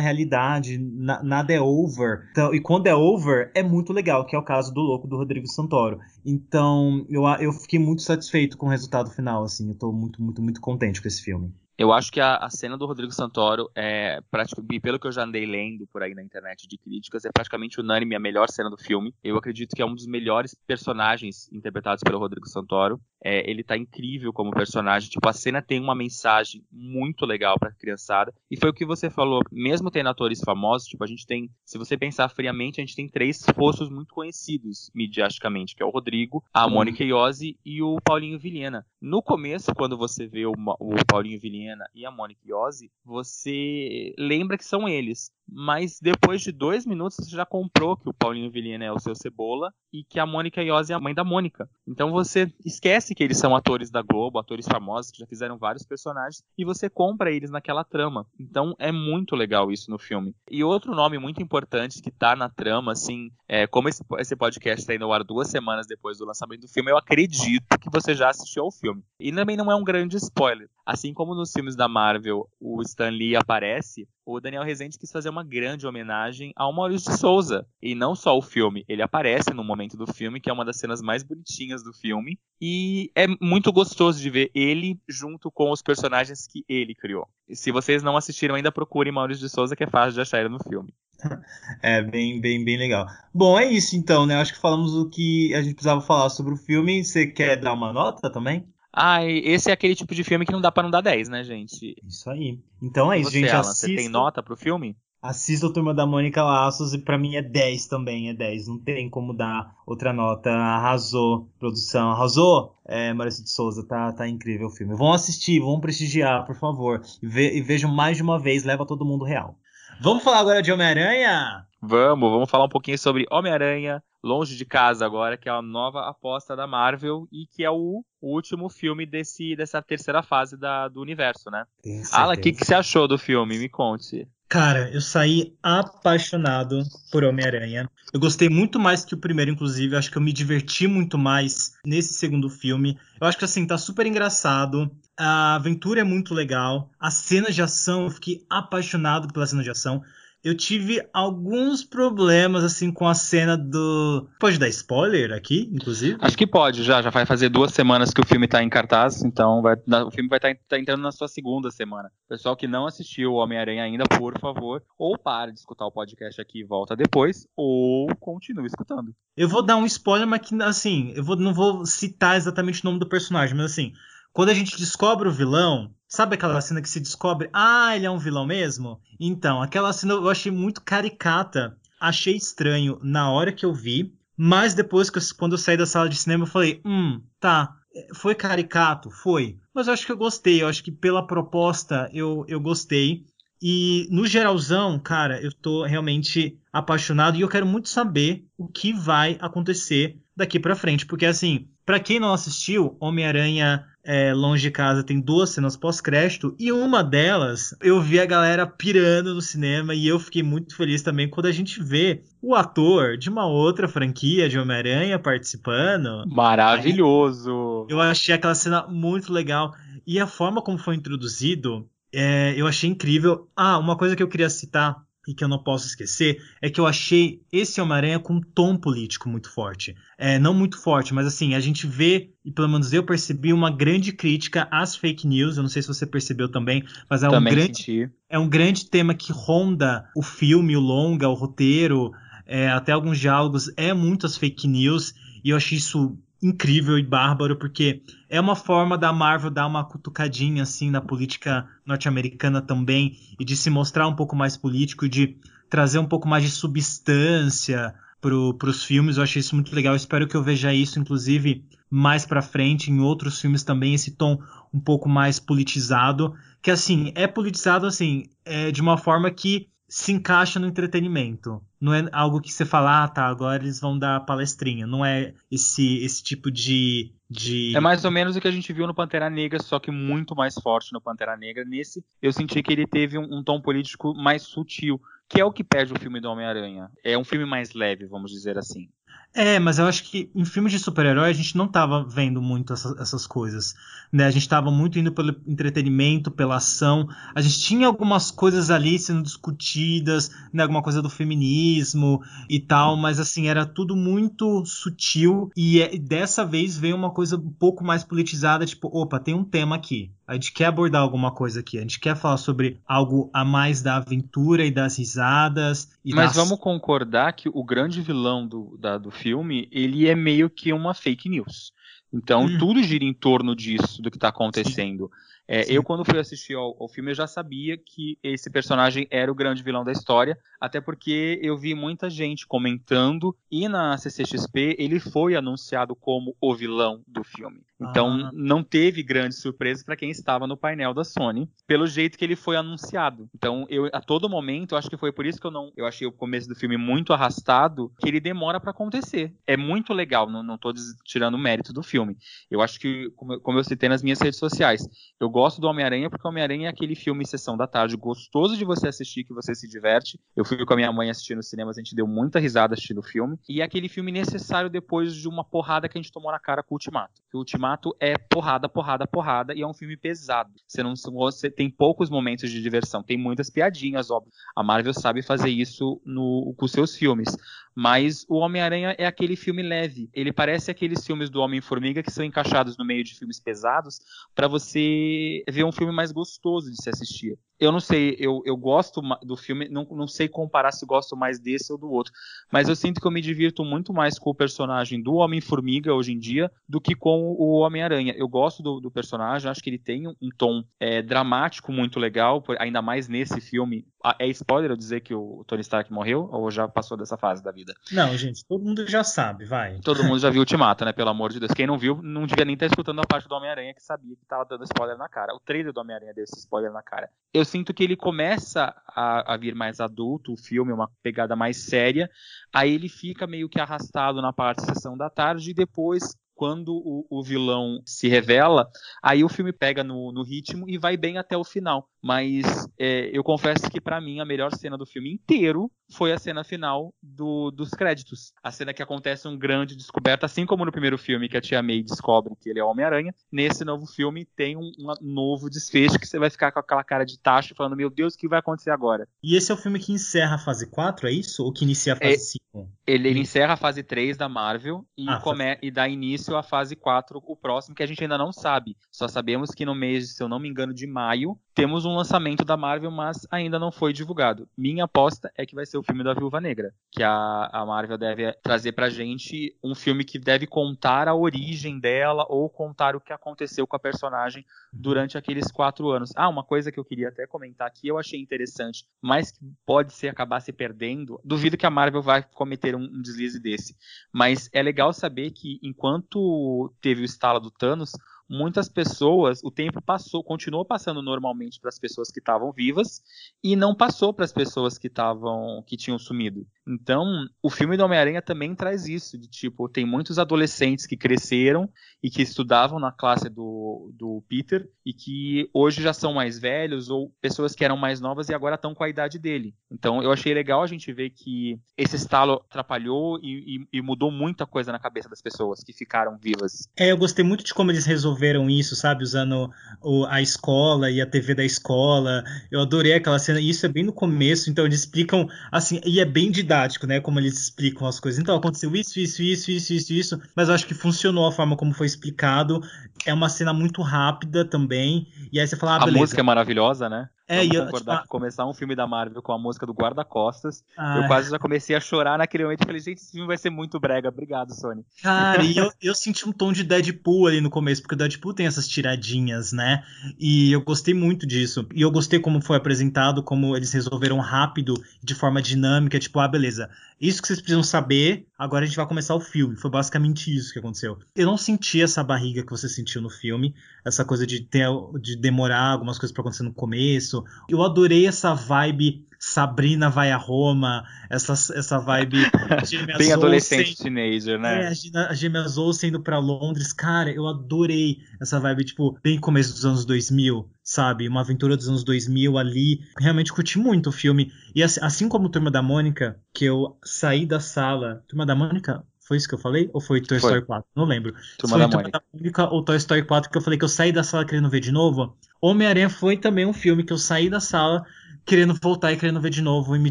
realidade, 0.00 0.76
na, 0.76 1.22
nada 1.22 1.52
é 1.52 1.60
over. 1.60 2.28
Então, 2.32 2.52
e 2.52 2.60
quando 2.60 2.88
é 2.88 2.94
over, 2.94 3.52
é 3.54 3.62
muito 3.62 3.92
legal, 3.92 4.26
que 4.26 4.34
é 4.34 4.38
o 4.38 4.42
caso 4.42 4.74
do 4.74 4.80
Louco 4.80 5.06
do 5.06 5.16
Rodrigo 5.16 5.46
Santoro. 5.46 6.00
Então, 6.26 7.06
eu, 7.08 7.22
eu 7.40 7.52
fiquei 7.52 7.78
muito 7.78 8.02
satisfeito 8.02 8.58
com 8.58 8.66
o 8.66 8.70
resultado 8.70 9.10
final, 9.10 9.44
assim, 9.44 9.68
eu 9.68 9.74
tô 9.74 9.92
muito, 9.92 10.20
muito, 10.20 10.42
muito 10.42 10.60
contente 10.60 11.00
com 11.00 11.06
esse 11.06 11.22
filme. 11.22 11.52
Eu 11.76 11.92
acho 11.92 12.12
que 12.12 12.20
a, 12.20 12.36
a, 12.36 12.48
cena 12.50 12.78
do 12.78 12.86
Rodrigo 12.86 13.12
Santoro 13.12 13.68
é 13.74 14.20
praticamente, 14.30 14.80
pelo 14.80 14.98
que 14.98 15.08
eu 15.08 15.12
já 15.12 15.24
andei 15.24 15.44
lendo 15.44 15.88
por 15.88 16.04
aí 16.04 16.14
na 16.14 16.22
internet 16.22 16.68
de 16.68 16.78
críticas, 16.78 17.24
é 17.24 17.32
praticamente 17.32 17.80
unânime 17.80 18.14
a 18.14 18.20
melhor 18.20 18.48
cena 18.48 18.70
do 18.70 18.78
filme. 18.78 19.12
Eu 19.24 19.36
acredito 19.36 19.74
que 19.74 19.82
é 19.82 19.86
um 19.86 19.94
dos 19.94 20.06
melhores 20.06 20.54
personagens 20.66 21.50
interpretados 21.52 22.04
pelo 22.04 22.18
Rodrigo 22.18 22.48
Santoro. 22.48 23.00
É, 23.24 23.50
ele 23.50 23.64
tá 23.64 23.76
incrível 23.76 24.32
como 24.32 24.52
personagem. 24.52 25.10
Tipo, 25.10 25.28
a 25.28 25.32
cena 25.32 25.60
tem 25.60 25.80
uma 25.80 25.94
mensagem 25.94 26.62
muito 26.70 27.26
legal 27.26 27.58
pra 27.58 27.72
criançada. 27.72 28.32
E 28.48 28.56
foi 28.56 28.70
o 28.70 28.74
que 28.74 28.84
você 28.84 29.10
falou, 29.10 29.42
mesmo 29.50 29.90
tendo 29.90 30.10
atores 30.10 30.40
famosos, 30.40 30.86
tipo, 30.86 31.02
a 31.02 31.08
gente 31.08 31.26
tem, 31.26 31.50
se 31.64 31.76
você 31.76 31.96
pensar 31.96 32.28
friamente, 32.28 32.80
a 32.80 32.84
gente 32.84 32.94
tem 32.94 33.08
três 33.08 33.44
rostos 33.56 33.88
muito 33.88 34.14
conhecidos 34.14 34.90
midiaticamente, 34.94 35.74
que 35.74 35.82
é 35.82 35.86
o 35.86 35.90
Rodrigo, 35.90 36.44
a 36.52 36.68
Mônica 36.68 37.02
Iose 37.02 37.58
e 37.64 37.82
o 37.82 37.96
Paulinho 38.04 38.38
Vilhena. 38.38 38.86
No 39.00 39.22
começo, 39.22 39.74
quando 39.74 39.96
você 39.96 40.26
vê 40.26 40.46
o, 40.46 40.52
o 40.52 40.94
Paulinho 41.06 41.40
Vilhena 41.40 41.63
e 41.94 42.04
a 42.04 42.10
Monique 42.10 42.48
Iose, 42.48 42.90
você 43.04 44.14
lembra 44.18 44.58
que 44.58 44.64
são 44.64 44.88
eles. 44.88 45.30
Mas 45.46 46.00
depois 46.00 46.40
de 46.40 46.50
dois 46.50 46.86
minutos 46.86 47.18
você 47.18 47.30
já 47.30 47.44
comprou 47.44 47.96
que 47.96 48.08
o 48.08 48.14
Paulinho 48.14 48.50
Vilhena 48.50 48.84
é 48.84 48.92
o 48.92 48.98
seu 48.98 49.14
Cebola 49.14 49.72
e 49.92 50.02
que 50.02 50.18
a 50.18 50.26
Mônica 50.26 50.62
Iose 50.62 50.92
é 50.92 50.96
a 50.96 51.00
mãe 51.00 51.14
da 51.14 51.22
Mônica. 51.22 51.68
Então 51.86 52.10
você 52.10 52.50
esquece 52.64 53.14
que 53.14 53.22
eles 53.22 53.38
são 53.38 53.54
atores 53.54 53.90
da 53.90 54.00
Globo, 54.00 54.38
atores 54.38 54.66
famosos 54.66 55.10
que 55.10 55.18
já 55.18 55.26
fizeram 55.26 55.58
vários 55.58 55.84
personagens 55.84 56.42
e 56.56 56.64
você 56.64 56.88
compra 56.88 57.30
eles 57.30 57.50
naquela 57.50 57.84
trama. 57.84 58.26
Então 58.40 58.74
é 58.78 58.90
muito 58.90 59.36
legal 59.36 59.70
isso 59.70 59.90
no 59.90 59.98
filme. 59.98 60.34
E 60.50 60.64
outro 60.64 60.94
nome 60.94 61.18
muito 61.18 61.42
importante 61.42 62.00
que 62.00 62.10
tá 62.10 62.34
na 62.34 62.48
trama, 62.48 62.92
assim, 62.92 63.30
é, 63.46 63.66
como 63.66 63.88
esse, 63.88 64.02
esse 64.18 64.34
podcast 64.34 64.86
tá 64.86 64.94
indo 64.94 65.04
ao 65.04 65.12
ar 65.12 65.22
duas 65.22 65.48
semanas 65.48 65.86
depois 65.86 66.18
do 66.18 66.24
lançamento 66.24 66.62
do 66.62 66.68
filme, 66.68 66.90
eu 66.90 66.96
acredito 66.96 67.78
que 67.78 67.90
você 67.90 68.14
já 68.14 68.30
assistiu 68.30 68.64
ao 68.64 68.72
filme. 68.72 69.04
E 69.20 69.30
também 69.30 69.56
não 69.56 69.70
é 69.70 69.76
um 69.76 69.84
grande 69.84 70.16
spoiler. 70.16 70.70
Assim 70.86 71.14
como 71.14 71.34
nos 71.34 71.52
filmes 71.52 71.74
da 71.74 71.88
Marvel 71.88 72.48
o 72.60 72.82
Stan 72.82 73.10
Lee 73.10 73.36
aparece, 73.36 74.06
o 74.26 74.40
Daniel 74.40 74.62
Rezende 74.62 74.98
quis 74.98 75.10
fazer 75.10 75.28
uma 75.28 75.42
grande 75.42 75.86
homenagem 75.86 76.52
ao 76.56 76.72
Maurício 76.72 77.10
de 77.10 77.18
Souza. 77.18 77.66
E 77.80 77.94
não 77.94 78.14
só 78.14 78.36
o 78.36 78.42
filme, 78.42 78.84
ele 78.88 79.02
aparece 79.02 79.52
no 79.54 79.64
momento 79.64 79.96
do 79.96 80.06
filme, 80.06 80.40
que 80.40 80.50
é 80.50 80.52
uma 80.52 80.64
das 80.64 80.76
cenas 80.76 81.00
mais 81.00 81.22
bonitinhas 81.22 81.82
do 81.82 81.92
filme. 81.92 82.38
E 82.60 83.10
é 83.14 83.26
muito 83.40 83.72
gostoso 83.72 84.20
de 84.20 84.30
ver 84.30 84.50
ele 84.54 85.00
junto 85.08 85.50
com 85.50 85.70
os 85.70 85.82
personagens 85.82 86.46
que 86.46 86.64
ele 86.68 86.94
criou. 86.94 87.28
E 87.48 87.56
se 87.56 87.70
vocês 87.70 88.02
não 88.02 88.16
assistiram 88.16 88.54
ainda, 88.54 88.72
procurem 88.72 89.12
Maurício 89.12 89.46
de 89.46 89.52
Souza, 89.52 89.76
que 89.76 89.84
é 89.84 89.88
fácil 89.88 90.14
de 90.14 90.20
achar 90.20 90.40
ele 90.40 90.48
no 90.48 90.62
filme. 90.62 90.94
É 91.82 92.02
bem, 92.02 92.40
bem, 92.40 92.64
bem 92.64 92.76
legal. 92.76 93.06
Bom, 93.32 93.58
é 93.58 93.64
isso 93.64 93.96
então, 93.96 94.26
né? 94.26 94.36
Acho 94.36 94.54
que 94.54 94.60
falamos 94.60 94.94
o 94.94 95.08
que 95.08 95.54
a 95.54 95.62
gente 95.62 95.74
precisava 95.74 96.00
falar 96.00 96.30
sobre 96.30 96.54
o 96.54 96.56
filme. 96.56 97.04
Você 97.04 97.26
quer 97.26 97.56
dar 97.56 97.72
uma 97.72 97.92
nota 97.92 98.30
também? 98.30 98.66
Ah, 98.96 99.24
esse 99.24 99.70
é 99.70 99.72
aquele 99.72 99.94
tipo 99.94 100.14
de 100.14 100.22
filme 100.22 100.46
que 100.46 100.52
não 100.52 100.60
dá 100.60 100.70
para 100.70 100.84
não 100.84 100.90
dar 100.90 101.00
10, 101.00 101.28
né, 101.28 101.42
gente? 101.42 101.96
Isso 102.06 102.30
aí. 102.30 102.60
Então 102.80 103.12
é 103.12 103.18
isso, 103.18 103.30
você, 103.30 103.40
gente. 103.40 103.50
Alan, 103.50 103.60
assista... 103.60 103.86
Você 103.86 103.96
tem 103.96 104.08
nota 104.08 104.42
pro 104.42 104.56
filme? 104.56 104.96
Assista 105.20 105.66
o 105.66 105.72
Turma 105.72 105.94
da 105.94 106.04
Mônica 106.04 106.44
Laços 106.44 106.92
e 106.92 106.98
para 106.98 107.16
mim 107.16 107.34
é 107.34 107.40
10 107.40 107.86
também, 107.86 108.28
é 108.28 108.34
10. 108.34 108.68
Não 108.68 108.78
tem 108.78 109.08
como 109.08 109.32
dar 109.32 109.74
outra 109.86 110.12
nota. 110.12 110.50
Arrasou, 110.50 111.48
produção. 111.58 112.10
Arrasou? 112.10 112.76
É, 112.86 113.12
Maurício 113.14 113.42
de 113.42 113.50
Souza, 113.50 113.86
tá, 113.88 114.12
tá 114.12 114.28
incrível 114.28 114.66
o 114.66 114.70
filme. 114.70 114.94
Vão 114.94 115.14
assistir, 115.14 115.60
vão 115.60 115.80
prestigiar, 115.80 116.44
por 116.44 116.54
favor. 116.54 117.00
E, 117.22 117.26
ve 117.26 117.56
e 117.56 117.62
vejam 117.62 117.90
mais 117.90 118.18
de 118.18 118.22
uma 118.22 118.38
vez, 118.38 118.64
leva 118.64 118.84
todo 118.84 119.04
mundo 119.04 119.24
real. 119.24 119.58
Vamos 119.98 120.22
falar 120.22 120.40
agora 120.40 120.62
de 120.62 120.70
Homem-Aranha? 120.70 121.66
Vamos, 121.86 122.30
vamos 122.30 122.50
falar 122.50 122.64
um 122.64 122.68
pouquinho 122.68 122.98
sobre 122.98 123.26
Homem-Aranha, 123.30 124.02
Longe 124.22 124.56
de 124.56 124.64
Casa 124.64 125.04
agora, 125.04 125.36
que 125.36 125.50
é 125.50 125.52
a 125.52 125.60
nova 125.60 126.08
aposta 126.08 126.56
da 126.56 126.66
Marvel 126.66 127.28
e 127.30 127.46
que 127.46 127.62
é 127.62 127.70
o 127.70 128.02
último 128.22 128.70
filme 128.70 129.04
desse, 129.04 129.54
dessa 129.54 129.82
terceira 129.82 130.22
fase 130.22 130.56
da, 130.56 130.88
do 130.88 131.02
universo, 131.02 131.50
né? 131.50 131.64
Alan, 132.10 132.32
o 132.32 132.40
que, 132.40 132.52
que 132.52 132.64
você 132.64 132.74
achou 132.74 133.06
do 133.06 133.18
filme? 133.18 133.58
Me 133.58 133.68
conte. 133.68 134.26
Cara, 134.48 134.90
eu 134.94 135.00
saí 135.00 135.54
apaixonado 135.62 136.82
por 137.12 137.22
Homem-Aranha. 137.22 137.90
Eu 138.12 138.20
gostei 138.20 138.48
muito 138.48 138.78
mais 138.78 139.04
que 139.04 139.14
o 139.14 139.18
primeiro, 139.18 139.50
inclusive. 139.50 139.94
Eu 139.94 139.98
acho 139.98 140.10
que 140.10 140.16
eu 140.16 140.22
me 140.22 140.32
diverti 140.32 140.86
muito 140.86 141.18
mais 141.18 141.74
nesse 141.84 142.14
segundo 142.14 142.48
filme. 142.48 142.98
Eu 143.20 143.26
acho 143.26 143.36
que 143.36 143.44
assim, 143.44 143.66
tá 143.66 143.76
super 143.76 144.06
engraçado. 144.06 144.90
A 145.18 145.56
aventura 145.56 146.00
é 146.00 146.04
muito 146.04 146.32
legal. 146.32 146.88
As 147.00 147.14
cenas 147.14 147.54
de 147.54 147.62
ação, 147.62 148.04
eu 148.04 148.10
fiquei 148.10 148.44
apaixonado 148.48 149.32
pela 149.32 149.46
cena 149.46 149.62
de 149.62 149.70
ação 149.70 150.02
eu 150.44 150.54
tive 150.54 151.02
alguns 151.10 151.82
problemas 151.82 152.62
assim 152.62 152.92
com 152.92 153.08
a 153.08 153.14
cena 153.14 153.56
do. 153.56 154.28
Pode 154.38 154.58
dar 154.58 154.68
spoiler 154.68 155.32
aqui, 155.32 155.70
inclusive? 155.72 156.18
Acho 156.20 156.36
que 156.36 156.46
pode, 156.46 156.82
já. 156.82 157.00
Já 157.00 157.08
vai 157.08 157.24
fazer 157.24 157.48
duas 157.48 157.72
semanas 157.72 158.12
que 158.12 158.20
o 158.20 158.26
filme 158.26 158.46
tá 158.46 158.62
em 158.62 158.68
cartaz, 158.68 159.24
então 159.24 159.62
vai, 159.62 159.74
o 159.74 160.10
filme 160.10 160.28
vai 160.28 160.38
estar 160.38 160.54
tá, 160.54 160.60
tá 160.68 160.78
entrando 160.78 161.00
na 161.00 161.10
sua 161.10 161.28
segunda 161.28 161.70
semana. 161.70 162.12
Pessoal 162.28 162.54
que 162.54 162.68
não 162.68 162.86
assistiu 162.86 163.32
o 163.32 163.36
Homem-Aranha 163.36 163.82
ainda, 163.82 164.04
por 164.04 164.38
favor, 164.38 164.82
ou 164.98 165.16
pare 165.16 165.52
de 165.52 165.58
escutar 165.58 165.86
o 165.86 165.92
podcast 165.92 166.38
aqui 166.40 166.60
e 166.60 166.64
volta 166.64 166.94
depois, 166.94 167.46
ou 167.56 168.14
continue 168.16 168.66
escutando. 168.66 169.14
Eu 169.34 169.48
vou 169.48 169.62
dar 169.62 169.76
um 169.76 169.86
spoiler, 169.86 170.28
mas 170.28 170.42
que 170.42 170.54
assim, 170.62 171.12
eu 171.16 171.24
vou, 171.24 171.36
não 171.36 171.54
vou 171.54 171.86
citar 171.86 172.36
exatamente 172.36 172.82
o 172.82 172.84
nome 172.84 172.98
do 172.98 173.08
personagem, 173.08 173.56
mas 173.56 173.72
assim, 173.72 173.94
quando 174.34 174.50
a 174.50 174.54
gente 174.54 174.76
descobre 174.76 175.26
o 175.26 175.32
vilão, 175.32 175.90
Sabe 176.14 176.36
aquela 176.36 176.60
cena 176.60 176.80
que 176.80 176.88
se 176.88 177.00
descobre, 177.00 177.50
ah, 177.52 177.96
ele 177.96 178.06
é 178.06 178.10
um 178.10 178.20
vilão 178.20 178.46
mesmo? 178.46 179.00
Então, 179.18 179.60
aquela 179.60 179.92
cena 179.92 180.14
eu 180.14 180.30
achei 180.30 180.52
muito 180.52 180.80
caricata. 180.80 181.76
Achei 182.00 182.36
estranho 182.36 183.00
na 183.02 183.32
hora 183.32 183.50
que 183.50 183.66
eu 183.66 183.74
vi, 183.74 184.14
mas 184.36 184.74
depois, 184.74 185.10
que 185.10 185.18
eu, 185.18 185.22
quando 185.36 185.54
eu 185.54 185.58
saí 185.58 185.76
da 185.76 185.86
sala 185.86 186.08
de 186.08 186.14
cinema, 186.14 186.44
eu 186.44 186.48
falei, 186.48 186.80
hum, 186.84 187.20
tá, 187.40 187.74
foi 188.14 188.32
caricato, 188.36 189.10
foi. 189.10 189.58
Mas 189.74 189.88
eu 189.88 189.92
acho 189.92 190.06
que 190.06 190.12
eu 190.12 190.16
gostei, 190.16 190.62
eu 190.62 190.68
acho 190.68 190.84
que 190.84 190.92
pela 190.92 191.26
proposta 191.26 192.08
eu, 192.12 192.44
eu 192.46 192.60
gostei. 192.60 193.24
E 193.60 194.06
no 194.08 194.24
geralzão, 194.24 195.00
cara, 195.00 195.42
eu 195.42 195.52
tô 195.52 195.84
realmente 195.84 196.56
apaixonado 196.72 197.36
e 197.36 197.40
eu 197.40 197.48
quero 197.48 197.66
muito 197.66 197.88
saber 197.88 198.46
o 198.56 198.68
que 198.68 198.92
vai 198.92 199.36
acontecer 199.40 200.16
daqui 200.36 200.60
para 200.60 200.76
frente, 200.76 201.06
porque 201.06 201.26
assim, 201.26 201.68
Para 201.84 202.00
quem 202.00 202.18
não 202.18 202.32
assistiu, 202.32 202.96
Homem-Aranha 202.98 203.84
é, 204.04 204.34
Longe 204.34 204.62
de 204.62 204.70
Casa 204.70 205.02
tem 205.02 205.20
duas 205.20 205.50
cenas 205.50 205.76
pós-crédito 205.76 206.54
e 206.58 206.70
uma 206.70 207.02
delas 207.02 207.74
eu 207.80 208.00
vi 208.00 208.20
a 208.20 208.26
galera 208.26 208.66
pirando 208.66 209.34
no 209.34 209.40
cinema 209.40 209.94
e 209.94 210.06
eu 210.06 210.18
fiquei 210.18 210.42
muito 210.42 210.76
feliz 210.76 211.02
também 211.02 211.28
quando 211.28 211.46
a 211.46 211.52
gente 211.52 211.82
vê 211.82 212.22
o 212.42 212.54
ator 212.54 213.16
de 213.16 213.30
uma 213.30 213.46
outra 213.46 213.88
franquia 213.88 214.48
de 214.48 214.58
Homem-Aranha 214.58 215.18
participando. 215.18 216.24
Maravilhoso! 216.26 217.86
Eu 217.88 218.00
achei 218.00 218.34
aquela 218.34 218.54
cena 218.54 218.86
muito 218.86 219.32
legal 219.32 219.72
e 220.06 220.20
a 220.20 220.26
forma 220.26 220.60
como 220.60 220.78
foi 220.78 220.94
introduzido 220.94 221.88
é, 222.14 222.54
eu 222.56 222.66
achei 222.68 222.88
incrível. 222.88 223.48
Ah, 223.56 223.76
uma 223.76 223.96
coisa 223.96 224.14
que 224.14 224.22
eu 224.22 224.28
queria 224.28 224.48
citar 224.48 224.96
e 225.26 225.34
que 225.34 225.42
eu 225.42 225.48
não 225.48 225.58
posso 225.58 225.86
esquecer 225.86 226.42
é 226.60 226.68
que 226.68 226.80
eu 226.80 226.86
achei 226.86 227.40
esse 227.52 227.80
Homem-Aranha 227.80 228.18
com 228.18 228.34
um 228.34 228.40
tom 228.40 228.76
político 228.76 229.28
muito 229.28 229.50
forte. 229.50 229.96
É, 230.18 230.38
não 230.38 230.54
muito 230.54 230.78
forte, 230.78 231.14
mas 231.14 231.26
assim, 231.26 231.54
a 231.54 231.60
gente 231.60 231.86
vê, 231.86 232.30
e 232.44 232.50
pelo 232.50 232.68
menos 232.68 232.92
eu 232.92 233.02
percebi, 233.02 233.52
uma 233.52 233.70
grande 233.70 234.12
crítica 234.12 234.68
às 234.70 234.94
fake 234.96 235.26
news. 235.26 235.56
Eu 235.56 235.62
não 235.62 235.70
sei 235.70 235.82
se 235.82 235.88
você 235.88 236.06
percebeu 236.06 236.48
também, 236.48 236.84
mas 237.08 237.22
é 237.22 237.28
também 237.28 237.52
um 237.52 237.56
grande, 237.56 238.10
é 238.28 238.38
um 238.38 238.48
grande 238.48 238.86
tema 238.86 239.14
que 239.14 239.32
ronda 239.32 240.08
o 240.16 240.22
filme, 240.22 240.76
o 240.76 240.80
longa, 240.80 241.28
o 241.28 241.34
roteiro, 241.34 242.12
é, 242.46 242.68
até 242.68 242.92
alguns 242.92 243.18
diálogos, 243.18 243.70
é 243.76 243.92
muito 243.92 244.26
as 244.26 244.36
fake 244.36 244.68
news, 244.68 245.14
e 245.42 245.50
eu 245.50 245.56
achei 245.56 245.78
isso 245.78 246.18
incrível 246.44 246.98
e 246.98 247.02
bárbaro, 247.02 247.56
porque 247.56 248.02
é 248.28 248.38
uma 248.38 248.54
forma 248.54 248.98
da 248.98 249.12
Marvel 249.12 249.50
dar 249.50 249.66
uma 249.66 249.82
cutucadinha 249.82 250.62
assim 250.62 250.90
na 250.90 251.00
política 251.00 251.66
norte-americana 251.86 252.60
também 252.60 253.18
e 253.40 253.44
de 253.44 253.56
se 253.56 253.70
mostrar 253.70 254.06
um 254.06 254.14
pouco 254.14 254.36
mais 254.36 254.54
político 254.54 255.06
e 255.06 255.08
de 255.08 255.38
trazer 255.70 255.98
um 255.98 256.06
pouco 256.06 256.28
mais 256.28 256.44
de 256.44 256.50
substância 256.50 257.94
para 258.20 258.36
os 258.68 258.84
filmes. 258.84 259.16
Eu 259.16 259.22
achei 259.22 259.40
isso 259.40 259.54
muito 259.54 259.74
legal. 259.74 259.96
Espero 259.96 260.28
que 260.28 260.36
eu 260.36 260.42
veja 260.42 260.72
isso, 260.72 260.98
inclusive, 260.98 261.64
mais 261.90 262.26
para 262.26 262.42
frente 262.42 262.90
em 262.90 263.00
outros 263.00 263.40
filmes 263.40 263.62
também 263.62 263.94
esse 263.94 264.10
tom 264.10 264.38
um 264.72 264.80
pouco 264.80 265.08
mais 265.08 265.38
politizado, 265.38 266.34
que 266.60 266.70
assim 266.70 267.12
é 267.14 267.26
politizado 267.26 267.86
assim 267.86 268.24
é, 268.44 268.70
de 268.70 268.82
uma 268.82 268.98
forma 268.98 269.30
que 269.30 269.68
se 269.94 270.10
encaixa 270.10 270.58
no 270.58 270.66
entretenimento. 270.66 271.62
Não 271.80 271.94
é 271.94 272.08
algo 272.10 272.40
que 272.40 272.52
você 272.52 272.64
fala, 272.64 273.04
ah, 273.04 273.08
tá, 273.08 273.26
agora 273.26 273.62
eles 273.62 273.78
vão 273.78 273.96
dar 273.96 274.18
palestrinha. 274.26 274.88
Não 274.88 275.06
é 275.06 275.32
esse, 275.48 275.98
esse 275.98 276.20
tipo 276.20 276.50
de, 276.50 277.12
de. 277.30 277.76
É 277.76 277.78
mais 277.78 278.04
ou 278.04 278.10
menos 278.10 278.34
o 278.34 278.40
que 278.40 278.48
a 278.48 278.50
gente 278.50 278.72
viu 278.72 278.88
no 278.88 278.94
Pantera 278.94 279.30
Negra, 279.30 279.62
só 279.62 279.78
que 279.78 279.92
muito 279.92 280.34
mais 280.34 280.54
forte 280.54 280.92
no 280.92 281.00
Pantera 281.00 281.36
Negra. 281.36 281.64
Nesse, 281.64 282.04
eu 282.20 282.32
senti 282.32 282.60
que 282.60 282.72
ele 282.72 282.88
teve 282.88 283.16
um, 283.16 283.38
um 283.38 283.44
tom 283.44 283.60
político 283.60 284.12
mais 284.12 284.42
sutil, 284.42 285.00
que 285.28 285.40
é 285.40 285.44
o 285.44 285.52
que 285.52 285.62
perde 285.62 285.92
o 285.92 285.98
filme 286.00 286.20
do 286.20 286.28
Homem-Aranha. 286.28 286.90
É 287.04 287.16
um 287.16 287.22
filme 287.22 287.46
mais 287.46 287.72
leve, 287.72 288.04
vamos 288.04 288.32
dizer 288.32 288.58
assim. 288.58 288.88
É, 289.34 289.58
mas 289.58 289.80
eu 289.80 289.86
acho 289.86 290.04
que 290.04 290.30
em 290.32 290.44
filmes 290.44 290.70
de 290.70 290.78
super-herói 290.78 291.28
a 291.28 291.32
gente 291.32 291.56
não 291.56 291.64
estava 291.64 292.04
vendo 292.04 292.40
muito 292.40 292.72
essa, 292.72 292.94
essas 293.00 293.26
coisas. 293.26 293.74
Né? 294.12 294.24
A 294.24 294.30
gente 294.30 294.42
estava 294.42 294.70
muito 294.70 294.96
indo 294.96 295.10
pelo 295.10 295.34
entretenimento, 295.44 296.30
pela 296.30 296.56
ação. 296.56 297.08
A 297.34 297.40
gente 297.40 297.58
tinha 297.58 297.88
algumas 297.88 298.30
coisas 298.30 298.70
ali 298.70 298.96
sendo 298.96 299.24
discutidas, 299.24 300.30
né? 300.52 300.62
alguma 300.62 300.82
coisa 300.82 301.02
do 301.02 301.10
feminismo 301.10 302.22
e 302.48 302.60
tal, 302.60 302.96
mas 302.96 303.18
assim, 303.18 303.48
era 303.48 303.66
tudo 303.66 303.96
muito 303.96 304.64
sutil. 304.64 305.50
E 305.56 305.82
é, 305.82 305.98
dessa 305.98 306.44
vez 306.44 306.78
veio 306.78 306.94
uma 306.94 307.10
coisa 307.10 307.36
um 307.36 307.50
pouco 307.50 307.82
mais 307.82 308.04
politizada, 308.04 308.64
tipo, 308.64 308.88
opa, 308.92 309.18
tem 309.18 309.34
um 309.34 309.42
tema 309.42 309.74
aqui. 309.74 310.12
A 310.26 310.34
gente 310.34 310.52
quer 310.52 310.66
abordar 310.66 311.02
alguma 311.02 311.30
coisa 311.30 311.60
aqui. 311.60 311.76
A 311.76 311.82
gente 311.82 312.00
quer 312.00 312.16
falar 312.16 312.38
sobre 312.38 312.80
algo 312.86 313.28
a 313.32 313.44
mais 313.44 313.82
da 313.82 313.96
aventura 313.96 314.64
e 314.64 314.70
das 314.70 314.96
risadas. 314.96 315.90
E 316.02 316.14
Mas 316.14 316.34
das... 316.34 316.36
vamos 316.36 316.58
concordar 316.58 317.34
que 317.34 317.48
o 317.52 317.62
grande 317.62 318.00
vilão 318.00 318.46
do, 318.46 318.76
da, 318.78 318.96
do 318.96 319.10
filme, 319.10 319.23
ele 319.70 320.08
é 320.08 320.14
meio 320.14 320.50
que 320.50 320.72
uma 320.72 320.94
fake 320.94 321.28
news. 321.28 321.72
Então 322.12 322.44
hum. 322.44 322.58
tudo 322.58 322.82
gira 322.82 323.04
em 323.04 323.12
torno 323.12 323.56
disso, 323.56 324.00
do 324.00 324.10
que 324.10 324.16
está 324.16 324.28
acontecendo. 324.28 325.10
É, 325.46 325.70
eu, 325.70 325.82
quando 325.82 326.04
fui 326.04 326.18
assistir 326.18 326.54
ao, 326.54 326.76
ao, 326.80 326.88
filme, 326.88 327.10
eu 327.10 327.14
já 327.14 327.26
sabia 327.26 327.76
que 327.76 328.18
esse 328.22 328.50
personagem 328.50 329.06
era 329.10 329.30
o 329.30 329.34
grande 329.34 329.62
vilão 329.62 329.84
da 329.84 329.92
história, 329.92 330.38
até 330.60 330.80
porque 330.80 331.38
eu 331.42 331.56
vi 331.56 331.74
muita 331.74 332.08
gente 332.08 332.46
comentando, 332.46 333.36
e 333.50 333.68
na 333.68 333.96
CCXP 333.98 334.76
ele 334.78 334.98
foi 334.98 335.36
anunciado 335.36 335.94
como 335.94 336.34
o 336.40 336.54
vilão 336.54 337.02
do 337.06 337.22
filme. 337.22 337.60
Então 337.80 338.08
ah. 338.08 338.30
não 338.32 338.62
teve 338.62 339.02
grandes 339.02 339.40
surpresas 339.40 339.84
para 339.84 339.96
quem 339.96 340.10
estava 340.10 340.46
no 340.46 340.56
painel 340.56 340.94
da 340.94 341.04
Sony, 341.04 341.48
pelo 341.66 341.86
jeito 341.86 342.16
que 342.16 342.24
ele 342.24 342.36
foi 342.36 342.56
anunciado. 342.56 343.28
Então 343.34 343.66
eu 343.68 343.90
a 343.92 344.00
todo 344.00 344.28
momento, 344.28 344.76
acho 344.76 344.88
que 344.88 344.96
foi 344.96 345.12
por 345.12 345.26
isso 345.26 345.40
que 345.40 345.46
eu 345.46 345.50
não, 345.50 345.72
eu 345.76 345.86
achei 345.86 346.06
o 346.06 346.12
começo 346.12 346.48
do 346.48 346.54
filme 346.54 346.76
muito 346.76 347.12
arrastado, 347.12 347.92
que 347.98 348.08
ele 348.08 348.20
demora 348.20 348.58
para 348.58 348.70
acontecer. 348.70 349.34
É 349.46 349.56
muito 349.56 349.92
legal, 349.92 350.30
não, 350.30 350.42
não 350.42 350.56
tô 350.56 350.72
tirando 351.04 351.34
o 351.34 351.38
mérito 351.38 351.72
do 351.72 351.82
filme. 351.82 352.16
Eu 352.50 352.62
acho 352.62 352.80
que, 352.80 353.10
como, 353.16 353.38
como 353.40 353.58
eu 353.58 353.64
citei 353.64 353.88
nas 353.88 354.02
minhas 354.02 354.20
redes 354.20 354.38
sociais, 354.38 354.88
eu 355.20 355.28
gosto 355.34 355.60
do 355.60 355.66
Homem-Aranha 355.66 356.08
porque 356.08 356.24
o 356.24 356.30
Homem-Aranha 356.30 356.68
é 356.68 356.70
aquele 356.70 356.94
filme 356.94 357.26
sessão 357.26 357.56
da 357.56 357.66
tarde 357.66 357.96
gostoso 357.96 358.56
de 358.56 358.64
você 358.64 358.86
assistir, 358.86 359.24
que 359.24 359.34
você 359.34 359.52
se 359.52 359.68
diverte. 359.68 360.16
Eu 360.36 360.44
fui 360.44 360.64
com 360.64 360.72
a 360.72 360.76
minha 360.76 360.92
mãe 360.92 361.10
assistir 361.10 361.34
no 361.34 361.42
cinema, 361.42 361.72
a 361.72 361.74
gente 361.74 361.92
deu 361.92 362.06
muita 362.06 362.38
risada 362.38 362.74
assistindo 362.74 362.98
o 362.98 363.02
filme. 363.02 363.36
E 363.48 363.60
é 363.60 363.64
aquele 363.64 363.88
filme 363.88 364.12
necessário 364.12 364.70
depois 364.70 365.12
de 365.12 365.28
uma 365.28 365.42
porrada 365.42 365.88
que 365.88 365.98
a 365.98 366.00
gente 366.00 366.12
tomou 366.12 366.30
na 366.30 366.38
cara 366.38 366.62
com 366.62 366.72
o 366.72 366.76
Ultimato. 366.76 367.20
O 367.32 367.38
Ultimato 367.38 367.96
é 367.98 368.16
porrada, 368.16 368.68
porrada, 368.68 369.08
porrada, 369.08 369.52
e 369.54 369.62
é 369.62 369.66
um 369.66 369.74
filme 369.74 369.96
pesado. 369.96 370.52
Você 370.68 370.84
não 370.84 370.94
você 370.94 371.50
tem 371.50 371.68
poucos 371.68 372.08
momentos 372.08 372.48
de 372.48 372.62
diversão, 372.62 373.02
tem 373.02 373.18
muitas 373.18 373.50
piadinhas, 373.50 374.12
óbvio. 374.12 374.30
A 374.54 374.62
Marvel 374.62 374.94
sabe 374.94 375.20
fazer 375.20 375.50
isso 375.50 376.00
no, 376.04 376.54
com 376.56 376.68
seus 376.68 376.94
filmes. 376.94 377.36
Mas 377.74 378.24
o 378.28 378.36
Homem-Aranha 378.36 378.94
é 378.98 379.06
aquele 379.06 379.34
filme 379.34 379.62
leve. 379.62 380.08
Ele 380.12 380.32
parece 380.32 380.70
aqueles 380.70 381.04
filmes 381.04 381.28
do 381.28 381.40
Homem-Formiga 381.40 382.02
que 382.02 382.10
são 382.10 382.24
encaixados 382.24 382.76
no 382.76 382.84
meio 382.84 383.02
de 383.02 383.14
filmes 383.14 383.40
pesados 383.40 383.98
para 384.34 384.46
você 384.46 385.42
ver 385.50 385.64
um 385.64 385.72
filme 385.72 385.92
mais 385.92 386.12
gostoso 386.12 386.70
de 386.70 386.80
se 386.80 386.88
assistir. 386.88 387.36
Eu 387.58 387.70
não 387.70 387.80
sei, 387.80 388.16
eu, 388.18 388.42
eu 388.44 388.56
gosto 388.56 389.00
do 389.22 389.36
filme, 389.36 389.68
não, 389.68 389.86
não 389.90 390.08
sei 390.08 390.28
comparar 390.28 390.72
se 390.72 390.84
gosto 390.84 391.16
mais 391.16 391.38
desse 391.38 391.72
ou 391.72 391.78
do 391.78 391.90
outro, 391.90 392.12
mas 392.52 392.68
eu 392.68 392.74
sinto 392.74 393.00
que 393.00 393.06
eu 393.06 393.10
me 393.10 393.20
divirto 393.20 393.64
muito 393.64 393.92
mais 393.92 394.18
com 394.18 394.30
o 394.30 394.34
personagem 394.34 395.00
do 395.00 395.14
Homem-Formiga 395.14 395.94
hoje 395.94 396.12
em 396.12 396.18
dia 396.18 396.50
do 396.68 396.80
que 396.80 396.94
com 396.94 397.34
o 397.38 397.58
Homem-Aranha. 397.60 398.14
Eu 398.16 398.28
gosto 398.28 398.62
do, 398.62 398.80
do, 398.80 398.90
personagem, 398.90 399.50
acho 399.50 399.62
que 399.62 399.70
ele 399.70 399.78
tem 399.78 400.08
um, 400.08 400.14
um 400.20 400.28
tom 400.36 400.64
é, 400.80 401.00
dramático 401.00 401.72
muito 401.72 402.00
legal, 402.00 402.42
ainda 402.58 402.82
mais 402.82 403.08
nesse 403.08 403.40
filme. 403.40 403.86
É 404.18 404.26
spoiler 404.28 404.70
eu 404.70 404.76
dizer 404.76 405.00
que 405.00 405.14
o 405.14 405.44
Tony 405.46 405.62
Stark 405.62 405.90
morreu 405.90 406.28
ou 406.30 406.50
já 406.50 406.68
passou 406.68 406.96
dessa 406.96 407.16
fase 407.16 407.42
da 407.42 407.50
vida? 407.50 407.72
Não, 407.90 408.14
gente, 408.16 408.44
todo 408.46 408.62
mundo 408.62 408.86
já 408.86 409.02
sabe, 409.02 409.46
vai. 409.46 409.80
Todo 409.80 410.04
mundo 410.04 410.18
já 410.18 410.28
viu 410.28 410.40
Ultimato, 410.40 410.84
né? 410.84 410.92
Pelo 410.92 411.08
amor 411.08 411.32
de 411.32 411.40
Deus. 411.40 411.52
Quem 411.52 411.66
não 411.66 411.78
viu, 411.78 412.00
não 412.02 412.26
devia 412.26 412.44
nem 412.44 412.54
estar 412.54 412.66
escutando 412.66 413.00
a 413.00 413.06
parte 413.06 413.26
do 413.26 413.34
Homem-Aranha 413.34 413.72
que 413.72 413.82
sabia 413.82 414.14
que 414.14 414.26
tava 414.26 414.44
dando 414.44 414.64
spoiler 414.64 414.98
na 414.98 415.08
cara. 415.08 415.34
O 415.34 415.40
trailer 415.40 415.72
do 415.72 415.80
Homem-Aranha 415.80 416.12
deu 416.12 416.24
esse 416.24 416.38
spoiler 416.38 416.70
na 416.70 416.82
cara. 416.82 417.08
Eu 417.32 417.43
sinto 417.44 417.74
que 417.74 417.82
ele 417.82 417.96
começa 417.96 418.74
a, 418.86 419.34
a, 419.34 419.36
vir 419.36 419.54
mais 419.54 419.80
adulto, 419.80 420.32
o 420.32 420.36
filme, 420.36 420.72
uma 420.72 420.90
pegada 421.02 421.34
mais 421.34 421.56
séria. 421.64 422.10
Aí 422.52 422.72
ele 422.72 422.88
fica 422.88 423.26
meio 423.26 423.48
que 423.48 423.60
arrastado 423.60 424.20
na 424.20 424.32
parte 424.32 424.60
de 424.60 424.74
sessão 424.74 424.96
da 424.96 425.10
tarde 425.10 425.50
e 425.50 425.54
depois 425.54 426.16
quando 426.34 426.74
o, 426.74 427.06
o, 427.08 427.22
vilão 427.22 427.80
se 427.86 428.08
revela, 428.08 428.68
aí 429.02 429.22
o 429.22 429.28
filme 429.28 429.52
pega 429.52 429.84
no, 429.84 430.12
no 430.12 430.24
ritmo 430.24 430.68
e 430.68 430.76
vai 430.76 430.96
bem 430.96 431.16
até 431.16 431.36
o 431.36 431.44
final. 431.44 431.88
Mas 432.02 432.44
é, 432.78 433.08
eu 433.16 433.22
confesso 433.22 433.70
que 433.70 433.80
para 433.80 434.00
mim 434.00 434.20
a 434.20 434.24
melhor 434.24 434.52
cena 434.52 434.76
do 434.76 434.84
filme 434.84 435.12
inteiro 435.12 435.70
foi 435.94 436.12
a 436.12 436.18
cena 436.18 436.44
final 436.44 436.92
do, 437.02 437.50
dos 437.50 437.70
créditos. 437.70 438.32
A 438.42 438.50
cena 438.50 438.74
que 438.74 438.82
acontece 438.82 439.28
um 439.28 439.38
grande 439.38 439.76
descoberta, 439.76 440.26
assim 440.26 440.44
como 440.44 440.64
no 440.64 440.72
primeiro 440.72 440.98
filme 440.98 441.28
que 441.28 441.36
a 441.36 441.40
tia 441.40 441.62
May 441.62 441.82
descobre 441.82 442.34
que 442.40 442.50
ele 442.50 442.58
é 442.58 442.64
Homem-Aranha. 442.64 443.14
Nesse 443.30 443.64
novo 443.64 443.86
filme 443.86 444.26
tem 444.36 444.56
um, 444.56 444.72
um, 444.78 444.94
novo 445.00 445.48
desfecho 445.48 445.98
que 445.98 446.06
você 446.06 446.18
vai 446.18 446.30
ficar 446.30 446.52
com 446.52 446.58
aquela 446.58 446.84
cara 446.84 447.04
de 447.04 447.18
tacho 447.18 447.54
falando: 447.54 447.76
Meu 447.76 447.88
Deus, 447.88 448.14
o 448.14 448.18
que 448.18 448.28
vai 448.28 448.40
acontecer 448.40 448.70
agora? 448.70 449.08
E 449.22 449.36
esse 449.36 449.50
é 449.50 449.54
o 449.54 449.58
filme 449.58 449.78
que 449.78 449.92
encerra 449.92 450.34
a 450.34 450.38
fase 450.38 450.66
4, 450.66 451.08
é 451.08 451.12
isso? 451.12 451.44
Ou 451.44 451.52
que 451.52 451.64
inicia 451.64 451.92
a 451.92 451.96
fase 451.96 452.14
é, 452.14 452.18
5? 452.18 452.68
Ele, 452.86 453.08
ele, 453.08 453.20
encerra 453.20 453.54
a 453.54 453.56
fase 453.56 453.82
3 453.82 454.16
da 454.16 454.28
Marvel 454.28 454.84
e, 454.96 455.08
ah, 455.08 455.18
come, 455.18 455.58
e 455.62 455.70
dá 455.70 455.88
início 455.88 456.36
à 456.36 456.42
fase 456.42 456.76
4, 456.76 457.22
o 457.24 457.36
próximo, 457.36 457.74
que 457.74 457.82
a 457.82 457.86
gente 457.86 458.02
ainda 458.02 458.18
não 458.18 458.32
sabe. 458.32 458.76
Só 458.90 459.08
sabemos 459.08 459.50
que 459.50 459.64
no 459.64 459.74
mês, 459.74 460.16
se 460.16 460.22
eu 460.22 460.28
não 460.28 460.38
me 460.38 460.48
engano, 460.48 460.74
de 460.74 460.86
maio, 460.86 461.38
temos 461.54 461.84
um 461.84 461.94
lançamento 461.94 462.44
da 462.44 462.56
Marvel, 462.56 462.90
mas 462.90 463.26
ainda 463.30 463.58
não 463.58 463.70
foi 463.70 463.92
divulgado. 463.92 464.48
Minha 464.56 464.84
aposta 464.84 465.32
é 465.36 465.46
que 465.46 465.54
vai 465.54 465.64
ser 465.64 465.78
o 465.78 465.83
filme 465.84 466.02
da 466.02 466.14
Viúva 466.14 466.40
Negra, 466.40 466.72
que 466.90 467.02
a, 467.02 467.50
a 467.52 467.64
Marvel 467.64 467.98
deve 467.98 468.32
trazer 468.42 468.72
pra 468.72 468.88
gente 468.88 469.56
um 469.62 469.74
filme 469.74 470.04
que 470.04 470.18
deve 470.18 470.46
contar 470.46 471.08
a 471.08 471.14
origem 471.14 471.78
dela 471.78 472.26
ou 472.28 472.48
contar 472.48 472.96
o 472.96 473.00
que 473.00 473.12
aconteceu 473.12 473.66
com 473.66 473.76
a 473.76 473.78
personagem 473.78 474.44
durante 474.72 475.16
aqueles 475.16 475.50
quatro 475.50 475.90
anos. 475.90 476.10
Ah, 476.16 476.28
uma 476.28 476.44
coisa 476.44 476.72
que 476.72 476.78
eu 476.78 476.84
queria 476.84 477.08
até 477.08 477.26
comentar 477.26 477.66
aqui, 477.66 477.88
eu 477.88 477.98
achei 477.98 478.20
interessante, 478.20 478.84
mas 479.00 479.30
que 479.30 479.40
pode 479.66 479.92
ser 479.92 480.08
acabar 480.08 480.40
se 480.40 480.52
perdendo. 480.52 481.20
Duvido 481.24 481.56
que 481.56 481.66
a 481.66 481.70
Marvel 481.70 482.02
vai 482.02 482.22
cometer 482.22 482.74
um, 482.74 482.82
um 482.82 483.02
deslize 483.02 483.40
desse, 483.40 483.76
mas 484.12 484.48
é 484.52 484.62
legal 484.62 484.92
saber 484.92 485.30
que 485.30 485.58
enquanto 485.62 486.72
teve 486.80 487.02
o 487.02 487.04
estalo 487.04 487.40
do 487.40 487.50
Thanos, 487.50 487.92
muitas 488.28 488.68
pessoas, 488.68 489.42
o 489.42 489.50
tempo 489.50 489.80
passou, 489.82 490.22
continuou 490.22 490.64
passando 490.64 491.02
normalmente 491.02 491.60
para 491.60 491.68
as 491.68 491.78
pessoas 491.78 492.10
que 492.10 492.18
estavam 492.18 492.52
vivas 492.52 493.02
e 493.42 493.54
não 493.56 493.74
passou 493.74 494.12
para 494.12 494.24
as 494.24 494.32
pessoas 494.32 494.78
que 494.78 494.86
estavam 494.86 495.62
que 495.66 495.76
tinham 495.76 495.98
sumido. 495.98 496.46
Então, 496.66 497.26
o 497.42 497.50
filme 497.50 497.76
do 497.76 497.84
Homem-Aranha 497.84 498.22
também 498.22 498.54
traz 498.54 498.86
isso, 498.86 499.18
de 499.18 499.28
tipo, 499.28 499.68
tem 499.68 499.84
muitos 499.84 500.18
adolescentes 500.18 500.86
que 500.86 500.96
cresceram 500.96 501.68
e 502.02 502.10
que 502.10 502.22
estudavam 502.22 502.78
na 502.78 502.90
classe 502.90 503.28
do, 503.28 503.90
do 503.94 504.22
Peter 504.28 504.68
e 504.84 504.92
que 504.92 505.48
hoje 505.52 505.82
já 505.82 505.92
são 505.92 506.14
mais 506.14 506.38
velhos 506.38 506.88
ou 506.88 507.12
pessoas 507.20 507.54
que 507.54 507.64
eram 507.64 507.76
mais 507.76 508.00
novas 508.00 508.28
e 508.28 508.34
agora 508.34 508.54
estão 508.54 508.74
com 508.74 508.84
a 508.84 508.88
idade 508.88 509.18
dele. 509.18 509.54
Então, 509.70 510.02
eu 510.02 510.10
achei 510.10 510.32
legal 510.32 510.62
a 510.62 510.66
gente 510.66 510.92
ver 510.92 511.10
que 511.10 511.58
esse 511.76 511.96
estalo 511.96 512.44
atrapalhou 512.48 513.18
e, 513.22 513.56
e, 513.56 513.78
e 513.78 513.82
mudou 513.82 514.10
muita 514.10 514.46
coisa 514.46 514.72
na 514.72 514.78
cabeça 514.78 515.08
das 515.08 515.20
pessoas 515.20 515.62
que 515.62 515.72
ficaram 515.72 516.16
vivas. 516.18 516.68
É, 516.76 516.90
eu 516.90 516.96
gostei 516.96 517.24
muito 517.24 517.44
de 517.44 517.52
como 517.52 517.70
eles 517.70 517.84
resolveram 517.84 518.48
isso, 518.48 518.74
sabe? 518.74 519.02
Usando 519.02 519.50
o, 519.82 520.06
a 520.06 520.22
escola 520.22 520.90
e 520.90 521.00
a 521.00 521.06
TV 521.06 521.34
da 521.34 521.44
escola. 521.44 522.24
Eu 522.50 522.60
adorei 522.60 522.94
aquela 522.94 523.18
cena. 523.18 523.40
E 523.40 523.50
isso 523.50 523.66
é 523.66 523.68
bem 523.68 523.84
no 523.84 523.92
começo, 523.92 524.50
então 524.50 524.64
eles 524.64 524.80
explicam, 524.80 525.28
assim, 525.50 525.80
e 525.84 526.00
é 526.00 526.04
bem 526.04 526.30
didático, 526.30 526.53
né? 526.86 527.00
Como 527.00 527.18
eles 527.18 527.38
explicam 527.38 527.86
as 527.86 527.98
coisas. 528.00 528.20
Então, 528.20 528.36
aconteceu 528.36 528.74
isso, 528.74 528.98
isso, 528.98 529.22
isso, 529.22 529.50
isso, 529.50 529.72
isso, 529.72 529.92
isso. 529.92 530.22
Mas 530.34 530.48
eu 530.48 530.54
acho 530.54 530.66
que 530.66 530.74
funcionou 530.74 531.26
a 531.26 531.32
forma 531.32 531.56
como 531.56 531.72
foi 531.72 531.86
explicado. 531.86 532.62
É 533.06 533.12
uma 533.12 533.28
cena 533.28 533.52
muito 533.52 533.82
rápida 533.82 534.44
também. 534.44 535.08
E 535.32 535.40
aí 535.40 535.46
você 535.46 535.56
fala, 535.56 535.72
ah, 535.72 535.76
a 535.76 535.80
beleza. 535.80 535.98
música 535.98 536.20
é 536.20 536.24
maravilhosa, 536.24 536.88
né? 536.88 537.08
É, 537.26 537.38
Vamos 537.38 537.54
e 537.54 537.56
eu, 537.56 537.64
concordar 537.64 537.94
tipo, 537.94 538.02
que 538.02 538.08
começar 538.08 538.46
um 538.46 538.52
filme 538.52 538.76
da 538.76 538.86
Marvel 538.86 539.22
com 539.22 539.32
a 539.32 539.38
música 539.38 539.64
do 539.64 539.72
Guarda-Costas, 539.72 540.62
ah, 540.76 540.98
eu 540.98 541.06
quase 541.06 541.30
já 541.30 541.38
comecei 541.38 541.74
a 541.74 541.80
chorar 541.80 542.18
naquele 542.18 542.44
momento 542.44 542.62
e 542.62 542.66
falei, 542.66 542.80
gente, 542.80 542.98
esse 542.98 543.12
filme 543.12 543.26
vai 543.26 543.38
ser 543.38 543.48
muito 543.48 543.80
brega. 543.80 544.10
Obrigado, 544.10 544.52
Sony. 544.54 544.84
Cara, 545.02 545.42
e 545.42 545.56
eu, 545.56 545.72
eu 545.80 545.94
senti 545.94 546.28
um 546.28 546.32
tom 546.32 546.52
de 546.52 546.62
Deadpool 546.62 547.26
ali 547.26 547.40
no 547.40 547.48
começo, 547.48 547.80
porque 547.80 547.94
o 547.94 547.98
Deadpool 547.98 548.34
tem 548.34 548.46
essas 548.46 548.68
tiradinhas, 548.68 549.52
né? 549.52 549.82
E 550.18 550.52
eu 550.52 550.60
gostei 550.60 550.92
muito 550.92 551.26
disso. 551.26 551.66
E 551.74 551.80
eu 551.80 551.90
gostei 551.90 552.18
como 552.20 552.42
foi 552.42 552.58
apresentado, 552.58 553.22
como 553.22 553.56
eles 553.56 553.72
resolveram 553.72 554.18
rápido, 554.18 554.74
de 555.02 555.14
forma 555.14 555.40
dinâmica, 555.40 555.98
tipo, 555.98 556.20
ah, 556.20 556.28
beleza, 556.28 556.68
isso 557.00 557.22
que 557.22 557.28
vocês 557.28 557.40
precisam 557.40 557.62
saber, 557.62 558.26
agora 558.38 558.64
a 558.64 558.66
gente 558.66 558.76
vai 558.76 558.86
começar 558.86 559.14
o 559.14 559.20
filme. 559.20 559.56
Foi 559.56 559.70
basicamente 559.70 560.34
isso 560.34 560.52
que 560.52 560.58
aconteceu. 560.58 560.98
Eu 561.14 561.26
não 561.26 561.36
senti 561.36 561.80
essa 561.80 562.02
barriga 562.02 562.42
que 562.42 562.50
você 562.50 562.68
sentiu 562.68 563.00
no 563.00 563.10
filme, 563.10 563.54
essa 563.84 564.04
coisa 564.04 564.26
de 564.26 564.40
ter 564.40 564.66
de 565.00 565.16
demorar 565.16 565.72
algumas 565.72 565.98
coisas 565.98 566.12
para 566.12 566.22
acontecer 566.22 566.42
no 566.42 566.52
começo. 566.52 567.24
Eu 567.48 567.62
adorei 567.62 568.06
essa 568.06 568.34
vibe 568.34 569.06
Sabrina 569.26 569.88
vai 569.88 570.12
a 570.12 570.18
Roma, 570.18 570.84
essa, 571.08 571.32
essa 571.32 571.78
vibe 571.78 572.18
Bem 572.98 573.10
adolescente 573.10 573.74
teenager, 573.74 574.38
né? 574.38 574.70
É, 574.70 574.98
a 574.98 575.14
Gêmeas 575.14 575.56
Olsen 575.56 575.88
indo 575.88 576.00
pra 576.00 576.18
Londres, 576.18 576.74
cara, 576.74 577.10
eu 577.10 577.26
adorei 577.26 578.00
essa 578.20 578.38
vibe, 578.38 578.66
tipo, 578.66 578.98
bem 579.02 579.18
começo 579.18 579.54
dos 579.54 579.64
anos 579.64 579.86
2000, 579.86 580.46
sabe? 580.62 581.08
Uma 581.08 581.22
aventura 581.22 581.56
dos 581.56 581.68
anos 581.68 581.82
2000 581.82 582.36
ali. 582.36 582.80
Realmente 583.00 583.32
curti 583.32 583.58
muito 583.58 583.88
o 583.88 583.92
filme. 583.92 584.30
E 584.54 584.62
assim, 584.62 584.80
assim 584.82 585.08
como 585.08 585.30
Turma 585.30 585.50
da 585.50 585.62
Mônica, 585.62 586.20
que 586.32 586.44
eu 586.44 586.76
saí 586.84 587.24
da 587.24 587.40
sala. 587.40 588.04
Turma 588.06 588.26
da 588.26 588.34
Mônica? 588.34 588.84
Foi 589.00 589.16
isso 589.16 589.28
que 589.28 589.34
eu 589.34 589.38
falei? 589.38 589.70
Ou 589.72 589.80
foi 589.80 590.02
Toy 590.02 590.20
Foi. 590.20 590.30
Story 590.30 590.46
4? 590.46 590.68
Não 590.76 590.84
lembro. 590.84 591.14
Turma 591.38 591.56
foi 591.56 591.58
da 591.60 591.68
Turma 591.68 591.82
Mônica. 591.82 591.98
da 591.98 592.04
Mônica 592.12 592.48
ou 592.50 592.62
Toy 592.62 592.76
Story 592.76 593.04
4 593.04 593.30
que 593.30 593.38
eu 593.38 593.42
falei 593.42 593.58
que 593.58 593.64
eu 593.64 593.68
saí 593.68 593.90
da 593.90 594.02
sala 594.02 594.26
querendo 594.26 594.50
ver 594.50 594.60
de 594.60 594.70
novo. 594.70 595.16
Homem-Aranha 595.40 595.88
foi 595.88 596.18
também 596.18 596.44
um 596.44 596.52
filme 596.52 596.84
que 596.84 596.92
eu 596.92 596.98
saí 596.98 597.30
da 597.30 597.40
sala 597.40 597.84
querendo 598.24 598.54
voltar 598.62 598.92
e 598.92 598.96
querendo 598.96 599.20
ver 599.20 599.30
de 599.30 599.42
novo 599.42 599.74
e 599.74 599.78
me 599.78 599.90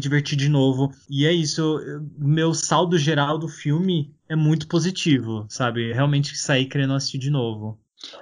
divertir 0.00 0.36
de 0.36 0.48
novo. 0.48 0.90
E 1.08 1.26
é 1.26 1.32
isso, 1.32 1.60
eu- 1.80 2.06
meu 2.18 2.54
saldo 2.54 2.98
geral 2.98 3.38
do 3.38 3.48
filme 3.48 4.14
é 4.28 4.36
muito 4.36 4.66
positivo, 4.68 5.46
sabe? 5.48 5.92
Realmente 5.92 6.36
saí 6.36 6.66
querendo 6.66 6.94
assistir 6.94 7.18
de 7.18 7.30
novo. 7.30 7.78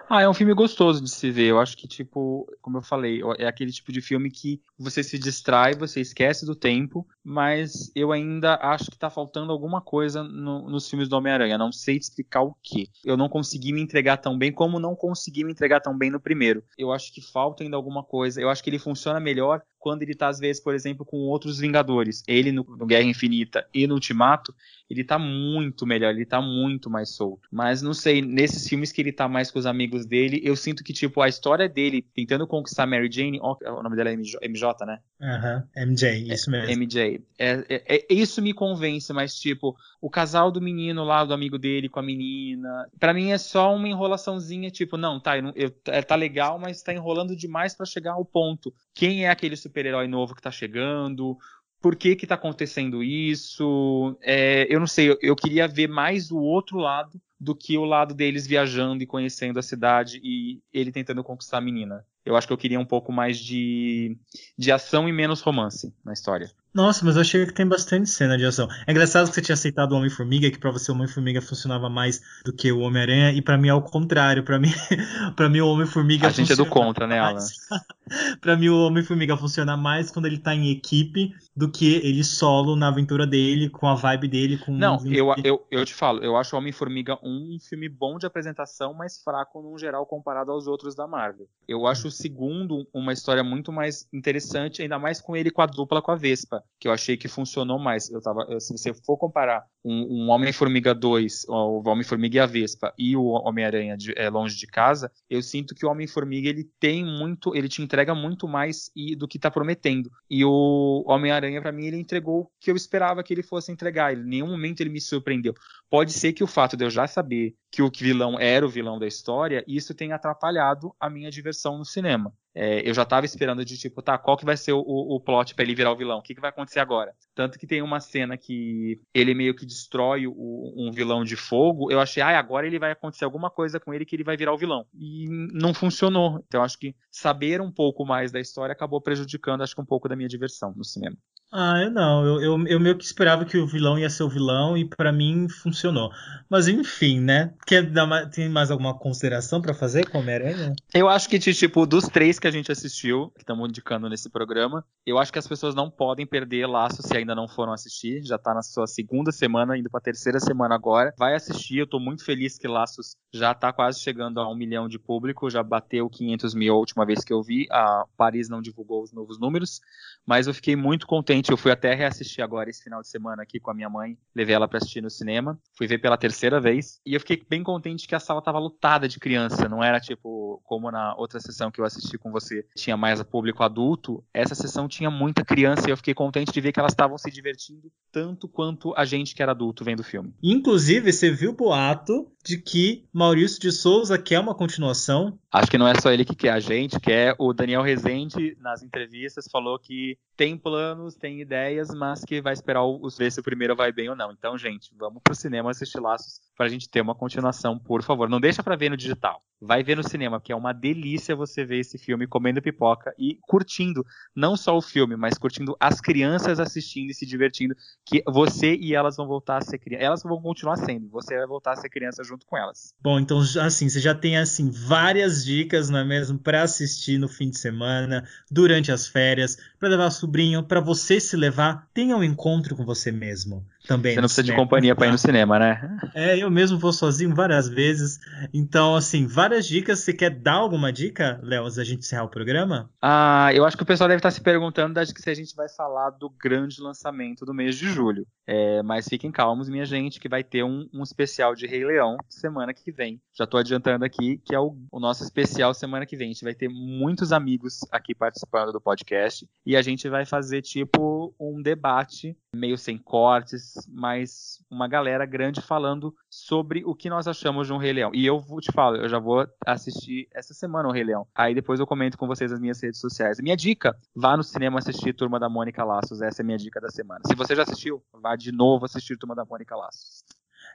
Ah, 0.08 0.22
é 0.22 0.28
um 0.28 0.34
filme 0.34 0.54
gostoso 0.54 1.02
de 1.02 1.10
se 1.10 1.28
ver. 1.32 1.46
Eu 1.48 1.58
acho 1.58 1.76
que, 1.76 1.88
tipo, 1.88 2.46
como 2.60 2.78
eu 2.78 2.82
falei, 2.82 3.20
é 3.38 3.48
aquele 3.48 3.72
tipo 3.72 3.90
de 3.90 4.00
filme 4.00 4.30
que 4.30 4.60
você 4.78 5.02
se 5.02 5.18
distrai, 5.18 5.74
você 5.74 6.00
esquece 6.00 6.46
do 6.46 6.54
tempo, 6.54 7.04
mas 7.24 7.90
eu 7.94 8.12
ainda 8.12 8.54
acho 8.62 8.90
que 8.90 8.98
tá 8.98 9.10
faltando 9.10 9.50
alguma 9.50 9.80
coisa 9.80 10.22
no- 10.22 10.70
nos 10.70 10.88
filmes 10.88 11.08
do 11.08 11.16
Homem-Aranha. 11.16 11.58
Não 11.58 11.72
sei 11.72 11.96
explicar 11.96 12.42
o 12.42 12.54
que. 12.62 12.90
Eu 13.04 13.16
não 13.16 13.28
consegui 13.28 13.72
me 13.72 13.80
entregar 13.80 14.18
tão 14.18 14.38
bem 14.38 14.52
como 14.52 14.78
não 14.78 14.94
consegui 14.94 15.42
me 15.42 15.50
entregar 15.50 15.80
tão 15.80 15.98
bem 15.98 16.10
no 16.12 16.20
primeiro. 16.20 16.62
Eu 16.78 16.92
acho 16.92 17.12
que 17.12 17.20
falta 17.20 17.64
ainda 17.64 17.76
alguma 17.76 18.04
coisa. 18.04 18.40
Eu 18.40 18.50
acho 18.50 18.62
que 18.62 18.70
ele 18.70 18.78
funciona 18.78 19.18
melhor 19.18 19.62
quando 19.82 20.02
ele 20.02 20.14
tá, 20.14 20.28
às 20.28 20.38
vezes, 20.38 20.62
por 20.62 20.74
exemplo, 20.74 21.04
com 21.04 21.16
outros 21.16 21.58
Vingadores. 21.58 22.22
Ele 22.28 22.52
no, 22.52 22.62
no 22.64 22.86
Guerra 22.86 23.02
Infinita 23.02 23.66
e 23.74 23.84
no 23.84 23.94
Ultimato, 23.94 24.54
ele 24.88 25.02
tá 25.02 25.18
muito 25.18 25.84
melhor, 25.84 26.14
ele 26.14 26.24
tá 26.24 26.40
muito 26.40 26.88
mais 26.88 27.10
solto. 27.10 27.48
Mas 27.50 27.82
não 27.82 27.92
sei, 27.92 28.22
nesses 28.22 28.68
filmes 28.68 28.92
que 28.92 29.00
ele 29.00 29.10
tá 29.12 29.26
mais 29.28 29.50
com 29.50 29.58
os 29.58 29.66
amigos 29.66 30.06
dele, 30.06 30.40
eu 30.44 30.54
sinto 30.54 30.84
que, 30.84 30.92
tipo, 30.92 31.20
a 31.20 31.28
história 31.28 31.68
dele 31.68 32.00
tentando 32.14 32.46
conquistar 32.46 32.86
Mary 32.86 33.10
Jane, 33.10 33.40
ó, 33.42 33.56
o 33.78 33.82
nome 33.82 33.96
dela 33.96 34.10
é 34.10 34.12
MJ, 34.12 34.38
MJ, 34.42 34.86
né? 34.86 35.00
Aham, 35.20 35.64
MJ, 35.76 36.32
isso 36.32 36.50
mesmo. 36.50 36.70
MJ. 36.70 37.20
É, 37.38 37.64
é- 37.68 37.96
é- 37.96 38.06
isso 38.08 38.40
me 38.40 38.52
convence, 38.52 39.12
mas, 39.12 39.34
tipo, 39.34 39.74
o 40.00 40.08
casal 40.08 40.50
do 40.52 40.60
menino 40.60 41.02
lá, 41.04 41.24
do 41.24 41.34
amigo 41.34 41.58
dele 41.58 41.88
com 41.88 41.98
a 41.98 42.02
menina, 42.02 42.86
pra 43.00 43.12
mim 43.12 43.30
é 43.32 43.38
só 43.38 43.74
uma 43.74 43.88
enrolaçãozinha, 43.88 44.70
tipo, 44.70 44.96
não, 44.96 45.18
tá, 45.18 45.36
eu 45.38 45.52
eu- 45.56 45.74
é, 45.86 46.02
tá 46.02 46.14
legal, 46.14 46.58
mas 46.58 46.82
tá 46.82 46.92
enrolando 46.92 47.34
demais 47.34 47.74
pra 47.74 47.86
chegar 47.86 48.12
ao 48.12 48.24
ponto. 48.24 48.72
Quem 48.94 49.24
é 49.24 49.30
aquele 49.30 49.56
super-herói 49.56 50.06
novo 50.06 50.34
que 50.34 50.42
tá 50.42 50.50
chegando? 50.50 51.38
Por 51.80 51.96
que 51.96 52.14
que 52.14 52.26
tá 52.26 52.36
acontecendo 52.36 53.02
isso? 53.02 54.16
É, 54.20 54.66
eu 54.72 54.78
não 54.78 54.86
sei, 54.86 55.10
eu, 55.10 55.18
eu 55.20 55.34
queria 55.34 55.66
ver 55.66 55.88
mais 55.88 56.30
o 56.30 56.38
outro 56.38 56.78
lado 56.78 57.20
do 57.40 57.56
que 57.56 57.76
o 57.76 57.84
lado 57.84 58.14
deles 58.14 58.46
viajando 58.46 59.02
e 59.02 59.06
conhecendo 59.06 59.58
a 59.58 59.62
cidade 59.62 60.20
e 60.22 60.62
ele 60.72 60.92
tentando 60.92 61.24
conquistar 61.24 61.58
a 61.58 61.62
menina. 61.62 62.06
Eu 62.24 62.36
acho 62.36 62.46
que 62.46 62.52
eu 62.52 62.58
queria 62.58 62.78
um 62.78 62.84
pouco 62.84 63.12
mais 63.12 63.38
de, 63.38 64.16
de 64.56 64.70
ação 64.70 65.08
e 65.08 65.12
menos 65.12 65.40
romance 65.40 65.92
na 66.04 66.12
história. 66.12 66.50
Nossa, 66.74 67.04
mas 67.04 67.16
eu 67.16 67.20
achei 67.20 67.44
que 67.44 67.52
tem 67.52 67.66
bastante 67.66 68.08
cena 68.08 68.36
de 68.38 68.46
ação. 68.46 68.66
É 68.86 68.90
engraçado 68.90 69.28
que 69.28 69.34
você 69.34 69.42
tinha 69.42 69.54
aceitado 69.54 69.92
o 69.92 69.96
Homem-Formiga, 69.96 70.50
que 70.50 70.58
pra 70.58 70.70
você 70.70 70.90
o 70.90 70.94
Homem-Formiga 70.94 71.42
funcionava 71.42 71.90
mais 71.90 72.22
do 72.46 72.52
que 72.52 72.72
o 72.72 72.80
Homem-Aranha, 72.80 73.30
e 73.32 73.42
pra 73.42 73.58
mim 73.58 73.68
é 73.68 73.74
o 73.74 73.82
contrário. 73.82 74.42
Pra 74.42 74.58
mim, 74.58 74.70
pra 75.36 75.50
mim 75.50 75.60
o 75.60 75.68
Homem-Formiga 75.68 76.28
A 76.28 76.30
gente 76.30 76.52
é 76.52 76.56
do 76.56 76.64
contra, 76.64 77.06
né, 77.06 77.18
Alan? 77.18 77.40
pra 78.40 78.56
mim 78.56 78.70
o 78.70 78.86
Homem-Formiga 78.86 79.36
funciona 79.36 79.76
mais 79.76 80.10
quando 80.10 80.24
ele 80.24 80.38
tá 80.38 80.54
em 80.54 80.70
equipe 80.70 81.34
do 81.54 81.70
que 81.70 81.96
ele 81.96 82.24
solo 82.24 82.74
na 82.74 82.88
aventura 82.88 83.26
dele, 83.26 83.68
com 83.68 83.86
a 83.86 83.94
vibe 83.94 84.28
dele, 84.28 84.56
com 84.56 84.72
Não, 84.72 84.96
os 84.96 85.04
eu, 85.04 85.34
eu, 85.44 85.66
eu 85.70 85.84
te 85.84 85.92
falo, 85.92 86.24
eu 86.24 86.36
acho 86.36 86.56
Homem-Formiga 86.56 87.18
um 87.22 87.58
filme 87.60 87.88
bom 87.88 88.16
de 88.16 88.24
apresentação, 88.24 88.94
mas 88.94 89.22
fraco 89.22 89.60
num 89.60 89.76
geral 89.76 90.06
comparado 90.06 90.50
aos 90.50 90.66
outros 90.66 90.94
da 90.94 91.06
Marvel. 91.06 91.46
Eu 91.68 91.86
acho 91.86 92.08
o 92.08 92.10
segundo 92.12 92.86
uma 92.92 93.12
história 93.12 93.42
muito 93.42 93.72
mais 93.72 94.06
interessante, 94.12 94.82
ainda 94.82 94.98
mais 94.98 95.20
com 95.20 95.34
ele 95.36 95.50
com 95.50 95.62
a 95.62 95.66
dupla 95.66 96.02
com 96.02 96.10
a 96.12 96.16
Vespa, 96.16 96.62
que 96.78 96.86
eu 96.86 96.92
achei 96.92 97.16
que 97.16 97.28
funcionou 97.28 97.78
mais. 97.78 98.10
Eu 98.10 98.20
tava, 98.20 98.46
se 98.60 98.72
você 98.76 98.94
for 98.94 99.16
comparar 99.16 99.64
um, 99.84 100.24
um 100.24 100.30
Homem-Formiga 100.30 100.94
2, 100.94 101.46
o 101.48 101.88
Homem-Formiga 101.88 102.36
e 102.36 102.40
a 102.40 102.46
Vespa, 102.46 102.94
e 102.98 103.16
o 103.16 103.24
Homem-Aranha 103.24 103.96
é, 104.16 104.28
longe 104.30 104.56
de 104.56 104.66
casa, 104.66 105.10
eu 105.28 105.42
sinto 105.42 105.74
que 105.74 105.84
o 105.84 105.90
Homem-Formiga 105.90 106.48
ele 106.48 106.70
tem 106.78 107.04
muito, 107.04 107.54
ele 107.56 107.68
te 107.68 107.82
entrega 107.82 108.14
muito 108.14 108.46
mais 108.46 108.90
e- 108.94 109.16
do 109.16 109.26
que 109.26 109.38
tá 109.38 109.50
prometendo. 109.50 110.10
E 110.30 110.44
o 110.44 111.04
Homem-Aranha, 111.06 111.60
pra 111.60 111.72
mim, 111.72 111.86
ele 111.86 111.96
entregou 111.96 112.42
o 112.42 112.50
que 112.60 112.70
eu 112.70 112.76
esperava 112.76 113.22
que 113.22 113.32
ele 113.32 113.42
fosse 113.42 113.72
entregar. 113.72 114.12
Ele, 114.12 114.22
em 114.22 114.26
nenhum 114.26 114.48
momento 114.48 114.80
ele 114.80 114.90
me 114.90 115.00
surpreendeu. 115.00 115.54
Pode 115.90 116.12
ser 116.12 116.32
que 116.32 116.44
o 116.44 116.46
fato 116.46 116.76
de 116.76 116.84
eu 116.84 116.90
já 116.90 117.06
saber 117.06 117.54
que 117.72 117.82
o 117.82 117.90
vilão 117.90 118.38
era 118.38 118.66
o 118.66 118.68
vilão 118.68 118.98
da 118.98 119.06
história, 119.06 119.64
isso 119.66 119.94
tenha 119.94 120.14
atrapalhado 120.14 120.94
a 121.00 121.08
minha 121.08 121.30
diversão 121.30 121.78
no 121.78 121.86
cinema. 121.86 122.30
É, 122.54 122.86
eu 122.86 122.92
já 122.92 123.02
tava 123.02 123.24
esperando 123.24 123.64
de 123.64 123.78
tipo, 123.78 124.02
tá, 124.02 124.18
qual 124.18 124.36
que 124.36 124.44
vai 124.44 124.58
ser 124.58 124.72
o, 124.74 124.80
o, 124.80 125.18
plot 125.18 125.54
pra 125.54 125.64
ele 125.64 125.74
virar 125.74 125.90
o 125.90 125.96
vilão? 125.96 126.18
O 126.18 126.22
que, 126.22 126.34
que 126.34 126.40
vai 126.40 126.50
acontecer 126.50 126.80
agora? 126.80 127.14
Tanto 127.34 127.58
que 127.58 127.66
tem 127.66 127.80
uma 127.80 127.98
cena 127.98 128.36
que 128.36 129.00
ele 129.14 129.32
meio 129.32 129.56
que 129.56 129.64
destrói 129.64 130.26
o- 130.26 130.74
um 130.76 130.92
vilão 130.92 131.24
de 131.24 131.34
fogo. 131.34 131.90
Eu 131.90 131.98
achei, 131.98 132.22
ah, 132.22 132.38
agora 132.38 132.66
ele 132.66 132.78
vai 132.78 132.92
acontecer 132.92 133.24
alguma 133.24 133.48
coisa 133.50 133.80
com 133.80 133.94
ele 133.94 134.04
que 134.04 134.14
ele 134.14 134.22
vai 134.24 134.36
virar 134.36 134.52
o 134.52 134.58
vilão. 134.58 134.84
E 134.92 135.26
não 135.54 135.72
funcionou. 135.72 136.44
Então 136.46 136.62
acho 136.62 136.78
que 136.78 136.94
saber 137.10 137.62
um 137.62 137.72
pouco 137.72 138.04
mais 138.04 138.30
da 138.30 138.38
história 138.38 138.74
acabou 138.74 139.00
prejudicando, 139.00 139.62
acho 139.62 139.74
que 139.74 139.80
um 139.80 139.86
pouco 139.86 140.06
da 140.10 140.14
minha 140.14 140.28
diversão 140.28 140.74
no 140.76 140.84
cinema. 140.84 141.16
Ah, 141.54 141.82
eu 141.82 141.90
não. 141.90 142.24
Eu, 142.24 142.40
eu, 142.40 142.66
eu 142.66 142.80
meio 142.80 142.96
que 142.96 143.04
esperava 143.04 143.44
que 143.44 143.58
o 143.58 143.66
vilão 143.66 143.98
ia 143.98 144.08
ser 144.08 144.22
o 144.22 144.28
vilão 144.28 144.74
e 144.74 144.86
pra 144.86 145.12
mim 145.12 145.50
funcionou. 145.50 146.10
Mas 146.48 146.66
enfim, 146.66 147.20
né? 147.20 147.52
Quer 147.66 147.82
dar 147.82 148.06
mais, 148.06 148.28
tem 148.30 148.48
mais 148.48 148.70
alguma 148.70 148.98
consideração 148.98 149.60
pra 149.60 149.74
fazer 149.74 150.08
com 150.08 150.18
Homem-Aranha? 150.18 150.72
Eu 150.94 151.10
acho 151.10 151.28
que, 151.28 151.38
tipo, 151.38 151.84
dos 151.84 152.08
três 152.08 152.38
que 152.38 152.46
a 152.46 152.50
gente 152.50 152.72
assistiu, 152.72 153.30
que 153.34 153.42
estamos 153.42 153.68
indicando 153.68 154.08
nesse 154.08 154.30
programa, 154.30 154.82
eu 155.04 155.18
acho 155.18 155.30
que 155.30 155.38
as 155.38 155.46
pessoas 155.46 155.74
não 155.74 155.90
podem 155.90 156.26
perder 156.26 156.66
Laço 156.66 157.02
se 157.02 157.14
ainda 157.14 157.34
não 157.34 157.46
foram 157.46 157.74
assistir. 157.74 158.24
Já 158.24 158.38
tá 158.38 158.54
na 158.54 158.62
sua 158.62 158.86
segunda 158.86 159.30
semana, 159.30 159.76
indo 159.76 159.90
pra 159.90 160.00
terceira 160.00 160.40
semana 160.40 160.74
agora. 160.74 161.12
Vai 161.18 161.34
assistir, 161.34 161.78
eu 161.78 161.86
tô 161.86 162.00
muito 162.00 162.24
feliz 162.24 162.56
que 162.56 162.66
Laços 162.66 163.14
já 163.30 163.52
tá 163.52 163.72
quase 163.74 164.00
chegando 164.00 164.40
a 164.40 164.50
um 164.50 164.54
milhão 164.54 164.88
de 164.88 164.98
público, 164.98 165.50
já 165.50 165.62
bateu 165.62 166.08
500 166.08 166.54
mil 166.54 166.74
a 166.74 166.78
última 166.78 167.04
vez 167.04 167.22
que 167.22 167.32
eu 167.32 167.42
vi. 167.42 167.66
A 167.70 168.04
Paris 168.16 168.48
não 168.48 168.62
divulgou 168.62 169.02
os 169.02 169.12
novos 169.12 169.38
números, 169.38 169.80
mas 170.26 170.46
eu 170.46 170.54
fiquei 170.54 170.76
muito 170.76 171.06
contente 171.06 171.41
Gente, 171.42 171.50
eu 171.50 171.56
fui 171.56 171.72
até 171.72 171.92
reassistir 171.92 172.44
agora 172.44 172.70
esse 172.70 172.84
final 172.84 173.00
de 173.00 173.08
semana 173.08 173.42
aqui 173.42 173.58
com 173.58 173.72
a 173.72 173.74
minha 173.74 173.90
mãe. 173.90 174.16
Levei 174.32 174.54
ela 174.54 174.68
para 174.68 174.78
assistir 174.78 175.00
no 175.00 175.10
cinema. 175.10 175.58
Fui 175.76 175.88
ver 175.88 175.98
pela 175.98 176.16
terceira 176.16 176.60
vez. 176.60 177.00
E 177.04 177.14
eu 177.14 177.18
fiquei 177.18 177.42
bem 177.50 177.64
contente 177.64 178.06
que 178.06 178.14
a 178.14 178.20
sala 178.20 178.40
tava 178.40 178.60
lotada 178.60 179.08
de 179.08 179.18
criança. 179.18 179.68
Não 179.68 179.82
era 179.82 179.98
tipo 179.98 180.62
como 180.64 180.88
na 180.92 181.16
outra 181.16 181.40
sessão 181.40 181.68
que 181.68 181.80
eu 181.80 181.84
assisti 181.84 182.16
com 182.16 182.30
você, 182.30 182.64
tinha 182.76 182.96
mais 182.96 183.20
público 183.24 183.64
adulto. 183.64 184.24
Essa 184.32 184.54
sessão 184.54 184.86
tinha 184.86 185.10
muita 185.10 185.44
criança 185.44 185.88
e 185.88 185.90
eu 185.90 185.96
fiquei 185.96 186.14
contente 186.14 186.52
de 186.52 186.60
ver 186.60 186.70
que 186.70 186.78
elas 186.78 186.92
estavam 186.92 187.18
se 187.18 187.30
divertindo 187.30 187.90
tanto 188.12 188.46
quanto 188.46 188.94
a 188.96 189.04
gente 189.04 189.34
que 189.34 189.42
era 189.42 189.52
adulto 189.52 189.84
vendo 189.84 190.00
o 190.00 190.04
filme. 190.04 190.32
Inclusive, 190.42 191.12
você 191.12 191.30
viu 191.30 191.50
o 191.50 191.56
boato 191.56 192.30
de 192.44 192.58
que 192.58 193.04
Maurício 193.12 193.60
de 193.60 193.70
Souza 193.70 194.18
quer 194.18 194.40
uma 194.40 194.54
continuação. 194.54 195.38
Acho 195.50 195.70
que 195.70 195.78
não 195.78 195.86
é 195.86 195.94
só 196.00 196.10
ele 196.10 196.24
que 196.24 196.34
quer, 196.34 196.50
a 196.50 196.60
gente 196.60 196.98
quer. 196.98 197.34
O 197.38 197.52
Daniel 197.52 197.82
Rezende, 197.82 198.56
nas 198.60 198.82
entrevistas, 198.82 199.46
falou 199.50 199.78
que 199.78 200.18
tem 200.36 200.56
planos, 200.56 201.14
tem 201.14 201.40
ideias, 201.40 201.94
mas 201.94 202.24
que 202.24 202.40
vai 202.40 202.52
esperar 202.52 202.84
os 202.84 203.16
ver 203.16 203.30
se 203.30 203.40
o 203.40 203.44
primeiro 203.44 203.76
vai 203.76 203.92
bem 203.92 204.08
ou 204.08 204.16
não. 204.16 204.32
Então, 204.32 204.58
gente, 204.58 204.90
vamos 204.96 205.22
pro 205.22 205.34
cinema 205.34 205.70
assistir 205.70 206.00
Laços 206.00 206.40
pra 206.56 206.68
gente 206.68 206.88
ter 206.88 207.00
uma 207.00 207.14
continuação, 207.14 207.78
por 207.78 208.02
favor. 208.02 208.28
Não 208.28 208.40
deixa 208.40 208.62
pra 208.62 208.76
ver 208.76 208.90
no 208.90 208.96
digital. 208.96 209.42
Vai 209.64 209.84
ver 209.84 209.96
no 209.96 210.02
cinema, 210.02 210.40
porque 210.40 210.52
é 210.52 210.56
uma 210.56 210.72
delícia 210.72 211.36
você 211.36 211.64
ver 211.64 211.78
esse 211.78 211.96
filme 211.96 212.26
comendo 212.26 212.60
pipoca 212.60 213.14
e 213.16 213.38
curtindo 213.42 214.04
não 214.34 214.56
só 214.56 214.76
o 214.76 214.82
filme, 214.82 215.16
mas 215.16 215.38
curtindo 215.38 215.76
as 215.78 216.00
crianças 216.00 216.58
assistindo 216.58 217.10
e 217.10 217.14
se 217.14 217.24
divertindo, 217.24 217.76
que 218.04 218.24
você 218.26 218.74
e 218.74 218.92
elas 218.92 219.16
vão 219.16 219.28
voltar 219.28 219.58
a 219.58 219.60
ser 219.60 219.78
crianças. 219.78 220.04
Elas 220.04 220.22
vão 220.24 220.42
continuar 220.42 220.76
sendo, 220.76 221.08
você 221.08 221.36
vai 221.36 221.46
voltar 221.46 221.74
a 221.74 221.76
ser 221.76 221.88
criança 221.88 222.24
junto 222.24 222.44
com 222.44 222.56
elas. 222.56 222.92
Bom, 223.00 223.20
então 223.20 223.38
assim, 223.60 223.88
você 223.88 224.00
já 224.00 224.16
tem 224.16 224.36
assim 224.36 224.68
várias 224.68 225.44
dicas, 225.44 225.88
não 225.88 226.00
é 226.00 226.04
mesmo, 226.04 226.40
para 226.40 226.62
assistir 226.62 227.16
no 227.16 227.28
fim 227.28 227.48
de 227.48 227.58
semana, 227.58 228.28
durante 228.50 228.90
as 228.90 229.06
férias, 229.06 229.56
para 229.78 229.90
levar 229.90 230.06
o 230.06 230.10
sobrinho, 230.10 230.64
para 230.64 230.80
você 230.80 231.20
se 231.20 231.36
levar, 231.36 231.88
tenha 231.94 232.16
um 232.16 232.24
encontro 232.24 232.74
com 232.74 232.84
você 232.84 233.12
mesmo 233.12 233.64
também. 233.86 234.14
Você 234.14 234.20
não 234.20 234.28
precisa 234.28 234.42
cinema. 234.42 234.58
de 234.58 234.62
companhia 234.62 234.94
para 234.94 235.06
ir 235.08 235.12
no 235.12 235.18
cinema, 235.18 235.58
né? 235.58 235.98
É, 236.14 236.38
eu 236.38 236.50
mesmo 236.50 236.78
vou 236.78 236.92
sozinho 236.92 237.34
várias 237.34 237.68
vezes. 237.68 238.18
Então, 238.52 238.94
assim, 238.94 239.26
várias 239.26 239.66
dicas. 239.66 240.00
Você 240.00 240.12
quer 240.12 240.30
dar 240.30 240.54
alguma 240.54 240.92
dica, 240.92 241.40
Léo, 241.42 241.64
antes 241.64 241.76
da 241.76 241.84
gente 241.84 242.00
encerrar 242.00 242.24
o 242.24 242.28
programa? 242.28 242.90
Ah, 243.00 243.50
eu 243.52 243.64
acho 243.64 243.76
que 243.76 243.82
o 243.82 243.86
pessoal 243.86 244.08
deve 244.08 244.18
estar 244.18 244.30
se 244.30 244.40
perguntando 244.40 244.98
acho 245.02 245.14
que 245.14 245.22
se 245.22 245.30
a 245.30 245.34
gente 245.34 245.54
vai 245.54 245.68
falar 245.68 246.10
do 246.10 246.30
grande 246.30 246.80
lançamento 246.80 247.44
do 247.44 247.54
mês 247.54 247.76
de 247.76 247.88
julho. 247.88 248.26
É, 248.46 248.82
mas 248.82 249.08
fiquem 249.08 249.30
calmos, 249.30 249.68
minha 249.68 249.84
gente, 249.84 250.20
que 250.20 250.28
vai 250.28 250.42
ter 250.42 250.62
um, 250.64 250.88
um, 250.92 251.02
especial 251.02 251.54
de 251.54 251.66
Rei 251.66 251.84
Leão 251.84 252.16
semana 252.28 252.74
que 252.74 252.90
vem. 252.90 253.20
Já 253.32 253.44
estou 253.44 253.60
adiantando 253.60 254.04
aqui 254.04 254.38
que 254.44 254.54
é 254.54 254.58
o, 254.58 254.76
o 254.90 255.00
nosso 255.00 255.22
especial 255.22 255.72
semana 255.74 256.06
que 256.06 256.16
vem. 256.16 256.30
A 256.30 256.32
gente 256.32 256.44
vai 256.44 256.54
ter 256.54 256.68
muitos 256.68 257.32
amigos 257.32 257.80
aqui 257.90 258.14
participando 258.14 258.72
do 258.72 258.80
podcast 258.80 259.48
e 259.64 259.76
a 259.76 259.82
gente 259.82 260.08
vai 260.08 260.24
fazer 260.24 260.62
tipo 260.62 261.34
um 261.38 261.62
debate 261.62 262.36
meio 262.54 262.76
sem 262.76 262.98
cortes, 262.98 263.71
mas 263.88 264.64
uma 264.70 264.88
galera 264.88 265.24
grande 265.26 265.60
falando 265.60 266.14
sobre 266.28 266.84
o 266.84 266.94
que 266.94 267.10
nós 267.10 267.26
achamos 267.26 267.66
de 267.66 267.72
um 267.72 267.76
Rei 267.76 267.92
Leão. 267.92 268.10
E 268.14 268.24
eu 268.24 268.40
vou 268.40 268.60
te 268.60 268.72
falar, 268.72 268.98
eu 268.98 269.08
já 269.08 269.18
vou 269.18 269.46
assistir 269.66 270.28
essa 270.32 270.54
semana 270.54 270.88
o 270.88 270.92
Rei 270.92 271.04
Leão. 271.04 271.26
Aí 271.34 271.54
depois 271.54 271.80
eu 271.80 271.86
comento 271.86 272.16
com 272.18 272.26
vocês 272.26 272.50
nas 272.50 272.60
minhas 272.60 272.82
redes 272.82 273.00
sociais. 273.00 273.40
Minha 273.40 273.56
dica, 273.56 273.96
vá 274.14 274.36
no 274.36 274.42
cinema 274.42 274.78
assistir 274.78 275.12
Turma 275.12 275.38
da 275.38 275.48
Mônica 275.48 275.84
Laços. 275.84 276.20
Essa 276.20 276.42
é 276.42 276.44
a 276.44 276.46
minha 276.46 276.58
dica 276.58 276.80
da 276.80 276.90
semana. 276.90 277.20
Se 277.26 277.34
você 277.34 277.54
já 277.54 277.62
assistiu, 277.62 278.02
vá 278.12 278.36
de 278.36 278.52
novo 278.52 278.84
assistir 278.84 279.16
Turma 279.16 279.34
da 279.34 279.44
Mônica 279.44 279.74
Laços. 279.76 280.24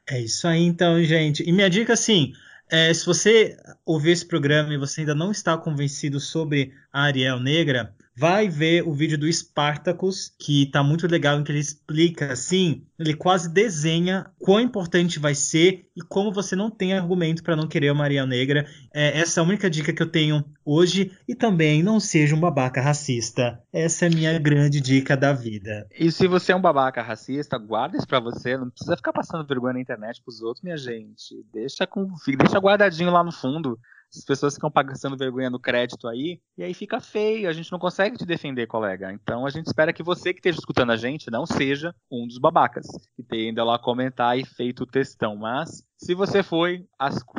É 0.10 0.20
isso 0.20 0.48
aí 0.48 0.64
então, 0.64 1.02
gente. 1.04 1.44
E 1.48 1.52
minha 1.52 1.70
dica, 1.70 1.94
assim, 1.94 2.34
é, 2.70 2.94
se 2.94 3.06
você 3.06 3.58
ouvir 3.86 4.12
esse 4.12 4.26
programa 4.26 4.74
e 4.74 4.78
você 4.78 5.02
ainda 5.02 5.16
não 5.16 5.32
está 5.32 5.58
convencido 5.58 6.20
sobre 6.20 6.74
a 6.92 7.04
Ariel 7.04 7.40
Negra, 7.40 7.96
vai 8.18 8.50
ver 8.50 8.82
o 8.82 8.92
vídeo 8.92 9.16
do 9.16 9.32
Spartacus, 9.32 10.34
que 10.40 10.66
tá 10.72 10.82
muito 10.82 11.06
legal, 11.06 11.40
em 11.40 11.44
que 11.44 11.52
ele 11.52 11.60
explica 11.60 12.34
assim, 12.34 12.84
ele 12.98 13.14
quase 13.14 13.48
desenha 13.48 14.26
quão 14.40 14.60
importante 14.60 15.20
vai 15.20 15.36
ser 15.36 15.86
e 15.96 16.02
como 16.02 16.32
você 16.32 16.56
não 16.56 16.72
tem 16.72 16.94
argumento 16.94 17.44
para 17.44 17.56
não 17.56 17.68
querer 17.68 17.90
a 17.90 17.94
Maria 17.94 18.26
Negra. 18.26 18.66
É, 18.92 19.20
essa 19.20 19.40
é 19.40 19.44
a 19.44 19.46
única 19.46 19.70
dica 19.70 19.94
que 19.94 20.02
eu 20.02 20.10
tenho 20.10 20.44
hoje 20.66 21.12
e 21.28 21.36
também 21.36 21.84
não 21.84 22.00
seja 22.00 22.36
um 22.36 22.40
babaca 22.40 22.82
racista. 22.82 23.62
Essa 23.72 24.06
é 24.06 24.08
a 24.08 24.12
minha 24.12 24.40
grande 24.40 24.82
dica 24.82 25.16
da 25.16 25.32
vida. 25.32 25.88
E 25.98 26.12
se 26.12 26.28
você 26.28 26.52
é 26.52 26.56
um 26.56 26.62
babaca 26.62 27.04
racista, 27.04 27.56
guarda 27.60 27.98
isso 27.98 28.08
para 28.08 28.20
você, 28.20 28.58
não 28.58 28.72
precisa 28.72 28.98
ficar 28.98 29.14
passando 29.14 29.46
vergonha 29.46 29.74
na 29.74 29.82
internet 29.82 30.24
pros 30.24 30.42
outros, 30.42 30.64
minha 30.64 30.78
gente. 30.78 31.36
Deixa 31.54 31.86
com, 31.86 32.08
deixa 32.36 32.58
guardadinho 32.58 33.12
lá 33.12 33.24
no 33.24 33.32
fundo. 33.32 33.80
As 34.16 34.24
pessoas 34.24 34.56
ficam 34.56 34.72
passando 34.72 35.18
vergonha 35.18 35.50
no 35.50 35.60
crédito 35.60 36.08
aí, 36.08 36.40
e 36.58 36.64
aí 36.64 36.74
fica 36.74 37.00
feio, 37.00 37.50
a 37.50 37.54
gente 37.54 37.72
não 37.72 37.80
consegue 37.80 38.18
te 38.18 38.26
defender, 38.26 38.68
colega. 38.68 39.12
Então 39.12 39.46
a 39.46 39.50
gente 39.50 39.68
espera 39.68 39.94
que 39.94 40.04
você 40.04 40.34
que 40.34 40.40
esteja 40.40 40.60
escutando 40.60 40.92
a 40.92 40.98
gente 40.98 41.30
não 41.30 41.46
seja 41.46 41.94
um 42.12 42.26
dos 42.26 42.38
babacas, 42.38 42.88
que 43.16 43.24
tenha 43.24 43.64
lá 43.64 43.78
comentar 43.78 44.38
e 44.38 44.46
feito 44.46 44.84
o 44.84 44.88
textão. 44.88 45.36
Mas, 45.36 45.84
se 45.98 46.14
você 46.14 46.42
foi 46.42 46.86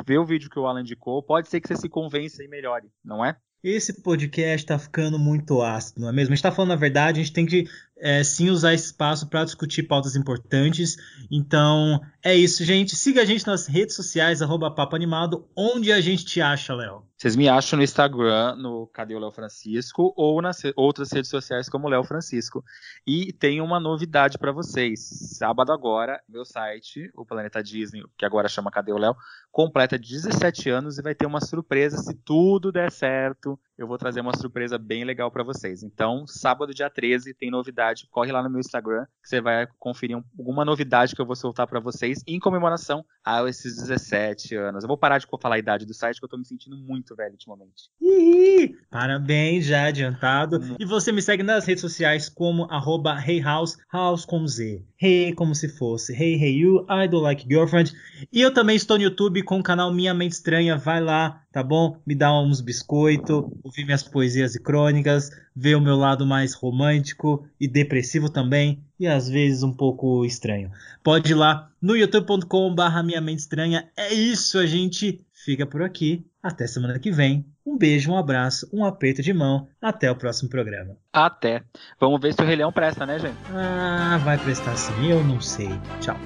ver 0.05 0.17
o 0.19 0.25
vídeo 0.25 0.49
que 0.49 0.59
o 0.59 0.67
Alan 0.67 0.81
indicou, 0.81 1.23
pode 1.23 1.49
ser 1.49 1.59
que 1.59 1.67
você 1.67 1.75
se 1.75 1.89
convença 1.89 2.43
e 2.43 2.47
melhore, 2.47 2.89
não 3.03 3.23
é? 3.23 3.35
Esse 3.61 4.01
podcast 4.01 4.63
está 4.63 4.79
ficando 4.79 5.19
muito 5.19 5.61
ácido, 5.61 5.99
não 5.99 6.07
é 6.07 6.13
mesmo? 6.13 6.31
A 6.31 6.35
gente 6.35 6.45
está 6.45 6.51
falando 6.51 6.71
a 6.71 6.77
verdade, 6.77 7.19
a 7.19 7.23
gente 7.23 7.33
tem 7.33 7.45
que 7.45 7.67
é, 7.99 8.23
sim 8.23 8.49
usar 8.49 8.73
esse 8.73 8.87
espaço 8.87 9.27
para 9.27 9.43
discutir 9.43 9.83
pautas 9.83 10.15
importantes. 10.15 10.97
Então, 11.29 12.01
é 12.23 12.35
isso, 12.35 12.63
gente. 12.63 12.95
Siga 12.95 13.21
a 13.21 13.25
gente 13.25 13.45
nas 13.45 13.67
redes 13.67 13.95
sociais, 13.95 14.41
arroba 14.41 14.71
Papo 14.71 14.95
Animado. 14.95 15.47
Onde 15.55 15.91
a 15.91 16.01
gente 16.01 16.25
te 16.25 16.41
acha, 16.41 16.73
Léo? 16.73 17.03
Vocês 17.17 17.35
me 17.35 17.49
acham 17.49 17.75
no 17.75 17.83
Instagram, 17.83 18.55
no 18.55 18.87
Cadê 18.87 19.13
o 19.13 19.19
Léo 19.19 19.31
Francisco, 19.31 20.13
ou 20.15 20.41
nas 20.41 20.61
outras 20.73 21.11
redes 21.11 21.29
sociais 21.29 21.67
como 21.67 21.89
Léo 21.89 22.05
Francisco. 22.05 22.63
E 23.05 23.33
tem 23.33 23.59
uma 23.59 23.77
novidade 23.77 24.37
para 24.37 24.53
vocês. 24.53 25.01
Sábado 25.37 25.73
agora, 25.73 26.21
meu 26.29 26.45
site, 26.45 27.11
o 27.13 27.25
Planeta 27.25 27.61
Disney, 27.61 28.03
que 28.17 28.25
agora 28.25 28.47
chama 28.47 28.71
Cadê 28.71 28.93
o 28.93 28.97
Léo, 28.97 29.17
completa 29.51 29.99
17 29.99 30.69
anos 30.69 30.97
e 30.97 31.01
vai 31.01 31.13
ter 31.13 31.25
uma 31.25 31.41
surpresa 31.41 31.97
se 31.97 32.13
tudo 32.13 32.71
der 32.71 32.89
certo 32.89 33.59
eu 33.79 33.87
vou 33.87 33.97
trazer 33.97 34.19
uma 34.19 34.35
surpresa 34.35 34.77
bem 34.77 35.05
legal 35.05 35.31
para 35.31 35.41
vocês. 35.41 35.83
Então, 35.83 36.27
sábado, 36.27 36.73
dia 36.73 36.89
13, 36.89 37.33
tem 37.33 37.49
novidade. 37.49 37.88
Corre 38.09 38.31
lá 38.31 38.43
no 38.43 38.49
meu 38.49 38.59
Instagram, 38.59 39.05
que 39.21 39.29
você 39.29 39.41
vai 39.41 39.67
conferir 39.77 40.17
alguma 40.37 40.65
novidade 40.65 41.15
que 41.15 41.21
eu 41.21 41.25
vou 41.25 41.35
soltar 41.35 41.67
para 41.67 41.79
vocês 41.79 42.23
em 42.27 42.39
comemoração 42.39 43.03
a 43.23 43.47
esses 43.47 43.75
17 43.77 44.55
anos. 44.55 44.83
Eu 44.83 44.87
vou 44.87 44.97
parar 44.97 45.17
de 45.17 45.27
falar 45.41 45.55
a 45.55 45.59
idade 45.59 45.85
do 45.85 45.93
site, 45.93 46.19
que 46.19 46.25
eu 46.25 46.29
tô 46.29 46.37
me 46.37 46.45
sentindo 46.45 46.77
muito 46.77 47.15
velho 47.15 47.33
ultimamente. 47.33 47.89
Ih, 48.01 48.75
parabéns, 48.89 49.65
já 49.65 49.85
adiantado. 49.85 50.57
Hum. 50.57 50.75
E 50.79 50.85
você 50.85 51.11
me 51.11 51.21
segue 51.21 51.43
nas 51.43 51.65
redes 51.65 51.81
sociais 51.81 52.29
como 52.29 52.65
arroba 52.65 53.19
heyhouse, 53.25 53.77
house 53.91 54.25
com 54.25 54.45
Z. 54.47 54.83
Hey, 55.01 55.33
como 55.33 55.55
se 55.55 55.69
fosse 55.69 56.11
Hey, 56.11 56.35
Hey 56.35 56.57
You, 56.57 56.85
I 56.89 57.07
Do 57.07 57.19
Like 57.19 57.45
Girlfriend. 57.47 57.93
E 58.33 58.41
eu 58.41 58.53
também 58.53 58.75
estou 58.75 58.97
no 58.97 59.03
YouTube 59.03 59.41
com 59.43 59.57
o 59.57 59.63
canal 59.63 59.93
Minha 59.93 60.13
Mente 60.13 60.33
Estranha. 60.33 60.75
Vai 60.75 60.99
lá, 60.99 61.41
tá 61.53 61.63
bom? 61.63 62.01
Me 62.05 62.13
dá 62.13 62.37
uns 62.37 62.59
biscoitos, 62.59 63.45
ouvir 63.63 63.85
minhas 63.85 64.03
poesias 64.03 64.55
e 64.55 64.59
crônicas, 64.61 65.31
ver 65.55 65.75
o 65.75 65.81
meu 65.81 65.95
lado 65.95 66.25
mais 66.25 66.53
romântico 66.53 67.47
e 67.57 67.65
depressivo 67.65 68.29
também, 68.29 68.83
e 68.99 69.07
às 69.07 69.29
vezes 69.29 69.63
um 69.63 69.71
pouco 69.71 70.25
estranho. 70.25 70.69
Pode 71.01 71.31
ir 71.31 71.35
lá 71.35 71.71
no 71.81 71.95
youtube.com/barra 71.95 73.01
Minha 73.01 73.21
Mente 73.21 73.39
Estranha. 73.39 73.89
É 73.95 74.13
isso, 74.13 74.57
a 74.57 74.65
gente 74.65 75.25
fica 75.31 75.65
por 75.65 75.81
aqui. 75.81 76.25
Até 76.43 76.67
semana 76.67 76.99
que 76.99 77.09
vem. 77.09 77.45
Um 77.69 77.77
beijo, 77.77 78.11
um 78.11 78.17
abraço, 78.17 78.67
um 78.73 78.83
aperto 78.83 79.21
de 79.21 79.31
mão. 79.31 79.67
Até 79.79 80.09
o 80.09 80.15
próximo 80.15 80.49
programa. 80.49 80.97
Até. 81.13 81.61
Vamos 81.99 82.19
ver 82.19 82.33
se 82.33 82.41
o 82.41 82.45
Rei 82.45 82.55
Leão 82.55 82.71
presta, 82.71 83.05
né, 83.05 83.19
gente? 83.19 83.37
Ah, 83.53 84.19
vai 84.23 84.39
prestar 84.39 84.75
sim. 84.75 85.11
Eu 85.11 85.23
não 85.23 85.39
sei. 85.39 85.69
Tchau. 86.01 86.17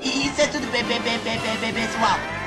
Isso 0.00 0.40
é 0.40 0.46
tudo 0.46 0.70
bem, 0.70 0.84
bem, 0.84 1.02
bem, 1.02 1.18
bem, 1.18 1.60
bem, 1.60 1.74
pessoal. 1.74 2.39